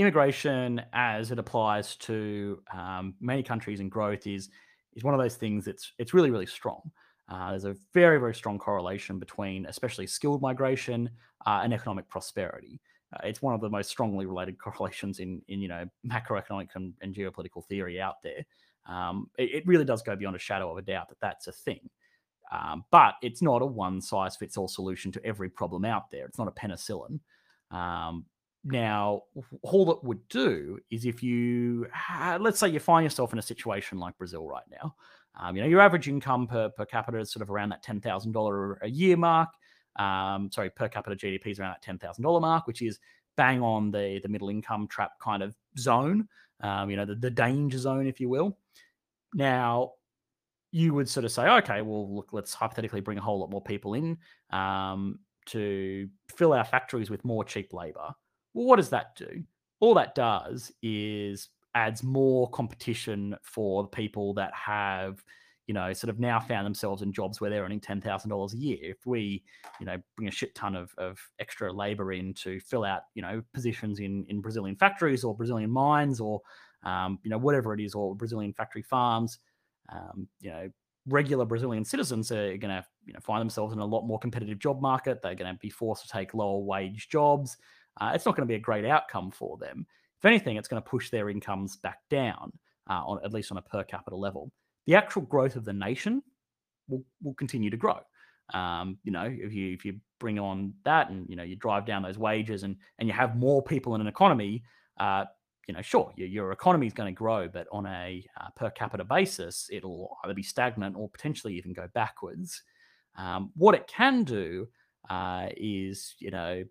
immigration, 0.00 0.82
as 0.92 1.30
it 1.30 1.38
applies 1.38 1.96
to 1.96 2.62
um, 2.72 3.14
many 3.20 3.42
countries 3.42 3.80
and 3.80 3.90
growth, 3.90 4.26
is 4.26 4.50
is 4.94 5.04
one 5.04 5.14
of 5.14 5.20
those 5.20 5.36
things 5.36 5.64
that's 5.64 5.92
it's 5.98 6.14
really 6.14 6.30
really 6.30 6.46
strong. 6.46 6.90
Uh, 7.30 7.50
there's 7.50 7.64
a 7.64 7.76
very, 7.94 8.18
very 8.18 8.34
strong 8.34 8.58
correlation 8.58 9.18
between, 9.18 9.64
especially 9.66 10.06
skilled 10.06 10.42
migration 10.42 11.08
uh, 11.46 11.60
and 11.62 11.72
economic 11.72 12.08
prosperity. 12.08 12.80
Uh, 13.12 13.20
it's 13.24 13.40
one 13.40 13.54
of 13.54 13.60
the 13.60 13.70
most 13.70 13.88
strongly 13.88 14.26
related 14.26 14.58
correlations 14.62 15.20
in, 15.20 15.40
in 15.48 15.60
you 15.60 15.68
know, 15.68 15.86
macroeconomic 16.06 16.68
and, 16.74 16.92
and 17.02 17.14
geopolitical 17.14 17.64
theory 17.64 18.00
out 18.00 18.16
there. 18.22 18.44
Um, 18.86 19.28
it, 19.38 19.54
it, 19.54 19.66
really 19.66 19.84
does 19.84 20.02
go 20.02 20.16
beyond 20.16 20.34
a 20.34 20.40
shadow 20.40 20.70
of 20.72 20.78
a 20.78 20.82
doubt 20.82 21.08
that 21.10 21.20
that's 21.20 21.46
a 21.46 21.52
thing. 21.52 21.88
Um, 22.50 22.84
but 22.90 23.14
it's 23.22 23.42
not 23.42 23.62
a 23.62 23.66
one 23.66 24.00
size 24.00 24.36
fits 24.36 24.56
all 24.56 24.66
solution 24.66 25.12
to 25.12 25.24
every 25.24 25.48
problem 25.48 25.84
out 25.84 26.10
there. 26.10 26.26
It's 26.26 26.38
not 26.38 26.48
a 26.48 26.50
penicillin. 26.50 27.20
Um, 27.70 28.24
now, 28.64 29.22
all 29.62 29.90
it 29.90 30.04
would 30.04 30.26
do 30.28 30.78
is 30.90 31.06
if 31.06 31.22
you, 31.22 31.86
let's 32.38 32.58
say 32.58 32.68
you 32.68 32.80
find 32.80 33.04
yourself 33.04 33.32
in 33.32 33.38
a 33.38 33.42
situation 33.42 33.98
like 33.98 34.16
Brazil 34.18 34.46
right 34.46 34.64
now, 34.70 34.94
um, 35.40 35.56
you 35.56 35.62
know, 35.62 35.68
your 35.68 35.80
average 35.80 36.08
income 36.08 36.46
per, 36.46 36.68
per 36.70 36.84
capita 36.84 37.18
is 37.18 37.32
sort 37.32 37.42
of 37.42 37.50
around 37.50 37.70
that 37.70 37.84
$10,000 37.84 38.76
a 38.82 38.90
year 38.90 39.16
mark. 39.16 39.48
Um, 39.96 40.50
sorry, 40.52 40.70
per 40.70 40.88
capita 40.88 41.16
GDP 41.16 41.48
is 41.48 41.60
around 41.60 41.76
that 41.80 42.00
$10,000 42.00 42.40
mark, 42.40 42.66
which 42.66 42.82
is 42.82 42.98
bang 43.36 43.62
on 43.62 43.90
the, 43.90 44.20
the 44.22 44.28
middle 44.28 44.50
income 44.50 44.86
trap 44.88 45.12
kind 45.22 45.42
of 45.42 45.54
zone, 45.78 46.28
um, 46.60 46.90
you 46.90 46.96
know, 46.96 47.06
the, 47.06 47.14
the 47.14 47.30
danger 47.30 47.78
zone, 47.78 48.06
if 48.06 48.20
you 48.20 48.28
will. 48.28 48.58
Now, 49.32 49.92
you 50.72 50.94
would 50.94 51.08
sort 51.08 51.24
of 51.24 51.32
say, 51.32 51.48
okay, 51.48 51.82
well, 51.82 52.14
look, 52.14 52.28
let's 52.32 52.52
hypothetically 52.52 53.00
bring 53.00 53.18
a 53.18 53.22
whole 53.22 53.40
lot 53.40 53.50
more 53.50 53.62
people 53.62 53.94
in 53.94 54.18
um, 54.50 55.18
to 55.46 56.08
fill 56.36 56.52
our 56.52 56.64
factories 56.64 57.10
with 57.10 57.24
more 57.24 57.44
cheap 57.44 57.72
labor. 57.72 58.12
Well, 58.54 58.66
what 58.66 58.76
does 58.76 58.90
that 58.90 59.16
do? 59.16 59.44
All 59.80 59.94
that 59.94 60.14
does 60.14 60.72
is 60.82 61.48
adds 61.74 62.02
more 62.02 62.50
competition 62.50 63.36
for 63.42 63.82
the 63.82 63.88
people 63.88 64.34
that 64.34 64.52
have 64.54 65.22
you 65.66 65.74
know 65.74 65.92
sort 65.92 66.10
of 66.10 66.18
now 66.18 66.40
found 66.40 66.66
themselves 66.66 67.00
in 67.02 67.12
jobs 67.12 67.40
where 67.40 67.48
they're 67.48 67.62
earning 67.62 67.80
$10,000 67.80 68.52
a 68.52 68.56
year. 68.56 68.78
If 68.82 69.06
we 69.06 69.44
you 69.78 69.86
know 69.86 69.96
bring 70.16 70.28
a 70.28 70.32
shit 70.32 70.54
ton 70.54 70.74
of, 70.74 70.92
of 70.98 71.18
extra 71.38 71.72
labor 71.72 72.12
in 72.12 72.34
to 72.34 72.58
fill 72.60 72.84
out 72.84 73.02
you 73.14 73.22
know 73.22 73.42
positions 73.54 74.00
in 74.00 74.24
in 74.28 74.40
Brazilian 74.40 74.76
factories 74.76 75.22
or 75.22 75.36
Brazilian 75.36 75.70
mines 75.70 76.20
or 76.20 76.40
um, 76.82 77.18
you 77.22 77.30
know 77.30 77.38
whatever 77.38 77.72
it 77.72 77.80
is 77.80 77.94
or 77.94 78.16
Brazilian 78.16 78.52
factory 78.52 78.82
farms 78.82 79.38
um, 79.92 80.26
you 80.40 80.50
know 80.50 80.68
regular 81.06 81.44
Brazilian 81.44 81.84
citizens 81.84 82.30
are 82.32 82.56
going 82.56 82.70
to 82.70 82.84
you 83.06 83.12
know 83.12 83.20
find 83.20 83.40
themselves 83.40 83.72
in 83.72 83.78
a 83.78 83.86
lot 83.86 84.02
more 84.02 84.18
competitive 84.18 84.58
job 84.58 84.82
market. 84.82 85.22
They're 85.22 85.36
going 85.36 85.54
to 85.54 85.58
be 85.60 85.70
forced 85.70 86.02
to 86.02 86.08
take 86.08 86.34
lower 86.34 86.58
wage 86.58 87.08
jobs 87.08 87.56
uh, 88.00 88.12
it's 88.14 88.26
not 88.26 88.36
going 88.36 88.46
to 88.46 88.50
be 88.50 88.56
a 88.56 88.60
great 88.60 88.84
outcome 88.84 89.30
for 89.30 89.56
them 89.58 89.86
if 90.20 90.26
anything, 90.26 90.56
it's 90.56 90.68
going 90.68 90.82
to 90.82 90.88
push 90.88 91.08
their 91.08 91.30
incomes 91.30 91.76
back 91.76 92.00
down, 92.10 92.52
uh, 92.90 93.02
on 93.06 93.20
at 93.24 93.32
least 93.32 93.50
on 93.50 93.56
a 93.56 93.62
per 93.62 93.82
capita 93.82 94.14
level. 94.14 94.52
The 94.86 94.94
actual 94.94 95.22
growth 95.22 95.56
of 95.56 95.64
the 95.64 95.72
nation 95.72 96.22
will, 96.88 97.02
will 97.22 97.32
continue 97.34 97.70
to 97.70 97.76
grow. 97.78 98.00
Um, 98.52 98.98
you 99.02 99.12
know, 99.12 99.24
if 99.24 99.54
you 99.54 99.72
if 99.72 99.84
you 99.84 99.98
bring 100.18 100.38
on 100.38 100.74
that 100.84 101.08
and 101.08 101.26
you 101.28 101.36
know 101.36 101.42
you 101.42 101.56
drive 101.56 101.86
down 101.86 102.02
those 102.02 102.18
wages 102.18 102.64
and 102.64 102.76
and 102.98 103.08
you 103.08 103.14
have 103.14 103.36
more 103.36 103.62
people 103.62 103.94
in 103.94 104.02
an 104.02 104.08
economy, 104.08 104.62
uh, 104.98 105.24
you 105.66 105.72
know, 105.72 105.80
sure, 105.80 106.12
your, 106.16 106.28
your 106.28 106.52
economy 106.52 106.86
is 106.86 106.92
going 106.92 107.14
to 107.14 107.16
grow, 107.16 107.48
but 107.48 107.66
on 107.72 107.86
a 107.86 108.22
uh, 108.38 108.48
per 108.56 108.68
capita 108.70 109.04
basis, 109.04 109.70
it'll 109.72 110.18
either 110.22 110.34
be 110.34 110.42
stagnant 110.42 110.96
or 110.96 111.08
potentially 111.08 111.54
even 111.54 111.72
go 111.72 111.88
backwards. 111.94 112.62
Um, 113.16 113.52
what 113.56 113.74
it 113.74 113.86
can 113.86 114.24
do 114.24 114.68
uh, 115.08 115.46
is, 115.56 116.14
you 116.18 116.30
know, 116.30 116.64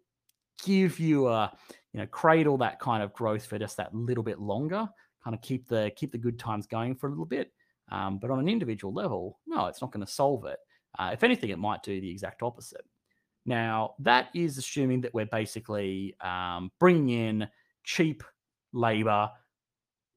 give 0.64 1.00
you 1.00 1.28
a, 1.28 1.52
you 1.94 2.00
know, 2.00 2.08
cradle 2.08 2.58
that 2.58 2.80
kind 2.80 3.04
of 3.04 3.14
growth 3.14 3.46
for 3.46 3.60
just 3.60 3.78
that 3.78 3.94
little 3.94 4.24
bit 4.24 4.40
longer, 4.40 4.88
kind 5.24 5.36
of 5.36 5.42
keep 5.42 5.68
the 5.68 5.92
keep 5.96 6.12
the 6.12 6.18
good 6.18 6.40
times 6.40 6.68
going 6.68 6.96
for 6.96 7.08
a 7.08 7.10
little 7.10 7.26
bit. 7.26 7.52
Um, 7.92 8.20
but 8.20 8.30
on 8.30 8.40
an 8.40 8.48
individual 8.48 8.94
level, 8.94 9.40
no, 9.48 9.66
it's 9.66 9.82
not 9.82 9.92
going 9.92 10.06
to 10.06 10.12
solve 10.12 10.46
it. 10.46 10.60
Uh, 10.98 11.12
if 11.14 11.24
anything, 11.24 11.50
it 11.50 11.60
might 11.60 11.84
do 11.84 12.00
the 12.00 12.10
exact 12.10 12.44
opposite. 12.44 12.86
Now, 13.46 13.96
that 14.00 14.30
is 14.36 14.58
assuming 14.58 15.02
that 15.02 15.14
we're 15.14 15.26
basically 15.26 16.16
um, 16.22 16.72
bringing 16.80 17.10
in 17.10 17.48
cheap 17.84 18.24
labor 18.74 19.30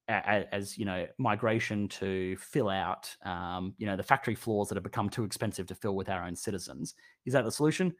as 0.09 0.77
you 0.77 0.85
know 0.85 1.07
migration 1.19 1.89
to 1.89 2.37
fill 2.37 2.69
out 2.69 3.15
um, 3.25 3.73
you 3.79 3.87
know 3.87 3.97
the 3.97 4.03
factory 4.03 4.35
floors 4.35 4.69
that 4.69 4.75
have 4.75 4.83
become 4.83 5.09
too 5.09 5.25
expensive 5.25 5.67
to 5.67 5.75
fill 5.75 5.97
with 5.97 6.09
our 6.09 6.25
own 6.25 6.37
citizens 6.37 6.95
is 7.25 7.33
that 7.33 7.45
the 7.45 7.53
solution 7.53 7.95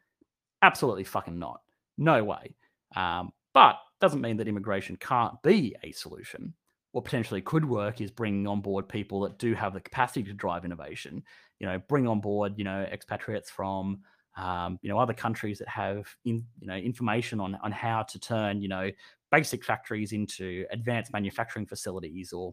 absolutely 0.63 1.05
fucking 1.05 1.39
not 1.39 1.61
no 1.99 2.25
way. 2.25 2.55
Um, 2.97 3.33
but 3.55 3.77
doesn't 4.01 4.21
mean 4.21 4.37
that 4.39 4.49
immigration 4.49 4.97
can't 4.97 5.41
be 5.43 5.77
a 5.83 5.93
solution. 5.93 6.55
What 6.93 7.05
potentially 7.05 7.41
could 7.41 7.65
work 7.65 8.01
is 8.01 8.11
bringing 8.11 8.47
on 8.47 8.61
board 8.61 8.89
people 8.89 9.21
that 9.21 9.39
do 9.39 9.55
have 9.55 9.73
the 9.73 9.81
capacity 9.81 10.23
to 10.25 10.33
drive 10.35 10.65
innovation 10.65 11.23
you 11.63 11.69
know 11.69 11.81
bring 11.89 12.07
on 12.07 12.21
board 12.21 12.53
you 12.57 12.65
know 12.65 12.83
expatriates 12.93 13.49
from 13.49 14.01
um, 14.37 14.79
you 14.83 14.91
know 14.91 14.99
other 14.99 15.15
countries 15.15 15.59
that 15.61 15.69
have 15.69 16.07
in, 16.27 16.45
you 16.59 16.67
know 16.67 16.75
information 16.75 17.41
on 17.41 17.55
on 17.63 17.73
how 17.73 18.03
to 18.03 18.19
turn 18.19 18.61
you 18.61 18.69
know 18.69 18.91
basic 19.31 19.65
factories 19.65 20.13
into 20.13 20.67
advanced 20.71 21.13
manufacturing 21.13 21.65
facilities 21.65 22.33
or 22.33 22.53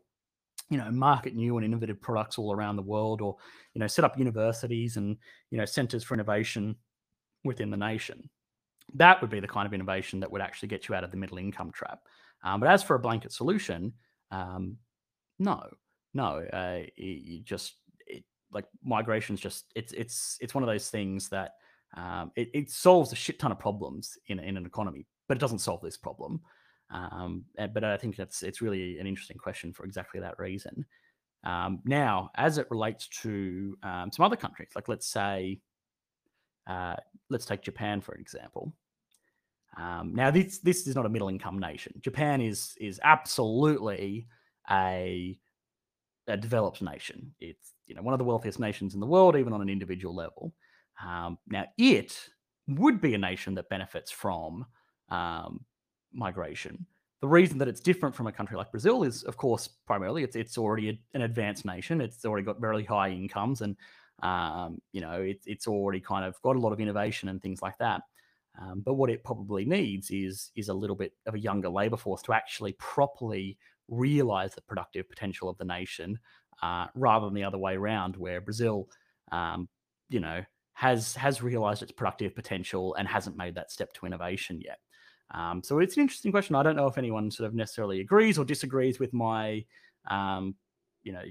you 0.70 0.78
know 0.78 0.90
market 0.92 1.36
new 1.36 1.58
and 1.58 1.66
innovative 1.66 2.00
products 2.00 2.38
all 2.38 2.54
around 2.54 2.76
the 2.76 2.82
world 2.82 3.20
or 3.20 3.36
you 3.74 3.80
know 3.80 3.88
set 3.88 4.06
up 4.06 4.18
universities 4.18 4.96
and 4.96 5.18
you 5.50 5.58
know 5.58 5.66
centers 5.66 6.04
for 6.04 6.14
innovation 6.14 6.76
within 7.44 7.72
the 7.72 7.78
nation 7.78 8.30
that 8.96 9.22
would 9.22 9.30
be 9.30 9.40
the 9.40 9.48
kind 9.48 9.66
of 9.66 9.74
innovation 9.74 10.20
that 10.20 10.32
would 10.32 10.42
actually 10.42 10.68
get 10.68 10.88
you 10.88 10.96
out 10.96 11.04
of 11.04 11.12
the 11.12 11.18
middle 11.18 11.38
income 11.38 11.72
trap 11.72 12.02
um, 12.44 12.60
but 12.60 12.70
as 12.70 12.84
for 12.84 12.96
a 12.96 13.00
blanket 13.00 13.32
solution 13.32 13.94
um, 14.32 14.78
no 15.40 15.62
no 16.14 16.46
uh, 16.54 16.82
you 16.96 17.42
just 17.42 17.76
it, 18.08 18.24
like 18.52 18.66
migration's 18.84 19.40
just 19.40 19.66
it's 19.76 19.94
it's 19.94 20.38
it's 20.42 20.54
one 20.54 20.64
of 20.64 20.70
those 20.70 20.90
things 20.90 21.30
that 21.30 21.56
um, 21.98 22.32
it, 22.36 22.50
it 22.54 22.70
solves 22.70 23.12
a 23.12 23.16
shit 23.16 23.40
ton 23.40 23.52
of 23.52 23.60
problems 23.60 24.18
in, 24.28 24.40
in 24.40 24.58
an 24.58 24.66
economy 24.66 25.06
but 25.28 25.38
it 25.38 25.40
doesn't 25.40 25.60
solve 25.60 25.82
this 25.82 25.98
problem 25.98 26.42
um, 26.92 27.46
eh, 27.58 27.68
but 27.68 27.84
I 27.84 27.98
think 27.98 28.16
that's 28.16 28.44
it's 28.44 28.62
really 28.62 29.00
an 29.00 29.08
interesting 29.08 29.38
question 29.38 29.74
for 29.74 29.86
exactly 29.86 30.20
that 30.20 30.40
reason. 30.40 30.86
Um, 31.44 31.80
now, 31.86 32.32
as 32.36 32.58
it 32.58 32.68
relates 32.70 33.08
to 33.22 33.78
um, 33.84 34.12
some 34.12 34.26
other 34.26 34.36
countries, 34.36 34.70
like 34.76 34.88
let's 34.88 35.08
say, 35.08 35.60
uh, 36.70 36.96
let's 37.30 37.46
take 37.46 37.62
Japan 37.62 38.00
for 38.00 38.14
an 38.14 38.22
example. 38.22 38.74
Um, 39.78 40.14
now, 40.14 40.32
this 40.32 40.60
this 40.60 40.88
is 40.88 40.96
not 40.96 41.06
a 41.06 41.10
middle 41.10 41.30
income 41.30 41.60
nation. 41.60 41.94
Japan 42.02 42.42
is 42.42 42.76
is 42.80 43.00
absolutely 43.04 44.28
a 44.70 45.38
a 46.28 46.38
developed 46.38 46.82
nation. 46.82 47.34
It's 47.40 47.74
you 47.88 47.96
know 47.96 48.02
one 48.02 48.14
of 48.14 48.20
the 48.20 48.26
wealthiest 48.26 48.60
nations 48.60 48.94
in 48.94 49.00
the 49.00 49.06
world, 49.06 49.36
even 49.36 49.54
on 49.54 49.62
an 49.62 49.70
individual 49.70 50.16
level. 50.16 50.54
Um, 51.04 51.38
now, 51.48 51.66
it 51.78 52.30
would 52.68 53.02
be 53.02 53.14
a 53.14 53.18
nation 53.18 53.56
that 53.56 53.70
benefits 53.70 54.12
from 54.12 54.66
um, 55.10 55.66
migration. 56.14 56.86
The 57.22 57.28
reason 57.28 57.58
that 57.58 57.68
it's 57.68 57.80
different 57.80 58.16
from 58.16 58.28
a 58.28 58.32
country 58.32 58.58
like 58.58 58.72
Brazil 58.72 59.04
is, 59.04 59.24
of 59.24 59.38
course, 59.38 59.68
primarily 59.88 60.24
it's 60.24 60.36
it's 60.36 60.58
already 60.58 60.90
a, 60.90 61.00
an 61.14 61.22
advanced 61.24 61.66
nation. 61.66 62.02
It's 62.02 62.26
already 62.26 62.46
got 62.46 62.62
very 62.62 62.84
high 62.84 63.10
incomes, 63.10 63.62
and 63.62 63.76
um, 64.24 64.82
you 64.92 65.02
know 65.02 65.22
it, 65.22 65.40
it's 65.46 65.68
already 65.68 66.00
kind 66.00 66.26
of 66.26 66.42
got 66.42 66.56
a 66.56 66.60
lot 66.60 66.74
of 66.74 66.80
innovation 66.80 67.30
and 67.30 67.42
things 67.42 67.62
like 67.62 67.78
that. 67.78 68.02
Um, 68.62 68.82
but 68.86 68.96
what 68.96 69.10
it 69.10 69.24
probably 69.24 69.66
needs 69.66 70.12
is 70.12 70.52
is 70.56 70.70
a 70.70 70.74
little 70.74 70.96
bit 70.96 71.14
of 71.26 71.36
a 71.36 71.40
younger 71.40 71.70
labor 71.70 71.98
force 71.98 72.22
to 72.24 72.34
actually 72.34 72.74
properly 72.74 73.58
realize 73.88 74.54
the 74.54 74.62
productive 74.62 75.10
potential 75.10 75.50
of 75.50 75.58
the 75.58 75.66
nation, 75.66 76.20
uh, 76.62 76.88
rather 76.96 77.26
than 77.26 77.36
the 77.36 77.44
other 77.44 77.58
way 77.58 77.76
around, 77.76 78.16
where 78.18 78.42
Brazil, 78.42 78.90
um, 79.32 79.68
you 80.10 80.20
know, 80.20 80.44
has 80.74 81.16
has 81.16 81.42
realized 81.42 81.84
its 81.84 81.92
productive 81.92 82.36
potential 82.36 82.96
and 82.96 83.08
hasn't 83.08 83.38
made 83.38 83.56
that 83.56 83.72
step 83.72 83.94
to 83.94 84.06
innovation 84.06 84.62
yet. 84.64 84.80
Um, 85.32 85.62
so 85.64 85.80
it's 85.80 85.96
an 85.96 86.02
interesting 86.02 86.32
question. 86.32 86.56
I 86.56 86.64
don't 86.64 86.76
know 86.76 86.88
if 86.88 86.98
anyone 86.98 87.30
sort 87.32 87.48
of 87.48 87.54
necessarily 87.54 88.02
agrees 88.02 88.38
or 88.40 88.46
disagrees 88.46 89.00
with 89.00 89.14
my, 89.14 89.64
um, 90.10 90.56
you 91.04 91.12
know, 91.12 91.22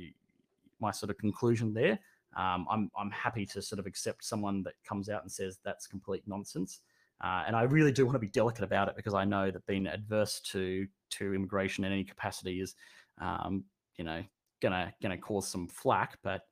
my 0.80 0.92
sort 0.92 1.10
of 1.10 1.18
conclusion 1.18 1.74
there. 1.74 1.98
Um, 2.38 2.66
I'm 2.70 2.90
I'm 2.96 3.10
happy 3.10 3.44
to 3.46 3.60
sort 3.60 3.80
of 3.80 3.86
accept 3.86 4.24
someone 4.24 4.62
that 4.62 4.74
comes 4.88 5.08
out 5.08 5.22
and 5.22 5.30
says 5.30 5.58
that's 5.64 5.86
complete 5.86 6.22
nonsense. 6.26 6.80
Uh, 7.20 7.42
and 7.48 7.56
I 7.56 7.62
really 7.62 7.90
do 7.90 8.06
want 8.06 8.14
to 8.14 8.20
be 8.20 8.28
delicate 8.28 8.62
about 8.62 8.88
it 8.88 8.94
because 8.94 9.12
I 9.12 9.24
know 9.24 9.50
that 9.50 9.66
being 9.66 9.88
adverse 9.88 10.40
to 10.52 10.86
to 11.10 11.34
immigration 11.34 11.84
in 11.84 11.92
any 11.92 12.04
capacity 12.04 12.60
is, 12.60 12.76
um, 13.20 13.64
you 13.96 14.04
know, 14.04 14.22
gonna 14.62 14.94
gonna 15.02 15.18
cause 15.18 15.48
some 15.48 15.66
flack. 15.66 16.16
But 16.22 16.42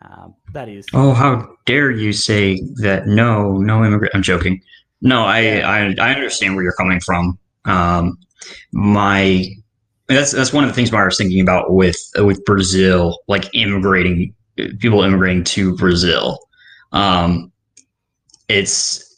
um, 0.00 0.36
that 0.52 0.68
is. 0.68 0.86
Oh, 0.94 1.12
how 1.12 1.56
dare 1.66 1.90
you 1.90 2.12
say 2.12 2.60
that? 2.76 3.08
No, 3.08 3.58
no 3.58 3.84
immigrant. 3.84 4.14
I'm 4.14 4.22
joking. 4.22 4.62
No, 5.00 5.24
I, 5.24 5.40
yeah. 5.40 5.68
I, 5.68 6.10
I 6.10 6.14
understand 6.14 6.54
where 6.54 6.62
you're 6.62 6.72
coming 6.74 7.00
from. 7.00 7.36
Um, 7.64 8.16
my 8.70 9.44
that's 10.06 10.30
that's 10.30 10.52
one 10.52 10.62
of 10.62 10.70
the 10.70 10.74
things 10.74 10.92
I 10.92 11.04
was 11.04 11.18
thinking 11.18 11.40
about 11.40 11.72
with 11.72 12.00
with 12.18 12.44
Brazil, 12.44 13.18
like 13.26 13.52
immigrating 13.54 14.34
people 14.56 15.02
immigrating 15.02 15.44
to 15.44 15.76
Brazil. 15.76 16.38
Um, 16.92 17.52
it's 18.48 19.08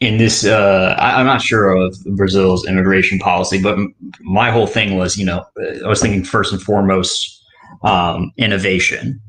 in 0.00 0.18
this. 0.18 0.44
Uh, 0.44 0.96
I, 0.98 1.20
am 1.20 1.26
not 1.26 1.42
sure 1.42 1.74
of 1.74 1.96
Brazil's 2.16 2.66
immigration 2.66 3.18
policy, 3.18 3.60
but 3.60 3.78
my 4.20 4.50
whole 4.50 4.66
thing 4.66 4.96
was, 4.96 5.16
you 5.16 5.26
know, 5.26 5.44
I 5.84 5.88
was 5.88 6.00
thinking 6.00 6.24
first 6.24 6.52
and 6.52 6.62
foremost 6.62 7.42
um, 7.82 8.32
innovation 8.36 9.20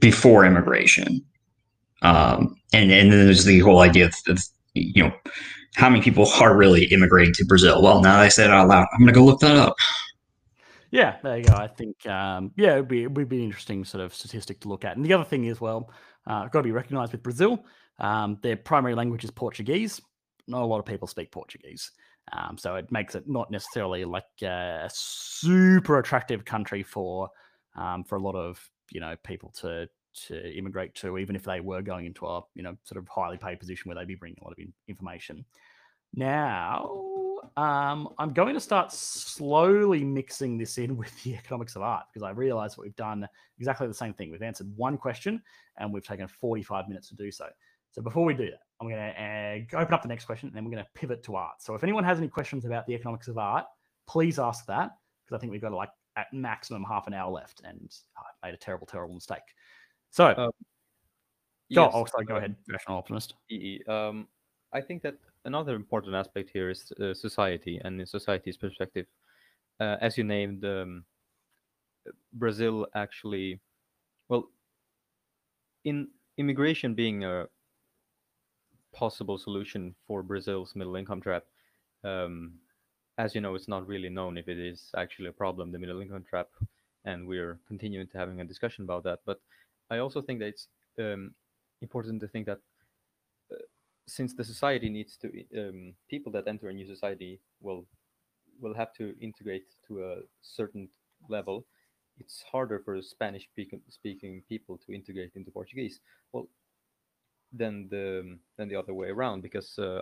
before 0.00 0.44
immigration. 0.44 1.24
Um, 2.02 2.56
and 2.72 2.90
and 2.92 3.12
then 3.12 3.24
there's 3.24 3.44
the 3.44 3.60
whole 3.60 3.80
idea 3.80 4.06
of, 4.06 4.14
of 4.28 4.42
you 4.74 5.04
know, 5.04 5.12
how 5.76 5.88
many 5.88 6.02
people 6.02 6.26
are 6.40 6.56
really 6.56 6.84
immigrating 6.86 7.34
to 7.34 7.44
Brazil? 7.44 7.82
Well, 7.82 8.02
now 8.02 8.14
that 8.14 8.22
I 8.22 8.28
said 8.28 8.50
it 8.50 8.52
out 8.52 8.68
loud, 8.68 8.86
I'm 8.92 9.00
going 9.00 9.12
to 9.12 9.18
go 9.18 9.24
look 9.24 9.40
that 9.40 9.56
up. 9.56 9.76
Yeah, 10.90 11.16
there 11.22 11.38
you 11.38 11.44
go. 11.44 11.54
I 11.54 11.66
think, 11.66 12.06
um, 12.06 12.52
yeah, 12.56 12.74
it 12.74 12.80
would 12.80 12.88
be, 12.88 13.02
it 13.02 13.10
would 13.12 13.28
be 13.28 13.38
an 13.38 13.44
interesting 13.44 13.84
sort 13.84 14.04
of 14.04 14.14
statistic 14.14 14.60
to 14.60 14.68
look 14.68 14.84
at. 14.84 14.96
And 14.96 15.04
the 15.04 15.12
other 15.12 15.24
thing 15.24 15.44
is, 15.44 15.60
well, 15.60 15.90
uh, 16.26 16.44
got 16.48 16.60
to 16.60 16.62
be 16.62 16.72
recognized 16.72 17.12
with 17.12 17.22
Brazil. 17.22 17.64
Um, 17.98 18.38
their 18.42 18.56
primary 18.56 18.94
language 18.94 19.24
is 19.24 19.30
Portuguese. 19.30 20.00
Not 20.46 20.62
a 20.62 20.66
lot 20.66 20.78
of 20.78 20.84
people 20.84 21.08
speak 21.08 21.32
Portuguese. 21.32 21.90
Um, 22.32 22.58
so 22.58 22.74
it 22.76 22.90
makes 22.90 23.14
it 23.14 23.28
not 23.28 23.50
necessarily 23.50 24.04
like 24.04 24.24
a 24.42 24.88
super 24.92 25.98
attractive 25.98 26.44
country 26.44 26.82
for 26.82 27.30
um, 27.76 28.04
for 28.04 28.16
a 28.16 28.20
lot 28.20 28.34
of 28.34 28.58
you 28.90 29.00
know 29.00 29.14
people 29.24 29.50
to 29.60 29.88
to 30.26 30.58
immigrate 30.58 30.94
to, 30.96 31.18
even 31.18 31.36
if 31.36 31.44
they 31.44 31.60
were 31.60 31.82
going 31.82 32.06
into 32.06 32.26
a 32.26 32.40
you 32.54 32.62
know 32.62 32.76
sort 32.84 32.98
of 32.98 33.06
highly 33.08 33.36
paid 33.36 33.60
position 33.60 33.88
where 33.88 33.96
they'd 33.96 34.08
be 34.08 34.16
bringing 34.16 34.38
a 34.40 34.44
lot 34.44 34.52
of 34.52 34.58
in- 34.58 34.72
information. 34.88 35.44
Now, 36.14 36.88
um, 37.56 38.10
I'm 38.18 38.32
going 38.34 38.54
to 38.54 38.60
start 38.60 38.92
slowly 38.92 40.04
mixing 40.04 40.58
this 40.58 40.76
in 40.76 40.96
with 40.96 41.22
the 41.22 41.34
economics 41.38 41.74
of 41.76 41.82
art 41.82 42.06
because 42.12 42.22
I 42.22 42.30
realize 42.30 42.74
that 42.74 42.82
we've 42.82 42.96
done 42.96 43.26
exactly 43.58 43.86
the 43.86 43.94
same 43.94 44.12
thing. 44.12 44.30
We've 44.30 44.42
answered 44.42 44.70
one 44.76 44.98
question 44.98 45.42
and 45.78 45.92
we've 45.92 46.06
taken 46.06 46.28
45 46.28 46.88
minutes 46.88 47.08
to 47.08 47.14
do 47.14 47.30
so. 47.30 47.46
So 47.92 48.02
before 48.02 48.24
we 48.26 48.34
do 48.34 48.50
that, 48.50 48.60
I'm 48.80 48.88
going 48.88 49.00
to 49.00 49.76
uh, 49.76 49.80
open 49.80 49.94
up 49.94 50.02
the 50.02 50.08
next 50.08 50.26
question 50.26 50.48
and 50.48 50.56
then 50.56 50.64
we're 50.64 50.72
going 50.72 50.84
to 50.84 50.90
pivot 50.94 51.22
to 51.24 51.36
art. 51.36 51.62
So 51.62 51.74
if 51.74 51.82
anyone 51.82 52.04
has 52.04 52.18
any 52.18 52.28
questions 52.28 52.66
about 52.66 52.86
the 52.86 52.94
economics 52.94 53.26
of 53.28 53.38
art, 53.38 53.64
please 54.06 54.38
ask 54.38 54.66
that 54.66 54.90
because 55.24 55.38
I 55.38 55.40
think 55.40 55.50
we've 55.50 55.62
got 55.62 55.72
like 55.72 55.88
at 56.16 56.32
maximum 56.32 56.84
half 56.84 57.06
an 57.06 57.14
hour 57.14 57.30
left 57.30 57.62
and 57.64 57.90
I 58.18 58.46
made 58.46 58.54
a 58.54 58.58
terrible, 58.58 58.86
terrible 58.86 59.14
mistake. 59.14 59.42
So, 60.10 60.28
um, 60.28 60.34
go. 60.36 60.50
Yes, 61.68 61.90
oh, 61.94 62.04
sorry. 62.04 62.26
Go 62.26 62.34
uh, 62.34 62.38
ahead, 62.38 62.56
rational 62.70 62.98
optimist. 62.98 63.34
Um, 63.88 64.28
I 64.72 64.80
think 64.82 65.02
that 65.02 65.14
another 65.46 65.74
important 65.74 66.14
aspect 66.14 66.50
here 66.52 66.68
is 66.70 66.92
uh, 67.00 67.14
society 67.14 67.80
and 67.84 68.00
in 68.00 68.06
society's 68.06 68.56
perspective. 68.56 69.06
Uh, 69.80 69.96
as 70.00 70.18
you 70.18 70.24
named, 70.24 70.64
um, 70.64 71.04
Brazil 72.32 72.86
actually, 72.94 73.60
well, 74.28 74.50
in 75.84 76.08
immigration 76.36 76.94
being 76.94 77.24
a 77.24 77.46
possible 78.92 79.38
solution 79.38 79.94
for 80.06 80.22
Brazil's 80.22 80.74
middle 80.74 80.96
income 80.96 81.20
trap. 81.20 81.44
Um, 82.04 82.54
as 83.18 83.34
you 83.34 83.40
know, 83.40 83.54
it's 83.54 83.68
not 83.68 83.86
really 83.86 84.08
known 84.08 84.36
if 84.36 84.48
it 84.48 84.58
is 84.58 84.90
actually 84.96 85.28
a 85.28 85.32
problem, 85.32 85.72
the 85.72 85.78
middle 85.78 86.00
income 86.00 86.24
trap, 86.28 86.48
and 87.04 87.26
we're 87.26 87.58
continuing 87.68 88.06
to 88.08 88.18
having 88.18 88.40
a 88.40 88.44
discussion 88.44 88.84
about 88.84 89.04
that. 89.04 89.20
But 89.24 89.40
I 89.90 89.98
also 89.98 90.20
think 90.20 90.40
that 90.40 90.48
it's 90.48 90.68
um, 90.98 91.34
important 91.80 92.20
to 92.20 92.28
think 92.28 92.46
that 92.46 92.58
since 94.06 94.34
the 94.34 94.44
society 94.44 94.88
needs 94.88 95.16
to 95.16 95.28
um, 95.58 95.94
people 96.08 96.32
that 96.32 96.46
enter 96.46 96.68
a 96.68 96.72
new 96.72 96.86
society 96.86 97.40
will 97.60 97.86
will 98.60 98.74
have 98.74 98.92
to 98.94 99.14
integrate 99.20 99.66
to 99.86 100.04
a 100.04 100.16
certain 100.42 100.88
level 101.28 101.66
it's 102.18 102.42
harder 102.50 102.80
for 102.82 103.00
spanish 103.02 103.46
speaking, 103.90 104.42
people 104.48 104.78
to 104.78 104.94
integrate 104.94 105.32
into 105.34 105.50
portuguese. 105.50 106.00
Well 106.32 106.48
than 107.52 107.88
the 107.88 108.38
than 108.56 108.68
the 108.68 108.76
other 108.76 108.94
way 108.94 109.08
around 109.08 109.42
because 109.42 109.78
uh, 109.78 110.00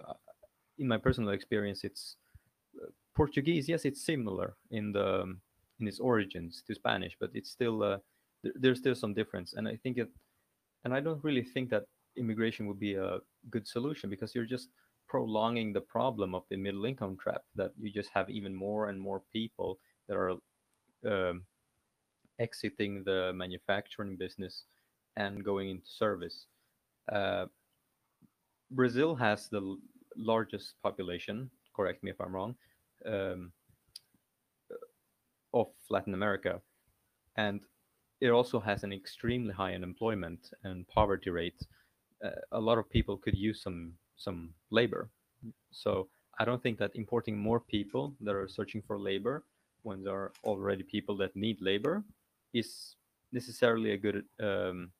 in 0.79 0.89
my 0.89 0.97
personal 0.97 1.31
experience 1.31 1.85
it's 1.85 2.17
uh, 2.83 2.87
portuguese 3.15 3.69
yes 3.69 3.85
it's 3.85 4.05
similar 4.05 4.57
in 4.71 4.93
the 4.93 5.23
um, 5.23 5.41
in 5.79 5.87
its 5.87 6.01
origins 6.01 6.63
to 6.67 6.75
spanish 6.75 7.17
but 7.21 7.31
it's 7.35 7.51
still 7.51 7.83
uh, 7.83 7.99
th- 8.43 8.55
there's 8.59 8.79
still 8.79 8.95
some 8.95 9.13
difference 9.13 9.55
and 9.55 9.69
i 9.69 9.77
think 9.77 9.99
it 9.99 10.09
and 10.85 10.95
i 10.95 11.01
don't 11.01 11.23
really 11.23 11.43
think 11.43 11.69
that 11.69 11.85
immigration 12.17 12.67
would 12.67 12.81
be 12.81 12.95
a 12.95 13.19
good 13.51 13.67
solution 13.67 14.11
because 14.11 14.35
you're 14.35 14.45
just 14.45 14.69
prolonging 15.09 15.73
the 15.73 15.81
problem 15.81 16.35
of 16.35 16.45
the 16.51 16.57
middle 16.57 16.85
income 16.85 17.17
trap 17.21 17.43
that 17.55 17.73
you 17.79 17.91
just 17.91 18.11
have 18.15 18.29
even 18.31 18.55
more 18.55 18.89
and 18.89 19.01
more 19.01 19.23
people 19.33 19.79
that 20.09 20.17
are 20.17 20.33
um, 21.07 21.43
exiting 22.39 23.03
the 23.05 23.33
manufacturing 23.35 24.17
business 24.17 24.65
and 25.17 25.45
going 25.45 25.71
into 25.71 25.87
service. 25.87 26.47
Uh, 27.13 27.47
Brazil 28.71 29.15
has 29.15 29.49
the 29.49 29.77
largest 30.17 30.75
population, 30.83 31.51
correct 31.77 32.03
me 32.03 32.11
if 32.11 32.21
I'm 32.21 32.35
wrong, 32.35 32.55
um, 33.07 33.53
of 35.53 35.69
Latin 35.91 36.15
America. 36.15 36.61
And 37.37 37.61
it 38.21 38.31
also 38.31 38.59
has 38.61 38.85
an 38.85 38.93
extremely 38.93 39.53
high 39.53 39.75
unemployment 39.75 40.51
and 40.65 40.89
poverty 40.89 41.31
rate 41.31 41.61
a 42.53 42.61
lot 42.61 42.79
of 42.79 42.89
people 42.91 43.17
could 43.17 43.37
use 43.37 43.63
some 43.63 43.93
some 44.17 44.55
labor. 44.71 45.11
So 45.71 46.09
I 46.39 46.45
don't 46.45 46.63
think 46.63 46.79
that 46.79 46.95
importing 46.95 47.39
more 47.39 47.61
people 47.61 48.15
that 48.21 48.35
are 48.35 48.49
searching 48.49 48.83
for 48.87 48.99
labor 48.99 49.45
when 49.83 50.03
there 50.03 50.15
are 50.15 50.33
already 50.45 50.83
people 50.83 51.17
that 51.19 51.37
need 51.37 51.61
labor 51.61 52.03
is 52.53 52.97
necessarily 53.33 53.93
a 53.93 53.99
good 53.99 54.25
um, 54.41 54.91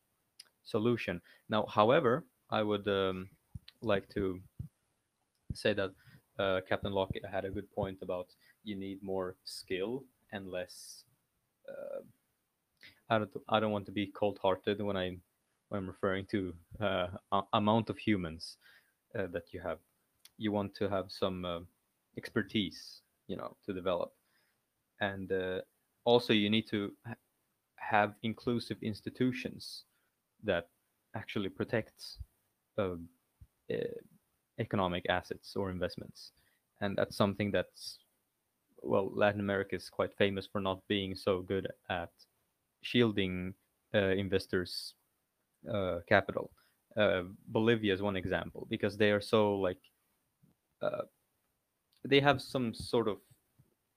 solution. 0.65 1.21
Now, 1.49 1.67
however, 1.67 2.25
I 2.51 2.63
would 2.63 2.87
um, 2.89 3.29
like 3.83 4.09
to 4.11 4.41
say 5.55 5.73
that 5.75 5.93
uh, 6.39 6.61
Captain 6.69 6.93
Locke 6.93 7.17
had 7.31 7.45
a 7.45 7.51
good 7.51 7.71
point 7.73 7.99
about 8.03 8.27
you 8.65 8.77
need 8.77 9.03
more 9.03 9.37
skill 9.45 10.05
and 10.33 10.51
less. 10.51 11.05
Uh, 11.69 12.03
I 13.09 13.19
don't. 13.19 13.31
I 13.49 13.61
don't 13.61 13.73
want 13.73 13.87
to 13.87 13.93
be 13.93 14.07
cold-hearted 14.07 14.81
when 14.81 14.97
I 14.97 15.17
I'm 15.73 15.87
referring 15.87 16.27
to 16.27 16.55
uh, 16.81 17.07
amount 17.53 17.91
of 17.91 17.99
humans 17.99 18.57
uh, 19.19 19.27
that 19.33 19.53
you 19.53 19.61
have. 19.61 19.79
You 20.39 20.53
want 20.53 20.75
to 20.77 20.89
have 20.89 21.07
some 21.11 21.45
uh, 21.45 21.61
expertise, 22.17 23.03
you 23.29 23.37
know, 23.37 23.57
to 23.67 23.73
develop, 23.73 24.13
and 25.01 25.31
uh, 25.33 25.61
also 26.05 26.33
you 26.33 26.51
need 26.51 26.67
to 26.71 26.93
ha- 27.07 27.15
have 27.77 28.15
inclusive 28.23 28.79
institutions 28.83 29.85
that 30.43 30.69
actually 31.15 31.49
protect 31.49 32.19
uh, 32.79 32.97
economic 34.59 35.05
assets 35.09 35.57
or 35.57 35.71
investments, 35.71 36.33
and 36.81 36.97
that's 36.97 37.17
something 37.17 37.51
that's 37.51 37.99
well, 38.85 39.11
Latin 39.15 39.41
America 39.41 39.77
is 39.77 39.89
quite 39.89 40.15
famous 40.17 40.47
for 40.47 40.61
not 40.61 40.81
being 40.89 41.15
so 41.15 41.41
good 41.41 41.69
at 41.89 42.11
shielding 42.83 43.55
uh, 43.95 44.09
investors' 44.09 44.95
uh, 45.73 46.01
capital. 46.09 46.51
Uh, 46.97 47.23
Bolivia 47.49 47.93
is 47.93 48.03
one 48.03 48.17
example 48.17 48.67
because 48.71 48.97
they 48.97 49.11
are 49.11 49.21
so 49.21 49.57
like 49.57 49.81
uh, 50.83 51.03
they 52.07 52.21
have 52.21 52.41
some 52.41 52.75
sort 52.75 53.09
of 53.09 53.19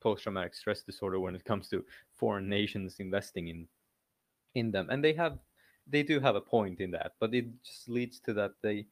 post-traumatic 0.01 0.55
stress 0.55 0.81
disorder 0.83 1.19
when 1.19 1.35
it 1.35 1.43
comes 1.45 1.67
to 1.69 1.83
foreign 2.15 2.49
nations 2.49 2.95
investing 2.99 3.47
in 3.49 3.67
in 4.55 4.71
them, 4.71 4.89
and 4.89 5.03
they 5.03 5.13
have 5.13 5.37
they 5.87 6.03
do 6.03 6.19
have 6.19 6.35
a 6.35 6.41
point 6.41 6.79
in 6.79 6.91
that, 6.91 7.13
but 7.19 7.33
it 7.33 7.45
just 7.63 7.89
leads 7.89 8.19
to 8.19 8.33
that 8.33 8.51
they 8.63 8.85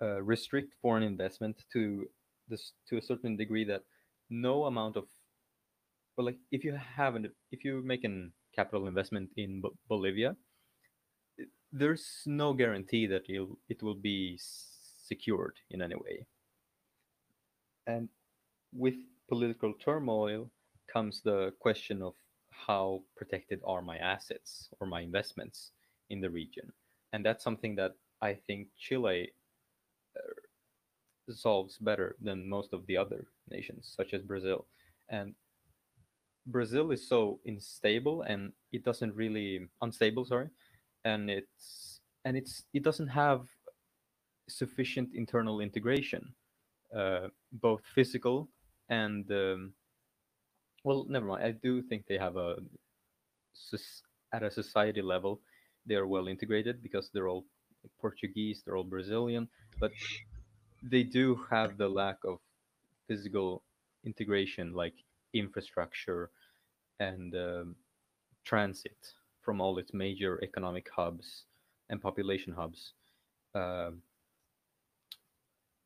uh, 0.00 0.22
restrict 0.22 0.74
foreign 0.80 1.02
investment 1.02 1.64
to 1.72 2.08
this 2.48 2.72
to 2.88 2.96
a 2.98 3.02
certain 3.02 3.36
degree 3.36 3.64
that 3.64 3.82
no 4.30 4.64
amount 4.64 4.96
of 4.96 5.04
but 6.16 6.24
like 6.24 6.38
if 6.50 6.64
you 6.64 6.72
have 6.72 7.14
an 7.16 7.30
if 7.50 7.64
you 7.64 7.82
make 7.82 8.04
an 8.04 8.32
capital 8.54 8.86
investment 8.88 9.30
in 9.36 9.60
Bo- 9.60 9.76
Bolivia 9.88 10.36
there's 11.72 12.22
no 12.26 12.52
guarantee 12.52 13.06
that 13.06 13.24
it 13.28 13.82
will 13.82 13.94
be 13.94 14.38
secured 14.38 15.56
in 15.70 15.82
any 15.82 15.94
way. 15.96 16.26
And 17.86 18.08
with 18.72 18.96
political 19.28 19.74
turmoil 19.74 20.50
comes 20.92 21.22
the 21.22 21.52
question 21.60 22.02
of 22.02 22.14
how 22.50 23.02
protected 23.16 23.60
are 23.66 23.82
my 23.82 23.96
assets 23.98 24.68
or 24.80 24.86
my 24.86 25.00
investments 25.00 25.72
in 26.10 26.20
the 26.20 26.30
region. 26.30 26.72
And 27.12 27.24
that's 27.24 27.44
something 27.44 27.76
that 27.76 27.92
I 28.20 28.34
think 28.34 28.68
Chile 28.78 29.30
uh, 30.16 31.32
solves 31.32 31.78
better 31.78 32.16
than 32.20 32.48
most 32.48 32.72
of 32.72 32.86
the 32.86 32.96
other 32.96 33.26
nations, 33.50 33.92
such 33.96 34.12
as 34.12 34.22
Brazil. 34.22 34.66
And 35.08 35.34
Brazil 36.46 36.90
is 36.90 37.06
so 37.06 37.40
unstable 37.46 38.22
and 38.22 38.52
it 38.72 38.84
doesn't 38.84 39.14
really 39.14 39.68
unstable, 39.82 40.24
sorry, 40.24 40.48
and 41.04 41.30
it's 41.30 42.00
and 42.24 42.36
it's 42.36 42.64
it 42.74 42.82
doesn't 42.82 43.08
have 43.08 43.46
sufficient 44.48 45.10
internal 45.14 45.60
integration 45.60 46.34
uh, 46.96 47.28
both 47.52 47.82
physical 47.94 48.48
and 48.88 49.30
um, 49.30 49.72
well 50.84 51.06
never 51.08 51.26
mind. 51.26 51.44
I 51.44 51.50
do 51.52 51.82
think 51.82 52.06
they 52.06 52.18
have 52.18 52.36
a 52.36 52.56
at 54.32 54.42
a 54.42 54.50
society 54.50 55.02
level 55.02 55.40
they 55.86 55.94
are 55.94 56.06
well 56.06 56.28
integrated 56.28 56.82
because 56.82 57.10
they're 57.12 57.28
all 57.28 57.44
portuguese 58.00 58.62
they're 58.64 58.76
all 58.76 58.84
brazilian 58.84 59.48
but 59.80 59.92
they 60.82 61.02
do 61.02 61.38
have 61.50 61.78
the 61.78 61.88
lack 61.88 62.18
of 62.24 62.38
physical 63.06 63.62
integration 64.04 64.72
like 64.72 64.94
infrastructure 65.34 66.30
and 67.00 67.34
um, 67.34 67.76
transit 68.44 69.14
from 69.48 69.62
all 69.62 69.78
its 69.78 69.94
major 69.94 70.38
economic 70.42 70.86
hubs 70.94 71.44
and 71.88 72.02
population 72.02 72.52
hubs. 72.52 72.92
Um, 73.54 74.02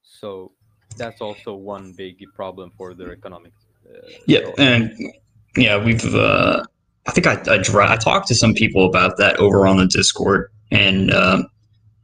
so 0.03 0.51
that's 0.97 1.21
also 1.21 1.55
one 1.55 1.93
big 1.93 2.17
problem 2.35 2.73
for 2.77 2.93
their 2.93 3.13
economic. 3.13 3.53
Uh, 3.89 4.09
Yeah, 4.27 4.41
growth. 4.41 4.59
and 4.59 4.83
yeah, 5.57 5.77
we've. 5.77 6.13
Uh, 6.13 6.65
I 7.07 7.13
think 7.13 7.29
I 7.29 7.35
I, 7.55 7.59
dra- 7.59 7.93
I 7.93 7.97
talked 7.97 8.27
to 8.29 8.35
some 8.35 8.53
people 8.53 8.85
about 8.85 9.17
that 9.19 9.37
over 9.37 9.65
on 9.69 9.77
the 9.77 9.87
Discord, 9.87 10.51
and 10.73 11.13
um, 11.13 11.47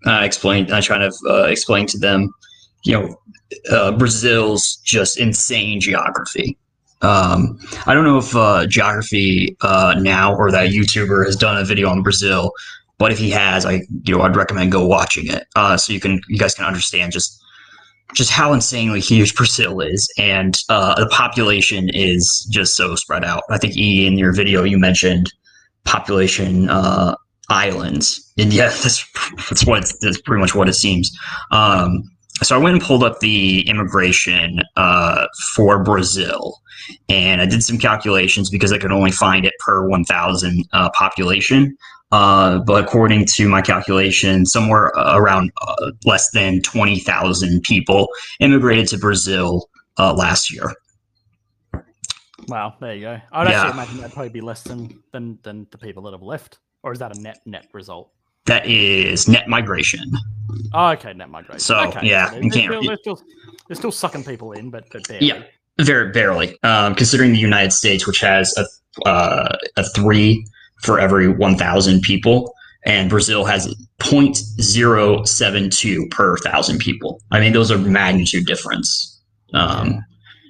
I 0.06 0.24
explained. 0.24 0.72
I 0.72 0.80
try 0.80 0.98
to 0.98 1.10
uh, 1.28 1.46
explain 1.54 1.86
to 1.86 1.98
them, 1.98 2.32
you 2.84 2.92
know, 2.92 3.16
uh, 3.72 3.90
Brazil's 3.98 4.76
just 4.84 5.18
insane 5.18 5.80
geography. 5.80 6.56
Um, 7.00 7.58
I 7.86 7.94
don't 7.94 8.04
know 8.04 8.18
if 8.18 8.34
uh, 8.34 8.66
geography 8.66 9.56
uh, 9.60 9.94
now 9.98 10.34
or 10.34 10.50
that 10.50 10.70
YouTuber 10.70 11.24
has 11.26 11.36
done 11.36 11.56
a 11.56 11.64
video 11.64 11.88
on 11.88 12.02
Brazil, 12.02 12.52
but 12.98 13.12
if 13.12 13.18
he 13.18 13.30
has, 13.30 13.64
I 13.64 13.82
you 14.04 14.16
know 14.16 14.22
I'd 14.22 14.36
recommend 14.36 14.72
go 14.72 14.84
watching 14.84 15.28
it 15.28 15.46
uh, 15.56 15.76
so 15.76 15.92
you 15.92 16.00
can 16.00 16.20
you 16.28 16.38
guys 16.38 16.54
can 16.54 16.64
understand 16.64 17.12
just 17.12 17.40
just 18.14 18.30
how 18.30 18.52
insanely 18.52 19.00
huge 19.00 19.34
Brazil 19.36 19.80
is, 19.80 20.12
and 20.18 20.58
uh, 20.68 20.98
the 20.98 21.08
population 21.08 21.88
is 21.90 22.46
just 22.50 22.76
so 22.76 22.94
spread 22.96 23.24
out. 23.24 23.42
I 23.50 23.58
think 23.58 23.76
E 23.76 24.06
in 24.06 24.18
your 24.18 24.32
video 24.32 24.64
you 24.64 24.78
mentioned 24.78 25.32
population 25.84 26.68
uh, 26.68 27.14
islands, 27.48 28.32
and 28.36 28.52
yeah, 28.52 28.68
that's 28.82 29.06
that's 29.48 29.64
what 29.64 29.78
it's, 29.78 29.96
that's 29.98 30.20
pretty 30.20 30.40
much 30.40 30.54
what 30.54 30.68
it 30.68 30.74
seems. 30.74 31.16
Um, 31.52 32.02
so 32.42 32.54
I 32.56 32.58
went 32.58 32.74
and 32.76 32.82
pulled 32.82 33.02
up 33.04 33.20
the 33.20 33.68
immigration 33.68 34.60
uh, 34.76 35.26
for 35.54 35.82
Brazil, 35.82 36.60
and 37.08 37.40
I 37.40 37.46
did 37.46 37.62
some 37.62 37.78
calculations 37.78 38.50
because 38.50 38.72
I 38.72 38.78
could 38.78 38.92
only 38.92 39.10
find 39.10 39.44
it 39.44 39.54
per 39.60 39.88
1,000 39.88 40.64
uh, 40.72 40.90
population. 40.90 41.76
Uh, 42.10 42.58
but 42.60 42.82
according 42.82 43.26
to 43.26 43.48
my 43.48 43.60
calculation, 43.60 44.46
somewhere 44.46 44.96
uh, 44.98 45.16
around 45.18 45.52
uh, 45.60 45.90
less 46.06 46.30
than 46.30 46.62
20,000 46.62 47.62
people 47.62 48.08
immigrated 48.40 48.88
to 48.88 48.98
Brazil 48.98 49.68
uh, 49.98 50.14
last 50.14 50.50
year. 50.50 50.72
Wow, 52.48 52.76
there 52.80 52.94
you 52.94 53.02
go. 53.02 53.20
I'd 53.32 53.48
Yeah. 53.48 53.60
actually 53.62 53.72
imagine 53.72 53.96
that'd 53.98 54.12
probably 54.14 54.30
be 54.30 54.40
less 54.40 54.62
than 54.62 55.02
than 55.12 55.38
than 55.42 55.66
the 55.70 55.76
people 55.76 56.04
that 56.04 56.12
have 56.12 56.22
left, 56.22 56.60
or 56.82 56.92
is 56.92 56.98
that 57.00 57.14
a 57.14 57.20
net 57.20 57.40
net 57.44 57.66
result? 57.74 58.10
That 58.48 58.66
is 58.66 59.28
net 59.28 59.48
migration. 59.48 60.10
Oh, 60.74 60.88
okay, 60.90 61.12
net 61.12 61.30
migration. 61.30 61.60
So, 61.60 61.78
okay, 61.88 62.06
yeah, 62.06 62.30
they're, 62.30 62.50
still, 62.50 62.82
they're, 62.82 62.96
still, 62.96 63.22
they're 63.68 63.76
still 63.76 63.92
sucking 63.92 64.24
people 64.24 64.52
in, 64.52 64.70
but 64.70 64.84
but 64.90 65.06
barely. 65.06 65.26
Yeah. 65.26 65.42
Very 65.80 66.10
barely, 66.10 66.60
um, 66.64 66.96
considering 66.96 67.32
the 67.32 67.38
United 67.38 67.72
States, 67.72 68.04
which 68.04 68.18
has 68.18 68.52
a 68.56 68.64
uh, 69.08 69.56
a 69.76 69.84
three 69.84 70.44
for 70.82 70.98
every 70.98 71.28
1,000 71.28 72.02
people, 72.02 72.52
and 72.84 73.10
Brazil 73.10 73.44
has 73.44 73.74
0.072 74.00 76.10
per 76.10 76.36
thousand 76.38 76.78
people. 76.78 77.20
I 77.30 77.40
mean, 77.40 77.52
those 77.52 77.70
are 77.70 77.78
magnitude 77.78 78.46
difference. 78.46 79.20
Um, 79.52 80.04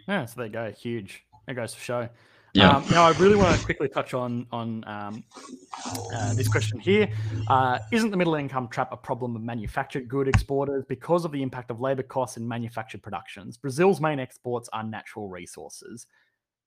yeah, 0.07 0.25
so 0.25 0.41
they 0.41 0.49
go. 0.49 0.71
Huge. 0.71 1.25
That 1.47 1.55
goes 1.55 1.75
to 1.75 1.81
show. 1.81 2.09
Yeah. 2.59 2.77
Um, 2.77 2.85
now, 2.91 3.05
I 3.05 3.11
really 3.13 3.37
want 3.37 3.57
to 3.57 3.65
quickly 3.65 3.89
touch 3.89 4.15
on 4.15 4.47
on 4.51 4.83
um, 4.87 5.23
uh, 6.13 6.35
this 6.35 6.49
question 6.49 6.81
here. 6.81 7.09
Uh, 7.49 7.79
isn't 7.93 8.11
the 8.11 8.17
middle 8.17 8.35
income 8.35 8.67
trap 8.69 8.89
a 8.93 8.97
problem 8.97 9.37
of 9.37 9.43
manufactured 9.43 10.09
good 10.09 10.27
exporters 10.27 10.85
because 10.89 11.25
of 11.25 11.31
the 11.31 11.41
impact 11.41 11.71
of 11.71 11.81
labor 11.81 12.03
costs 12.03 12.37
in 12.37 12.47
manufactured 12.47 13.03
productions? 13.03 13.57
Brazil's 13.57 14.01
main 14.01 14.19
exports 14.19 14.69
are 14.73 14.83
natural 14.83 15.29
resources. 15.29 16.07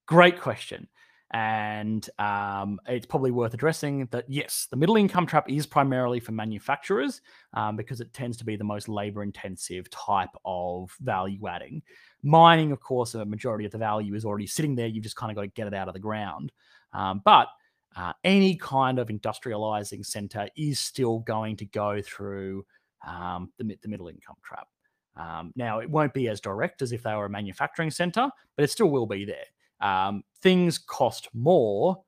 Great 0.06 0.40
question. 0.40 0.88
And 1.34 2.08
um, 2.20 2.80
it's 2.88 3.06
probably 3.06 3.32
worth 3.32 3.54
addressing 3.54 4.08
that 4.12 4.26
yes, 4.28 4.68
the 4.70 4.76
middle 4.76 4.98
income 4.98 5.26
trap 5.26 5.50
is 5.50 5.66
primarily 5.66 6.20
for 6.20 6.34
manufacturers 6.34 7.22
um, 7.54 7.78
because 7.78 8.02
it 8.02 8.14
tends 8.14 8.36
to 8.38 8.46
be 8.46 8.58
the 8.58 8.66
most 8.66 8.90
labor 8.90 9.24
intensive 9.24 9.90
type 9.90 10.30
of 10.44 10.94
value 11.00 11.48
adding. 11.48 11.82
Mining, 12.22 12.74
of 12.74 12.82
course, 12.82 13.16
a 13.16 13.24
majority 13.24 13.66
of 13.66 13.72
the 13.72 13.78
value 13.78 14.14
is 14.14 14.26
already 14.26 14.46
sitting 14.46 14.76
there. 14.76 14.88
You've 14.88 15.06
just 15.06 15.16
kind 15.16 15.32
of 15.32 15.36
got 15.36 15.44
to 15.44 15.48
get 15.48 15.68
it 15.68 15.74
out 15.74 15.88
of 15.88 15.94
the 15.94 16.02
ground. 16.02 16.52
Um, 16.92 17.22
but 17.24 17.48
uh, 17.96 18.12
any 18.26 18.58
kind 18.58 19.00
of 19.00 19.08
industrializing 19.08 20.06
center 20.06 20.50
is 20.58 20.80
still 20.80 21.20
going 21.20 21.56
to 21.58 21.66
go 21.66 22.02
through 22.02 22.66
um, 23.08 23.54
the, 23.58 23.78
the 23.82 23.88
middle 23.88 24.10
income 24.10 24.36
trap. 24.44 24.68
Um, 25.16 25.54
now, 25.56 25.80
it 25.80 25.90
won't 25.90 26.14
be 26.14 26.28
as 26.28 26.42
direct 26.42 26.82
as 26.82 26.92
if 26.92 27.04
they 27.04 27.16
were 27.16 27.26
a 27.26 27.30
manufacturing 27.30 27.92
center, 27.92 28.30
but 28.58 28.64
it 28.64 28.70
still 28.70 28.90
will 28.90 29.06
be 29.06 29.24
there 29.24 29.46
um, 29.82 30.24
things 30.42 30.78
cost 30.78 31.30
more 31.34 32.04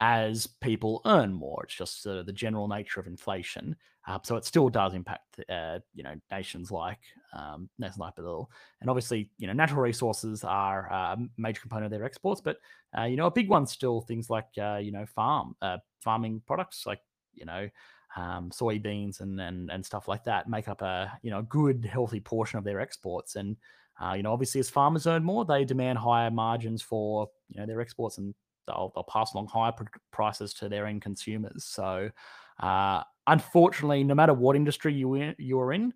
as 0.00 0.48
people 0.60 1.00
earn 1.06 1.32
more. 1.32 1.62
It's 1.62 1.74
just 1.74 2.06
uh, 2.06 2.24
the 2.24 2.32
general 2.32 2.66
nature 2.66 2.98
of 2.98 3.06
inflation. 3.06 3.76
Uh, 4.06 4.18
so 4.24 4.34
it 4.36 4.44
still 4.44 4.68
does 4.68 4.94
impact, 4.94 5.38
uh, 5.48 5.78
you 5.94 6.02
know, 6.02 6.14
nations 6.32 6.72
like 6.72 6.98
um, 7.32 7.68
nations 7.78 7.98
like 7.98 8.16
Brazil, 8.16 8.50
and 8.80 8.90
obviously, 8.90 9.30
you 9.38 9.46
know, 9.46 9.52
natural 9.52 9.80
resources 9.80 10.42
are 10.42 10.88
a 10.88 11.16
major 11.38 11.60
component 11.60 11.86
of 11.86 11.92
their 11.92 12.04
exports. 12.04 12.40
But 12.40 12.56
uh, 12.98 13.04
you 13.04 13.16
know, 13.16 13.26
a 13.26 13.30
big 13.30 13.48
one 13.48 13.64
still 13.64 14.00
things 14.00 14.28
like 14.28 14.48
uh, 14.60 14.78
you 14.82 14.90
know, 14.90 15.06
farm 15.06 15.54
uh, 15.62 15.78
farming 16.00 16.42
products 16.46 16.84
like 16.84 17.00
you 17.32 17.44
know, 17.44 17.68
um, 18.16 18.50
soybeans 18.50 19.20
and, 19.20 19.40
and 19.40 19.70
and 19.70 19.86
stuff 19.86 20.08
like 20.08 20.24
that 20.24 20.48
make 20.48 20.68
up 20.68 20.82
a 20.82 21.16
you 21.22 21.30
know 21.30 21.42
good 21.42 21.84
healthy 21.84 22.20
portion 22.20 22.58
of 22.58 22.64
their 22.64 22.80
exports 22.80 23.36
and 23.36 23.56
uh, 24.00 24.14
you 24.14 24.22
know, 24.22 24.32
obviously, 24.32 24.58
as 24.60 24.70
farmers 24.70 25.06
earn 25.06 25.24
more, 25.24 25.44
they 25.44 25.64
demand 25.64 25.98
higher 25.98 26.30
margins 26.30 26.82
for 26.82 27.28
you 27.48 27.60
know 27.60 27.66
their 27.66 27.80
exports, 27.80 28.18
and 28.18 28.34
they'll, 28.66 28.92
they'll 28.94 29.04
pass 29.04 29.34
along 29.34 29.48
higher 29.48 29.72
pr- 29.72 29.84
prices 30.10 30.54
to 30.54 30.68
their 30.68 30.86
end 30.86 31.02
consumers. 31.02 31.64
So, 31.64 32.10
uh, 32.60 33.02
unfortunately, 33.26 34.04
no 34.04 34.14
matter 34.14 34.34
what 34.34 34.56
industry 34.56 34.94
you 34.94 35.14
in, 35.14 35.34
you're 35.38 35.72
in, 35.72 35.92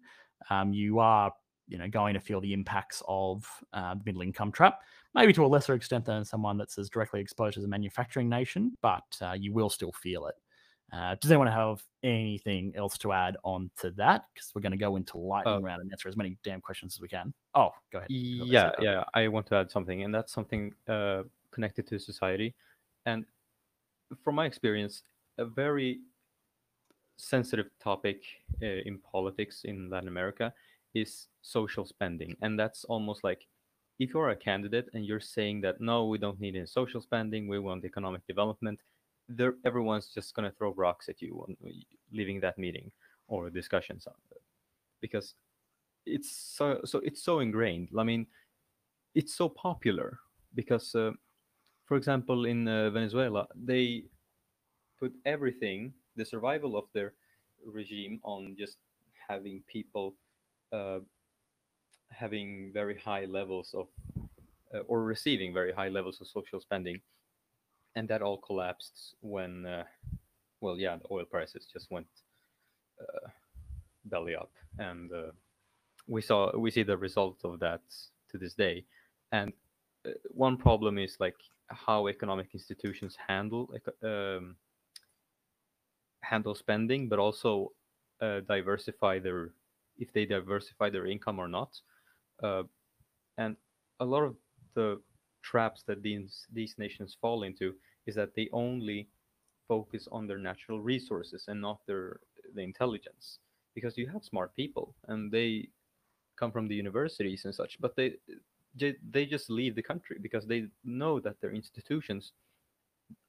um, 0.50 0.72
you 0.72 0.98
are 0.98 1.32
you 1.68 1.78
know 1.78 1.88
going 1.88 2.14
to 2.14 2.20
feel 2.20 2.40
the 2.40 2.52
impacts 2.52 3.02
of 3.08 3.44
uh, 3.72 3.94
the 3.94 4.02
middle 4.04 4.22
income 4.22 4.52
trap. 4.52 4.80
Maybe 5.14 5.32
to 5.32 5.44
a 5.44 5.48
lesser 5.48 5.74
extent 5.74 6.04
than 6.04 6.24
someone 6.24 6.58
that's 6.58 6.78
as 6.78 6.90
directly 6.90 7.20
exposed 7.20 7.56
as 7.56 7.64
a 7.64 7.68
manufacturing 7.68 8.28
nation, 8.28 8.76
but 8.82 9.04
uh, 9.22 9.32
you 9.32 9.52
will 9.52 9.70
still 9.70 9.92
feel 9.92 10.26
it. 10.26 10.34
Uh, 10.92 11.16
does 11.20 11.30
anyone 11.30 11.48
have 11.48 11.82
anything 12.02 12.72
else 12.76 12.96
to 12.98 13.12
add 13.12 13.36
on 13.42 13.70
to 13.80 13.90
that? 13.92 14.24
Because 14.32 14.52
we're 14.54 14.62
going 14.62 14.72
to 14.72 14.78
go 14.78 14.96
into 14.96 15.18
lightning 15.18 15.54
uh, 15.54 15.60
round 15.60 15.82
and 15.82 15.90
answer 15.90 16.08
as 16.08 16.16
many 16.16 16.38
damn 16.44 16.60
questions 16.60 16.96
as 16.96 17.00
we 17.00 17.08
can. 17.08 17.34
Oh, 17.54 17.70
go 17.92 17.98
ahead. 17.98 18.10
Yeah, 18.10 18.70
yeah. 18.80 19.04
I 19.14 19.28
want 19.28 19.46
to 19.48 19.56
add 19.56 19.70
something, 19.70 20.02
and 20.04 20.14
that's 20.14 20.32
something 20.32 20.72
uh, 20.88 21.24
connected 21.50 21.86
to 21.88 21.98
society. 21.98 22.54
And 23.04 23.24
from 24.22 24.36
my 24.36 24.46
experience, 24.46 25.02
a 25.38 25.44
very 25.44 26.00
sensitive 27.16 27.70
topic 27.82 28.22
uh, 28.62 28.66
in 28.66 28.98
politics 28.98 29.62
in 29.64 29.90
Latin 29.90 30.08
America 30.08 30.52
is 30.94 31.26
social 31.42 31.84
spending, 31.84 32.36
and 32.42 32.58
that's 32.58 32.84
almost 32.84 33.24
like 33.24 33.46
if 33.98 34.12
you're 34.12 34.30
a 34.30 34.36
candidate 34.36 34.88
and 34.92 35.04
you're 35.04 35.20
saying 35.20 35.62
that 35.62 35.80
no, 35.80 36.06
we 36.06 36.18
don't 36.18 36.40
need 36.40 36.54
any 36.54 36.66
social 36.66 37.00
spending, 37.00 37.48
we 37.48 37.58
want 37.58 37.84
economic 37.84 38.26
development 38.26 38.78
everyone's 39.64 40.08
just 40.08 40.34
going 40.34 40.48
to 40.48 40.56
throw 40.56 40.72
rocks 40.74 41.08
at 41.08 41.20
you 41.20 41.44
leaving 42.12 42.40
that 42.40 42.58
meeting 42.58 42.90
or 43.28 43.50
discussions 43.50 44.06
because 45.00 45.34
it's 46.04 46.30
so 46.30 46.80
so 46.84 47.00
it's 47.00 47.22
so 47.22 47.40
ingrained. 47.40 47.88
I 47.98 48.04
mean 48.04 48.26
it's 49.14 49.34
so 49.34 49.48
popular 49.48 50.18
because 50.54 50.94
uh, 50.94 51.10
for 51.86 51.96
example 51.96 52.44
in 52.44 52.68
uh, 52.68 52.90
venezuela 52.90 53.46
they 53.54 54.04
put 55.00 55.12
everything 55.24 55.92
the 56.16 56.24
survival 56.24 56.76
of 56.76 56.84
their 56.92 57.14
regime 57.64 58.20
on 58.24 58.54
just 58.58 58.76
having 59.28 59.62
people 59.66 60.14
uh, 60.72 60.98
having 62.10 62.70
very 62.72 62.98
high 62.98 63.24
levels 63.24 63.74
of 63.74 63.88
uh, 64.74 64.80
or 64.88 65.02
receiving 65.02 65.52
very 65.52 65.72
high 65.72 65.88
levels 65.88 66.20
of 66.20 66.26
social 66.26 66.60
spending 66.60 67.00
and 67.96 68.06
that 68.08 68.22
all 68.22 68.36
collapsed 68.36 69.16
when, 69.22 69.66
uh, 69.66 69.84
well, 70.60 70.78
yeah, 70.78 70.96
the 70.96 71.08
oil 71.10 71.24
prices 71.24 71.66
just 71.72 71.90
went 71.90 72.06
uh, 73.00 73.28
belly 74.04 74.36
up, 74.36 74.52
and 74.78 75.10
uh, 75.12 75.32
we 76.06 76.22
saw 76.22 76.56
we 76.56 76.70
see 76.70 76.82
the 76.84 76.96
result 76.96 77.40
of 77.42 77.58
that 77.58 77.80
to 78.30 78.38
this 78.38 78.54
day. 78.54 78.84
And 79.32 79.52
uh, 80.06 80.10
one 80.30 80.56
problem 80.56 80.98
is 80.98 81.16
like 81.18 81.36
how 81.68 82.06
economic 82.06 82.50
institutions 82.52 83.16
handle 83.26 83.72
um, 84.02 84.56
handle 86.20 86.54
spending, 86.54 87.08
but 87.08 87.18
also 87.18 87.72
uh, 88.20 88.40
diversify 88.46 89.18
their 89.18 89.50
if 89.98 90.12
they 90.12 90.26
diversify 90.26 90.90
their 90.90 91.06
income 91.06 91.38
or 91.38 91.48
not. 91.48 91.80
Uh, 92.42 92.62
and 93.38 93.56
a 94.00 94.04
lot 94.04 94.22
of 94.22 94.36
the 94.74 95.00
traps 95.50 95.82
that 95.86 96.02
these 96.02 96.46
these 96.52 96.74
nations 96.78 97.16
fall 97.20 97.44
into 97.44 97.74
is 98.06 98.14
that 98.14 98.34
they 98.34 98.48
only 98.52 99.08
focus 99.68 100.08
on 100.10 100.26
their 100.26 100.38
natural 100.38 100.80
resources 100.80 101.44
and 101.48 101.60
not 101.60 101.78
their 101.86 102.20
the 102.54 102.62
intelligence. 102.62 103.38
Because 103.74 103.98
you 103.98 104.06
have 104.08 104.24
smart 104.24 104.56
people 104.56 104.94
and 105.08 105.30
they 105.30 105.68
come 106.36 106.50
from 106.50 106.66
the 106.68 106.74
universities 106.74 107.44
and 107.44 107.54
such 107.54 107.78
but 107.80 107.94
they 107.96 108.14
they 109.12 109.24
just 109.24 109.48
leave 109.50 109.74
the 109.74 109.82
country 109.92 110.16
because 110.20 110.46
they 110.46 110.68
know 110.84 111.20
that 111.20 111.40
their 111.40 111.52
institutions 111.52 112.32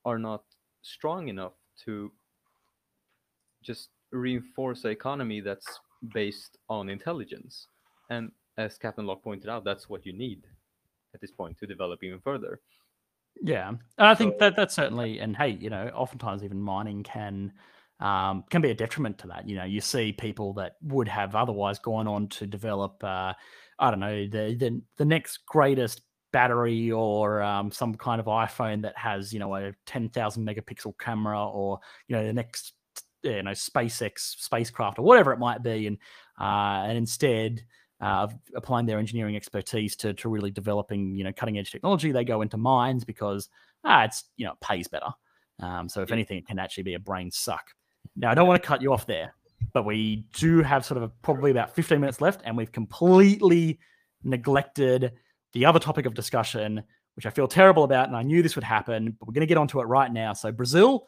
are 0.04 0.20
not 0.20 0.44
strong 0.82 1.28
enough 1.30 1.54
to 1.86 2.12
just 3.62 3.90
reinforce 4.12 4.86
an 4.86 4.92
economy 4.92 5.42
that's 5.42 5.80
based 6.14 6.58
on 6.70 6.90
intelligence. 6.90 7.68
And 8.10 8.32
as 8.58 8.78
captain 8.78 9.06
locke 9.06 9.24
pointed 9.24 9.50
out 9.50 9.64
that's 9.64 9.90
what 9.90 10.06
you 10.06 10.14
need 10.14 10.42
at 11.18 11.22
this 11.22 11.32
point 11.32 11.58
to 11.58 11.68
develop 11.68 12.04
even 12.04 12.20
further 12.20 12.62
yeah, 13.42 13.74
I 13.98 14.16
think 14.16 14.34
so, 14.34 14.38
that 14.40 14.56
that's 14.56 14.76
certainly, 14.76 15.20
and 15.20 15.36
hey, 15.36 15.50
you 15.50 15.70
know, 15.70 15.90
oftentimes 15.94 16.44
even 16.44 16.60
mining 16.60 17.04
can 17.04 17.54
um, 18.00 18.44
can 18.50 18.62
be 18.62 18.72
a 18.72 18.76
detriment 18.76 19.18
to 19.20 19.28
that. 19.28 19.48
You 19.48 19.56
know, 19.56 19.64
you 19.64 19.82
see 19.82 20.12
people 20.12 20.54
that 20.54 20.74
would 20.82 21.08
have 21.08 21.36
otherwise 21.36 21.80
gone 21.80 22.08
on 22.08 22.28
to 22.30 22.46
develop, 22.46 23.04
uh, 23.04 23.34
I 23.80 23.90
don't 23.90 24.00
know, 24.00 24.28
the, 24.28 24.56
the 24.56 24.82
the 24.98 25.06
next 25.06 25.46
greatest 25.46 26.02
battery 26.34 26.92
or 26.92 27.42
um, 27.42 27.72
some 27.72 27.96
kind 27.96 28.20
of 28.20 28.28
iPhone 28.28 28.82
that 28.84 28.98
has 28.98 29.34
you 29.34 29.40
know 29.40 29.56
a 29.56 29.74
ten 29.86 30.10
thousand 30.10 30.48
megapixel 30.48 30.98
camera 31.00 31.48
or 31.48 31.80
you 32.08 32.16
know 32.16 32.26
the 32.26 32.34
next 32.34 32.74
you 33.24 33.44
know 33.44 33.52
SpaceX 33.52 34.20
spacecraft 34.38 35.00
or 35.00 35.04
whatever 35.04 35.32
it 35.32 35.40
might 35.40 35.64
be, 35.64 35.88
and 35.88 35.98
uh, 36.40 36.86
and 36.88 36.98
instead 36.98 37.64
of 38.00 38.36
applying 38.56 38.86
their 38.86 39.00
engineering 39.00 39.36
expertise 39.36 39.96
to, 39.98 40.14
to 40.14 40.30
really 40.30 40.52
developing 40.52 41.16
you 41.16 41.24
know 41.24 41.34
cutting 41.34 41.58
edge 41.58 41.72
technology. 41.72 42.12
They 42.12 42.24
go 42.24 42.42
into 42.42 42.58
mines 42.58 43.04
because 43.04 43.50
ah, 43.84 44.04
it's 44.04 44.26
you 44.38 44.46
know 44.46 44.54
it 44.54 44.60
pays 44.62 44.88
better. 44.88 45.10
Um, 45.60 45.90
so 45.90 46.02
if 46.02 46.12
anything, 46.12 46.38
it 46.38 46.48
can 46.48 46.60
actually 46.60 46.84
be 46.84 46.94
a 46.94 47.00
brain 47.00 47.32
suck. 47.32 47.74
Now 48.16 48.32
I 48.32 48.36
don't 48.36 48.48
want 48.48 48.62
to 48.62 48.68
cut 48.68 48.82
you 48.82 48.94
off 48.94 49.08
there, 49.08 49.34
but 49.74 49.86
we 49.86 50.26
do 50.34 50.62
have 50.62 50.86
sort 50.86 50.98
of 50.98 51.04
a, 51.04 51.10
probably 51.22 51.52
about 51.52 51.76
15 51.76 52.00
minutes 52.00 52.22
left, 52.22 52.42
and 52.46 52.56
we've 52.56 52.72
completely 52.72 53.80
neglected 54.24 55.14
the 55.54 55.66
other 55.66 55.80
topic 55.80 56.06
of 56.06 56.14
discussion, 56.14 56.84
which 57.16 57.26
I 57.26 57.30
feel 57.32 57.48
terrible 57.48 57.84
about, 57.84 58.08
and 58.08 58.16
I 58.16 58.22
knew 58.22 58.44
this 58.44 58.56
would 58.56 58.64
happen, 58.64 59.16
but 59.20 59.28
we're 59.28 59.34
going 59.34 59.42
to 59.42 59.48
get 59.48 59.58
onto 59.58 59.80
it 59.80 59.86
right 59.86 60.12
now. 60.12 60.34
So 60.34 60.52
Brazil, 60.52 61.08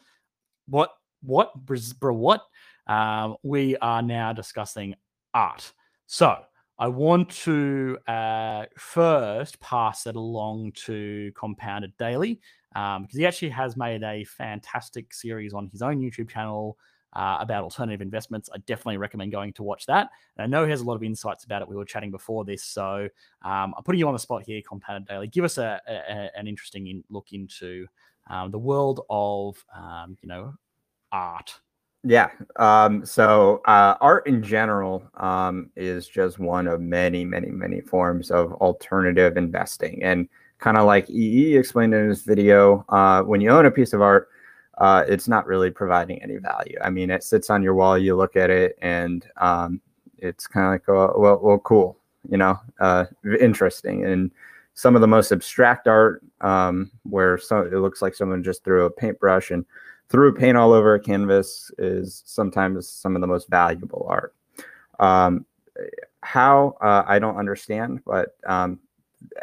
what 0.66 0.90
what 1.22 1.54
Brazil 1.54 1.94
what? 2.00 2.42
Um, 2.86 3.36
we 3.44 3.76
are 3.76 4.02
now 4.02 4.32
discussing 4.32 4.96
art. 5.32 5.72
So 6.06 6.36
I 6.80 6.88
want 6.88 7.28
to 7.42 7.98
uh, 8.08 8.64
first 8.78 9.60
pass 9.60 10.06
it 10.06 10.16
along 10.16 10.72
to 10.86 11.30
Compounded 11.34 11.92
Daily 11.98 12.40
um, 12.74 13.02
because 13.02 13.18
he 13.18 13.26
actually 13.26 13.50
has 13.50 13.76
made 13.76 14.02
a 14.02 14.24
fantastic 14.24 15.12
series 15.12 15.52
on 15.52 15.68
his 15.68 15.82
own 15.82 16.00
YouTube 16.00 16.30
channel 16.30 16.78
uh, 17.12 17.36
about 17.38 17.64
alternative 17.64 18.00
investments. 18.00 18.48
I 18.54 18.58
definitely 18.64 18.96
recommend 18.96 19.30
going 19.30 19.52
to 19.54 19.62
watch 19.62 19.84
that. 19.86 20.08
And 20.38 20.44
I 20.44 20.46
know 20.46 20.64
he 20.64 20.70
has 20.70 20.80
a 20.80 20.84
lot 20.84 20.94
of 20.94 21.02
insights 21.02 21.44
about 21.44 21.60
it. 21.60 21.68
We 21.68 21.76
were 21.76 21.84
chatting 21.84 22.10
before 22.10 22.46
this, 22.46 22.64
so 22.64 23.06
um, 23.42 23.74
I'm 23.76 23.82
putting 23.84 23.98
you 23.98 24.08
on 24.08 24.14
the 24.14 24.18
spot 24.18 24.44
here, 24.44 24.62
Compounded 24.66 25.06
Daily. 25.06 25.26
Give 25.26 25.44
us 25.44 25.58
a, 25.58 25.82
a, 25.86 26.30
an 26.34 26.48
interesting 26.48 26.86
in, 26.86 27.04
look 27.10 27.34
into 27.34 27.86
um, 28.30 28.50
the 28.52 28.58
world 28.58 29.04
of 29.10 29.62
um, 29.76 30.16
you 30.22 30.28
know 30.30 30.54
art 31.12 31.60
Yeah. 32.02 32.30
Um, 32.56 33.04
so 33.04 33.60
uh, 33.66 33.94
art 34.00 34.26
in 34.26 34.42
general 34.42 35.02
um, 35.14 35.70
is 35.76 36.08
just 36.08 36.38
one 36.38 36.66
of 36.66 36.80
many, 36.80 37.24
many, 37.24 37.50
many 37.50 37.82
forms 37.82 38.30
of 38.30 38.52
alternative 38.54 39.36
investing. 39.36 40.02
And 40.02 40.28
kind 40.58 40.78
of 40.78 40.86
like 40.86 41.10
EE 41.10 41.56
explained 41.56 41.94
in 41.94 42.08
his 42.08 42.22
video, 42.22 42.84
uh, 42.88 43.22
when 43.22 43.40
you 43.40 43.50
own 43.50 43.66
a 43.66 43.70
piece 43.70 43.92
of 43.92 44.00
art, 44.00 44.28
uh, 44.78 45.04
it's 45.08 45.28
not 45.28 45.46
really 45.46 45.70
providing 45.70 46.22
any 46.22 46.38
value. 46.38 46.76
I 46.82 46.88
mean, 46.88 47.10
it 47.10 47.22
sits 47.22 47.50
on 47.50 47.62
your 47.62 47.74
wall, 47.74 47.98
you 47.98 48.16
look 48.16 48.34
at 48.34 48.48
it, 48.48 48.78
and 48.80 49.26
um, 49.36 49.80
it's 50.16 50.46
kind 50.46 50.66
of 50.66 50.72
like, 50.72 50.88
oh, 50.88 51.18
well, 51.18 51.38
well, 51.42 51.58
cool, 51.58 51.98
you 52.30 52.38
know, 52.38 52.58
uh, 52.80 53.04
interesting. 53.40 54.06
And 54.06 54.30
some 54.72 54.94
of 54.94 55.02
the 55.02 55.06
most 55.06 55.32
abstract 55.32 55.86
art, 55.86 56.22
um, 56.40 56.90
where 57.02 57.36
some, 57.36 57.66
it 57.66 57.76
looks 57.76 58.00
like 58.00 58.14
someone 58.14 58.42
just 58.42 58.64
threw 58.64 58.86
a 58.86 58.90
paintbrush 58.90 59.50
and 59.50 59.66
threw 60.10 60.34
paint 60.34 60.56
all 60.56 60.72
over 60.72 60.94
a 60.94 61.00
canvas, 61.00 61.70
is 61.78 62.22
sometimes 62.26 62.88
some 62.88 63.14
of 63.14 63.20
the 63.20 63.26
most 63.26 63.48
valuable 63.48 64.06
art. 64.08 64.34
Um, 64.98 65.46
how 66.22 66.76
uh, 66.80 67.04
I 67.06 67.18
don't 67.18 67.36
understand, 67.36 68.00
but 68.04 68.36
um, 68.46 68.78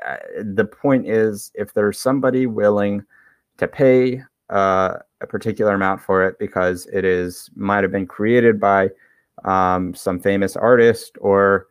uh, 0.06 0.18
the 0.44 0.66
point 0.66 1.08
is, 1.08 1.52
if 1.56 1.74
there's 1.74 2.00
somebody 2.00 2.46
willing 2.46 3.04
to 3.58 3.68
pay 3.68 4.22
uh, 4.50 4.98
a 5.22 5.28
particular 5.28 5.74
amount 5.74 6.02
for 6.02 6.24
it 6.24 6.38
because 6.40 6.86
it 6.88 7.04
is 7.04 7.50
might 7.56 7.84
have 7.84 7.92
been 7.92 8.06
created 8.06 8.60
by 8.60 8.90
um, 9.46 9.94
some 9.94 10.20
famous 10.20 10.56
artist 10.56 11.18
or 11.20 11.68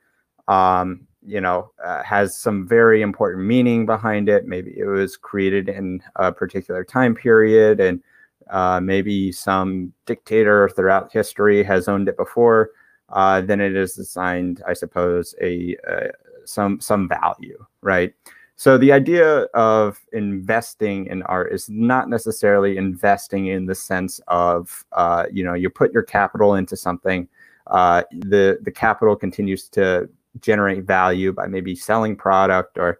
um, 0.48 1.06
you 1.24 1.40
know 1.40 1.70
uh, 1.84 2.02
has 2.02 2.36
some 2.36 2.66
very 2.66 3.02
important 3.02 3.44
meaning 3.46 3.86
behind 3.86 4.28
it. 4.28 4.46
Maybe 4.46 4.76
it 4.76 4.86
was 4.86 5.16
created 5.16 5.68
in 5.68 6.02
a 6.16 6.32
particular 6.32 6.84
time 6.84 7.14
period, 7.14 7.80
and 7.80 8.02
uh, 8.50 8.80
maybe 8.80 9.32
some 9.32 9.92
dictator 10.06 10.68
throughout 10.68 11.12
history 11.12 11.62
has 11.62 11.88
owned 11.88 12.08
it 12.08 12.16
before. 12.16 12.70
Uh, 13.10 13.40
then 13.40 13.60
it 13.60 13.76
is 13.76 13.98
assigned, 13.98 14.62
I 14.66 14.72
suppose, 14.72 15.34
a 15.40 15.76
uh, 15.88 16.08
some 16.44 16.80
some 16.80 17.08
value, 17.08 17.64
right? 17.82 18.12
So 18.56 18.78
the 18.78 18.90
idea 18.90 19.42
of 19.54 20.00
investing 20.12 21.06
in 21.06 21.22
art 21.24 21.52
is 21.52 21.68
not 21.68 22.08
necessarily 22.08 22.78
investing 22.78 23.48
in 23.48 23.66
the 23.66 23.74
sense 23.74 24.20
of 24.28 24.84
uh, 24.92 25.26
you 25.30 25.44
know 25.44 25.54
you 25.54 25.70
put 25.70 25.92
your 25.92 26.02
capital 26.02 26.54
into 26.54 26.76
something, 26.76 27.28
uh, 27.68 28.02
the 28.10 28.58
the 28.62 28.72
capital 28.72 29.14
continues 29.14 29.68
to 29.70 30.08
generate 30.40 30.84
value 30.84 31.32
by 31.32 31.46
maybe 31.46 31.74
selling 31.74 32.16
product 32.16 32.76
or 32.78 32.98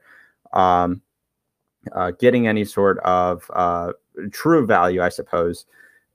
um, 0.53 1.03
getting 2.19 2.47
any 2.47 2.65
sort 2.65 2.99
of 3.01 3.51
true 4.33 4.67
value, 4.67 5.03
I 5.03 5.09
suppose. 5.09 5.67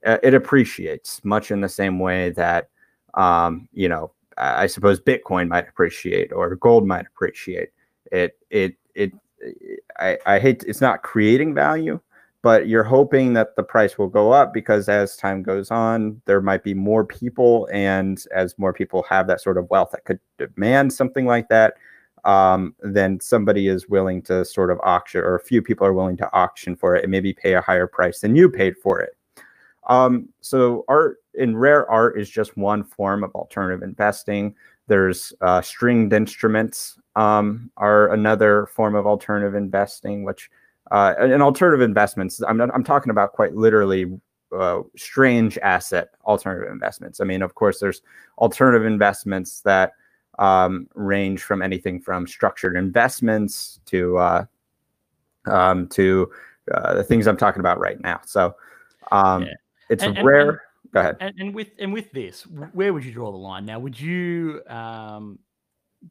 Uh, 0.04 0.18
it 0.22 0.34
appreciates 0.34 1.24
much 1.24 1.50
in 1.50 1.60
the 1.60 1.68
same 1.68 1.98
way 1.98 2.30
that 2.30 2.68
um, 3.14 3.68
you 3.72 3.88
know 3.88 4.12
I 4.38 4.66
suppose 4.66 5.00
Bitcoin 5.00 5.48
might 5.48 5.68
appreciate 5.68 6.32
or 6.32 6.54
gold 6.56 6.86
might 6.86 7.06
appreciate. 7.06 7.70
It 8.10 8.38
it 8.50 8.76
it 8.94 9.12
I, 9.98 10.18
I 10.26 10.38
hate 10.38 10.64
it's 10.66 10.80
not 10.80 11.02
creating 11.02 11.54
value, 11.54 12.00
but 12.42 12.68
you're 12.68 12.84
hoping 12.84 13.34
that 13.34 13.56
the 13.56 13.62
price 13.62 13.98
will 13.98 14.08
go 14.08 14.32
up 14.32 14.52
because 14.52 14.88
as 14.88 15.16
time 15.16 15.42
goes 15.42 15.70
on, 15.70 16.20
there 16.26 16.40
might 16.40 16.64
be 16.64 16.74
more 16.74 17.04
people, 17.04 17.68
and 17.72 18.24
as 18.34 18.58
more 18.58 18.72
people 18.72 19.04
have 19.08 19.26
that 19.28 19.40
sort 19.40 19.58
of 19.58 19.68
wealth 19.70 19.90
that 19.92 20.04
could 20.04 20.20
demand 20.38 20.92
something 20.92 21.26
like 21.26 21.48
that, 21.48 21.74
um, 22.24 22.74
then 22.80 23.20
somebody 23.20 23.68
is 23.68 23.88
willing 23.88 24.22
to 24.22 24.44
sort 24.44 24.70
of 24.70 24.78
auction, 24.82 25.20
or 25.20 25.34
a 25.34 25.40
few 25.40 25.62
people 25.62 25.86
are 25.86 25.92
willing 25.92 26.16
to 26.18 26.32
auction 26.32 26.76
for 26.76 26.94
it 26.96 27.04
and 27.04 27.10
maybe 27.10 27.32
pay 27.32 27.54
a 27.54 27.60
higher 27.60 27.86
price 27.86 28.20
than 28.20 28.36
you 28.36 28.48
paid 28.48 28.76
for 28.76 29.00
it. 29.00 29.16
Um, 29.88 30.28
so 30.40 30.84
art 30.88 31.18
in 31.34 31.56
rare 31.56 31.90
art 31.90 32.18
is 32.18 32.30
just 32.30 32.56
one 32.56 32.84
form 32.84 33.24
of 33.24 33.34
alternative 33.34 33.82
investing. 33.82 34.54
There's 34.86 35.32
uh, 35.40 35.60
stringed 35.62 36.12
instruments 36.12 36.98
um, 37.16 37.70
are 37.76 38.12
another 38.12 38.66
form 38.66 38.94
of 38.94 39.06
alternative 39.06 39.54
investing, 39.54 40.24
which 40.24 40.50
uh, 40.90 41.14
and 41.18 41.42
alternative 41.42 41.80
investments. 41.80 42.42
I'm 42.46 42.56
not, 42.56 42.70
I'm 42.74 42.84
talking 42.84 43.10
about 43.10 43.32
quite 43.32 43.54
literally 43.54 44.20
uh, 44.56 44.82
strange 44.96 45.56
asset 45.58 46.10
alternative 46.26 46.70
investments. 46.70 47.20
I 47.20 47.24
mean, 47.24 47.42
of 47.42 47.54
course, 47.54 47.80
there's 47.80 48.02
alternative 48.38 48.86
investments 48.86 49.60
that 49.62 49.92
um, 50.38 50.88
range 50.94 51.42
from 51.42 51.62
anything 51.62 52.00
from 52.00 52.26
structured 52.26 52.76
investments 52.76 53.80
to 53.86 54.18
uh, 54.18 54.44
um, 55.46 55.88
to 55.88 56.30
uh, 56.72 56.94
the 56.94 57.04
things 57.04 57.26
I'm 57.26 57.36
talking 57.36 57.60
about 57.60 57.78
right 57.78 58.00
now. 58.00 58.20
So 58.24 58.54
um, 59.10 59.42
yeah. 59.42 59.52
it's 59.90 60.02
and, 60.02 60.24
rare. 60.24 60.50
And, 60.50 60.58
Go 60.92 61.00
ahead. 61.00 61.16
And, 61.20 61.34
and, 61.38 61.54
with 61.54 61.68
and 61.78 61.90
with 61.92 62.12
this, 62.12 62.42
where 62.42 62.92
would 62.92 63.04
you 63.04 63.12
draw 63.12 63.30
the 63.32 63.38
line? 63.38 63.64
Now, 63.64 63.78
would 63.78 63.98
you 63.98 64.60
um, 64.68 65.38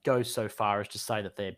go 0.03 0.23
so 0.23 0.47
far 0.49 0.81
as 0.81 0.87
to 0.89 0.99
say 0.99 1.21
that 1.21 1.35
they're 1.35 1.55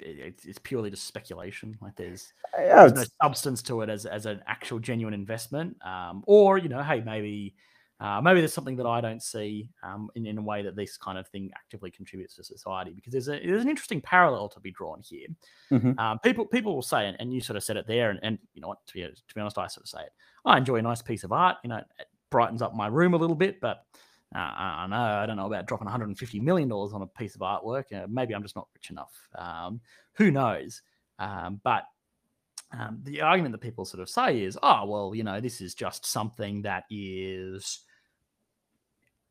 it's 0.00 0.58
purely 0.58 0.90
just 0.90 1.06
speculation. 1.06 1.76
Like 1.80 1.96
there's, 1.96 2.32
yeah, 2.56 2.86
there's 2.86 2.92
no 2.92 3.04
substance 3.22 3.62
to 3.62 3.82
it 3.82 3.88
as, 3.88 4.06
as 4.06 4.26
an 4.26 4.42
actual 4.46 4.78
genuine 4.78 5.14
investment. 5.14 5.76
Um, 5.84 6.22
or, 6.26 6.58
you 6.58 6.68
know, 6.68 6.82
hey, 6.82 7.02
maybe 7.04 7.54
uh, 8.00 8.20
maybe 8.20 8.40
there's 8.40 8.52
something 8.52 8.76
that 8.76 8.86
I 8.86 9.00
don't 9.00 9.22
see 9.22 9.70
um, 9.82 10.08
in, 10.14 10.24
in 10.24 10.38
a 10.38 10.42
way 10.42 10.62
that 10.62 10.76
this 10.76 10.96
kind 10.96 11.18
of 11.18 11.26
thing 11.28 11.50
actively 11.56 11.90
contributes 11.90 12.36
to 12.36 12.44
society. 12.44 12.92
Because 12.94 13.12
there's 13.12 13.28
a 13.28 13.44
there's 13.44 13.62
an 13.62 13.68
interesting 13.68 14.00
parallel 14.00 14.48
to 14.50 14.60
be 14.60 14.70
drawn 14.70 15.00
here. 15.02 15.26
Mm-hmm. 15.72 15.98
Um, 15.98 16.18
people 16.20 16.46
people 16.46 16.74
will 16.74 16.82
say, 16.82 17.06
and, 17.06 17.16
and 17.18 17.34
you 17.34 17.40
sort 17.40 17.56
of 17.56 17.64
said 17.64 17.76
it 17.76 17.88
there, 17.88 18.10
and, 18.10 18.20
and 18.22 18.38
you 18.54 18.62
know 18.62 18.68
what, 18.68 18.86
to 18.86 18.94
be, 18.94 19.00
to 19.02 19.34
be 19.34 19.40
honest, 19.40 19.58
I 19.58 19.66
sort 19.66 19.84
of 19.84 19.88
say 19.88 20.02
it. 20.02 20.12
I 20.44 20.58
enjoy 20.58 20.76
a 20.76 20.82
nice 20.82 21.02
piece 21.02 21.24
of 21.24 21.32
art. 21.32 21.56
You 21.64 21.70
know, 21.70 21.78
it 21.78 22.06
brightens 22.30 22.62
up 22.62 22.74
my 22.74 22.86
room 22.86 23.14
a 23.14 23.18
little 23.18 23.36
bit, 23.36 23.60
but 23.60 23.84
uh, 24.34 24.38
I 24.38 24.86
know 24.86 24.96
I 24.96 25.26
don't 25.26 25.36
know 25.36 25.46
about 25.46 25.66
dropping 25.66 25.86
150 25.86 26.38
million 26.38 26.68
dollars 26.68 26.92
on 26.92 27.02
a 27.02 27.06
piece 27.06 27.34
of 27.34 27.40
artwork. 27.40 27.92
Uh, 27.92 28.06
maybe 28.08 28.32
I'm 28.32 28.42
just 28.42 28.54
not 28.54 28.68
rich 28.74 28.90
enough. 28.90 29.12
Um, 29.34 29.80
who 30.14 30.30
knows? 30.30 30.82
Um, 31.18 31.60
but 31.64 31.82
um, 32.78 33.00
the 33.02 33.22
argument 33.22 33.52
that 33.52 33.60
people 33.60 33.84
sort 33.84 34.02
of 34.02 34.08
say 34.08 34.42
is, 34.42 34.56
oh 34.62 34.84
well, 34.86 35.14
you 35.16 35.24
know, 35.24 35.40
this 35.40 35.60
is 35.60 35.74
just 35.74 36.06
something 36.06 36.62
that 36.62 36.84
is 36.90 37.80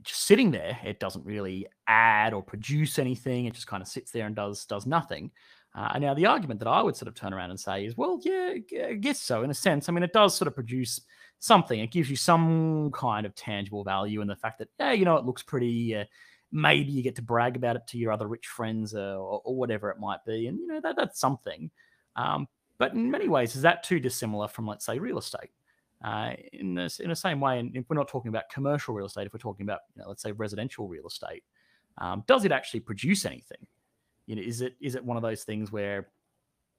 just 0.07 0.23
sitting 0.23 0.51
there. 0.51 0.79
It 0.83 0.99
doesn't 0.99 1.25
really 1.25 1.67
add 1.87 2.33
or 2.33 2.41
produce 2.41 2.99
anything. 2.99 3.45
It 3.45 3.53
just 3.53 3.67
kind 3.67 3.81
of 3.81 3.87
sits 3.87 4.11
there 4.11 4.25
and 4.25 4.35
does 4.35 4.65
does 4.65 4.85
nothing. 4.85 5.31
Uh, 5.75 5.89
and 5.93 6.03
now 6.03 6.13
the 6.13 6.25
argument 6.25 6.59
that 6.59 6.67
I 6.67 6.81
would 6.81 6.95
sort 6.95 7.07
of 7.07 7.13
turn 7.13 7.33
around 7.33 7.51
and 7.51 7.59
say 7.59 7.85
is, 7.85 7.95
well, 7.95 8.19
yeah, 8.23 8.55
I 8.87 8.93
guess 8.93 9.21
so 9.21 9.43
in 9.43 9.51
a 9.51 9.53
sense. 9.53 9.87
I 9.87 9.91
mean, 9.91 10.03
it 10.03 10.13
does 10.13 10.35
sort 10.35 10.47
of 10.47 10.55
produce 10.55 11.01
something. 11.39 11.79
It 11.79 11.91
gives 11.91 12.09
you 12.09 12.15
some 12.15 12.89
kind 12.93 13.25
of 13.27 13.35
tangible 13.35 13.83
value 13.83 14.21
in 14.21 14.27
the 14.27 14.35
fact 14.35 14.57
that, 14.59 14.69
yeah, 14.79 14.93
you 14.93 15.05
know, 15.05 15.17
it 15.17 15.25
looks 15.25 15.43
pretty. 15.43 15.95
Uh, 15.95 16.05
maybe 16.51 16.91
you 16.91 17.03
get 17.03 17.15
to 17.17 17.21
brag 17.21 17.55
about 17.55 17.75
it 17.75 17.83
to 17.89 17.97
your 17.97 18.11
other 18.11 18.27
rich 18.27 18.47
friends 18.47 18.95
uh, 18.95 19.17
or, 19.17 19.41
or, 19.43 19.55
whatever 19.55 19.91
it 19.91 19.99
might 19.99 20.23
be, 20.25 20.47
and 20.47 20.57
you 20.57 20.65
know 20.65 20.79
that 20.81 20.95
that's 20.95 21.19
something. 21.19 21.69
Um, 22.15 22.47
but 22.77 22.93
in 22.93 23.11
many 23.11 23.27
ways, 23.27 23.55
is 23.55 23.63
that 23.63 23.83
too 23.83 23.99
dissimilar 23.99 24.47
from, 24.47 24.65
let's 24.65 24.85
say, 24.85 24.97
real 24.97 25.17
estate? 25.17 25.49
Uh, 26.03 26.33
in 26.53 26.75
this, 26.75 26.99
in 26.99 27.09
the 27.09 27.15
same 27.15 27.39
way, 27.39 27.59
and 27.59 27.75
if 27.75 27.85
we're 27.89 27.95
not 27.95 28.07
talking 28.07 28.29
about 28.29 28.43
commercial 28.51 28.93
real 28.93 29.07
estate, 29.07 29.25
if 29.25 29.33
we're 29.33 29.39
talking 29.39 29.65
about, 29.65 29.79
you 29.95 30.01
know, 30.01 30.07
let's 30.07 30.21
say, 30.21 30.31
residential 30.31 30.87
real 30.87 31.07
estate, 31.07 31.43
um, 31.97 32.23
does 32.27 32.45
it 32.45 32.51
actually 32.51 32.81
produce 32.81 33.25
anything? 33.25 33.65
You 34.27 34.35
know, 34.35 34.41
is 34.43 34.61
it 34.61 34.75
is 34.79 34.93
it 34.93 35.03
one 35.03 35.17
of 35.17 35.23
those 35.23 35.43
things 35.43 35.71
where 35.71 36.07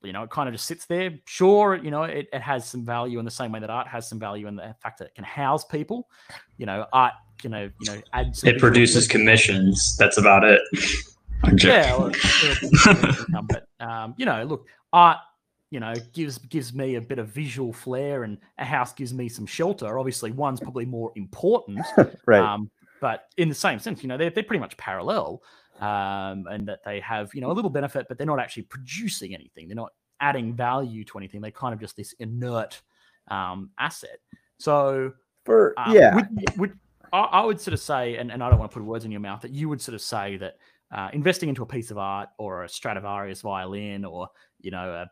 you 0.03 0.13
know, 0.13 0.23
it 0.23 0.31
kind 0.31 0.49
of 0.49 0.55
just 0.55 0.67
sits 0.67 0.87
there. 0.87 1.19
Sure, 1.27 1.75
you 1.75 1.91
know, 1.91 2.05
it, 2.05 2.29
it 2.33 2.41
has 2.41 2.69
some 2.69 2.85
value 2.85 3.19
in 3.19 3.25
the 3.25 3.31
same 3.31 3.51
way 3.53 3.61
that 3.61 3.71
art 3.71 3.89
has 3.89 4.09
some 4.09 4.19
value 4.19 4.47
in 4.47 4.57
the 4.57 4.75
fact 4.81 4.99
that 4.99 5.07
it 5.07 5.15
can 5.15 5.25
house 5.25 5.65
people. 5.65 6.09
You 6.57 6.67
know, 6.67 6.87
art, 6.93 7.15
you 7.43 7.51
know, 7.51 7.71
you 7.81 7.93
know, 7.93 8.01
adds. 8.13 8.45
It 8.45 8.59
produces 8.59 9.09
commissions. 9.09 9.97
That's 9.97 10.19
about 10.19 10.45
it. 10.45 10.61
yeah, 11.63 11.97
well, 11.97 12.13
but 13.49 13.67
um, 13.81 14.15
you 14.17 14.27
know, 14.27 14.45
look, 14.45 14.67
art, 14.93 15.19
you 15.71 15.81
know, 15.81 15.95
gives 16.13 16.39
gives 16.39 16.73
me 16.73 16.95
a 16.95 17.01
bit 17.01 17.19
of 17.19 17.29
visual 17.29 17.73
flair, 17.73 18.25
and 18.25 18.39
a 18.59 18.65
house 18.65 18.93
gives 18.93 19.13
me 19.13 19.29
some 19.29 19.47
shelter. 19.47 19.99
Obviously, 19.99 20.31
one's 20.33 20.61
probably 20.61 20.87
more 20.87 21.13
important, 21.17 21.81
right? 22.27 22.41
Um, 22.41 22.71
but 23.01 23.27
in 23.37 23.49
the 23.49 23.55
same 23.55 23.79
sense, 23.79 24.03
you 24.03 24.09
know, 24.09 24.17
they're 24.17 24.31
they're 24.31 24.45
pretty 24.45 24.61
much 24.61 24.77
parallel 24.77 25.43
um, 25.81 26.47
and 26.51 26.67
that 26.67 26.81
they 26.85 27.01
have 27.01 27.35
you 27.35 27.41
know 27.41 27.51
a 27.51 27.53
little 27.53 27.71
benefit, 27.71 28.07
but 28.09 28.19
they're 28.19 28.27
not 28.27 28.41
actually 28.41 28.65
producing 28.65 29.35
anything. 29.35 29.69
They're 29.69 29.77
not 29.77 29.93
adding 30.21 30.55
value 30.55 31.05
to 31.05 31.19
anything. 31.19 31.41
They're 31.41 31.51
kind 31.51 31.75
of 31.75 31.81
just 31.81 31.97
this 31.97 32.13
inert 32.15 32.81
um, 33.29 33.71
asset. 33.79 34.19
So 34.59 35.13
for 35.45 35.75
um, 35.79 35.95
yeah, 35.95 36.15
would, 36.15 36.59
would, 36.59 36.79
I, 37.13 37.21
I, 37.21 37.45
would 37.45 37.61
sort 37.61 37.75
of 37.75 37.81
say, 37.81 38.17
and, 38.17 38.33
and 38.33 38.43
I 38.43 38.51
don't 38.51 38.59
want 38.59 38.71
to 38.71 38.75
put 38.75 38.85
words 38.85 39.05
in 39.05 39.11
your 39.11 39.21
mouth, 39.21 39.41
that 39.43 39.53
you 39.53 39.69
would 39.69 39.81
sort 39.81 39.95
of 39.95 40.01
say 40.01 40.37
that 40.39 40.57
uh, 40.91 41.11
investing 41.13 41.49
into 41.49 41.63
a 41.63 41.67
piece 41.67 41.91
of 41.91 41.99
art 41.99 42.31
or 42.39 42.65
a 42.65 42.69
Stradivarius 42.69 43.43
violin 43.43 44.05
or 44.05 44.29
you 44.61 44.71
know 44.71 44.91
a 44.91 45.11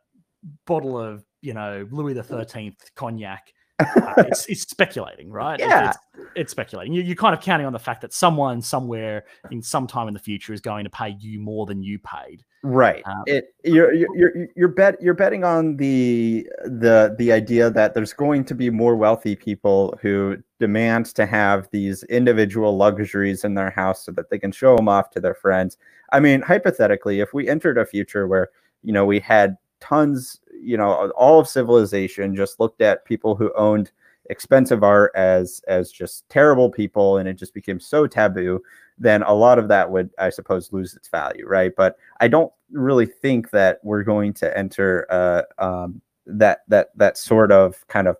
bottle 0.66 0.99
of 0.99 1.24
you 1.42 1.55
know 1.55 1.86
Louis 1.90 2.14
the 2.14 2.22
Thirteenth 2.22 2.90
cognac 2.94 3.53
uh, 3.78 4.14
it's, 4.18 4.47
it's 4.47 4.62
speculating, 4.62 5.30
right? 5.30 5.61
It's- 5.61 5.68
Yeah. 5.68 5.88
It's, 5.90 5.99
it's 6.34 6.51
speculating. 6.51 6.92
You, 6.92 7.03
you're 7.03 7.16
kind 7.16 7.34
of 7.34 7.40
counting 7.40 7.66
on 7.66 7.72
the 7.72 7.78
fact 7.78 8.01
that 8.03 8.12
someone 8.12 8.61
somewhere 8.62 9.24
in 9.51 9.62
some 9.62 9.86
time 9.86 10.09
in 10.09 10.14
the 10.14 10.20
future 10.20 10.53
is 10.53 10.61
going 10.61 10.84
to 10.84 10.90
pay 10.90 11.16
you 11.18 11.40
more 11.40 11.66
than 11.66 11.82
you 11.82 11.99
paid. 11.99 12.44
Right. 12.62 13.03
Um, 13.07 13.22
it 13.26 13.55
you're 13.64 13.92
you're 13.92 14.16
you're 14.16 14.47
you're 14.57 14.68
bet 14.68 15.01
you're 15.01 15.14
betting 15.14 15.44
on 15.44 15.76
the 15.76 16.49
the 16.64 17.14
the 17.18 17.32
idea 17.32 17.70
that 17.70 17.94
there's 17.94 18.12
going 18.12 18.44
to 18.47 18.55
be 18.55 18.70
more 18.70 18.97
wealthy 18.97 19.36
people 19.36 19.97
who 20.03 20.36
demand 20.59 21.07
to 21.14 21.26
have 21.26 21.68
these 21.70 22.03
individual 22.05 22.76
luxuries 22.76 23.44
in 23.44 23.55
their 23.55 23.70
house 23.70 24.05
so 24.05 24.12
that 24.12 24.30
they 24.30 24.38
can 24.38 24.53
show 24.53 24.74
them 24.76 24.88
off 24.88 25.11
to 25.11 25.20
their 25.20 25.34
friends. 25.34 25.76
I 26.12 26.20
mean, 26.20 26.42
hypothetically, 26.42 27.20
if 27.20 27.32
we 27.32 27.49
entered 27.49 27.78
a 27.78 27.86
future 27.86 28.26
where 28.26 28.49
you 28.82 28.92
know 28.92 29.05
we 29.05 29.20
had 29.20 29.57
tons, 29.81 30.41
you 30.61 30.77
know, 30.77 31.11
all 31.11 31.41
of 31.41 31.49
civilization 31.49 32.35
just 32.35 32.61
looked 32.61 32.81
at 32.81 33.05
people 33.05 33.35
who 33.37 33.53
owned 33.57 33.91
expensive 34.31 34.83
art 34.83 35.12
as 35.14 35.61
as 35.68 35.91
just 35.91 36.29
terrible 36.29 36.70
people 36.70 37.18
and 37.18 37.29
it 37.29 37.35
just 37.35 37.55
became 37.55 37.79
so 37.81 38.07
taboo 38.07 38.61
then 38.99 39.22
a 39.22 39.33
lot 39.33 39.59
of 39.59 39.68
that 39.68 39.91
would 39.91 40.11
i 40.18 40.31
suppose 40.31 40.72
lose 40.72 40.95
its 40.95 41.09
value 41.09 41.47
right? 41.47 41.72
But 41.77 41.97
i 42.20 42.29
don't 42.29 42.53
really 42.72 43.07
think 43.07 43.51
that 43.51 43.79
we're 43.83 44.03
going 44.03 44.33
to 44.35 44.57
enter 44.57 45.07
uh, 45.11 45.43
um, 45.59 46.01
that 46.27 46.61
that 46.68 46.89
that 46.97 47.16
sort 47.16 47.53
of 47.53 47.87
kind 47.89 48.09
of 48.09 48.16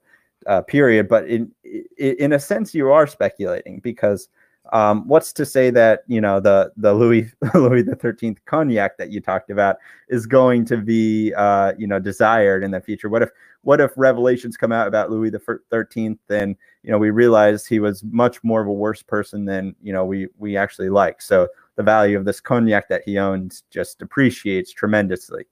uh, 0.47 0.63
period 0.63 1.09
but 1.09 1.27
in 1.29 1.51
in 1.99 2.33
a 2.33 2.39
sense 2.39 2.75
you 2.75 2.91
are 2.93 3.07
speculating 3.07 3.81
because 3.81 4.29
um, 4.73 5.07
what's 5.07 5.33
to 5.35 5.47
say 5.47 5.71
that 5.71 6.03
you 6.07 6.21
know 6.21 6.41
the 6.41 6.73
the 6.77 6.95
Louis 6.95 7.33
Louis 7.55 7.83
the 7.83 7.97
Thirteenth 7.97 8.45
cognac 8.45 8.97
that 8.99 9.11
you 9.11 9.21
talked 9.21 9.51
about 9.51 9.77
is 10.09 10.27
going 10.27 10.65
to 10.67 10.77
be 10.77 11.33
uh, 11.35 11.73
you 11.79 11.87
know 11.87 11.99
desired 11.99 12.65
in 12.65 12.71
the 12.71 12.81
future? 12.81 13.09
What 13.09 13.23
if 13.23 13.31
what 13.63 13.81
if 13.81 13.93
revelations 13.97 14.57
come 14.57 14.73
out 14.73 14.89
about 14.89 15.11
Louis 15.11 15.31
the 15.31 15.61
Thirteenth 15.71 16.21
and 16.29 16.57
you 16.83 16.91
know 16.91 16.99
we 16.99 17.11
realize 17.11 17.67
he 17.67 17.81
was 17.81 18.03
much 18.05 18.43
more 18.43 18.61
of 18.61 18.69
a 18.69 18.73
worse 18.73 19.03
person 19.03 19.45
than 19.45 19.75
you 19.83 19.93
know 19.93 20.05
we 20.05 20.29
we 20.39 20.57
actually 20.57 20.91
like? 20.91 21.23
So 21.23 21.49
the 21.77 21.83
value 21.83 22.19
of 22.19 22.25
this 22.25 22.41
cognac 22.41 22.89
that 22.89 23.03
he 23.05 23.19
owns 23.19 23.63
just 23.71 24.03
appreciates 24.03 24.73
tremendously. 24.73 25.45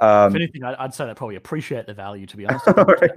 Um, 0.00 0.32
if 0.32 0.36
anything, 0.36 0.64
I'd, 0.64 0.76
I'd 0.76 0.94
say 0.94 1.06
they 1.06 1.14
probably 1.14 1.36
appreciate 1.36 1.86
the 1.86 1.94
value. 1.94 2.26
To 2.26 2.36
be 2.36 2.46
honest. 2.48 2.66
Right. 2.66 3.10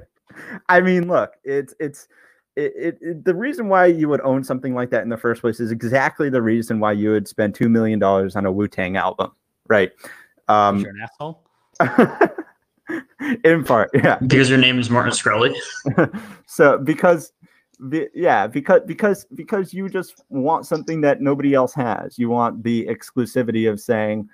I 0.70 0.82
mean, 0.82 1.08
look, 1.08 1.34
it's 1.43 1.74
it's 1.80 2.08
it, 2.56 2.74
it, 2.76 2.97
it- 3.02 3.26
the 3.26 3.36
reason 3.36 3.68
why 3.70 3.86
you 3.86 4.10
would 4.10 4.22
own 4.22 4.43
something 4.43 4.74
like 4.74 4.89
that 4.91 5.04
in 5.04 5.10
the 5.10 5.18
first 5.18 5.41
place 5.41 5.60
is 5.60 5.72
exactly 5.72 6.30
the 6.30 6.41
reason 6.41 6.80
why 6.80 6.91
you 6.91 7.12
would 7.12 7.28
spend 7.28 7.56
two 7.56 7.70
million 7.70 7.99
dollars 7.99 8.36
on 8.36 8.45
a 8.45 8.52
Wu 8.52 8.68
Tang 8.68 8.97
album, 8.97 9.32
right? 9.68 9.91
Um, 10.47 10.80
you're 10.80 10.89
an 10.89 11.02
asshole. 11.02 11.43
in 13.43 13.64
part, 13.64 13.89
yeah. 13.93 14.18
Because 14.20 14.49
your 14.49 14.60
name 14.60 14.80
is 14.80 14.89
Martin 14.89 15.14
Shkreli. 15.14 15.56
so 16.45 16.78
because 16.78 17.32
be- 17.89 18.10
yeah 18.14 18.45
because 18.47 18.82
because 18.86 19.26
because 19.34 19.74
you 19.74 19.89
just 19.89 20.24
want 20.30 20.66
something 20.68 21.02
that 21.02 21.20
nobody 21.22 21.54
else 21.56 21.74
has 21.74 22.20
you 22.20 22.30
want 22.30 22.62
the 22.64 22.86
exclusivity 22.86 23.68
of 23.70 23.80
saying 23.80 24.30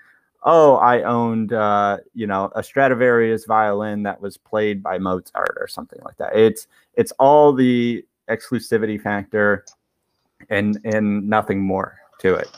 oh 0.48 0.76
i 0.78 1.04
owned 1.04 1.54
uh 1.54 1.98
you 2.16 2.26
know 2.26 2.50
a 2.56 2.64
stradivarius 2.64 3.46
violin 3.46 4.02
that 4.02 4.20
was 4.20 4.38
played 4.38 4.82
by 4.82 4.98
mozart 4.98 5.56
or 5.60 5.68
something 5.68 6.00
like 6.06 6.18
that 6.18 6.36
it's 6.36 6.68
it's 6.96 7.12
all 7.20 7.54
the 7.54 8.04
exclusivity 8.30 9.00
factor 9.00 9.66
and 10.50 10.80
and 10.84 11.28
nothing 11.28 11.60
more 11.62 12.00
to 12.20 12.34
it 12.34 12.50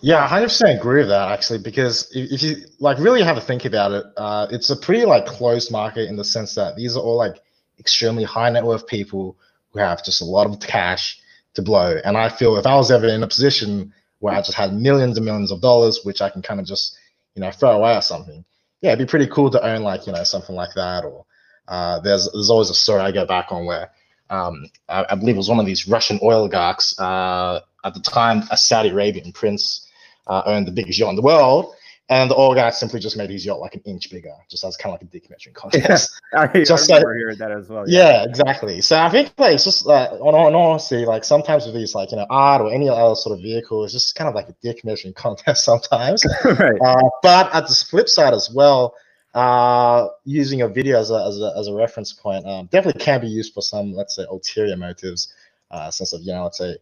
Yeah, 0.00 0.24
I 0.24 0.42
100% 0.42 0.76
agree 0.78 1.00
with 1.00 1.08
that 1.10 1.30
actually, 1.30 1.60
because 1.60 2.10
if, 2.12 2.32
if 2.32 2.42
you 2.42 2.56
like 2.80 2.98
really 2.98 3.22
have 3.22 3.36
to 3.36 3.40
think 3.40 3.64
about 3.64 3.92
it, 3.92 4.04
uh, 4.16 4.48
it's 4.50 4.70
a 4.70 4.76
pretty 4.76 5.04
like 5.04 5.26
closed 5.26 5.70
market 5.70 6.08
in 6.08 6.16
the 6.16 6.24
sense 6.24 6.56
that 6.56 6.74
these 6.74 6.96
are 6.96 7.00
all 7.00 7.16
like 7.16 7.36
extremely 7.78 8.24
high 8.24 8.50
net 8.50 8.64
worth 8.64 8.86
people 8.88 9.36
who 9.70 9.78
have 9.78 10.04
just 10.04 10.20
a 10.20 10.24
lot 10.24 10.48
of 10.48 10.58
cash 10.58 11.20
to 11.54 11.62
blow. 11.62 12.00
And 12.04 12.16
I 12.16 12.28
feel 12.28 12.56
if 12.56 12.66
I 12.66 12.74
was 12.74 12.90
ever 12.90 13.06
in 13.06 13.22
a 13.22 13.28
position 13.28 13.92
where 14.18 14.34
I 14.34 14.38
just 14.38 14.54
had 14.54 14.72
millions 14.72 15.16
and 15.16 15.24
millions 15.24 15.52
of 15.52 15.60
dollars, 15.60 16.00
which 16.02 16.20
I 16.20 16.30
can 16.30 16.42
kind 16.42 16.58
of 16.58 16.66
just 16.66 16.96
you 17.34 17.42
know 17.42 17.50
throw 17.50 17.72
away 17.72 17.96
or 17.96 18.02
something, 18.02 18.44
yeah, 18.80 18.92
it'd 18.92 19.06
be 19.06 19.10
pretty 19.10 19.28
cool 19.28 19.50
to 19.50 19.64
own 19.64 19.82
like 19.82 20.06
you 20.06 20.12
know 20.12 20.24
something 20.24 20.54
like 20.54 20.74
that. 20.74 21.04
Or 21.04 21.24
uh, 21.68 22.00
there's 22.00 22.30
there's 22.32 22.50
always 22.50 22.70
a 22.70 22.74
story 22.74 23.00
I 23.00 23.12
go 23.12 23.26
back 23.26 23.50
on 23.50 23.64
where 23.64 23.90
um, 24.30 24.66
I, 24.88 25.06
I 25.10 25.14
believe 25.14 25.34
it 25.34 25.38
was 25.38 25.48
one 25.48 25.60
of 25.60 25.66
these 25.66 25.88
Russian 25.88 26.18
oligarchs 26.22 26.98
uh, 26.98 27.60
at 27.84 27.94
the 27.94 28.00
time, 28.00 28.42
a 28.50 28.56
Saudi 28.56 28.88
Arabian 28.88 29.32
prince 29.32 29.88
uh, 30.26 30.42
owned 30.46 30.66
the 30.66 30.72
biggest 30.72 30.98
yacht 30.98 31.10
in 31.10 31.16
the 31.16 31.22
world, 31.22 31.74
and 32.12 32.30
the 32.30 32.36
oil 32.36 32.54
guy 32.54 32.68
simply 32.70 33.00
just 33.00 33.16
made 33.16 33.30
his 33.30 33.44
yacht 33.46 33.58
like 33.60 33.74
an 33.74 33.82
inch 33.92 34.10
bigger, 34.10 34.34
just 34.50 34.64
as 34.64 34.76
kind 34.76 34.92
of 34.94 35.00
like 35.00 35.08
a 35.08 35.10
dick 35.12 35.28
measuring 35.30 35.54
contest. 35.54 36.20
i, 36.34 36.46
Just 36.72 36.90
I 36.90 36.96
like- 36.98 37.06
remember 37.06 37.34
that 37.36 37.50
as 37.52 37.68
well 37.68 37.84
yeah, 37.88 38.24
exactly. 38.24 38.80
So 38.80 38.98
I 38.98 39.08
think 39.08 39.32
like 39.38 39.54
it's 39.54 39.64
just 39.64 39.86
uh, 39.86 40.16
on, 40.20 40.34
on 40.34 40.54
honesty, 40.54 41.04
like 41.06 41.24
sometimes 41.24 41.64
with 41.66 41.74
these 41.74 41.94
like 41.94 42.10
you 42.12 42.18
know 42.18 42.26
art 42.30 42.60
or 42.62 42.72
any 42.72 42.88
other 42.88 43.14
sort 43.14 43.36
of 43.36 43.42
vehicle, 43.42 43.84
it's 43.84 43.92
just 43.92 44.14
kind 44.14 44.28
of 44.28 44.34
like 44.34 44.48
a 44.48 44.54
dick 44.62 44.84
measuring 44.84 45.14
contest 45.24 45.64
sometimes. 45.64 46.24
right 46.44 46.80
Uh, 46.80 47.08
but 47.22 47.54
at 47.54 47.66
the 47.68 47.74
flip 47.90 48.08
side 48.08 48.34
as 48.34 48.50
well, 48.54 48.94
uh, 49.34 50.08
using 50.24 50.60
a 50.62 50.68
video 50.68 50.98
as 51.00 51.10
a, 51.10 51.24
as 51.28 51.40
a, 51.40 51.54
as 51.58 51.66
a 51.68 51.74
reference 51.74 52.12
point 52.12 52.44
um, 52.46 52.66
definitely 52.66 53.00
can 53.02 53.20
be 53.20 53.28
used 53.28 53.54
for 53.54 53.62
some, 53.62 53.92
let's 53.94 54.14
say, 54.16 54.24
ulterior 54.28 54.76
motives, 54.76 55.32
uh, 55.70 55.90
sense 55.90 56.12
of, 56.12 56.20
you 56.22 56.32
know, 56.34 56.44
let's 56.44 56.58
say, 56.58 56.76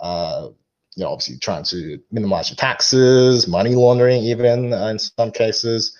uh, 0.00 0.48
you 0.96 1.04
know, 1.04 1.10
obviously 1.10 1.38
trying 1.38 1.64
to 1.64 1.98
minimize 2.12 2.50
your 2.50 2.56
taxes, 2.56 3.48
money 3.48 3.74
laundering, 3.74 4.22
even 4.22 4.72
uh, 4.72 4.86
in 4.86 4.98
some 4.98 5.30
cases. 5.30 5.96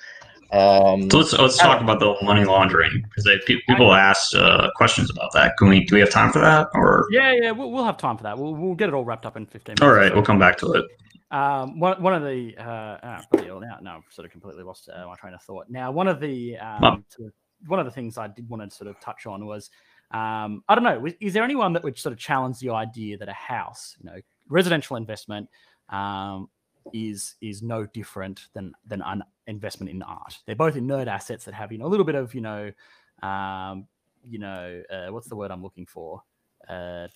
Um, 0.52 1.10
So 1.10 1.18
let's 1.18 1.32
let's 1.32 1.58
talk 1.58 1.80
about 1.80 1.98
the 1.98 2.14
money 2.22 2.44
laundering 2.44 3.02
because 3.02 3.24
pe- 3.44 3.60
people 3.66 3.92
asked 3.92 4.34
uh, 4.36 4.70
questions 4.76 5.10
about 5.10 5.32
that. 5.32 5.56
Can 5.58 5.68
we 5.68 5.84
do 5.84 5.96
we 5.96 6.00
have 6.00 6.10
time 6.10 6.30
for 6.30 6.38
that 6.38 6.68
or? 6.74 7.08
Yeah, 7.10 7.32
yeah, 7.32 7.50
we'll, 7.50 7.72
we'll 7.72 7.84
have 7.84 7.96
time 7.96 8.16
for 8.16 8.22
that. 8.22 8.38
We'll, 8.38 8.54
we'll 8.54 8.76
get 8.76 8.88
it 8.88 8.94
all 8.94 9.04
wrapped 9.04 9.26
up 9.26 9.36
in 9.36 9.46
15 9.46 9.72
minutes. 9.72 9.82
All 9.82 9.90
right, 9.90 10.10
so. 10.10 10.14
we'll 10.14 10.24
come 10.24 10.38
back 10.38 10.56
to 10.58 10.72
it. 10.74 10.84
Um, 11.32 11.80
one, 11.80 12.00
one 12.00 12.14
of 12.14 12.22
the 12.22 12.54
uh, 12.56 12.98
ah, 13.02 13.24
bloody 13.32 13.48
hell, 13.48 13.58
now, 13.58 13.78
now 13.82 13.96
I've 13.96 14.12
sort 14.12 14.26
of 14.26 14.30
completely 14.30 14.62
lost 14.62 14.88
uh, 14.88 15.06
my 15.06 15.16
train 15.16 15.34
of 15.34 15.42
thought. 15.42 15.66
Now, 15.68 15.90
one 15.90 16.06
of 16.06 16.20
the 16.20 16.56
um, 16.58 16.84
Um, 16.84 17.04
sort 17.08 17.28
of, 17.28 17.34
one 17.66 17.80
of 17.80 17.86
the 17.86 17.90
things 17.90 18.16
I 18.16 18.28
did 18.28 18.48
want 18.48 18.62
to 18.62 18.76
sort 18.76 18.88
of 18.88 19.00
touch 19.00 19.26
on 19.26 19.44
was 19.46 19.70
um, 20.12 20.62
I 20.68 20.76
don't 20.76 20.84
know, 20.84 21.04
is 21.20 21.32
there 21.32 21.42
anyone 21.42 21.72
that 21.72 21.82
would 21.82 21.98
sort 21.98 22.12
of 22.12 22.18
challenge 22.20 22.60
the 22.60 22.70
idea 22.70 23.18
that 23.18 23.28
a 23.28 23.32
house, 23.32 23.96
you 23.98 24.08
know, 24.08 24.20
residential 24.48 24.96
investment, 24.96 25.48
um, 25.88 26.48
is 26.92 27.34
is 27.40 27.62
no 27.62 27.86
different 27.86 28.48
than 28.54 28.72
than 28.86 29.02
an 29.02 29.22
investment 29.46 29.90
in 29.90 30.02
art? 30.02 30.38
They're 30.46 30.56
both 30.56 30.76
inert 30.76 31.08
assets 31.08 31.44
that 31.44 31.54
have 31.54 31.72
you 31.72 31.78
know 31.78 31.86
a 31.86 31.92
little 31.92 32.06
bit 32.06 32.14
of 32.14 32.34
you 32.34 32.40
know, 32.40 32.72
um, 33.22 33.86
you 34.28 34.38
know, 34.38 34.82
uh, 34.90 35.12
what's 35.12 35.28
the 35.28 35.36
word 35.36 35.50
I'm 35.50 35.62
looking 35.62 35.86
for? 35.86 36.22
Uh, 36.68 37.08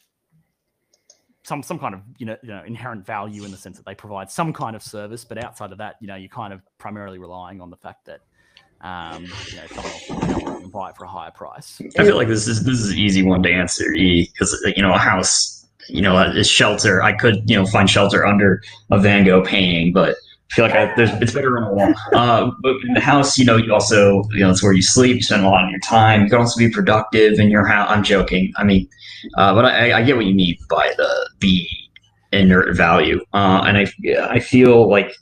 some 1.49 1.62
some 1.62 1.79
kind 1.79 1.95
of 1.95 2.03
you 2.18 2.26
know 2.26 2.37
you 2.43 2.51
know 2.51 2.62
inherent 2.64 3.05
value 3.05 3.45
in 3.45 3.51
the 3.51 3.57
sense 3.57 3.76
that 3.76 3.87
they 3.87 3.95
provide 3.95 4.31
some 4.31 4.53
kind 4.53 4.76
of 4.76 4.83
service, 4.83 5.24
but 5.24 5.43
outside 5.43 5.72
of 5.72 5.79
that, 5.79 5.97
you 6.01 6.07
know, 6.07 6.14
you're 6.14 6.29
kind 6.29 6.53
of 6.53 6.61
primarily 6.76 7.18
relying 7.18 7.61
on 7.61 7.70
the 7.70 7.76
fact 7.76 8.07
that 8.07 8.20
um, 8.83 9.24
you 9.24 9.57
know 9.57 9.66
someone 10.07 10.62
will 10.62 10.70
buy 10.70 10.91
it 10.91 10.97
for 10.97 11.05
a 11.05 11.09
higher 11.09 11.31
price. 11.31 11.81
I 11.99 12.05
feel 12.05 12.16
like 12.16 12.29
this 12.29 12.47
is 12.47 12.64
this 12.64 12.79
is 12.79 12.93
an 12.93 12.99
easy 12.99 13.22
one 13.22 13.43
to 13.43 13.51
answer, 13.51 13.93
E, 13.95 14.31
because 14.33 14.57
you 14.76 14.83
know 14.83 14.93
a 14.93 14.99
house, 14.99 15.57
you 15.89 16.03
know, 16.03 16.18
a 16.18 16.45
shelter. 16.45 17.03
I 17.03 17.12
could 17.12 17.49
you 17.49 17.57
know 17.57 17.66
find 17.66 17.89
shelter 17.89 18.26
under 18.26 18.62
a 18.91 18.99
Van 18.99 19.24
Gogh 19.24 19.45
painting, 19.45 19.93
but 19.93 20.16
I 20.51 20.55
feel 20.55 20.64
like 20.64 20.74
I, 20.74 20.95
there's 20.97 21.11
it's 21.22 21.33
better 21.33 21.57
on 21.59 21.64
a 21.64 21.72
wall. 21.72 21.95
Uh, 22.12 22.51
but 22.62 22.76
in 22.87 22.95
the 22.95 23.01
house, 23.01 23.39
you 23.39 23.45
know, 23.45 23.57
you 23.57 23.72
also 23.72 24.24
you 24.31 24.41
know 24.41 24.51
it's 24.51 24.62
where 24.62 24.72
you 24.72 24.83
sleep, 24.83 25.16
you 25.16 25.22
spend 25.22 25.45
a 25.45 25.49
lot 25.49 25.64
of 25.64 25.70
your 25.70 25.81
time. 25.81 26.22
You 26.22 26.31
can 26.31 26.39
also 26.39 26.59
be 26.59 26.70
productive 26.70 27.39
in 27.39 27.51
your 27.51 27.66
house. 27.66 27.89
I'm 27.91 28.03
joking. 28.03 28.53
I 28.57 28.64
mean, 28.64 28.89
uh, 29.37 29.55
but 29.55 29.64
I, 29.64 29.99
I 29.99 30.03
get 30.03 30.16
what 30.16 30.26
you 30.26 30.35
mean 30.35 30.57
by 30.68 30.93
the 30.97 31.31
the 31.41 31.66
inert 32.33 32.76
value, 32.76 33.20
uh, 33.33 33.64
and 33.66 33.79
I 33.79 33.87
I 34.31 34.41
feel 34.41 34.89
like 34.89 35.12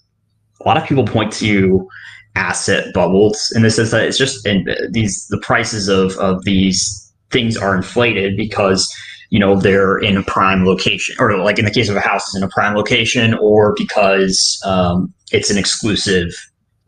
a 0.61 0.69
lot 0.69 0.77
of 0.77 0.85
people 0.87 1.05
point 1.05 1.33
to 1.35 1.89
asset 2.35 2.93
bubbles 2.93 3.53
in 3.57 3.63
the 3.63 3.71
sense 3.71 3.91
that 3.91 4.05
it's 4.05 4.19
just 4.19 4.47
in 4.47 4.67
these 4.91 5.27
the 5.29 5.39
prices 5.39 5.89
of 5.89 6.13
of 6.19 6.45
these 6.45 7.13
things 7.31 7.57
are 7.57 7.75
inflated 7.75 8.37
because 8.37 8.93
you 9.31 9.39
know 9.39 9.59
they're 9.59 9.99
in 9.99 10.17
a 10.17 10.23
prime 10.23 10.65
location 10.65 11.17
or 11.19 11.37
like 11.39 11.59
in 11.59 11.65
the 11.65 11.71
case 11.71 11.89
of 11.89 11.97
a 11.97 12.01
house 12.01 12.29
is 12.29 12.37
in 12.37 12.43
a 12.43 12.49
prime 12.49 12.75
location 12.75 13.35
or 13.35 13.75
because 13.77 14.61
um, 14.65 15.13
it's 15.33 15.51
an 15.51 15.59
exclusive 15.59 16.33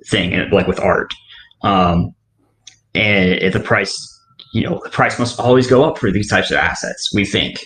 thing 0.07 0.49
like 0.51 0.67
with 0.67 0.81
art. 0.81 1.13
Um, 1.63 2.15
and 2.95 3.53
the 3.53 3.61
price 3.61 3.93
you 4.53 4.63
know 4.63 4.81
the 4.85 4.91
price 4.91 5.19
must 5.19 5.39
always 5.39 5.67
go 5.67 5.85
up 5.85 5.99
for 5.99 6.11
these 6.11 6.29
types 6.29 6.51
of 6.51 6.57
assets 6.57 7.13
we 7.13 7.25
think. 7.25 7.65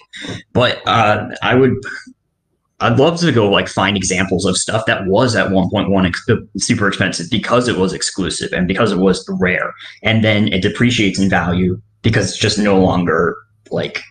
But 0.52 0.86
uh, 0.86 1.28
i 1.42 1.54
would 1.54 1.74
I'd 2.80 2.98
love 2.98 3.20
to 3.20 3.30
go 3.30 3.48
like 3.48 3.68
find 3.68 3.96
examples 3.96 4.44
of 4.44 4.56
stuff 4.56 4.86
that 4.86 5.06
was 5.06 5.36
at 5.36 5.50
1.1 5.50 6.06
ex- 6.06 6.26
super 6.58 6.88
expensive 6.88 7.30
because 7.30 7.68
it 7.68 7.78
was 7.78 7.92
exclusive 7.92 8.52
and 8.52 8.66
because 8.66 8.90
it 8.90 8.98
was 8.98 9.24
rare, 9.38 9.72
and 10.02 10.24
then 10.24 10.48
it 10.48 10.62
depreciates 10.62 11.18
in 11.18 11.30
value 11.30 11.80
because 12.02 12.30
it's 12.30 12.38
just 12.38 12.58
no 12.58 12.80
longer 12.80 13.36
like 13.70 14.02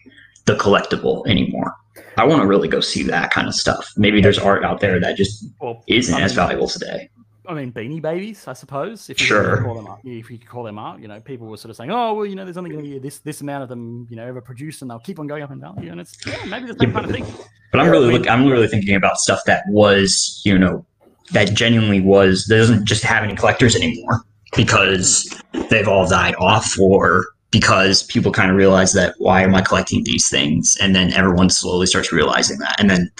the 0.45 0.55
collectible 0.55 1.25
anymore. 1.27 1.75
I 2.17 2.25
want 2.25 2.41
to 2.41 2.47
really 2.47 2.67
go 2.67 2.79
see 2.79 3.03
that 3.03 3.31
kind 3.31 3.47
of 3.47 3.53
stuff. 3.55 3.91
Maybe 3.97 4.21
there's 4.21 4.39
art 4.39 4.63
out 4.63 4.79
there 4.79 4.99
that 4.99 5.17
just 5.17 5.45
Well, 5.59 5.83
isn't 5.87 6.13
I 6.15 6.21
as 6.21 6.33
valuable 6.33 6.67
today. 6.67 7.09
I 7.47 7.53
mean, 7.53 7.73
beanie 7.73 8.01
babies, 8.01 8.47
I 8.47 8.53
suppose. 8.53 9.09
If 9.09 9.19
you 9.19 9.25
Sure. 9.25 9.63
call 9.63 9.75
them 9.75 9.87
up, 9.87 9.99
if 10.05 10.29
you 10.31 10.37
could 10.37 10.47
call 10.47 10.63
them 10.63 10.77
up, 10.77 10.99
you 11.01 11.07
know, 11.07 11.19
people 11.19 11.47
were 11.47 11.57
sort 11.57 11.71
of 11.71 11.75
saying, 11.75 11.91
"Oh, 11.91 12.13
well, 12.13 12.25
you 12.25 12.35
know, 12.35 12.45
there's 12.45 12.55
only 12.57 12.69
going 12.69 12.83
to 12.85 12.89
be 12.89 12.99
this 12.99 13.19
this 13.19 13.41
amount 13.41 13.63
of 13.63 13.69
them, 13.69 14.07
you 14.09 14.15
know, 14.15 14.25
ever 14.25 14.41
produced, 14.41 14.81
and 14.81 14.89
they'll 14.91 14.99
keep 14.99 15.19
on 15.19 15.27
going 15.27 15.43
up 15.43 15.51
in 15.51 15.59
value." 15.59 15.91
And 15.91 15.99
it's 15.99 16.15
yeah, 16.25 16.45
maybe 16.45 16.67
the 16.67 16.75
same 16.79 16.93
kind 16.93 17.05
of 17.05 17.11
thing. 17.11 17.25
But 17.71 17.81
I'm 17.81 17.89
really 17.89 18.07
mean- 18.09 18.17
look, 18.19 18.29
I'm 18.29 18.45
really 18.47 18.67
thinking 18.67 18.95
about 18.95 19.17
stuff 19.17 19.41
that 19.47 19.63
was, 19.69 20.41
you 20.45 20.57
know, 20.57 20.85
that 21.33 21.53
genuinely 21.53 21.99
was 21.99 22.45
that 22.45 22.57
doesn't 22.57 22.85
just 22.85 23.03
have 23.03 23.23
any 23.23 23.35
collectors 23.35 23.75
anymore 23.75 24.21
because 24.55 25.27
they've 25.69 25.87
all 25.87 26.07
died 26.07 26.35
off 26.37 26.77
or 26.79 27.25
because 27.51 28.03
people 28.03 28.31
kind 28.31 28.49
of 28.49 28.57
realize 28.57 28.93
that 28.93 29.15
why 29.17 29.41
am 29.43 29.53
I 29.55 29.61
collecting 29.61 30.03
these 30.03 30.29
things? 30.29 30.77
And 30.81 30.95
then 30.95 31.11
everyone 31.13 31.49
slowly 31.49 31.85
starts 31.85 32.11
realizing 32.11 32.57
that. 32.59 32.79
And 32.79 32.89
then, 32.89 33.11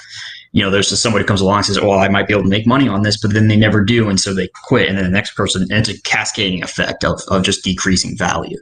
you 0.54 0.64
know, 0.64 0.70
there's 0.70 0.90
just 0.90 1.04
somebody 1.04 1.24
who 1.24 1.28
comes 1.28 1.42
along 1.42 1.58
and 1.58 1.66
says, 1.66 1.80
Well, 1.82 2.00
I 2.00 2.08
might 2.08 2.28
be 2.28 2.34
able 2.34 2.44
to 2.44 2.50
make 2.50 2.66
money 2.68 2.88
on 2.88 3.04
this, 3.04 3.20
but 3.22 3.34
then 3.34 3.48
they 3.48 3.56
never 3.58 3.84
do, 3.84 4.10
and 4.10 4.20
so 4.20 4.34
they 4.34 4.50
quit. 4.66 4.88
And 4.90 4.98
then 4.98 5.04
the 5.06 5.12
next 5.12 5.36
person 5.36 5.62
and 5.64 5.72
it's 5.72 5.90
a 5.90 6.02
cascading 6.04 6.64
effect 6.64 7.04
of, 7.04 7.22
of 7.28 7.44
just 7.44 7.64
decreasing 7.64 8.18
value. 8.18 8.58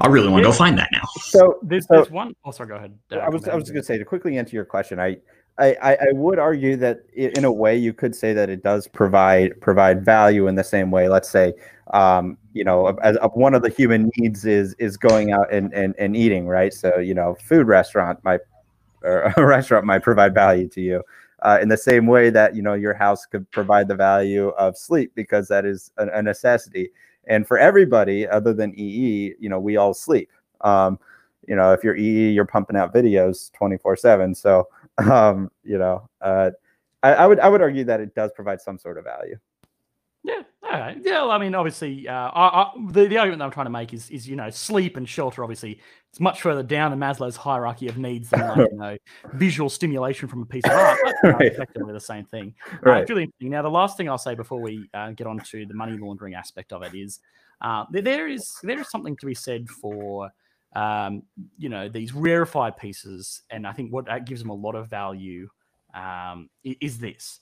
I 0.00 0.08
really 0.08 0.28
want 0.28 0.42
to 0.42 0.48
go 0.48 0.52
find 0.52 0.78
that 0.78 0.88
now. 0.92 1.02
So 1.20 1.58
There's, 1.62 1.86
So- 1.86 1.94
there's 1.96 2.10
one. 2.10 2.34
Oh, 2.44 2.50
sorry, 2.50 2.70
go 2.70 2.76
ahead. 2.76 2.98
uh, 3.12 3.16
I 3.16 3.28
was 3.28 3.46
I 3.48 3.54
was 3.54 3.68
going 3.70 3.82
to 3.82 3.86
say 3.86 3.98
to 3.98 4.04
quickly 4.04 4.36
answer 4.38 4.56
your 4.56 4.64
question. 4.64 4.98
I, 4.98 5.16
I 5.58 5.76
I 5.82 5.92
I 5.94 6.12
would 6.12 6.38
argue 6.38 6.76
that 6.76 7.00
in 7.14 7.44
a 7.44 7.52
way 7.52 7.76
you 7.76 7.92
could 7.92 8.14
say 8.14 8.32
that 8.32 8.48
it 8.48 8.62
does 8.62 8.88
provide 8.88 9.60
provide 9.60 10.04
value 10.04 10.46
in 10.46 10.54
the 10.54 10.64
same 10.64 10.90
way. 10.90 11.08
Let's 11.08 11.28
say, 11.28 11.52
um, 11.92 12.38
you 12.52 12.64
know, 12.64 12.88
as, 13.02 13.16
as 13.16 13.30
one 13.34 13.54
of 13.54 13.62
the 13.62 13.68
human 13.68 14.10
needs 14.16 14.44
is 14.44 14.74
is 14.78 14.96
going 14.96 15.32
out 15.32 15.52
and, 15.52 15.72
and 15.74 15.94
and 15.98 16.16
eating, 16.16 16.46
right? 16.46 16.72
So 16.72 16.98
you 16.98 17.14
know, 17.14 17.36
food 17.42 17.66
restaurant 17.66 18.22
might 18.24 18.40
or 19.02 19.22
a 19.36 19.44
restaurant 19.46 19.84
might 19.84 20.02
provide 20.02 20.34
value 20.34 20.68
to 20.68 20.80
you. 20.80 21.02
Uh, 21.42 21.58
in 21.60 21.68
the 21.68 21.76
same 21.76 22.06
way 22.06 22.30
that 22.30 22.54
you 22.54 22.62
know 22.62 22.74
your 22.74 22.94
house 22.94 23.26
could 23.26 23.50
provide 23.50 23.88
the 23.88 23.96
value 23.96 24.48
of 24.50 24.76
sleep 24.76 25.12
because 25.14 25.48
that 25.48 25.64
is 25.66 25.90
a, 25.98 26.06
a 26.08 26.22
necessity 26.22 26.88
and 27.26 27.48
for 27.48 27.58
everybody 27.58 28.28
other 28.28 28.54
than 28.54 28.72
ee 28.78 29.34
you 29.40 29.48
know 29.48 29.58
we 29.58 29.76
all 29.76 29.92
sleep 29.92 30.30
um, 30.60 31.00
you 31.48 31.56
know 31.56 31.72
if 31.72 31.82
you're 31.82 31.96
ee 31.96 32.30
you're 32.30 32.44
pumping 32.44 32.76
out 32.76 32.94
videos 32.94 33.52
24 33.54 33.96
7 33.96 34.34
so 34.36 34.68
um, 35.10 35.50
you 35.62 35.78
know 35.78 36.08
uh, 36.20 36.50
I, 37.02 37.14
I 37.14 37.26
would 37.26 37.40
i 37.40 37.48
would 37.48 37.62
argue 37.62 37.84
that 37.84 38.00
it 38.00 38.14
does 38.14 38.30
provide 38.32 38.60
some 38.60 38.78
sort 38.78 38.98
of 38.98 39.04
value 39.04 39.38
Yeah, 40.24 40.42
all 40.62 40.78
right. 40.78 40.96
Yeah, 41.02 41.22
well, 41.22 41.32
I 41.32 41.38
mean, 41.38 41.54
obviously, 41.54 42.06
uh, 42.06 42.12
I, 42.30 42.62
I, 42.62 42.72
the 42.90 43.08
the 43.08 43.18
argument 43.18 43.40
that 43.40 43.46
I'm 43.46 43.50
trying 43.50 43.66
to 43.66 43.70
make 43.70 43.92
is 43.92 44.08
is 44.10 44.28
you 44.28 44.36
know, 44.36 44.50
sleep 44.50 44.96
and 44.96 45.08
shelter. 45.08 45.42
Obviously, 45.42 45.80
it's 46.10 46.20
much 46.20 46.40
further 46.42 46.62
down 46.62 46.92
in 46.92 46.98
Maslow's 47.00 47.34
hierarchy 47.36 47.88
of 47.88 47.98
needs 47.98 48.30
than 48.30 48.46
like, 48.46 48.70
you 48.70 48.78
know, 48.78 48.96
visual 49.32 49.68
stimulation 49.68 50.28
from 50.28 50.42
a 50.42 50.46
piece 50.46 50.64
of 50.64 50.72
art. 50.72 50.98
But, 51.02 51.32
Right. 51.32 51.52
effectively 51.52 51.92
the 51.92 52.00
same 52.00 52.24
thing. 52.24 52.54
Uh, 52.72 52.90
right 52.90 53.00
it's 53.02 53.10
really 53.10 53.24
interesting. 53.24 53.50
Now, 53.50 53.62
the 53.62 53.70
last 53.70 53.96
thing 53.96 54.08
I'll 54.08 54.18
say 54.18 54.34
before 54.34 54.60
we 54.60 54.88
uh, 54.94 55.10
get 55.10 55.26
on 55.26 55.38
to 55.50 55.66
the 55.66 55.74
money 55.74 55.98
laundering 55.98 56.34
aspect 56.34 56.72
of 56.72 56.82
it 56.82 56.94
is 56.94 57.18
uh, 57.60 57.84
there, 57.90 58.02
there 58.02 58.28
is 58.28 58.56
there 58.62 58.78
is 58.78 58.88
something 58.88 59.16
to 59.16 59.26
be 59.26 59.34
said 59.34 59.68
for 59.68 60.30
um, 60.74 61.22
you 61.58 61.68
know 61.68 61.88
these 61.88 62.14
rarefied 62.14 62.76
pieces, 62.76 63.42
and 63.50 63.66
I 63.66 63.72
think 63.72 63.92
what 63.92 64.06
that 64.06 64.26
gives 64.26 64.40
them 64.40 64.50
a 64.50 64.54
lot 64.54 64.74
of 64.74 64.88
value 64.88 65.48
um, 65.94 66.48
is 66.64 66.98
this. 66.98 67.40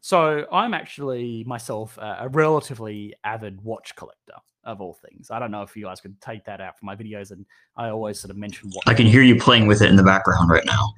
So 0.00 0.46
I'm 0.50 0.72
actually 0.72 1.44
myself 1.44 1.98
a, 1.98 2.28
relatively 2.30 3.14
avid 3.24 3.62
watch 3.62 3.94
collector 3.96 4.34
of 4.64 4.80
all 4.80 4.94
things. 4.94 5.30
I 5.30 5.38
don't 5.38 5.50
know 5.50 5.62
if 5.62 5.76
you 5.76 5.84
guys 5.84 6.00
could 6.00 6.18
take 6.20 6.44
that 6.46 6.60
out 6.60 6.78
from 6.78 6.86
my 6.86 6.96
videos, 6.96 7.32
and 7.32 7.44
I 7.76 7.90
always 7.90 8.18
sort 8.18 8.30
of 8.30 8.36
mention 8.36 8.70
watch. 8.72 8.84
I 8.86 8.94
can 8.94 9.06
hear 9.06 9.22
you 9.22 9.36
playing 9.36 9.66
with 9.66 9.82
it 9.82 9.90
in 9.90 9.96
the 9.96 10.02
background 10.02 10.50
right 10.50 10.64
now. 10.64 10.94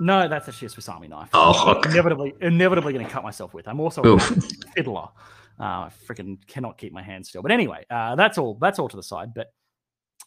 No, 0.00 0.28
that's 0.28 0.48
actually 0.48 0.66
a 0.66 0.70
Swiss 0.70 0.88
Army 0.88 1.08
knife. 1.08 1.30
Oh, 1.34 1.76
okay. 1.76 1.90
Inevitably, 1.90 2.34
inevitably 2.40 2.92
going 2.92 3.06
to 3.06 3.10
cut 3.10 3.22
myself 3.22 3.54
with. 3.54 3.68
I'm 3.68 3.80
also 3.80 4.02
a 4.02 4.18
fiddler. 4.74 5.08
Uh, 5.58 5.62
I 5.86 5.90
freaking 6.06 6.38
cannot 6.48 6.78
keep 6.78 6.92
my 6.92 7.02
hands 7.02 7.28
still. 7.28 7.42
But 7.42 7.52
anyway, 7.52 7.84
uh, 7.90 8.16
that's 8.16 8.38
all. 8.38 8.58
That's 8.60 8.78
all 8.78 8.88
to 8.88 8.96
the 8.96 9.02
side. 9.02 9.32
But 9.34 9.52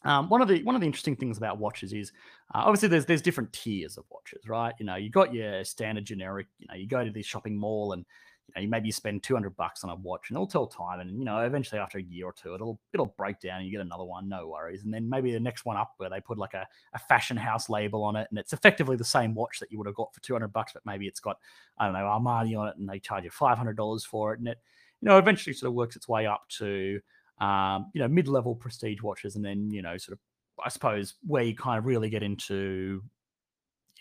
um, 0.08 0.30
one 0.30 0.42
of 0.42 0.48
the 0.48 0.64
one 0.64 0.74
of 0.74 0.80
the 0.80 0.88
interesting 0.88 1.18
things 1.18 1.38
about 1.38 1.58
watches 1.58 1.92
is 1.92 2.14
uh, 2.56 2.62
obviously 2.64 2.88
there's 2.88 3.06
there's 3.06 3.22
different 3.22 3.52
tiers 3.52 3.98
of 3.98 4.06
watches, 4.10 4.48
right? 4.48 4.74
You 4.80 4.86
know, 4.86 4.96
you 4.96 5.10
got 5.10 5.34
your 5.34 5.66
standard 5.66 6.06
generic. 6.06 6.48
You 6.60 6.68
know, 6.70 6.76
you 6.76 6.88
go 6.88 7.04
to 7.04 7.12
this 7.12 7.26
shopping 7.26 7.58
mall 7.58 7.92
and 7.92 8.06
you 8.48 8.54
know 8.56 8.62
you 8.62 8.70
maybe 8.70 8.90
spend 8.90 9.22
200 9.24 9.58
bucks 9.58 9.84
on 9.84 9.90
a 9.90 9.96
watch 9.96 10.30
and 10.30 10.38
it'll 10.38 10.48
tell 10.48 10.66
time, 10.66 11.02
and 11.02 11.20
you 11.20 11.26
know 11.26 11.40
eventually 11.40 11.82
after 11.82 11.98
a 11.98 12.02
year 12.02 12.26
or 12.26 12.32
two 12.32 12.56
it'll 12.56 12.80
it'll 12.94 13.14
break 13.18 13.42
down 13.42 13.58
and 13.58 13.66
you 13.66 13.72
get 13.72 13.82
another 13.82 14.06
one, 14.06 14.30
no 14.30 14.48
worries. 14.48 14.86
And 14.86 14.94
then 14.94 15.10
maybe 15.10 15.34
the 15.34 15.42
next 15.42 15.66
one 15.66 15.76
up 15.76 15.92
where 15.98 16.10
they 16.10 16.22
put 16.22 16.38
like 16.38 16.54
a, 16.54 16.66
a 16.94 17.00
fashion 17.00 17.36
house 17.36 17.68
label 17.68 18.02
on 18.06 18.16
it 18.16 18.28
and 18.30 18.40
it's 18.40 18.54
effectively 18.54 18.96
the 18.96 19.04
same 19.04 19.36
watch 19.36 19.60
that 19.60 19.74
you 19.74 19.78
would 19.78 19.88
have 19.88 19.96
got 19.96 20.14
for 20.14 20.22
200 20.22 20.48
bucks, 20.54 20.72
but 20.72 20.86
maybe 20.86 21.06
it's 21.06 21.20
got 21.20 21.38
I 21.78 21.84
don't 21.84 21.94
know 21.94 22.00
Armani 22.00 22.58
on 22.58 22.70
it 22.70 22.78
and 22.78 22.88
they 22.88 23.00
charge 23.00 23.26
you 23.26 23.30
500 23.30 23.76
dollars 23.76 24.06
for 24.06 24.34
it, 24.34 24.40
and 24.40 24.48
it 24.48 24.58
you 25.02 25.10
know 25.10 25.18
eventually 25.18 25.54
sort 25.54 25.68
of 25.68 25.74
works 25.74 25.98
its 25.98 26.08
way 26.08 26.26
up 26.26 26.48
to 26.60 27.02
um, 27.40 27.92
you 27.94 28.02
know 28.02 28.08
mid-level 28.08 28.56
prestige 28.56 29.02
watches, 29.02 29.36
and 29.36 29.46
then 29.46 29.72
you 29.72 29.82
know 29.82 29.98
sort 29.98 30.14
of 30.14 30.20
I 30.64 30.70
suppose 30.70 31.16
where 31.26 31.44
you 31.44 31.56
kind 31.56 31.78
of 31.78 31.86
really 31.86 32.10
get 32.10 32.24
into 32.24 33.04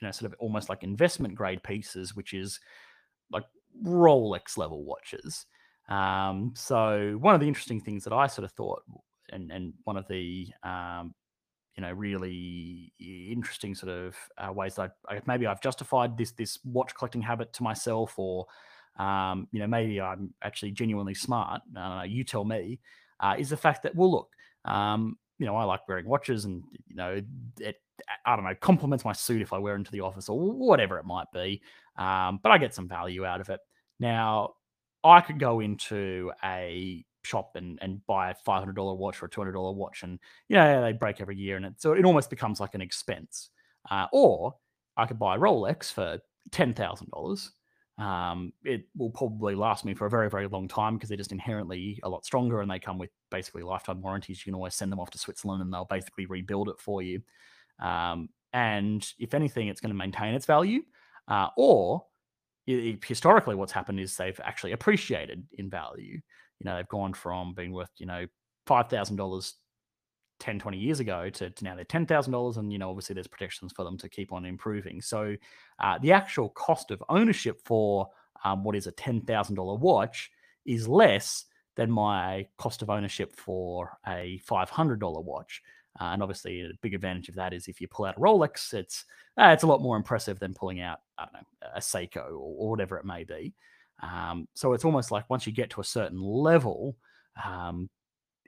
you 0.00 0.06
know 0.06 0.10
sort 0.10 0.32
of 0.32 0.38
almost 0.38 0.68
like 0.68 0.82
investment 0.82 1.34
grade 1.34 1.62
pieces, 1.62 2.14
which 2.14 2.32
is 2.32 2.60
like 3.30 3.44
Rolex 3.84 4.56
level 4.56 4.84
watches. 4.84 5.46
Um, 5.88 6.52
so 6.56 7.16
one 7.20 7.34
of 7.34 7.40
the 7.40 7.48
interesting 7.48 7.80
things 7.80 8.04
that 8.04 8.12
I 8.12 8.26
sort 8.26 8.44
of 8.44 8.52
thought, 8.52 8.82
and 9.30 9.50
and 9.50 9.74
one 9.84 9.96
of 9.96 10.06
the 10.08 10.48
um, 10.62 11.14
you 11.76 11.82
know 11.82 11.92
really 11.92 12.92
interesting 12.98 13.74
sort 13.74 13.92
of 13.92 14.16
uh, 14.38 14.52
ways 14.52 14.74
that 14.76 14.92
I, 15.08 15.16
I, 15.16 15.20
maybe 15.26 15.46
I've 15.46 15.60
justified 15.60 16.16
this 16.16 16.32
this 16.32 16.58
watch 16.64 16.94
collecting 16.94 17.22
habit 17.22 17.52
to 17.54 17.62
myself, 17.62 18.18
or 18.18 18.46
um, 18.98 19.48
you 19.52 19.60
know 19.60 19.66
maybe 19.66 20.00
I'm 20.00 20.32
actually 20.42 20.72
genuinely 20.72 21.14
smart. 21.14 21.62
I 21.76 22.04
you 22.04 22.24
tell 22.24 22.44
me. 22.44 22.80
Uh, 23.20 23.34
is 23.38 23.50
the 23.50 23.56
fact 23.56 23.82
that 23.82 23.94
well 23.94 24.10
look, 24.10 24.28
um, 24.64 25.16
you 25.38 25.46
know 25.46 25.56
I 25.56 25.64
like 25.64 25.88
wearing 25.88 26.06
watches, 26.06 26.44
and 26.44 26.62
you 26.88 26.96
know 26.96 27.20
it 27.60 27.76
I 28.24 28.36
don't 28.36 28.44
know 28.44 28.54
complements 28.60 29.04
my 29.04 29.12
suit 29.12 29.42
if 29.42 29.52
I 29.52 29.58
wear 29.58 29.74
into 29.74 29.90
the 29.92 30.00
office 30.02 30.28
or 30.28 30.38
whatever 30.38 30.98
it 30.98 31.04
might 31.04 31.30
be. 31.32 31.62
Um, 31.96 32.40
but 32.42 32.52
I 32.52 32.58
get 32.58 32.74
some 32.74 32.88
value 32.88 33.24
out 33.24 33.40
of 33.40 33.48
it. 33.48 33.60
Now 33.98 34.54
I 35.02 35.20
could 35.20 35.38
go 35.38 35.60
into 35.60 36.32
a 36.44 37.04
shop 37.24 37.52
and, 37.56 37.78
and 37.82 38.04
buy 38.06 38.30
a 38.30 38.34
five 38.34 38.60
hundred 38.60 38.76
dollar 38.76 38.94
watch 38.94 39.22
or 39.22 39.26
a 39.26 39.30
two 39.30 39.40
hundred 39.40 39.52
dollar 39.52 39.72
watch, 39.72 40.02
and 40.02 40.18
you 40.48 40.56
know 40.56 40.82
they 40.82 40.92
break 40.92 41.20
every 41.20 41.36
year, 41.36 41.56
and 41.56 41.66
it, 41.66 41.74
so 41.78 41.92
it 41.92 42.04
almost 42.04 42.30
becomes 42.30 42.60
like 42.60 42.74
an 42.74 42.80
expense. 42.80 43.50
Uh, 43.90 44.06
or 44.12 44.54
I 44.96 45.06
could 45.06 45.18
buy 45.18 45.36
a 45.36 45.38
Rolex 45.38 45.92
for 45.92 46.18
ten 46.50 46.72
thousand 46.72 47.10
dollars. 47.10 47.52
Um, 47.98 48.52
it 48.64 48.86
will 48.96 49.10
probably 49.10 49.54
last 49.54 49.84
me 49.86 49.94
for 49.94 50.06
a 50.06 50.10
very 50.10 50.28
very 50.28 50.48
long 50.48 50.68
time 50.68 50.96
because 50.96 51.08
they're 51.08 51.16
just 51.16 51.32
inherently 51.32 51.98
a 52.02 52.08
lot 52.08 52.24
stronger, 52.26 52.60
and 52.60 52.70
they 52.70 52.78
come 52.78 52.98
with 52.98 53.10
basically 53.30 53.62
lifetime 53.62 54.02
warranties. 54.02 54.40
You 54.40 54.52
can 54.52 54.54
always 54.56 54.74
send 54.74 54.92
them 54.92 55.00
off 55.00 55.10
to 55.12 55.18
Switzerland, 55.18 55.62
and 55.62 55.72
they'll 55.72 55.86
basically 55.86 56.26
rebuild 56.26 56.68
it 56.68 56.78
for 56.78 57.02
you. 57.02 57.22
Um, 57.80 58.28
and 58.52 59.06
if 59.18 59.34
anything, 59.34 59.68
it's 59.68 59.80
going 59.80 59.92
to 59.92 59.98
maintain 59.98 60.34
its 60.34 60.46
value, 60.46 60.82
uh, 61.28 61.48
or 61.56 62.06
i- 62.68 62.98
historically 63.04 63.54
what's 63.54 63.72
happened 63.72 64.00
is 64.00 64.16
they've 64.16 64.40
actually 64.42 64.72
appreciated 64.72 65.46
in 65.52 65.70
value 65.70 66.14
you 66.60 66.64
know 66.64 66.76
they've 66.76 66.88
gone 66.88 67.14
from 67.14 67.54
being 67.54 67.72
worth 67.72 67.90
you 67.98 68.06
know 68.06 68.26
$5000 68.66 69.54
10 70.38 70.58
20 70.58 70.78
years 70.78 71.00
ago 71.00 71.30
to, 71.30 71.50
to 71.50 71.64
now 71.64 71.74
they're 71.74 71.84
$10000 71.84 72.56
and 72.56 72.72
you 72.72 72.78
know 72.78 72.90
obviously 72.90 73.14
there's 73.14 73.26
protections 73.26 73.72
for 73.72 73.84
them 73.84 73.96
to 73.96 74.08
keep 74.08 74.32
on 74.32 74.44
improving 74.44 75.00
so 75.00 75.34
uh, 75.80 75.98
the 75.98 76.12
actual 76.12 76.50
cost 76.50 76.90
of 76.90 77.02
ownership 77.08 77.60
for 77.64 78.08
um, 78.44 78.62
what 78.64 78.76
is 78.76 78.86
a 78.86 78.92
$10000 78.92 79.78
watch 79.78 80.30
is 80.66 80.86
less 80.86 81.46
than 81.74 81.90
my 81.90 82.46
cost 82.58 82.82
of 82.82 82.90
ownership 82.90 83.34
for 83.34 83.96
a 84.06 84.40
$500 84.46 85.24
watch 85.24 85.62
uh, 86.00 86.04
and 86.12 86.22
obviously, 86.22 86.60
a 86.60 86.70
big 86.82 86.94
advantage 86.94 87.28
of 87.28 87.34
that 87.36 87.54
is 87.54 87.68
if 87.68 87.80
you 87.80 87.88
pull 87.88 88.04
out 88.04 88.16
a 88.16 88.20
Rolex, 88.20 88.74
it's 88.74 89.04
uh, 89.38 89.48
it's 89.48 89.62
a 89.62 89.66
lot 89.66 89.80
more 89.80 89.96
impressive 89.96 90.38
than 90.38 90.52
pulling 90.52 90.80
out 90.80 91.00
I 91.16 91.24
don't 91.24 91.34
know 91.34 91.70
a 91.74 91.80
Seiko 91.80 92.32
or, 92.32 92.32
or 92.32 92.70
whatever 92.70 92.98
it 92.98 93.04
may 93.04 93.24
be. 93.24 93.54
Um, 94.02 94.46
so 94.54 94.74
it's 94.74 94.84
almost 94.84 95.10
like 95.10 95.28
once 95.30 95.46
you 95.46 95.52
get 95.52 95.70
to 95.70 95.80
a 95.80 95.84
certain 95.84 96.20
level, 96.20 96.96
um, 97.42 97.88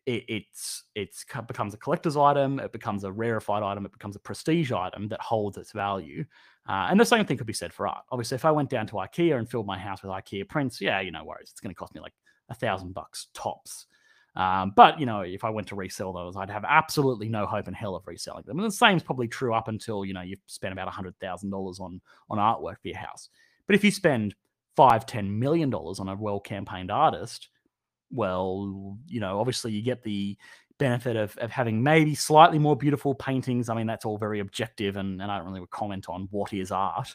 it, 0.09 0.24
it's 0.26 0.85
it's 0.94 1.24
becomes 1.47 1.74
a 1.74 1.76
collector's 1.76 2.16
item. 2.16 2.59
It 2.59 2.72
becomes 2.72 3.05
a 3.05 3.12
rarefied 3.12 3.62
item. 3.62 3.85
It 3.85 3.93
becomes 3.93 4.16
a 4.16 4.20
prestige 4.20 4.72
item 4.72 5.09
that 5.09 5.20
holds 5.20 5.59
its 5.59 5.72
value. 5.72 6.24
Uh, 6.66 6.89
and 6.90 6.98
the 6.98 7.05
same 7.05 7.24
thing 7.24 7.36
could 7.36 7.47
be 7.47 7.52
said 7.52 7.72
for 7.72 7.86
art. 7.86 8.05
Obviously, 8.10 8.35
if 8.35 8.44
I 8.44 8.51
went 8.51 8.70
down 8.70 8.86
to 8.89 8.94
IKEA 8.94 9.39
and 9.39 9.48
filled 9.48 9.66
my 9.66 9.78
house 9.78 10.02
with 10.02 10.10
IKEA 10.10 10.48
prints, 10.48 10.80
yeah, 10.80 11.01
you 11.01 11.10
know, 11.10 11.24
worries. 11.24 11.51
It's 11.51 11.60
going 11.60 11.74
to 11.74 11.78
cost 11.78 11.94
me 11.94 12.01
like 12.01 12.14
a 12.48 12.55
thousand 12.55 12.94
bucks 12.94 13.28
tops. 13.35 13.86
Um, 14.35 14.72
but 14.74 14.98
you 14.98 15.05
know, 15.05 15.20
if 15.20 15.44
I 15.44 15.51
went 15.51 15.68
to 15.68 15.74
resell 15.74 16.12
those, 16.12 16.36
I'd 16.36 16.51
have 16.51 16.64
absolutely 16.66 17.28
no 17.28 17.44
hope 17.44 17.68
in 17.68 17.74
hell 17.74 17.94
of 17.94 18.06
reselling 18.06 18.44
them. 18.47 18.59
And 18.59 18.66
the 18.66 18.72
same 18.72 18.97
is 18.97 19.02
probably 19.02 19.28
true 19.28 19.52
up 19.52 19.68
until 19.68 20.06
you 20.06 20.14
know 20.14 20.22
you've 20.22 20.40
spent 20.47 20.72
about 20.72 20.89
hundred 20.89 21.18
thousand 21.20 21.51
dollars 21.51 21.80
on 21.80 22.01
on 22.30 22.39
artwork 22.39 22.80
for 22.80 22.89
your 22.89 22.97
house. 22.97 23.28
But 23.66 23.76
if 23.76 23.85
you 23.85 23.90
spend 23.90 24.35
five, 24.74 25.05
ten 25.05 25.39
million 25.39 25.68
dollars 25.68 26.01
on 26.01 26.09
a 26.09 26.14
well 26.14 26.40
campaigned 26.40 26.90
artist, 26.90 27.48
well, 28.10 28.98
you 29.06 29.20
know, 29.20 29.39
obviously 29.39 29.72
you 29.72 29.82
get 29.82 30.02
the 30.02 30.36
benefit 30.78 31.16
of, 31.16 31.36
of 31.39 31.51
having 31.51 31.82
maybe 31.82 32.14
slightly 32.14 32.59
more 32.59 32.76
beautiful 32.76 33.14
paintings. 33.14 33.68
I 33.68 33.74
mean, 33.74 33.86
that's 33.86 34.05
all 34.05 34.18
very 34.18 34.40
objective, 34.40 34.97
and, 34.97 35.20
and 35.20 35.30
I 35.30 35.39
don't 35.39 35.52
really 35.52 35.66
comment 35.70 36.06
on 36.09 36.28
what 36.30 36.52
is 36.52 36.70
art. 36.70 37.14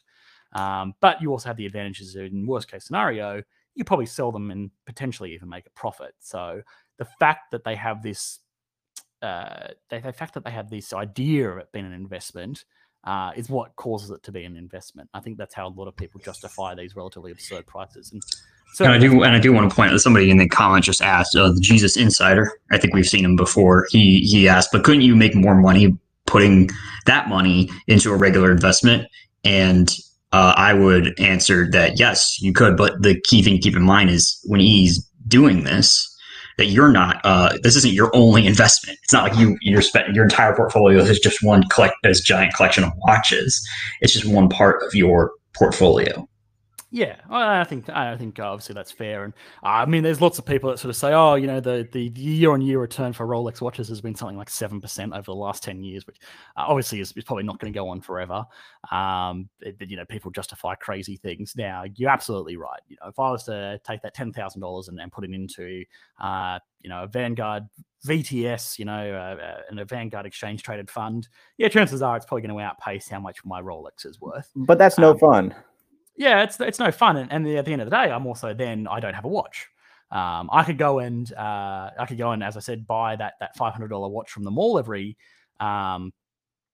Um, 0.53 0.94
but 1.02 1.22
you 1.22 1.32
also 1.32 1.49
have 1.49 1.57
the 1.57 1.65
advantages 1.65 2.15
in 2.15 2.45
worst 2.45 2.70
case 2.70 2.86
scenario, 2.86 3.41
you 3.76 3.84
probably 3.84 4.06
sell 4.06 4.32
them 4.32 4.52
and 4.52 4.70
potentially 4.86 5.34
even 5.34 5.49
make 5.49 5.65
a 5.65 5.72
profit. 5.72 6.14
So 6.20 6.61
the 6.98 7.06
fact 7.06 7.52
that 7.52 7.64
they 7.64 7.76
have 7.76 8.03
this, 8.03 8.40
uh, 9.22 9.70
the, 9.90 9.99
the 9.99 10.14
fact 10.14 10.36
that 10.36 10.45
they 10.45 10.52
have 10.52 10.70
this 10.70 10.94
idea 10.94 11.49
of 11.49 11.57
it 11.57 11.72
being 11.72 11.86
an 11.86 11.94
investment 11.94 12.65
uh, 13.03 13.32
is 13.36 13.49
what 13.49 13.76
causes 13.76 14.11
it 14.11 14.22
to 14.24 14.32
be 14.32 14.44
an 14.44 14.56
investment. 14.56 15.10
I 15.14 15.20
think 15.20 15.38
that's 15.38 15.56
how 15.56 15.68
a 15.68 15.70
lot 15.70 15.88
of 15.88 15.95
people 15.95 16.22
justify 16.24 16.76
these 16.76 16.95
relatively 16.95 17.32
absurd 17.32 17.65
prices. 17.65 18.11
And 18.11 18.22
so 18.74 18.86
and 18.86 18.94
I 18.94 18.98
do, 18.98 19.24
and 19.24 19.36
I 19.36 19.40
do 19.40 19.54
want 19.54 19.70
to 19.70 19.76
point 19.76 19.94
out 19.94 20.00
somebody 20.00 20.32
in 20.32 20.38
the 20.38 20.50
comment 20.50 20.86
just 20.86 21.02
asked 21.02 21.36
uh, 21.36 21.52
the 21.52 21.60
Jesus 21.60 21.95
Insider. 21.95 22.52
I 22.72 22.78
think 22.78 22.94
we've 22.94 23.08
seen 23.08 23.24
him 23.24 23.36
before. 23.36 23.86
He 23.90 24.22
he 24.22 24.48
asked, 24.48 24.70
but 24.72 24.84
couldn't 24.84 25.02
you 25.02 25.16
make 25.16 25.36
more 25.36 25.56
money 25.56 25.95
putting 26.26 26.70
that 27.06 27.30
money 27.30 27.70
into 27.88 28.12
a 28.12 28.18
regular 28.18 28.52
investment? 28.52 29.08
And 29.44 29.91
uh, 30.32 30.54
I 30.58 30.74
would 30.74 31.18
answer 31.20 31.70
that 31.72 32.00
yes, 32.00 32.41
you 32.41 32.52
could. 32.52 32.76
But 32.76 33.02
the 33.04 33.20
key 33.22 33.44
thing 33.44 33.56
to 33.56 33.62
keep 33.62 33.76
in 33.76 33.84
mind 33.84 34.10
is 34.10 34.40
when 34.45 34.60
he's 34.60 35.08
doing 35.28 35.64
this, 35.64 36.10
that 36.58 36.66
you're 36.66 36.91
not. 36.91 37.22
Uh, 37.24 37.58
this 37.62 37.76
isn't 37.76 37.94
your 37.94 38.10
only 38.16 38.48
investment. 38.48 38.98
It's 39.04 39.14
not 39.14 39.24
like 39.24 39.38
you 39.38 39.58
you're 39.62 39.84
spending 39.84 40.16
your 40.16 40.24
entire 40.24 40.56
portfolio 40.56 41.00
is 41.00 41.20
just 41.20 41.44
one 41.44 41.64
collect 41.70 41.95
this 42.02 42.22
giant 42.22 42.56
collection 42.56 42.84
of 42.84 42.91
watches. 43.06 43.68
It's 44.02 44.14
just 44.14 44.26
one 44.26 44.50
part 44.50 44.82
of 44.84 44.95
your 44.95 45.32
portfolio. 45.54 46.28
Yeah, 46.95 47.15
I 47.28 47.64
think 47.64 47.90
I 47.90 48.15
think 48.18 48.40
obviously 48.40 48.76
that's 48.76 48.91
fair, 48.91 49.24
and 49.24 49.34
uh, 49.64 49.70
I 49.70 49.86
mean, 49.88 50.03
there's 50.03 50.22
lots 50.22 50.38
of 50.38 50.45
people 50.45 50.70
that 50.70 50.78
sort 50.78 50.91
of 50.91 50.95
say, 50.95 51.11
oh, 51.11 51.34
you 51.34 51.48
know, 51.48 51.60
the 51.60 51.90
the 51.91 52.11
year 52.14 52.52
on 52.52 52.61
year 52.61 52.80
return 52.80 53.14
for 53.14 53.26
Rolex 53.26 53.61
watches 53.61 53.88
has 53.90 53.99
been 53.99 54.14
something 54.14 54.38
like 54.38 54.48
seven 54.48 54.80
percent 54.80 55.11
over 55.11 55.24
the 55.24 55.34
last 55.34 55.64
ten 55.64 55.84
years, 55.84 56.06
which 56.06 56.18
uh, 56.56 56.65
obviously 56.68 56.99
is, 56.99 57.11
is, 57.14 57.24
probably 57.24 57.45
not 57.45 57.57
going 57.57 57.74
to 57.74 57.76
go 57.76 57.90
on 57.90 57.99
forever. 57.99 58.45
Um, 58.91 59.49
you 59.80 59.98
know, 59.98 60.06
people 60.06 60.30
justify 60.30 60.76
crazy 60.76 61.18
things. 61.18 61.56
Now, 61.57 61.84
you're 61.95 62.11
absolutely 62.11 62.57
right. 62.57 62.82
You 62.88 62.98
know, 63.02 63.07
if 63.07 63.18
I 63.18 63.32
was 63.32 63.45
to 63.45 63.82
take 63.84 64.03
that 64.03 64.14
ten 64.14 64.32
thousand 64.32 64.61
dollars 64.61 64.88
and 64.88 65.11
put 65.11 65.24
it 65.24 65.32
into, 65.32 65.84
uh, 66.22 66.60
you 66.82 66.91
know, 66.91 67.06
a 67.06 67.07
Vanguard 67.07 67.64
VTS, 68.06 68.78
you 68.78 68.86
know, 68.86 69.15
uh, 69.15 69.44
uh, 69.44 69.61
and 69.68 69.80
a 69.80 69.86
Vanguard 69.86 70.28
exchange 70.28 70.61
traded 70.61 70.91
fund, 70.91 71.28
yeah, 71.57 71.70
chances 71.70 72.03
are 72.03 72.15
it's 72.18 72.28
probably 72.28 72.44
going 72.44 72.56
to 72.56 72.64
outpace 72.64 73.07
how 73.07 73.20
much 73.20 73.44
my 73.44 73.60
Rolex 73.64 74.06
is 74.06 74.22
worth. 74.22 74.52
But 74.56 74.78
that's 74.78 74.99
no 74.99 75.14
Um, 75.14 75.18
fun. 75.18 75.56
Yeah, 76.15 76.44
it's 76.44 76.60
it's 76.60 76.80
no 76.80 76.91
fun. 76.91 77.18
And, 77.18 77.31
and 77.31 77.48
at 77.48 77.65
the 77.65 77.73
end 77.73 77.81
of 77.81 77.90
the 77.90 77.95
day, 77.95 78.11
I'm 78.11 78.27
also 78.27 78.53
then 78.53 78.88
I 78.88 78.99
don't 78.99 79.14
have 79.14 79.26
a 79.26 79.30
watch. 79.30 79.68
Um, 80.11 80.49
I 80.52 80.64
could 80.64 80.77
go 80.77 80.99
and 80.99 81.31
uh, 81.34 81.90
I 81.98 82.06
could 82.07 82.19
go 82.19 82.31
and, 82.31 82.44
as 82.44 82.56
I 82.56 82.60
said, 82.60 82.85
buy 82.85 83.15
that 83.15 83.34
that 83.40 83.56
five 83.56 83.73
hundred 83.73 83.90
dollar 83.90 84.10
watch 84.10 84.30
from 84.30 84.44
the 84.44 84.52
mall 84.52 84.77
every, 84.77 85.18
um, 85.60 86.14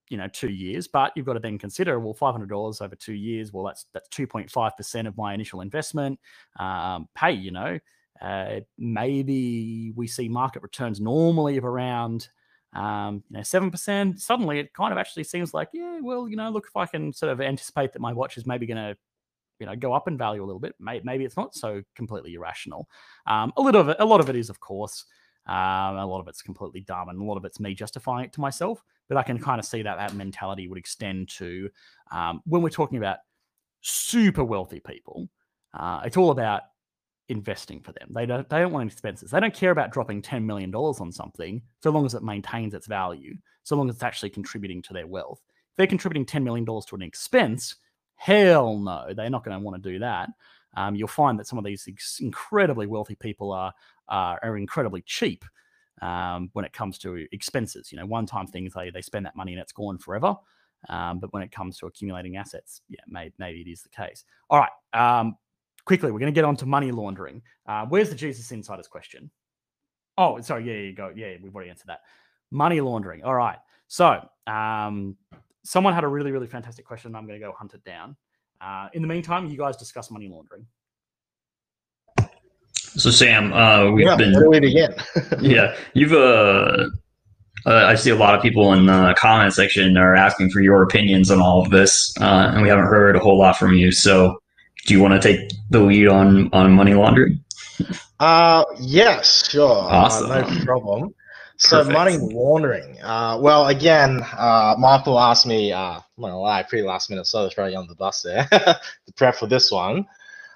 you 0.09 0.17
know, 0.17 0.27
two 0.27 0.49
years. 0.49 0.89
But 0.89 1.13
you've 1.15 1.25
got 1.25 1.33
to 1.33 1.39
then 1.39 1.57
consider, 1.57 1.99
well, 1.99 2.13
five 2.13 2.33
hundred 2.33 2.49
dollars 2.49 2.81
over 2.81 2.95
two 2.95 3.13
years. 3.13 3.53
Well, 3.53 3.63
that's 3.63 3.85
that's 3.93 4.09
two 4.09 4.27
point 4.27 4.51
five 4.51 4.75
percent 4.75 5.07
of 5.07 5.15
my 5.15 5.33
initial 5.33 5.61
investment. 5.61 6.19
Um, 6.59 7.07
hey, 7.17 7.31
you 7.31 7.51
know, 7.51 7.79
uh, 8.21 8.59
maybe 8.77 9.93
we 9.95 10.05
see 10.05 10.27
market 10.27 10.61
returns 10.61 10.99
normally 10.99 11.55
of 11.55 11.63
around 11.63 12.27
um, 12.73 13.23
you 13.29 13.37
know, 13.37 13.43
seven 13.43 13.71
percent. 13.71 14.19
Suddenly, 14.19 14.59
it 14.59 14.73
kind 14.73 14.91
of 14.91 14.97
actually 14.97 15.23
seems 15.23 15.53
like, 15.53 15.69
yeah, 15.73 15.99
well, 16.01 16.27
you 16.27 16.35
know, 16.35 16.49
look, 16.49 16.65
if 16.67 16.75
I 16.75 16.85
can 16.85 17.13
sort 17.13 17.31
of 17.31 17.41
anticipate 17.41 17.93
that 17.93 18.01
my 18.01 18.13
watch 18.13 18.37
is 18.37 18.45
maybe 18.45 18.65
going 18.65 18.77
to 18.77 18.97
you 19.59 19.65
know 19.65 19.75
go 19.75 19.93
up 19.93 20.07
in 20.07 20.17
value 20.17 20.43
a 20.43 20.45
little 20.45 20.59
bit. 20.59 20.75
Maybe, 20.79 21.03
maybe 21.03 21.25
it's 21.25 21.37
not 21.37 21.55
so 21.55 21.81
completely 21.95 22.33
irrational. 22.33 22.89
Um, 23.27 23.53
a 23.57 23.61
little 23.61 23.81
of 23.81 23.89
it, 23.89 23.97
a 23.99 24.05
lot 24.05 24.19
of 24.19 24.29
it 24.29 24.35
is, 24.35 24.49
of 24.49 24.59
course, 24.59 25.05
um, 25.47 25.97
a 25.97 26.05
lot 26.05 26.19
of 26.19 26.27
it's 26.27 26.41
completely 26.41 26.81
dumb, 26.81 27.09
and 27.09 27.19
a 27.19 27.23
lot 27.23 27.37
of 27.37 27.45
it's 27.45 27.59
me 27.59 27.73
justifying 27.73 28.25
it 28.25 28.33
to 28.33 28.41
myself. 28.41 28.83
But 29.07 29.17
I 29.17 29.23
can 29.23 29.39
kind 29.39 29.59
of 29.59 29.65
see 29.65 29.81
that 29.81 29.97
that 29.97 30.13
mentality 30.13 30.67
would 30.67 30.77
extend 30.77 31.29
to 31.29 31.69
um, 32.11 32.41
when 32.45 32.61
we're 32.61 32.69
talking 32.69 32.97
about 32.97 33.17
super 33.81 34.43
wealthy 34.43 34.79
people. 34.79 35.29
Uh, 35.73 36.01
it's 36.05 36.17
all 36.17 36.31
about 36.31 36.63
investing 37.29 37.79
for 37.79 37.91
them. 37.93 38.09
They 38.11 38.25
don't 38.25 38.47
they 38.49 38.59
don't 38.59 38.73
want 38.73 38.91
expenses. 38.91 39.31
They 39.31 39.39
don't 39.39 39.53
care 39.53 39.71
about 39.71 39.91
dropping 39.91 40.21
ten 40.21 40.45
million 40.45 40.71
dollars 40.71 40.99
on 40.99 41.11
something 41.11 41.61
so 41.81 41.91
long 41.91 42.05
as 42.05 42.13
it 42.13 42.23
maintains 42.23 42.73
its 42.73 42.87
value, 42.87 43.35
so 43.63 43.75
long 43.75 43.89
as 43.89 43.95
it's 43.95 44.03
actually 44.03 44.31
contributing 44.31 44.81
to 44.83 44.93
their 44.93 45.07
wealth. 45.07 45.41
If 45.47 45.77
they're 45.77 45.87
contributing 45.87 46.25
ten 46.25 46.43
million 46.43 46.65
dollars 46.65 46.85
to 46.85 46.95
an 46.95 47.01
expense, 47.01 47.75
Hell 48.19 48.77
no, 48.77 49.13
they're 49.15 49.29
not 49.29 49.45
going 49.45 49.57
to 49.57 49.63
want 49.63 49.81
to 49.81 49.91
do 49.91 49.99
that. 49.99 50.29
Um, 50.75 50.93
you'll 50.93 51.07
find 51.07 51.39
that 51.39 51.47
some 51.47 51.57
of 51.57 51.63
these 51.63 51.87
incredibly 52.19 52.85
wealthy 52.85 53.15
people 53.15 53.53
are 53.53 53.73
are, 54.09 54.39
are 54.43 54.57
incredibly 54.57 55.01
cheap 55.03 55.45
um, 56.01 56.49
when 56.51 56.65
it 56.65 56.73
comes 56.73 56.97
to 56.99 57.25
expenses. 57.31 57.93
You 57.93 57.97
know, 57.97 58.05
one 58.05 58.25
time 58.25 58.45
things 58.45 58.73
they 58.73 58.89
they 58.89 59.01
spend 59.01 59.25
that 59.25 59.37
money 59.37 59.53
and 59.53 59.61
it's 59.61 59.71
gone 59.71 59.97
forever. 59.97 60.35
Um, 60.89 61.19
but 61.19 61.31
when 61.31 61.43
it 61.43 61.51
comes 61.51 61.77
to 61.77 61.87
accumulating 61.87 62.35
assets, 62.35 62.81
yeah, 62.89 62.99
maybe, 63.07 63.33
maybe 63.39 63.61
it 63.61 63.69
is 63.69 63.83
the 63.83 63.89
case. 63.89 64.25
All 64.49 64.59
right, 64.59 64.71
um, 64.93 65.37
quickly, 65.85 66.11
we're 66.11 66.19
going 66.19 66.33
to 66.33 66.37
get 66.37 66.45
on 66.45 66.57
to 66.57 66.65
money 66.65 66.91
laundering. 66.91 67.41
Uh, 67.65 67.85
where's 67.87 68.09
the 68.09 68.15
Jesus 68.15 68.51
Insiders 68.51 68.87
question? 68.87 69.31
Oh, 70.17 70.41
sorry, 70.41 70.65
yeah, 70.65 70.87
you 70.87 70.93
go. 70.93 71.13
Yeah, 71.15 71.35
we've 71.41 71.55
already 71.55 71.69
answered 71.69 71.87
that. 71.87 72.01
Money 72.51 72.81
laundering. 72.81 73.23
All 73.23 73.35
right. 73.35 73.57
So, 73.87 74.27
um, 74.45 75.15
someone 75.69 75.93
had 75.93 76.03
a 76.03 76.07
really, 76.07 76.31
really 76.31 76.47
fantastic 76.47 76.83
question. 76.83 77.15
I'm 77.15 77.27
going 77.27 77.39
to 77.39 77.45
go 77.45 77.51
hunt 77.51 77.75
it 77.75 77.83
down. 77.83 78.15
Uh, 78.59 78.89
in 78.93 79.03
the 79.03 79.07
meantime, 79.07 79.45
you 79.45 79.57
guys 79.57 79.77
discuss 79.77 80.09
money 80.09 80.27
laundering. 80.27 80.65
So 82.75 83.11
Sam, 83.11 83.53
uh, 83.53 83.91
we've 83.91 84.07
yeah, 84.07 84.15
been 84.15 84.33
where 84.33 84.43
do 84.45 84.49
we 84.49 84.59
begin? 84.59 84.95
yeah, 85.41 85.75
you've 85.93 86.11
uh, 86.11 86.87
uh, 87.67 87.85
I 87.85 87.93
see 87.93 88.09
a 88.09 88.15
lot 88.15 88.33
of 88.33 88.41
people 88.41 88.73
in 88.73 88.87
the 88.87 89.13
comment 89.15 89.53
section 89.53 89.95
are 89.95 90.15
asking 90.15 90.49
for 90.49 90.59
your 90.59 90.81
opinions 90.81 91.29
on 91.29 91.39
all 91.39 91.61
of 91.61 91.69
this, 91.69 92.15
uh, 92.19 92.51
and 92.51 92.63
we 92.63 92.69
haven't 92.69 92.85
heard 92.85 93.15
a 93.15 93.19
whole 93.19 93.37
lot 93.37 93.55
from 93.55 93.73
you. 93.73 93.91
So, 93.91 94.41
do 94.87 94.93
you 94.95 94.99
want 94.99 95.21
to 95.21 95.33
take 95.33 95.51
the 95.69 95.81
lead 95.81 96.07
on 96.07 96.49
on 96.51 96.71
money 96.71 96.95
laundering? 96.95 97.43
Uh, 98.19 98.65
yes, 98.79 99.49
sure. 99.49 99.69
Awesome. 99.69 100.31
Uh, 100.31 100.41
no 100.41 100.65
problem. 100.65 101.13
So 101.61 101.83
Perfect. 101.83 101.93
money 101.93 102.17
laundering. 102.17 103.01
Uh, 103.01 103.37
well, 103.41 103.67
again, 103.67 104.21
uh, 104.37 104.75
Michael 104.79 105.19
asked 105.19 105.45
me. 105.45 105.73
Uh, 105.73 105.79
I'm 105.97 106.01
not 106.17 106.27
gonna 106.29 106.39
lie, 106.39 106.63
pretty 106.63 106.87
last 106.87 107.09
minute, 107.09 107.27
so 107.27 107.39
I 107.39 107.43
was 107.43 107.53
throwing 107.53 107.73
you 107.73 107.77
on 107.77 107.87
the 107.87 107.95
bus 107.95 108.21
there 108.21 108.47
to 108.51 108.79
prep 109.17 109.35
for 109.35 109.45
this 109.45 109.69
one. 109.69 110.07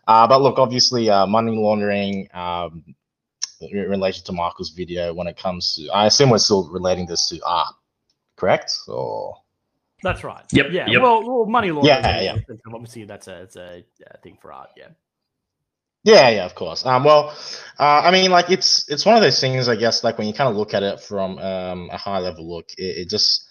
Uh, 0.08 0.28
but 0.28 0.42
look, 0.42 0.58
obviously, 0.58 1.10
uh, 1.10 1.28
money 1.28 1.52
laundering. 1.56 2.30
Um, 2.34 2.96
in 3.60 3.78
relation 3.90 4.24
to 4.26 4.32
Michael's 4.34 4.72
video, 4.72 5.14
when 5.14 5.28
it 5.28 5.38
comes 5.38 5.76
to, 5.76 5.90
I 5.90 6.06
assume 6.08 6.30
we're 6.30 6.38
still 6.38 6.70
relating 6.70 7.06
this 7.06 7.30
to 7.30 7.40
art, 7.46 7.74
correct? 8.36 8.74
Or 8.88 9.38
That's 10.04 10.24
right. 10.24 10.44
Yep, 10.52 10.68
Yeah. 10.72 10.90
yep. 10.90 11.02
Well, 11.02 11.24
well, 11.26 11.46
money 11.46 11.72
laundering. 11.72 12.04
Yeah, 12.04 12.34
is- 12.34 12.44
yeah. 12.48 12.56
Obviously, 12.74 13.06
that's 13.06 13.28
a, 13.28 13.42
it's 13.44 13.56
a, 13.56 13.86
a 14.08 14.18
thing 14.20 14.38
for 14.42 14.52
art. 14.52 14.70
Yeah. 14.76 14.88
Yeah, 16.04 16.30
yeah, 16.30 16.46
of 16.46 16.56
course. 16.56 16.86
Um, 16.86 17.04
well, 17.04 17.30
uh, 17.80 18.02
I 18.04 18.12
mean, 18.12 18.30
like 18.32 18.50
it's 18.50 18.90
it's 18.90 19.06
one 19.06 19.16
of 19.16 19.22
those 19.22 19.40
things, 19.40 19.70
I 19.70 19.76
guess. 19.76 20.04
Like 20.04 20.18
when 20.18 20.28
you 20.28 20.34
kind 20.34 20.50
of 20.50 20.56
look 20.58 20.74
at 20.74 20.84
it 20.84 21.00
from 21.00 21.38
um, 21.40 21.90
a 21.92 21.98
high 21.98 22.20
level 22.20 22.50
look, 22.50 22.72
it, 22.78 22.98
it 23.04 23.10
just 23.10 23.48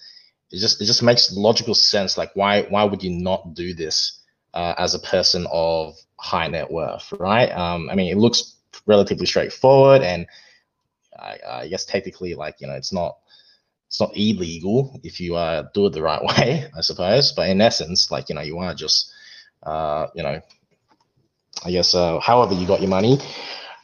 it 0.50 0.58
just 0.58 0.80
it 0.82 0.86
just 0.86 1.02
makes 1.02 1.32
logical 1.34 1.74
sense. 1.74 2.18
Like 2.18 2.30
why 2.34 2.62
why 2.64 2.84
would 2.84 3.02
you 3.02 3.10
not 3.10 3.54
do 3.54 3.72
this 3.74 4.20
uh, 4.54 4.74
as 4.76 4.94
a 4.94 4.98
person 4.98 5.46
of 5.50 5.96
high 6.18 6.48
net 6.48 6.70
worth, 6.70 7.12
right? 7.18 7.50
Um, 7.50 7.88
I 7.90 7.94
mean, 7.94 8.12
it 8.12 8.18
looks 8.18 8.56
relatively 8.86 9.26
straightforward, 9.26 10.02
and 10.02 10.26
I, 11.18 11.38
I 11.48 11.68
guess 11.68 11.84
technically, 11.84 12.34
like 12.34 12.60
you 12.60 12.66
know, 12.66 12.74
it's 12.74 12.92
not 12.92 13.18
it's 13.88 14.00
not 14.00 14.16
illegal 14.16 15.00
if 15.04 15.20
you 15.20 15.36
uh, 15.36 15.64
do 15.74 15.86
it 15.86 15.92
the 15.92 16.02
right 16.02 16.22
way, 16.38 16.70
I 16.76 16.80
suppose. 16.82 17.32
But 17.32 17.50
in 17.50 17.60
essence, 17.60 18.10
like 18.10 18.28
you 18.28 18.34
know, 18.36 18.42
you 18.42 18.58
are 18.58 18.74
just 18.74 19.12
uh, 19.62 20.08
you 20.14 20.22
know 20.22 20.40
I 21.64 21.70
guess 21.70 21.94
uh, 21.94 22.18
however 22.20 22.54
you 22.54 22.66
got 22.66 22.80
your 22.80 22.90
money, 22.90 23.18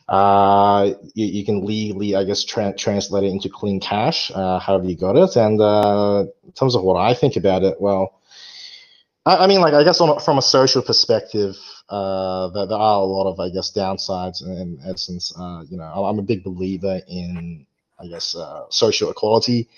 uh, 0.08 0.92
you, 1.14 1.26
you 1.26 1.44
can 1.44 1.64
legally, 1.64 2.16
I 2.16 2.24
guess, 2.24 2.44
tra- 2.44 2.74
translate 2.74 3.24
it 3.24 3.30
into 3.30 3.48
clean 3.48 3.78
cash, 3.80 4.30
uh, 4.34 4.58
however 4.58 4.86
you 4.86 4.96
got 4.96 5.16
it. 5.16 5.36
And 5.36 5.60
uh, 5.60 6.24
in 6.44 6.52
terms 6.52 6.74
of 6.74 6.82
what 6.82 6.96
I 6.96 7.14
think 7.14 7.36
about 7.36 7.62
it, 7.62 7.80
well, 7.80 8.20
I, 9.26 9.44
I 9.44 9.46
mean, 9.46 9.60
like, 9.60 9.74
I 9.74 9.84
guess 9.84 10.00
on, 10.00 10.18
from 10.20 10.38
a 10.38 10.42
social 10.42 10.82
perspective, 10.82 11.56
uh, 11.90 12.48
there, 12.48 12.66
there 12.66 12.78
are 12.78 13.00
a 13.00 13.04
lot 13.04 13.30
of, 13.30 13.38
I 13.38 13.50
guess, 13.50 13.70
downsides 13.72 14.42
in, 14.42 14.52
in 14.52 14.80
essence. 14.86 15.32
Uh, 15.38 15.64
you 15.68 15.76
know, 15.76 15.84
I'm 15.84 16.18
a 16.18 16.22
big 16.22 16.42
believer 16.42 17.00
in, 17.06 17.66
I 17.98 18.06
guess, 18.06 18.34
uh, 18.34 18.64
social 18.70 19.10
equality 19.10 19.68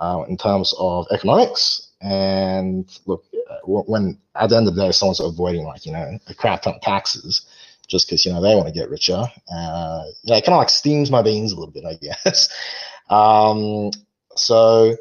uh, 0.00 0.24
in 0.28 0.36
terms 0.36 0.74
of 0.78 1.06
economics. 1.10 1.88
And 2.00 2.86
look, 3.06 3.24
when 3.64 4.18
at 4.34 4.50
the 4.50 4.56
end 4.56 4.68
of 4.68 4.74
the 4.74 4.82
day, 4.84 4.92
someone's 4.92 5.20
avoiding 5.20 5.64
like 5.64 5.86
you 5.86 5.92
know 5.92 6.18
a 6.28 6.34
crap 6.34 6.62
ton 6.62 6.74
of 6.74 6.80
taxes 6.80 7.46
just 7.86 8.06
because 8.06 8.24
you 8.24 8.32
know 8.32 8.40
they 8.42 8.54
want 8.54 8.68
to 8.68 8.74
get 8.74 8.90
richer, 8.90 9.24
uh, 9.52 10.02
you 10.22 10.30
know, 10.32 10.36
it 10.36 10.44
kind 10.44 10.54
of 10.54 10.58
like 10.58 10.68
steams 10.68 11.10
my 11.10 11.22
beans 11.22 11.52
a 11.52 11.56
little 11.56 11.72
bit, 11.72 11.84
I 11.84 11.94
guess. 11.94 12.48
Um, 13.10 13.90
so 14.36 14.94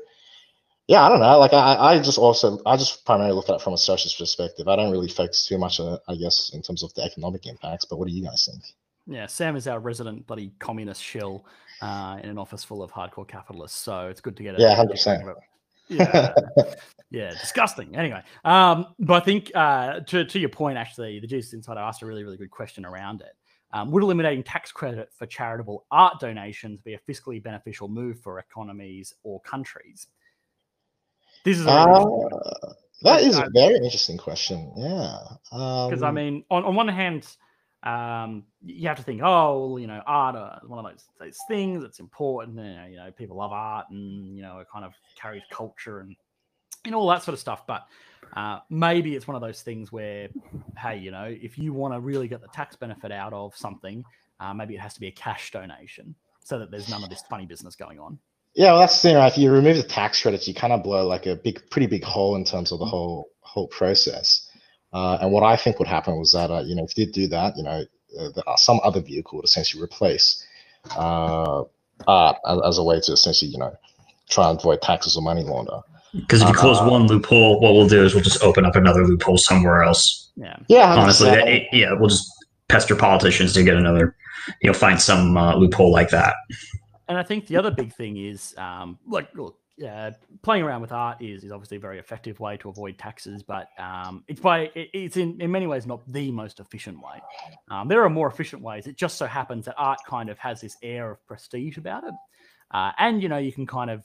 yeah, 0.87 1.03
I 1.05 1.09
don't 1.09 1.19
know. 1.19 1.37
Like 1.39 1.51
I, 1.51 1.75
I 1.75 1.97
just 1.99 2.17
also 2.17 2.59
I 2.65 2.77
just 2.77 3.05
primarily 3.05 3.33
look 3.33 3.49
at 3.49 3.55
it 3.55 3.61
from 3.61 3.73
a 3.73 3.77
socialist 3.77 4.17
perspective. 4.17 4.69
I 4.69 4.77
don't 4.77 4.91
really 4.91 5.09
focus 5.09 5.45
too 5.45 5.57
much 5.57 5.81
on 5.81 5.95
it, 5.95 6.01
I 6.07 6.15
guess, 6.15 6.51
in 6.53 6.61
terms 6.61 6.83
of 6.83 6.93
the 6.93 7.03
economic 7.03 7.45
impacts. 7.45 7.83
But 7.83 7.99
what 7.99 8.07
do 8.07 8.13
you 8.13 8.23
guys 8.23 8.47
think? 8.49 8.63
Yeah. 9.05 9.25
Sam 9.27 9.57
is 9.57 9.67
our 9.67 9.79
resident 9.79 10.25
bloody 10.25 10.53
communist 10.59 11.03
shill 11.03 11.45
uh, 11.81 12.19
in 12.23 12.29
an 12.29 12.37
office 12.37 12.63
full 12.63 12.81
of 12.81 12.91
hardcore 12.91 13.27
capitalists. 13.27 13.77
So 13.77 14.07
it's 14.07 14.21
good 14.21 14.37
to 14.37 14.43
get 14.43 14.57
a 14.57 14.61
Yeah, 14.61 14.75
100%. 14.75 14.91
perspective. 14.91 15.35
Yeah. 15.89 16.33
yeah, 17.11 17.29
disgusting. 17.31 17.95
Anyway, 17.95 18.21
um, 18.45 18.87
but 18.99 19.21
I 19.21 19.25
think 19.25 19.51
uh, 19.55 20.01
to 20.01 20.25
to 20.25 20.39
your 20.39 20.49
point, 20.49 20.77
actually, 20.77 21.19
the 21.19 21.27
Jesus 21.27 21.53
Insider 21.53 21.79
asked 21.79 22.01
a 22.01 22.05
really 22.05 22.23
really 22.23 22.37
good 22.37 22.51
question 22.51 22.85
around 22.85 23.21
it. 23.21 23.33
Um, 23.73 23.91
would 23.91 24.03
eliminating 24.03 24.43
tax 24.43 24.71
credit 24.71 25.09
for 25.13 25.25
charitable 25.25 25.85
art 25.91 26.19
donations 26.19 26.79
be 26.81 26.93
a 26.93 26.99
fiscally 26.99 27.41
beneficial 27.43 27.87
move 27.89 28.19
for 28.19 28.39
economies 28.39 29.13
or 29.23 29.41
countries? 29.41 30.07
This 31.43 31.59
is. 31.59 31.67
Uh, 31.67 32.03
that 33.03 33.21
is 33.21 33.37
a 33.37 33.47
very 33.53 33.75
interesting 33.75 34.17
question. 34.17 34.71
Yeah. 34.75 35.19
because 35.51 36.01
I 36.01 36.09
Um, 36.09 36.15
mean, 36.15 36.43
on, 36.49 36.63
on 36.65 36.75
one 36.75 36.87
hand, 36.87 37.27
um, 37.83 38.43
you 38.65 38.87
have 38.87 38.97
to 38.97 39.03
think, 39.03 39.21
oh, 39.23 39.69
well, 39.69 39.79
you 39.79 39.87
know, 39.87 40.01
art, 40.05 40.35
uh, 40.35 40.59
one 40.65 40.83
of 40.83 40.91
those 40.91 41.05
those 41.19 41.37
things 41.47 41.81
that's 41.81 41.99
important. 41.99 42.57
You 42.57 42.63
know, 42.63 42.85
you 42.89 42.95
know, 42.97 43.11
people 43.11 43.37
love 43.37 43.51
art, 43.51 43.87
and 43.91 44.35
you 44.35 44.41
know, 44.41 44.59
it 44.59 44.67
kind 44.71 44.85
of 44.85 44.93
carries 45.19 45.43
culture 45.51 45.99
and 45.99 46.15
and 46.85 46.95
all 46.95 47.07
that 47.09 47.23
sort 47.23 47.33
of 47.33 47.39
stuff. 47.39 47.67
But 47.67 47.85
uh, 48.35 48.59
maybe 48.69 49.15
it's 49.15 49.27
one 49.27 49.35
of 49.35 49.41
those 49.41 49.61
things 49.61 49.91
where, 49.91 50.29
hey, 50.77 50.97
you 50.97 51.11
know, 51.11 51.25
if 51.25 51.57
you 51.57 51.73
want 51.73 51.93
to 51.93 51.99
really 51.99 52.27
get 52.27 52.41
the 52.41 52.47
tax 52.47 52.75
benefit 52.75 53.11
out 53.11 53.33
of 53.33 53.55
something, 53.55 54.03
uh, 54.39 54.53
maybe 54.53 54.75
it 54.75 54.79
has 54.79 54.93
to 54.95 54.99
be 54.99 55.07
a 55.07 55.11
cash 55.11 55.51
donation 55.51 56.15
so 56.43 56.59
that 56.59 56.71
there's 56.71 56.89
none 56.89 57.03
of 57.03 57.09
this 57.09 57.21
funny 57.29 57.45
business 57.45 57.75
going 57.75 57.99
on. 57.99 58.17
Yeah, 58.53 58.71
well, 58.71 58.79
that's 58.79 58.95
the 59.01 59.09
thing, 59.09 59.17
right? 59.17 59.31
If 59.31 59.37
you 59.37 59.51
remove 59.51 59.77
the 59.77 59.83
tax 59.83 60.21
credits, 60.21 60.47
you 60.47 60.53
kind 60.55 60.73
of 60.73 60.81
blow 60.81 61.05
like 61.05 61.27
a 61.27 61.35
big, 61.35 61.69
pretty 61.69 61.87
big 61.87 62.03
hole 62.03 62.35
in 62.35 62.43
terms 62.43 62.71
of 62.71 62.79
the 62.79 62.85
whole 62.85 63.29
whole 63.41 63.67
process. 63.67 64.46
Uh, 64.97 65.17
and 65.21 65.31
what 65.31 65.43
I 65.43 65.55
think 65.55 65.77
would 65.77 65.87
happen 65.87 66.17
was 66.17 66.31
that, 66.31 66.49
uh, 66.49 66.61
you 66.65 66.73
know, 66.75 66.83
if 66.83 66.97
you 66.97 67.05
did 67.05 67.13
do 67.13 67.27
that, 67.27 67.55
you 67.55 67.63
know, 67.63 67.79
uh, 68.19 68.29
there 68.33 68.47
are 68.47 68.57
some 68.57 68.79
other 68.83 68.99
vehicle 68.99 69.33
would 69.37 69.45
essentially 69.45 69.83
replace 69.83 70.43
uh, 70.97 71.63
art 72.07 72.37
as, 72.47 72.59
as 72.65 72.77
a 72.79 72.83
way 72.83 72.99
to 73.01 73.11
essentially, 73.11 73.51
you 73.51 73.59
know, 73.59 73.73
try 74.27 74.49
and 74.49 74.57
avoid 74.59 74.81
taxes 74.81 75.15
or 75.15 75.21
money 75.21 75.43
launder. 75.43 75.79
Because 76.15 76.41
if 76.41 76.47
you 76.47 76.53
close 76.55 76.79
Uh, 76.79 76.89
one 76.89 77.05
loophole, 77.05 77.59
what 77.59 77.73
we'll 77.75 77.87
do 77.87 78.03
is 78.03 78.15
we'll 78.15 78.23
just 78.23 78.41
open 78.41 78.65
up 78.65 78.75
another 78.75 79.05
loophole 79.05 79.37
somewhere 79.37 79.83
else. 79.83 80.29
Yeah. 80.35 80.55
Yeah, 80.67 80.95
Honestly, 80.95 81.29
that, 81.29 81.47
it- 81.47 81.67
yeah, 81.71 81.93
we'll 81.93 82.09
just 82.09 82.31
pester 82.67 82.95
politicians 82.95 83.53
to 83.53 83.63
get 83.63 83.75
another, 83.75 84.15
you 84.61 84.67
know, 84.67 84.73
find 84.73 84.99
some 84.99 85.37
uh, 85.37 85.55
loophole 85.55 85.91
like 85.91 86.09
that. 86.09 86.33
And 87.07 87.17
I 87.19 87.23
think 87.23 87.45
the 87.47 87.57
other 87.57 87.71
big 87.71 87.93
thing 87.93 88.17
is, 88.17 88.55
um, 88.57 88.97
like, 89.07 89.29
look, 89.35 89.59
uh, 89.85 90.11
playing 90.41 90.63
around 90.63 90.81
with 90.81 90.91
art 90.91 91.21
is, 91.21 91.43
is 91.43 91.51
obviously 91.51 91.77
a 91.77 91.79
very 91.79 91.99
effective 91.99 92.39
way 92.39 92.57
to 92.57 92.69
avoid 92.69 92.97
taxes, 92.97 93.43
but 93.43 93.69
um, 93.77 94.23
it's 94.27 94.39
by 94.39 94.71
it, 94.73 94.89
it's 94.93 95.17
in, 95.17 95.39
in 95.39 95.51
many 95.51 95.67
ways 95.67 95.85
not 95.85 96.01
the 96.11 96.31
most 96.31 96.59
efficient 96.59 96.97
way. 96.97 97.21
Um, 97.69 97.87
there 97.87 98.03
are 98.03 98.09
more 98.09 98.27
efficient 98.27 98.61
ways. 98.61 98.87
It 98.87 98.97
just 98.97 99.17
so 99.17 99.25
happens 99.25 99.65
that 99.65 99.75
art 99.77 99.99
kind 100.07 100.29
of 100.29 100.39
has 100.39 100.61
this 100.61 100.77
air 100.81 101.11
of 101.11 101.25
prestige 101.27 101.77
about 101.77 102.03
it, 102.03 102.13
uh, 102.71 102.91
and 102.97 103.21
you 103.21 103.29
know 103.29 103.37
you 103.37 103.51
can 103.51 103.67
kind 103.67 103.89
of 103.89 104.03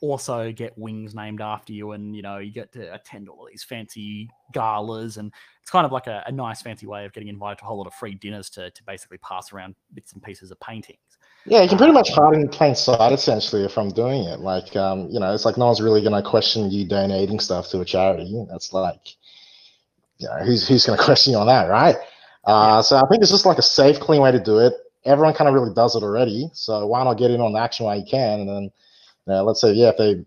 also 0.00 0.52
get 0.52 0.76
wings 0.76 1.14
named 1.14 1.40
after 1.40 1.72
you, 1.72 1.92
and 1.92 2.14
you 2.14 2.22
know 2.22 2.38
you 2.38 2.50
get 2.50 2.72
to 2.72 2.92
attend 2.92 3.28
all 3.28 3.46
these 3.50 3.64
fancy 3.64 4.28
galas, 4.52 5.16
and 5.16 5.32
it's 5.62 5.70
kind 5.70 5.86
of 5.86 5.92
like 5.92 6.06
a, 6.06 6.22
a 6.26 6.32
nice 6.32 6.60
fancy 6.60 6.86
way 6.86 7.06
of 7.06 7.12
getting 7.12 7.28
invited 7.28 7.58
to 7.58 7.64
a 7.64 7.66
whole 7.66 7.78
lot 7.78 7.86
of 7.86 7.94
free 7.94 8.14
dinners 8.14 8.50
to 8.50 8.70
to 8.70 8.84
basically 8.84 9.18
pass 9.18 9.52
around 9.52 9.74
bits 9.94 10.12
and 10.12 10.22
pieces 10.22 10.50
of 10.50 10.60
paintings. 10.60 10.98
Yeah, 11.46 11.62
you 11.62 11.68
can 11.68 11.76
pretty 11.76 11.92
much 11.92 12.10
hide 12.10 12.34
in 12.34 12.48
plain 12.48 12.74
sight 12.74 13.12
essentially 13.12 13.68
from 13.68 13.90
doing 13.90 14.24
it. 14.24 14.40
Like, 14.40 14.74
um, 14.76 15.08
you 15.10 15.20
know, 15.20 15.34
it's 15.34 15.44
like 15.44 15.58
no 15.58 15.66
one's 15.66 15.82
really 15.82 16.00
going 16.00 16.14
to 16.14 16.28
question 16.28 16.70
you 16.70 16.86
donating 16.86 17.38
stuff 17.38 17.68
to 17.70 17.80
a 17.80 17.84
charity. 17.84 18.46
That's 18.50 18.72
like, 18.72 19.14
you 20.18 20.28
know, 20.28 20.38
who's 20.44 20.66
who's 20.66 20.86
going 20.86 20.98
to 20.98 21.04
question 21.04 21.32
you 21.32 21.38
on 21.38 21.46
that, 21.46 21.68
right? 21.68 21.96
Uh, 22.44 22.82
so 22.82 22.96
I 22.96 23.06
think 23.08 23.22
it's 23.22 23.30
just 23.30 23.46
like 23.46 23.58
a 23.58 23.62
safe, 23.62 24.00
clean 24.00 24.20
way 24.20 24.32
to 24.32 24.40
do 24.40 24.58
it. 24.58 24.74
Everyone 25.04 25.34
kind 25.34 25.48
of 25.48 25.54
really 25.54 25.72
does 25.74 25.96
it 25.96 26.02
already, 26.02 26.48
so 26.54 26.86
why 26.86 27.04
not 27.04 27.14
get 27.14 27.30
in 27.30 27.40
on 27.40 27.52
the 27.52 27.58
action 27.58 27.84
while 27.84 27.98
you 27.98 28.06
can? 28.10 28.40
And 28.40 28.48
then, 28.48 28.62
you 28.62 28.70
know, 29.26 29.44
let's 29.44 29.60
say, 29.60 29.72
yeah, 29.72 29.90
if 29.90 29.98
they 29.98 30.24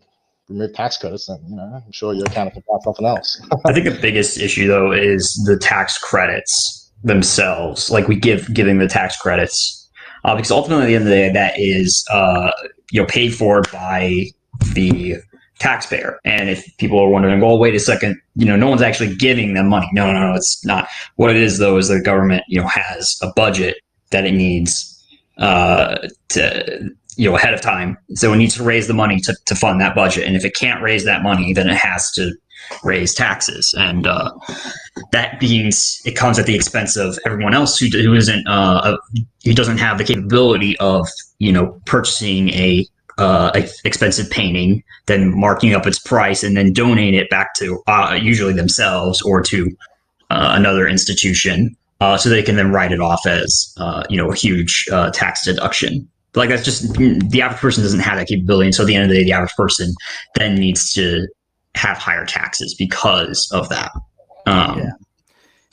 remove 0.50 0.74
tax 0.74 0.98
credits, 0.98 1.28
then 1.28 1.40
you 1.48 1.56
know, 1.56 1.82
I'm 1.86 1.92
sure 1.92 2.14
you're 2.14 2.26
accounting 2.26 2.62
for 2.62 2.80
something 2.84 3.06
else. 3.06 3.42
I 3.66 3.74
think 3.74 3.86
the 3.86 4.00
biggest 4.00 4.40
issue 4.40 4.68
though 4.68 4.92
is 4.92 5.34
the 5.46 5.58
tax 5.58 5.98
credits 5.98 6.92
themselves. 7.04 7.90
Like 7.90 8.08
we 8.08 8.16
give 8.16 8.54
giving 8.54 8.78
the 8.78 8.88
tax 8.88 9.18
credits, 9.18 9.77
uh, 10.24 10.36
because 10.36 10.52
ultimately 10.52 10.86
at 10.86 10.88
the 10.88 10.96
end 10.96 11.04
of 11.04 11.10
the 11.10 11.16
day, 11.16 11.32
that 11.32 11.54
is 11.58 12.06
uh, 12.12 12.52
you 12.92 13.02
know 13.02 13.08
paid 13.08 13.34
for 13.34 13.62
by 13.74 14.26
the 14.74 15.16
taxpayer. 15.60 16.20
And 16.24 16.50
if 16.50 16.66
people 16.78 17.00
are 17.00 17.10
wondering, 17.10 17.42
well, 17.42 17.58
wait 17.58 17.76
a 17.76 17.80
second, 17.80 18.20
you 18.36 18.46
know, 18.46 18.56
no 18.56 18.68
one's 18.68 18.82
actually 18.82 19.16
giving 19.16 19.54
them 19.54 19.68
money. 19.70 19.90
No, 19.92 20.12
no, 20.12 20.20
no, 20.20 20.36
it's 20.36 20.64
not. 20.66 20.88
What 21.16 21.32
it 21.32 21.38
is 21.38 21.58
though 21.58 21.78
is 21.78 21.88
the 21.88 22.00
government, 22.00 22.44
you 22.48 22.62
know, 22.62 22.68
has 22.68 23.20
a 23.22 23.32
budget 23.36 23.78
that 24.12 24.26
it 24.26 24.34
needs 24.34 24.94
uh, 25.38 26.08
to 26.30 26.90
you 27.16 27.30
know 27.30 27.36
ahead 27.36 27.54
of 27.54 27.62
time. 27.62 27.98
So 28.14 28.32
it 28.34 28.38
needs 28.38 28.56
to 28.56 28.64
raise 28.64 28.88
the 28.88 28.94
money 28.94 29.20
to, 29.22 29.36
to 29.46 29.56
fund 29.56 29.82
that 29.82 29.96
budget. 29.96 30.26
And 30.26 30.36
if 30.36 30.46
it 30.46 30.56
can't 30.56 30.82
raise 30.82 31.04
that 31.06 31.24
money, 31.24 31.54
then 31.54 31.70
it 31.70 31.76
has 31.76 32.12
to 32.12 32.34
raise 32.84 33.14
taxes. 33.14 33.74
And 33.78 34.08
uh, 34.08 34.32
that 35.12 35.42
means 35.42 36.02
it 36.06 36.16
comes 36.16 36.40
at 36.40 36.46
the 36.46 36.56
expense 36.56 36.96
of 36.96 37.18
everyone 37.26 37.54
else 37.54 37.78
who, 37.78 37.88
who 37.88 38.14
isn't 38.14 38.48
uh, 38.48 38.98
who 39.44 39.54
doesn't 39.54 39.78
have 39.78 39.98
the 39.98 40.04
capability 40.04 40.78
of 40.78 41.08
you 41.40 41.52
know 41.52 41.80
purchasing 41.86 42.50
a 42.50 42.86
uh, 43.18 43.52
expensive 43.84 44.30
painting, 44.30 44.84
then 45.08 45.38
marking 45.38 45.74
up 45.74 45.88
its 45.88 46.00
price, 46.00 46.44
and 46.44 46.56
then 46.56 46.72
donate 46.72 47.14
it 47.14 47.30
back 47.30 47.54
to 47.56 47.82
uh, 47.88 48.18
usually 48.20 48.54
themselves 48.54 49.22
or 49.22 49.42
to 49.42 49.76
uh, 50.30 50.54
another 50.56 50.88
institution, 50.88 51.76
uh, 52.00 52.18
so 52.18 52.30
they 52.30 52.44
can 52.44 52.56
then 52.56 52.72
write 52.72 52.92
it 52.92 53.00
off 53.00 53.26
as 53.26 53.74
uh, 53.78 54.04
you 54.10 54.18
know 54.18 54.32
a 54.32 54.36
huge 54.36 54.88
uh, 54.92 55.10
tax 55.12 55.46
deduction. 55.46 56.08
But 56.34 56.42
like 56.42 56.50
that's 56.50 56.66
just 56.66 56.94
the 56.94 57.42
average 57.42 57.60
person 57.60 57.84
doesn't 57.84 58.02
have 58.02 58.18
that 58.18 58.28
capability, 58.28 58.68
and 58.68 58.76
so 58.76 58.84
at 58.84 58.88
the 58.88 58.96
end 58.96 59.06
of 59.06 59.10
the 59.10 59.16
day, 59.16 59.24
the 59.24 59.32
average 59.32 59.56
person 59.56 59.94
then 60.36 60.56
needs 60.56 60.94
to 60.94 61.28
have 61.78 61.98
higher 61.98 62.26
taxes 62.26 62.76
because 62.76 63.50
of 63.52 63.70
that. 63.70 63.92
Um, 64.46 64.80
Yeah. 64.80 64.92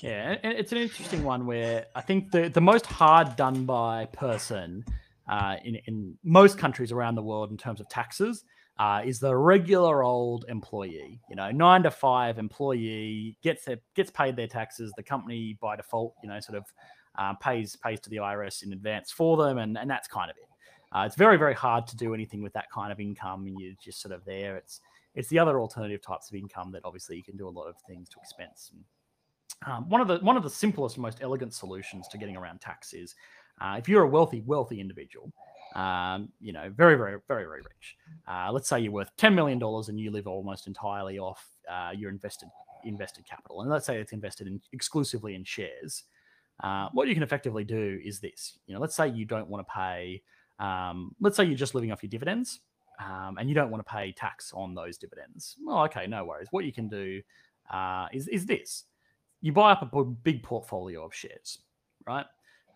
Yeah, 0.02 0.36
and 0.42 0.52
it's 0.58 0.70
an 0.70 0.76
interesting 0.76 1.24
one 1.24 1.46
where 1.46 1.86
I 1.94 2.02
think 2.02 2.30
the, 2.30 2.50
the 2.50 2.60
most 2.60 2.84
hard 2.84 3.36
done 3.36 3.64
by 3.64 4.04
person 4.12 4.84
uh, 5.26 5.56
in, 5.64 5.76
in 5.86 6.18
most 6.22 6.58
countries 6.58 6.92
around 6.92 7.14
the 7.14 7.22
world 7.22 7.50
in 7.50 7.56
terms 7.56 7.80
of 7.80 7.88
taxes 7.88 8.44
uh, 8.78 9.00
is 9.02 9.18
the 9.18 9.34
regular 9.34 10.02
old 10.02 10.44
employee. 10.48 11.20
You 11.30 11.36
know, 11.36 11.50
nine 11.50 11.82
to 11.84 11.90
five 11.90 12.38
employee 12.38 13.38
gets 13.42 13.64
their, 13.64 13.78
gets 13.94 14.10
paid 14.10 14.36
their 14.36 14.46
taxes. 14.46 14.92
The 14.96 15.02
company 15.02 15.56
by 15.60 15.76
default, 15.76 16.14
you 16.22 16.28
know, 16.28 16.40
sort 16.40 16.58
of 16.58 16.64
uh, 17.16 17.34
pays 17.34 17.76
pays 17.76 18.00
to 18.00 18.10
the 18.10 18.16
IRS 18.16 18.62
in 18.62 18.72
advance 18.72 19.10
for 19.10 19.36
them, 19.36 19.58
and, 19.58 19.78
and 19.78 19.88
that's 19.88 20.08
kind 20.08 20.30
of 20.30 20.36
it. 20.36 20.48
Uh, 20.92 21.04
it's 21.06 21.16
very 21.16 21.36
very 21.36 21.54
hard 21.54 21.86
to 21.86 21.96
do 21.96 22.12
anything 22.12 22.42
with 22.42 22.52
that 22.54 22.70
kind 22.70 22.92
of 22.92 23.00
income, 23.00 23.46
and 23.46 23.58
you're 23.58 23.74
just 23.82 24.02
sort 24.02 24.12
of 24.12 24.24
there. 24.24 24.56
It's 24.56 24.80
it's 25.14 25.28
the 25.28 25.38
other 25.38 25.60
alternative 25.60 26.02
types 26.02 26.28
of 26.30 26.34
income 26.34 26.72
that 26.72 26.82
obviously 26.84 27.16
you 27.16 27.22
can 27.22 27.36
do 27.36 27.48
a 27.48 27.50
lot 27.50 27.66
of 27.66 27.76
things 27.86 28.08
to 28.10 28.16
expense. 28.20 28.72
Um, 29.66 29.88
one 29.88 30.00
of 30.00 30.08
the 30.08 30.18
one 30.18 30.36
of 30.36 30.42
the 30.42 30.50
simplest 30.50 30.98
most 30.98 31.18
elegant 31.22 31.54
solutions 31.54 32.08
to 32.08 32.18
getting 32.18 32.36
around 32.36 32.60
tax 32.60 32.92
is 32.92 33.14
uh, 33.60 33.76
if 33.78 33.88
you're 33.88 34.02
a 34.02 34.08
wealthy 34.08 34.42
wealthy 34.44 34.80
individual, 34.80 35.32
um, 35.74 36.28
you 36.40 36.52
know, 36.52 36.70
very 36.74 36.96
very 36.96 37.18
very 37.28 37.44
very 37.44 37.60
rich. 37.60 37.96
Uh, 38.28 38.50
let's 38.52 38.68
say 38.68 38.80
you're 38.80 38.92
worth 38.92 39.10
ten 39.16 39.34
million 39.34 39.58
dollars 39.58 39.88
and 39.88 39.98
you 39.98 40.10
live 40.10 40.26
almost 40.26 40.66
entirely 40.66 41.18
off 41.18 41.46
uh, 41.70 41.92
your 41.94 42.10
invested 42.10 42.48
invested 42.84 43.24
capital, 43.26 43.62
and 43.62 43.70
let's 43.70 43.86
say 43.86 43.98
it's 43.98 44.12
invested 44.12 44.46
in 44.46 44.60
exclusively 44.72 45.34
in 45.34 45.44
shares. 45.44 46.04
Uh, 46.62 46.88
what 46.92 47.08
you 47.08 47.14
can 47.14 47.22
effectively 47.22 47.64
do 47.64 48.00
is 48.04 48.20
this. 48.20 48.58
You 48.66 48.74
know, 48.74 48.80
let's 48.80 48.94
say 48.94 49.08
you 49.08 49.24
don't 49.24 49.48
want 49.48 49.66
to 49.66 49.72
pay. 49.72 50.22
Um, 50.58 51.14
let's 51.20 51.36
say 51.36 51.44
you're 51.44 51.56
just 51.56 51.74
living 51.74 51.90
off 51.90 52.02
your 52.02 52.10
dividends, 52.10 52.60
um, 52.98 53.38
and 53.38 53.48
you 53.48 53.54
don't 53.54 53.70
want 53.70 53.84
to 53.86 53.92
pay 53.92 54.12
tax 54.12 54.52
on 54.54 54.74
those 54.74 54.98
dividends. 54.98 55.56
Well, 55.64 55.84
okay, 55.84 56.06
no 56.06 56.24
worries. 56.24 56.48
What 56.50 56.64
you 56.64 56.72
can 56.72 56.88
do 56.88 57.20
uh, 57.72 58.06
is 58.12 58.28
is 58.28 58.46
this: 58.46 58.84
you 59.40 59.52
buy 59.52 59.72
up 59.72 59.94
a 59.94 60.04
big 60.04 60.42
portfolio 60.42 61.04
of 61.04 61.14
shares, 61.14 61.58
right? 62.06 62.26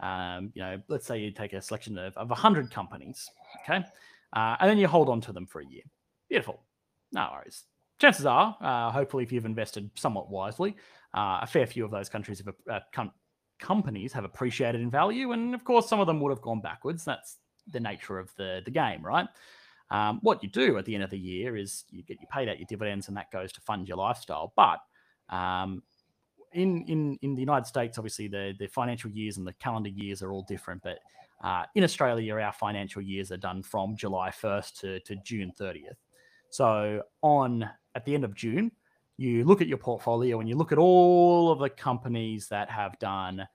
Um, 0.01 0.53
you 0.55 0.63
know, 0.63 0.81
let's 0.89 1.07
say 1.07 1.19
you 1.19 1.31
take 1.31 1.53
a 1.53 1.61
selection 1.61 1.99
of, 1.99 2.17
of 2.17 2.31
100 2.31 2.71
companies, 2.71 3.29
okay? 3.63 3.85
Uh, 4.33 4.57
and 4.61 4.71
then 4.71 4.79
you 4.79 4.87
hold 4.87 5.09
on 5.09 5.21
to 5.23 5.33
them 5.33 5.47
for 5.47 5.61
a 5.61 5.67
year. 5.67 5.83
Beautiful. 6.29 6.61
No 7.13 7.31
worries. 7.33 7.65
Chances 7.99 8.27
are, 8.27 8.57
uh, 8.61 8.93
hopefully, 8.93 9.25
if 9.25 9.33
you've 9.33 9.45
invested 9.45 9.91
somewhat 9.95 10.31
wisely, 10.31 10.77
uh, 11.15 11.41
a 11.43 11.47
fair 11.47 11.67
few 11.67 11.85
of 11.85 11.91
those 11.91 12.09
countries 12.09 12.39
have, 12.45 12.55
uh, 12.71 12.81
com- 12.93 13.13
companies 13.59 14.13
have 14.13 14.25
appreciated 14.25 14.81
in 14.81 14.91
value. 14.91 15.33
And 15.33 15.55
of 15.55 15.65
course, 15.65 15.89
some 15.89 15.99
of 15.99 16.07
them 16.07 16.21
would 16.21 16.31
have 16.31 16.43
gone 16.43 16.61
backwards. 16.61 17.05
That's 17.05 17.39
the 17.67 17.81
nature 17.81 18.19
of 18.19 18.33
the, 18.37 18.63
the 18.65 18.71
game, 18.71 19.05
right? 19.05 19.27
Um, 19.91 20.19
what 20.23 20.43
you 20.43 20.49
do 20.51 20.77
at 20.77 20.85
the 20.85 20.95
end 20.95 21.05
of 21.05 21.11
the 21.11 21.19
year 21.19 21.57
is 21.57 21.85
you 21.91 22.03
get 22.03 22.21
you 22.21 22.27
paid 22.31 22.49
out 22.49 22.59
your 22.59 22.67
dividends, 22.67 23.09
and 23.09 23.17
that 23.17 23.31
goes 23.31 23.53
to 23.53 23.61
fund 23.61 23.89
your 23.89 23.97
lifestyle. 23.97 24.53
But 24.57 24.81
um, 25.35 25.83
in 26.53 26.85
in 26.85 27.19
in 27.23 27.35
the 27.35 27.41
United 27.41 27.67
States, 27.67 27.99
obviously 27.99 28.29
the 28.29 28.55
the 28.59 28.67
financial 28.67 29.11
years 29.11 29.37
and 29.39 29.47
the 29.47 29.55
calendar 29.55 29.91
years 29.91 30.23
are 30.23 30.33
all 30.33 30.43
different. 30.43 30.83
But 30.83 30.99
uh, 31.43 31.65
in 31.75 31.85
Australia, 31.85 32.35
our 32.35 32.53
financial 32.53 33.01
years 33.03 33.31
are 33.31 33.37
done 33.37 33.63
from 33.63 33.97
July 33.97 34.31
1st 34.31 34.81
to, 34.81 35.01
to 35.01 35.17
June 35.25 35.53
30th. 35.59 35.97
So 36.51 37.03
on 37.23 37.69
at 37.95 38.05
the 38.05 38.15
end 38.15 38.25
of 38.25 38.35
June, 38.35 38.73
you 39.17 39.45
look 39.45 39.61
at 39.61 39.69
your 39.69 39.79
portfolio 39.79 40.41
and 40.41 40.49
you 40.49 40.57
look 40.57 40.73
at 40.73 40.79
all 40.79 41.51
of 41.51 41.59
the 41.59 41.69
companies 41.69 42.49
that 42.49 42.71
have 42.71 42.99
done 42.99 43.47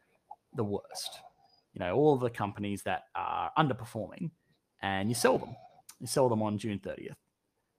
the 0.56 0.64
worst. 0.64 1.20
You 1.74 1.80
know, 1.80 1.96
all 1.96 2.14
of 2.14 2.22
the 2.22 2.30
companies 2.30 2.84
that 2.84 3.04
are 3.16 3.52
underperforming, 3.58 4.30
and 4.82 5.10
you 5.10 5.16
sell 5.16 5.40
them. 5.40 5.56
You 6.04 6.08
sell 6.08 6.28
them 6.28 6.44
on 6.44 6.58
June 6.58 6.80
30th. 6.80 7.16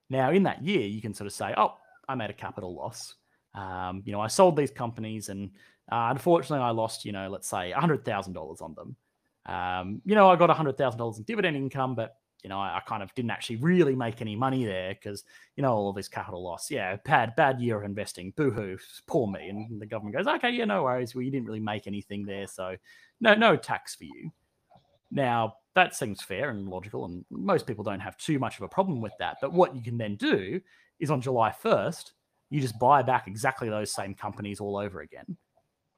Now, 0.09 0.31
in 0.31 0.45
that 0.45 0.65
year, 0.65 0.87
you 0.87 1.03
can 1.03 1.13
sort 1.13 1.27
of 1.27 1.35
say, 1.35 1.53
"Oh, 1.57 1.77
I 2.09 2.15
made 2.15 2.31
a 2.31 2.35
capital 2.35 2.75
loss." 2.75 3.15
Um, 3.55 4.03
you 4.07 4.13
know, 4.13 4.21
I 4.21 4.29
sold 4.29 4.57
these 4.57 4.71
companies 4.71 5.29
and 5.29 5.51
Uh, 5.93 6.09
unfortunately, 6.11 6.65
I 6.65 6.71
lost, 6.71 7.05
you 7.05 7.13
know, 7.13 7.29
let's 7.29 7.47
say 7.47 7.71
$100,000 7.71 8.63
on 8.63 8.75
them. 8.75 8.97
Um, 9.45 10.01
you 10.07 10.15
know, 10.15 10.31
I 10.31 10.37
got 10.37 10.49
$100,000 10.49 11.19
in 11.19 11.25
dividend 11.25 11.57
income, 11.59 11.95
but, 11.95 12.17
you 12.43 12.49
know, 12.49 12.59
I, 12.59 12.79
I, 12.79 12.81
kind 12.87 13.03
of 13.03 13.15
didn't 13.15 13.33
actually 13.33 13.57
really 13.57 13.95
make 13.95 14.23
any 14.23 14.35
money 14.35 14.65
there 14.65 14.95
because, 14.95 15.25
you 15.57 15.63
know, 15.63 15.75
all 15.75 15.91
of 15.91 15.97
this 15.97 16.09
capital 16.09 16.43
loss. 16.43 16.71
Yeah, 16.71 16.97
bad, 17.05 17.37
bad 17.37 17.61
year 17.61 17.77
of 17.77 17.85
investing. 17.85 18.33
Boo 18.35 18.51
Boohoo, 18.51 18.79
poor 19.07 19.29
me. 19.29 19.51
And 19.51 19.79
the 19.79 19.85
government 19.85 20.17
goes, 20.17 20.27
okay, 20.27 20.53
yeah, 20.53 20.65
no 20.65 20.85
worries. 20.85 21.15
Well, 21.15 21.23
you 21.23 21.31
didn't 21.31 21.47
really 21.47 21.61
make 21.61 21.87
anything 21.87 22.25
there. 22.25 22.47
So 22.47 22.77
no, 23.21 23.35
no 23.35 23.57
tax 23.57 23.95
for 23.95 24.05
you. 24.05 24.33
Now, 25.11 25.57
that 25.75 25.95
seems 25.95 26.23
fair 26.23 26.51
and 26.51 26.69
logical, 26.69 27.05
and 27.05 27.25
most 27.31 27.67
people 27.67 27.85
don't 27.85 28.01
have 28.01 28.17
too 28.17 28.39
much 28.39 28.57
of 28.57 28.63
a 28.63 28.69
problem 28.69 29.01
with 29.01 29.13
that. 29.19 29.39
But 29.41 29.53
what 29.53 29.75
you 29.75 29.83
can 29.83 29.99
then 29.99 30.17
do 30.17 30.61
is 31.01 31.11
on 31.11 31.21
July 31.21 31.53
1st, 31.63 32.13
you 32.51 32.61
just 32.61 32.79
buy 32.79 33.03
back 33.03 33.27
exactly 33.27 33.69
those 33.69 33.93
same 33.93 34.15
companies 34.15 34.61
all 34.61 34.77
over 34.77 35.01
again. 35.01 35.37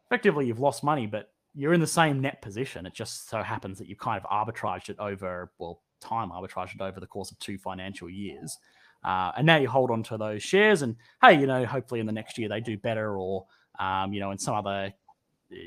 Effectively, 0.06 0.46
you've 0.46 0.60
lost 0.60 0.82
money, 0.82 1.06
but 1.06 1.30
you're 1.54 1.74
in 1.74 1.80
the 1.80 1.86
same 1.86 2.20
net 2.20 2.40
position. 2.40 2.86
It 2.86 2.94
just 2.94 3.28
so 3.28 3.42
happens 3.42 3.78
that 3.78 3.88
you 3.88 3.96
kind 3.96 4.22
of 4.22 4.30
arbitraged 4.30 4.88
it 4.88 4.96
over, 4.98 5.50
well, 5.58 5.82
time 6.00 6.30
arbitraged 6.30 6.74
it 6.74 6.80
over 6.80 7.00
the 7.00 7.06
course 7.06 7.30
of 7.30 7.38
two 7.38 7.58
financial 7.58 8.08
years. 8.08 8.56
Uh, 9.04 9.32
and 9.36 9.46
now 9.46 9.56
you 9.56 9.68
hold 9.68 9.90
on 9.90 10.02
to 10.02 10.16
those 10.16 10.42
shares, 10.42 10.82
and 10.82 10.96
hey, 11.22 11.38
you 11.38 11.46
know, 11.46 11.64
hopefully 11.64 12.00
in 12.00 12.06
the 12.06 12.12
next 12.12 12.38
year 12.38 12.48
they 12.48 12.60
do 12.60 12.76
better, 12.78 13.18
or 13.18 13.46
um, 13.78 14.12
you 14.12 14.20
know, 14.20 14.30
in 14.30 14.38
some 14.38 14.54
other 14.54 14.92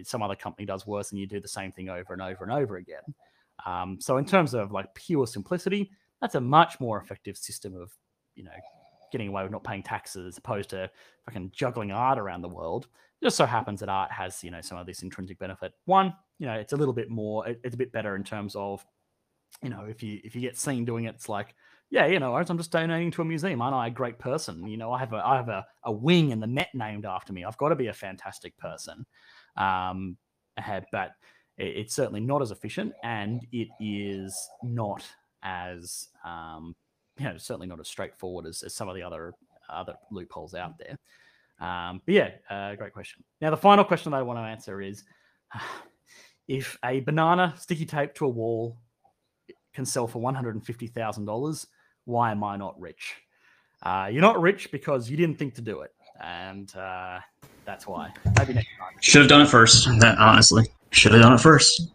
some 0.04 0.22
other 0.22 0.36
company 0.36 0.66
does 0.66 0.86
worse, 0.86 1.12
and 1.12 1.20
you 1.20 1.28
do 1.28 1.40
the 1.40 1.48
same 1.48 1.72
thing 1.72 1.90
over 1.90 2.12
and 2.12 2.22
over 2.22 2.44
and 2.44 2.52
over 2.52 2.78
again. 2.78 3.02
Um, 3.66 3.98
so 4.00 4.18
in 4.18 4.26
terms 4.26 4.54
of 4.54 4.72
like 4.72 4.94
pure 4.96 5.28
simplicity, 5.28 5.92
that's 6.22 6.36
a 6.36 6.42
much 6.42 6.80
more 6.80 7.00
effective 7.00 7.38
system 7.38 7.76
of, 7.76 7.92
you 8.36 8.44
know, 8.44 8.52
getting 9.12 9.28
away 9.28 9.44
with 9.44 9.52
not 9.52 9.64
paying 9.64 9.84
taxes 9.84 10.26
as 10.26 10.38
opposed 10.38 10.70
to 10.70 10.90
fucking 11.26 11.52
juggling 11.54 11.92
art 11.92 12.20
around 12.20 12.42
the 12.42 12.50
world. 12.50 12.88
It 13.22 13.26
just 13.26 13.38
so 13.38 13.46
happens 13.46 13.80
that 13.80 13.90
art 13.90 14.12
has, 14.12 14.44
you 14.44 14.52
know, 14.52 14.62
some 14.62 14.78
of 14.78 14.86
this 14.86 15.02
intrinsic 15.02 15.40
benefit. 15.40 15.74
One, 15.86 16.14
you 16.38 16.46
know, 16.46 16.54
it's 16.54 16.74
a 16.74 16.78
little 16.78 16.94
bit 16.94 17.10
more, 17.10 17.48
it, 17.48 17.60
it's 17.64 17.76
a 17.76 17.78
bit 17.78 17.92
better 17.92 18.16
in 18.16 18.24
terms 18.24 18.56
of, 18.56 18.86
you 19.64 19.70
know, 19.70 19.86
if 19.86 20.04
you 20.04 20.20
if 20.24 20.36
you 20.36 20.42
get 20.42 20.58
seen 20.58 20.86
doing 20.86 21.06
it, 21.06 21.16
it's 21.16 21.28
like, 21.28 21.56
yeah, 21.90 22.06
you 22.06 22.20
know, 22.20 22.36
I'm 22.36 22.58
just 22.58 22.72
donating 22.72 23.12
to 23.12 23.24
a 23.24 23.26
museum. 23.26 23.62
Aren't 23.62 23.76
I 23.76 23.88
a 23.88 23.92
great 23.92 24.20
person? 24.20 24.68
You 24.68 24.78
know, 24.78 24.92
I 24.92 25.00
have 25.00 25.12
a 25.12 25.18
I 25.18 25.36
have 25.36 25.50
a, 25.50 25.66
a 25.84 25.92
wing 25.92 26.30
in 26.30 26.40
the 26.40 26.48
Met 26.48 26.70
named 26.74 27.06
after 27.06 27.34
me. 27.34 27.44
I've 27.44 27.58
got 27.58 27.70
to 27.70 27.76
be 27.76 27.88
a 27.88 27.94
fantastic 27.94 28.56
person. 28.58 29.06
Um, 29.58 30.18
but 30.92 31.12
it's 31.60 31.94
certainly 31.94 32.22
not 32.22 32.42
as 32.42 32.52
efficient 32.52 32.94
and 33.04 33.46
it 33.52 33.68
is 33.80 34.50
not 34.64 35.06
as 35.44 36.08
um, 36.26 36.76
you 37.18 37.26
know 37.26 37.38
certainly 37.38 37.68
not 37.68 37.80
as 37.80 37.88
straightforward 37.88 38.46
as, 38.46 38.64
as 38.64 38.74
some 38.74 38.88
of 38.90 38.96
the 38.96 39.04
other 39.04 39.34
other 39.70 39.96
loopholes 40.12 40.56
out 40.56 40.78
there. 40.80 40.98
Um, 41.60 42.02
but 42.06 42.14
yeah 42.14 42.32
uh, 42.50 42.76
great 42.76 42.94
question. 42.94 43.24
Now 43.42 43.52
the 43.52 43.58
final 43.58 43.84
question 43.84 44.12
that 44.12 44.18
i 44.18 44.22
want 44.22 44.40
to 44.40 44.44
answer 44.44 44.82
is 44.82 45.04
if 46.48 46.78
a 46.84 47.02
banana 47.02 47.54
sticky 47.58 47.86
tape 47.86 48.14
to 48.16 48.26
a 48.26 48.30
wall 48.30 48.78
can 49.74 49.86
sell 49.86 50.08
for 50.08 50.20
$150000 50.20 51.68
why 52.06 52.32
am 52.32 52.44
i 52.44 52.56
not 52.58 52.80
rich? 52.80 53.16
Uh, 53.84 54.10
you're 54.12 54.22
not 54.22 54.42
rich 54.42 54.72
because 54.72 55.10
you 55.10 55.16
didn't 55.16 55.38
think 55.38 55.54
to 55.56 55.62
do 55.62 55.82
it 55.82 55.94
and 56.22 56.76
uh, 56.76 57.20
that's 57.66 57.88
why. 57.88 58.12
Maybe 58.38 58.54
next 58.54 58.68
time. 58.78 58.94
Should 59.00 59.22
have 59.22 59.30
done 59.30 59.42
it 59.42 59.48
first 59.48 59.88
honestly 59.88 60.66
should 60.92 61.12
have 61.14 61.22
done 61.22 61.34
it 61.34 61.40
first. 61.40 61.92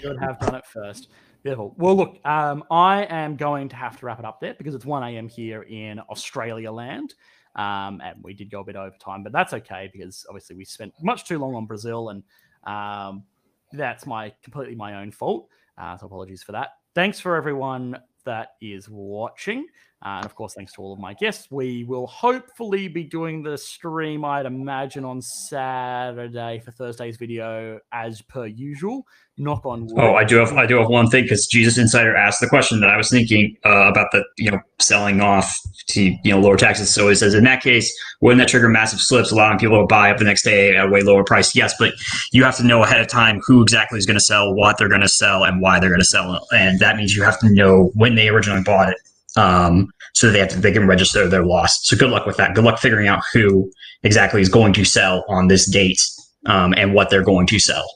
Should 0.00 0.18
have 0.20 0.38
done 0.40 0.54
it 0.54 0.66
first. 0.66 1.08
Beautiful. 1.42 1.74
Well, 1.78 1.96
look, 1.96 2.18
um, 2.24 2.64
I 2.70 3.04
am 3.04 3.36
going 3.36 3.68
to 3.68 3.76
have 3.76 3.98
to 4.00 4.06
wrap 4.06 4.18
it 4.18 4.24
up 4.24 4.40
there 4.40 4.54
because 4.54 4.74
it's 4.74 4.84
1 4.84 5.02
a.m. 5.04 5.28
here 5.28 5.62
in 5.62 6.00
Australia 6.00 6.72
land. 6.72 7.14
Um, 7.54 8.02
and 8.04 8.22
we 8.22 8.34
did 8.34 8.50
go 8.50 8.60
a 8.60 8.64
bit 8.64 8.76
over 8.76 8.96
time, 8.98 9.22
but 9.22 9.32
that's 9.32 9.52
okay 9.54 9.88
because 9.92 10.26
obviously 10.28 10.56
we 10.56 10.64
spent 10.64 10.92
much 11.02 11.24
too 11.24 11.38
long 11.38 11.54
on 11.54 11.64
Brazil, 11.64 12.10
and 12.10 12.22
um, 12.64 13.24
that's 13.72 14.06
my 14.06 14.32
completely 14.42 14.74
my 14.74 15.00
own 15.00 15.10
fault. 15.10 15.48
Uh, 15.78 15.96
so 15.96 16.06
apologies 16.06 16.42
for 16.42 16.52
that. 16.52 16.70
Thanks 16.94 17.18
for 17.18 17.34
everyone 17.34 17.98
that 18.24 18.50
is 18.60 18.88
watching. 18.90 19.66
Uh, 20.04 20.18
and 20.18 20.26
of 20.26 20.34
course, 20.34 20.52
thanks 20.54 20.72
to 20.74 20.82
all 20.82 20.92
of 20.92 20.98
my 20.98 21.14
guests. 21.14 21.48
We 21.50 21.84
will 21.84 22.06
hopefully 22.06 22.86
be 22.86 23.02
doing 23.02 23.42
the 23.42 23.56
stream, 23.56 24.26
I'd 24.26 24.44
imagine, 24.44 25.06
on 25.06 25.22
Saturday 25.22 26.60
for 26.62 26.70
Thursday's 26.70 27.16
video 27.16 27.80
as 27.92 28.20
per 28.22 28.46
usual. 28.46 29.06
Knock 29.38 29.64
on 29.64 29.86
wood. 29.86 29.98
Oh, 29.98 30.14
I 30.14 30.24
do 30.24 30.36
have 30.36 30.52
I 30.52 30.66
do 30.66 30.76
have 30.78 30.88
one 30.88 31.08
thing 31.08 31.24
because 31.24 31.46
Jesus 31.46 31.76
Insider 31.76 32.14
asked 32.14 32.40
the 32.40 32.48
question 32.48 32.80
that 32.80 32.90
I 32.90 32.96
was 32.96 33.10
thinking 33.10 33.56
uh, 33.64 33.88
about 33.88 34.10
the 34.12 34.24
you 34.38 34.50
know 34.50 34.60
selling 34.78 35.20
off 35.20 35.58
to 35.88 36.02
you 36.02 36.30
know 36.30 36.40
lower 36.40 36.56
taxes. 36.56 36.92
So 36.94 37.08
he 37.08 37.14
says 37.14 37.34
in 37.34 37.44
that 37.44 37.62
case, 37.62 37.94
wouldn't 38.20 38.38
that 38.38 38.48
trigger 38.48 38.68
massive 38.68 39.00
slips, 39.00 39.32
allowing 39.32 39.58
people 39.58 39.80
to 39.80 39.86
buy 39.86 40.10
up 40.10 40.18
the 40.18 40.24
next 40.24 40.42
day 40.42 40.76
at 40.76 40.86
a 40.86 40.88
way 40.88 41.02
lower 41.02 41.24
price? 41.24 41.54
Yes, 41.54 41.74
but 41.78 41.94
you 42.32 42.44
have 42.44 42.56
to 42.58 42.64
know 42.64 42.82
ahead 42.82 43.00
of 43.00 43.08
time 43.08 43.40
who 43.46 43.62
exactly 43.62 43.98
is 43.98 44.06
going 44.06 44.18
to 44.18 44.24
sell, 44.24 44.54
what 44.54 44.78
they're 44.78 44.88
going 44.88 45.00
to 45.02 45.08
sell, 45.08 45.44
and 45.44 45.60
why 45.60 45.80
they're 45.80 45.90
going 45.90 46.00
to 46.00 46.04
sell 46.04 46.34
it, 46.34 46.42
and 46.54 46.80
that 46.80 46.96
means 46.96 47.16
you 47.16 47.22
have 47.22 47.38
to 47.40 47.50
know 47.50 47.90
when 47.94 48.14
they 48.14 48.28
originally 48.28 48.62
bought 48.62 48.90
it 48.90 48.96
um, 49.36 49.88
so 50.14 50.30
they 50.30 50.38
have 50.38 50.48
to, 50.48 50.58
they 50.58 50.72
can 50.72 50.86
register 50.86 51.28
their 51.28 51.44
loss. 51.44 51.86
So 51.86 51.96
good 51.96 52.10
luck 52.10 52.26
with 52.26 52.36
that. 52.38 52.54
Good 52.54 52.64
luck 52.64 52.78
figuring 52.78 53.08
out 53.08 53.22
who 53.32 53.70
exactly 54.02 54.40
is 54.40 54.48
going 54.48 54.72
to 54.74 54.84
sell 54.84 55.24
on 55.28 55.48
this 55.48 55.70
date 55.70 56.00
um, 56.46 56.74
and 56.76 56.94
what 56.94 57.10
they're 57.10 57.24
going 57.24 57.46
to 57.48 57.58
sell. 57.58 57.86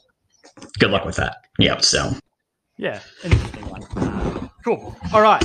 Good 0.79 0.91
luck 0.91 1.05
with 1.05 1.15
that. 1.15 1.37
Yep. 1.59 1.83
So. 1.83 2.13
Yeah, 2.77 2.99
interesting 3.23 3.69
one. 3.69 4.49
Cool. 4.63 4.95
All 5.13 5.21
right. 5.21 5.43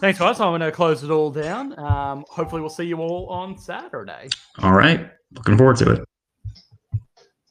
Thanks, 0.00 0.18
guys. 0.18 0.40
I'm 0.40 0.50
going 0.50 0.60
to 0.60 0.72
close 0.72 1.02
it 1.02 1.10
all 1.10 1.30
down. 1.30 1.78
Um, 1.78 2.24
hopefully, 2.28 2.60
we'll 2.60 2.70
see 2.70 2.84
you 2.84 2.98
all 2.98 3.26
on 3.28 3.58
Saturday. 3.58 4.28
All 4.58 4.72
right. 4.72 5.10
Looking 5.32 5.56
forward 5.56 5.76
to 5.78 5.92
it. 5.92 6.04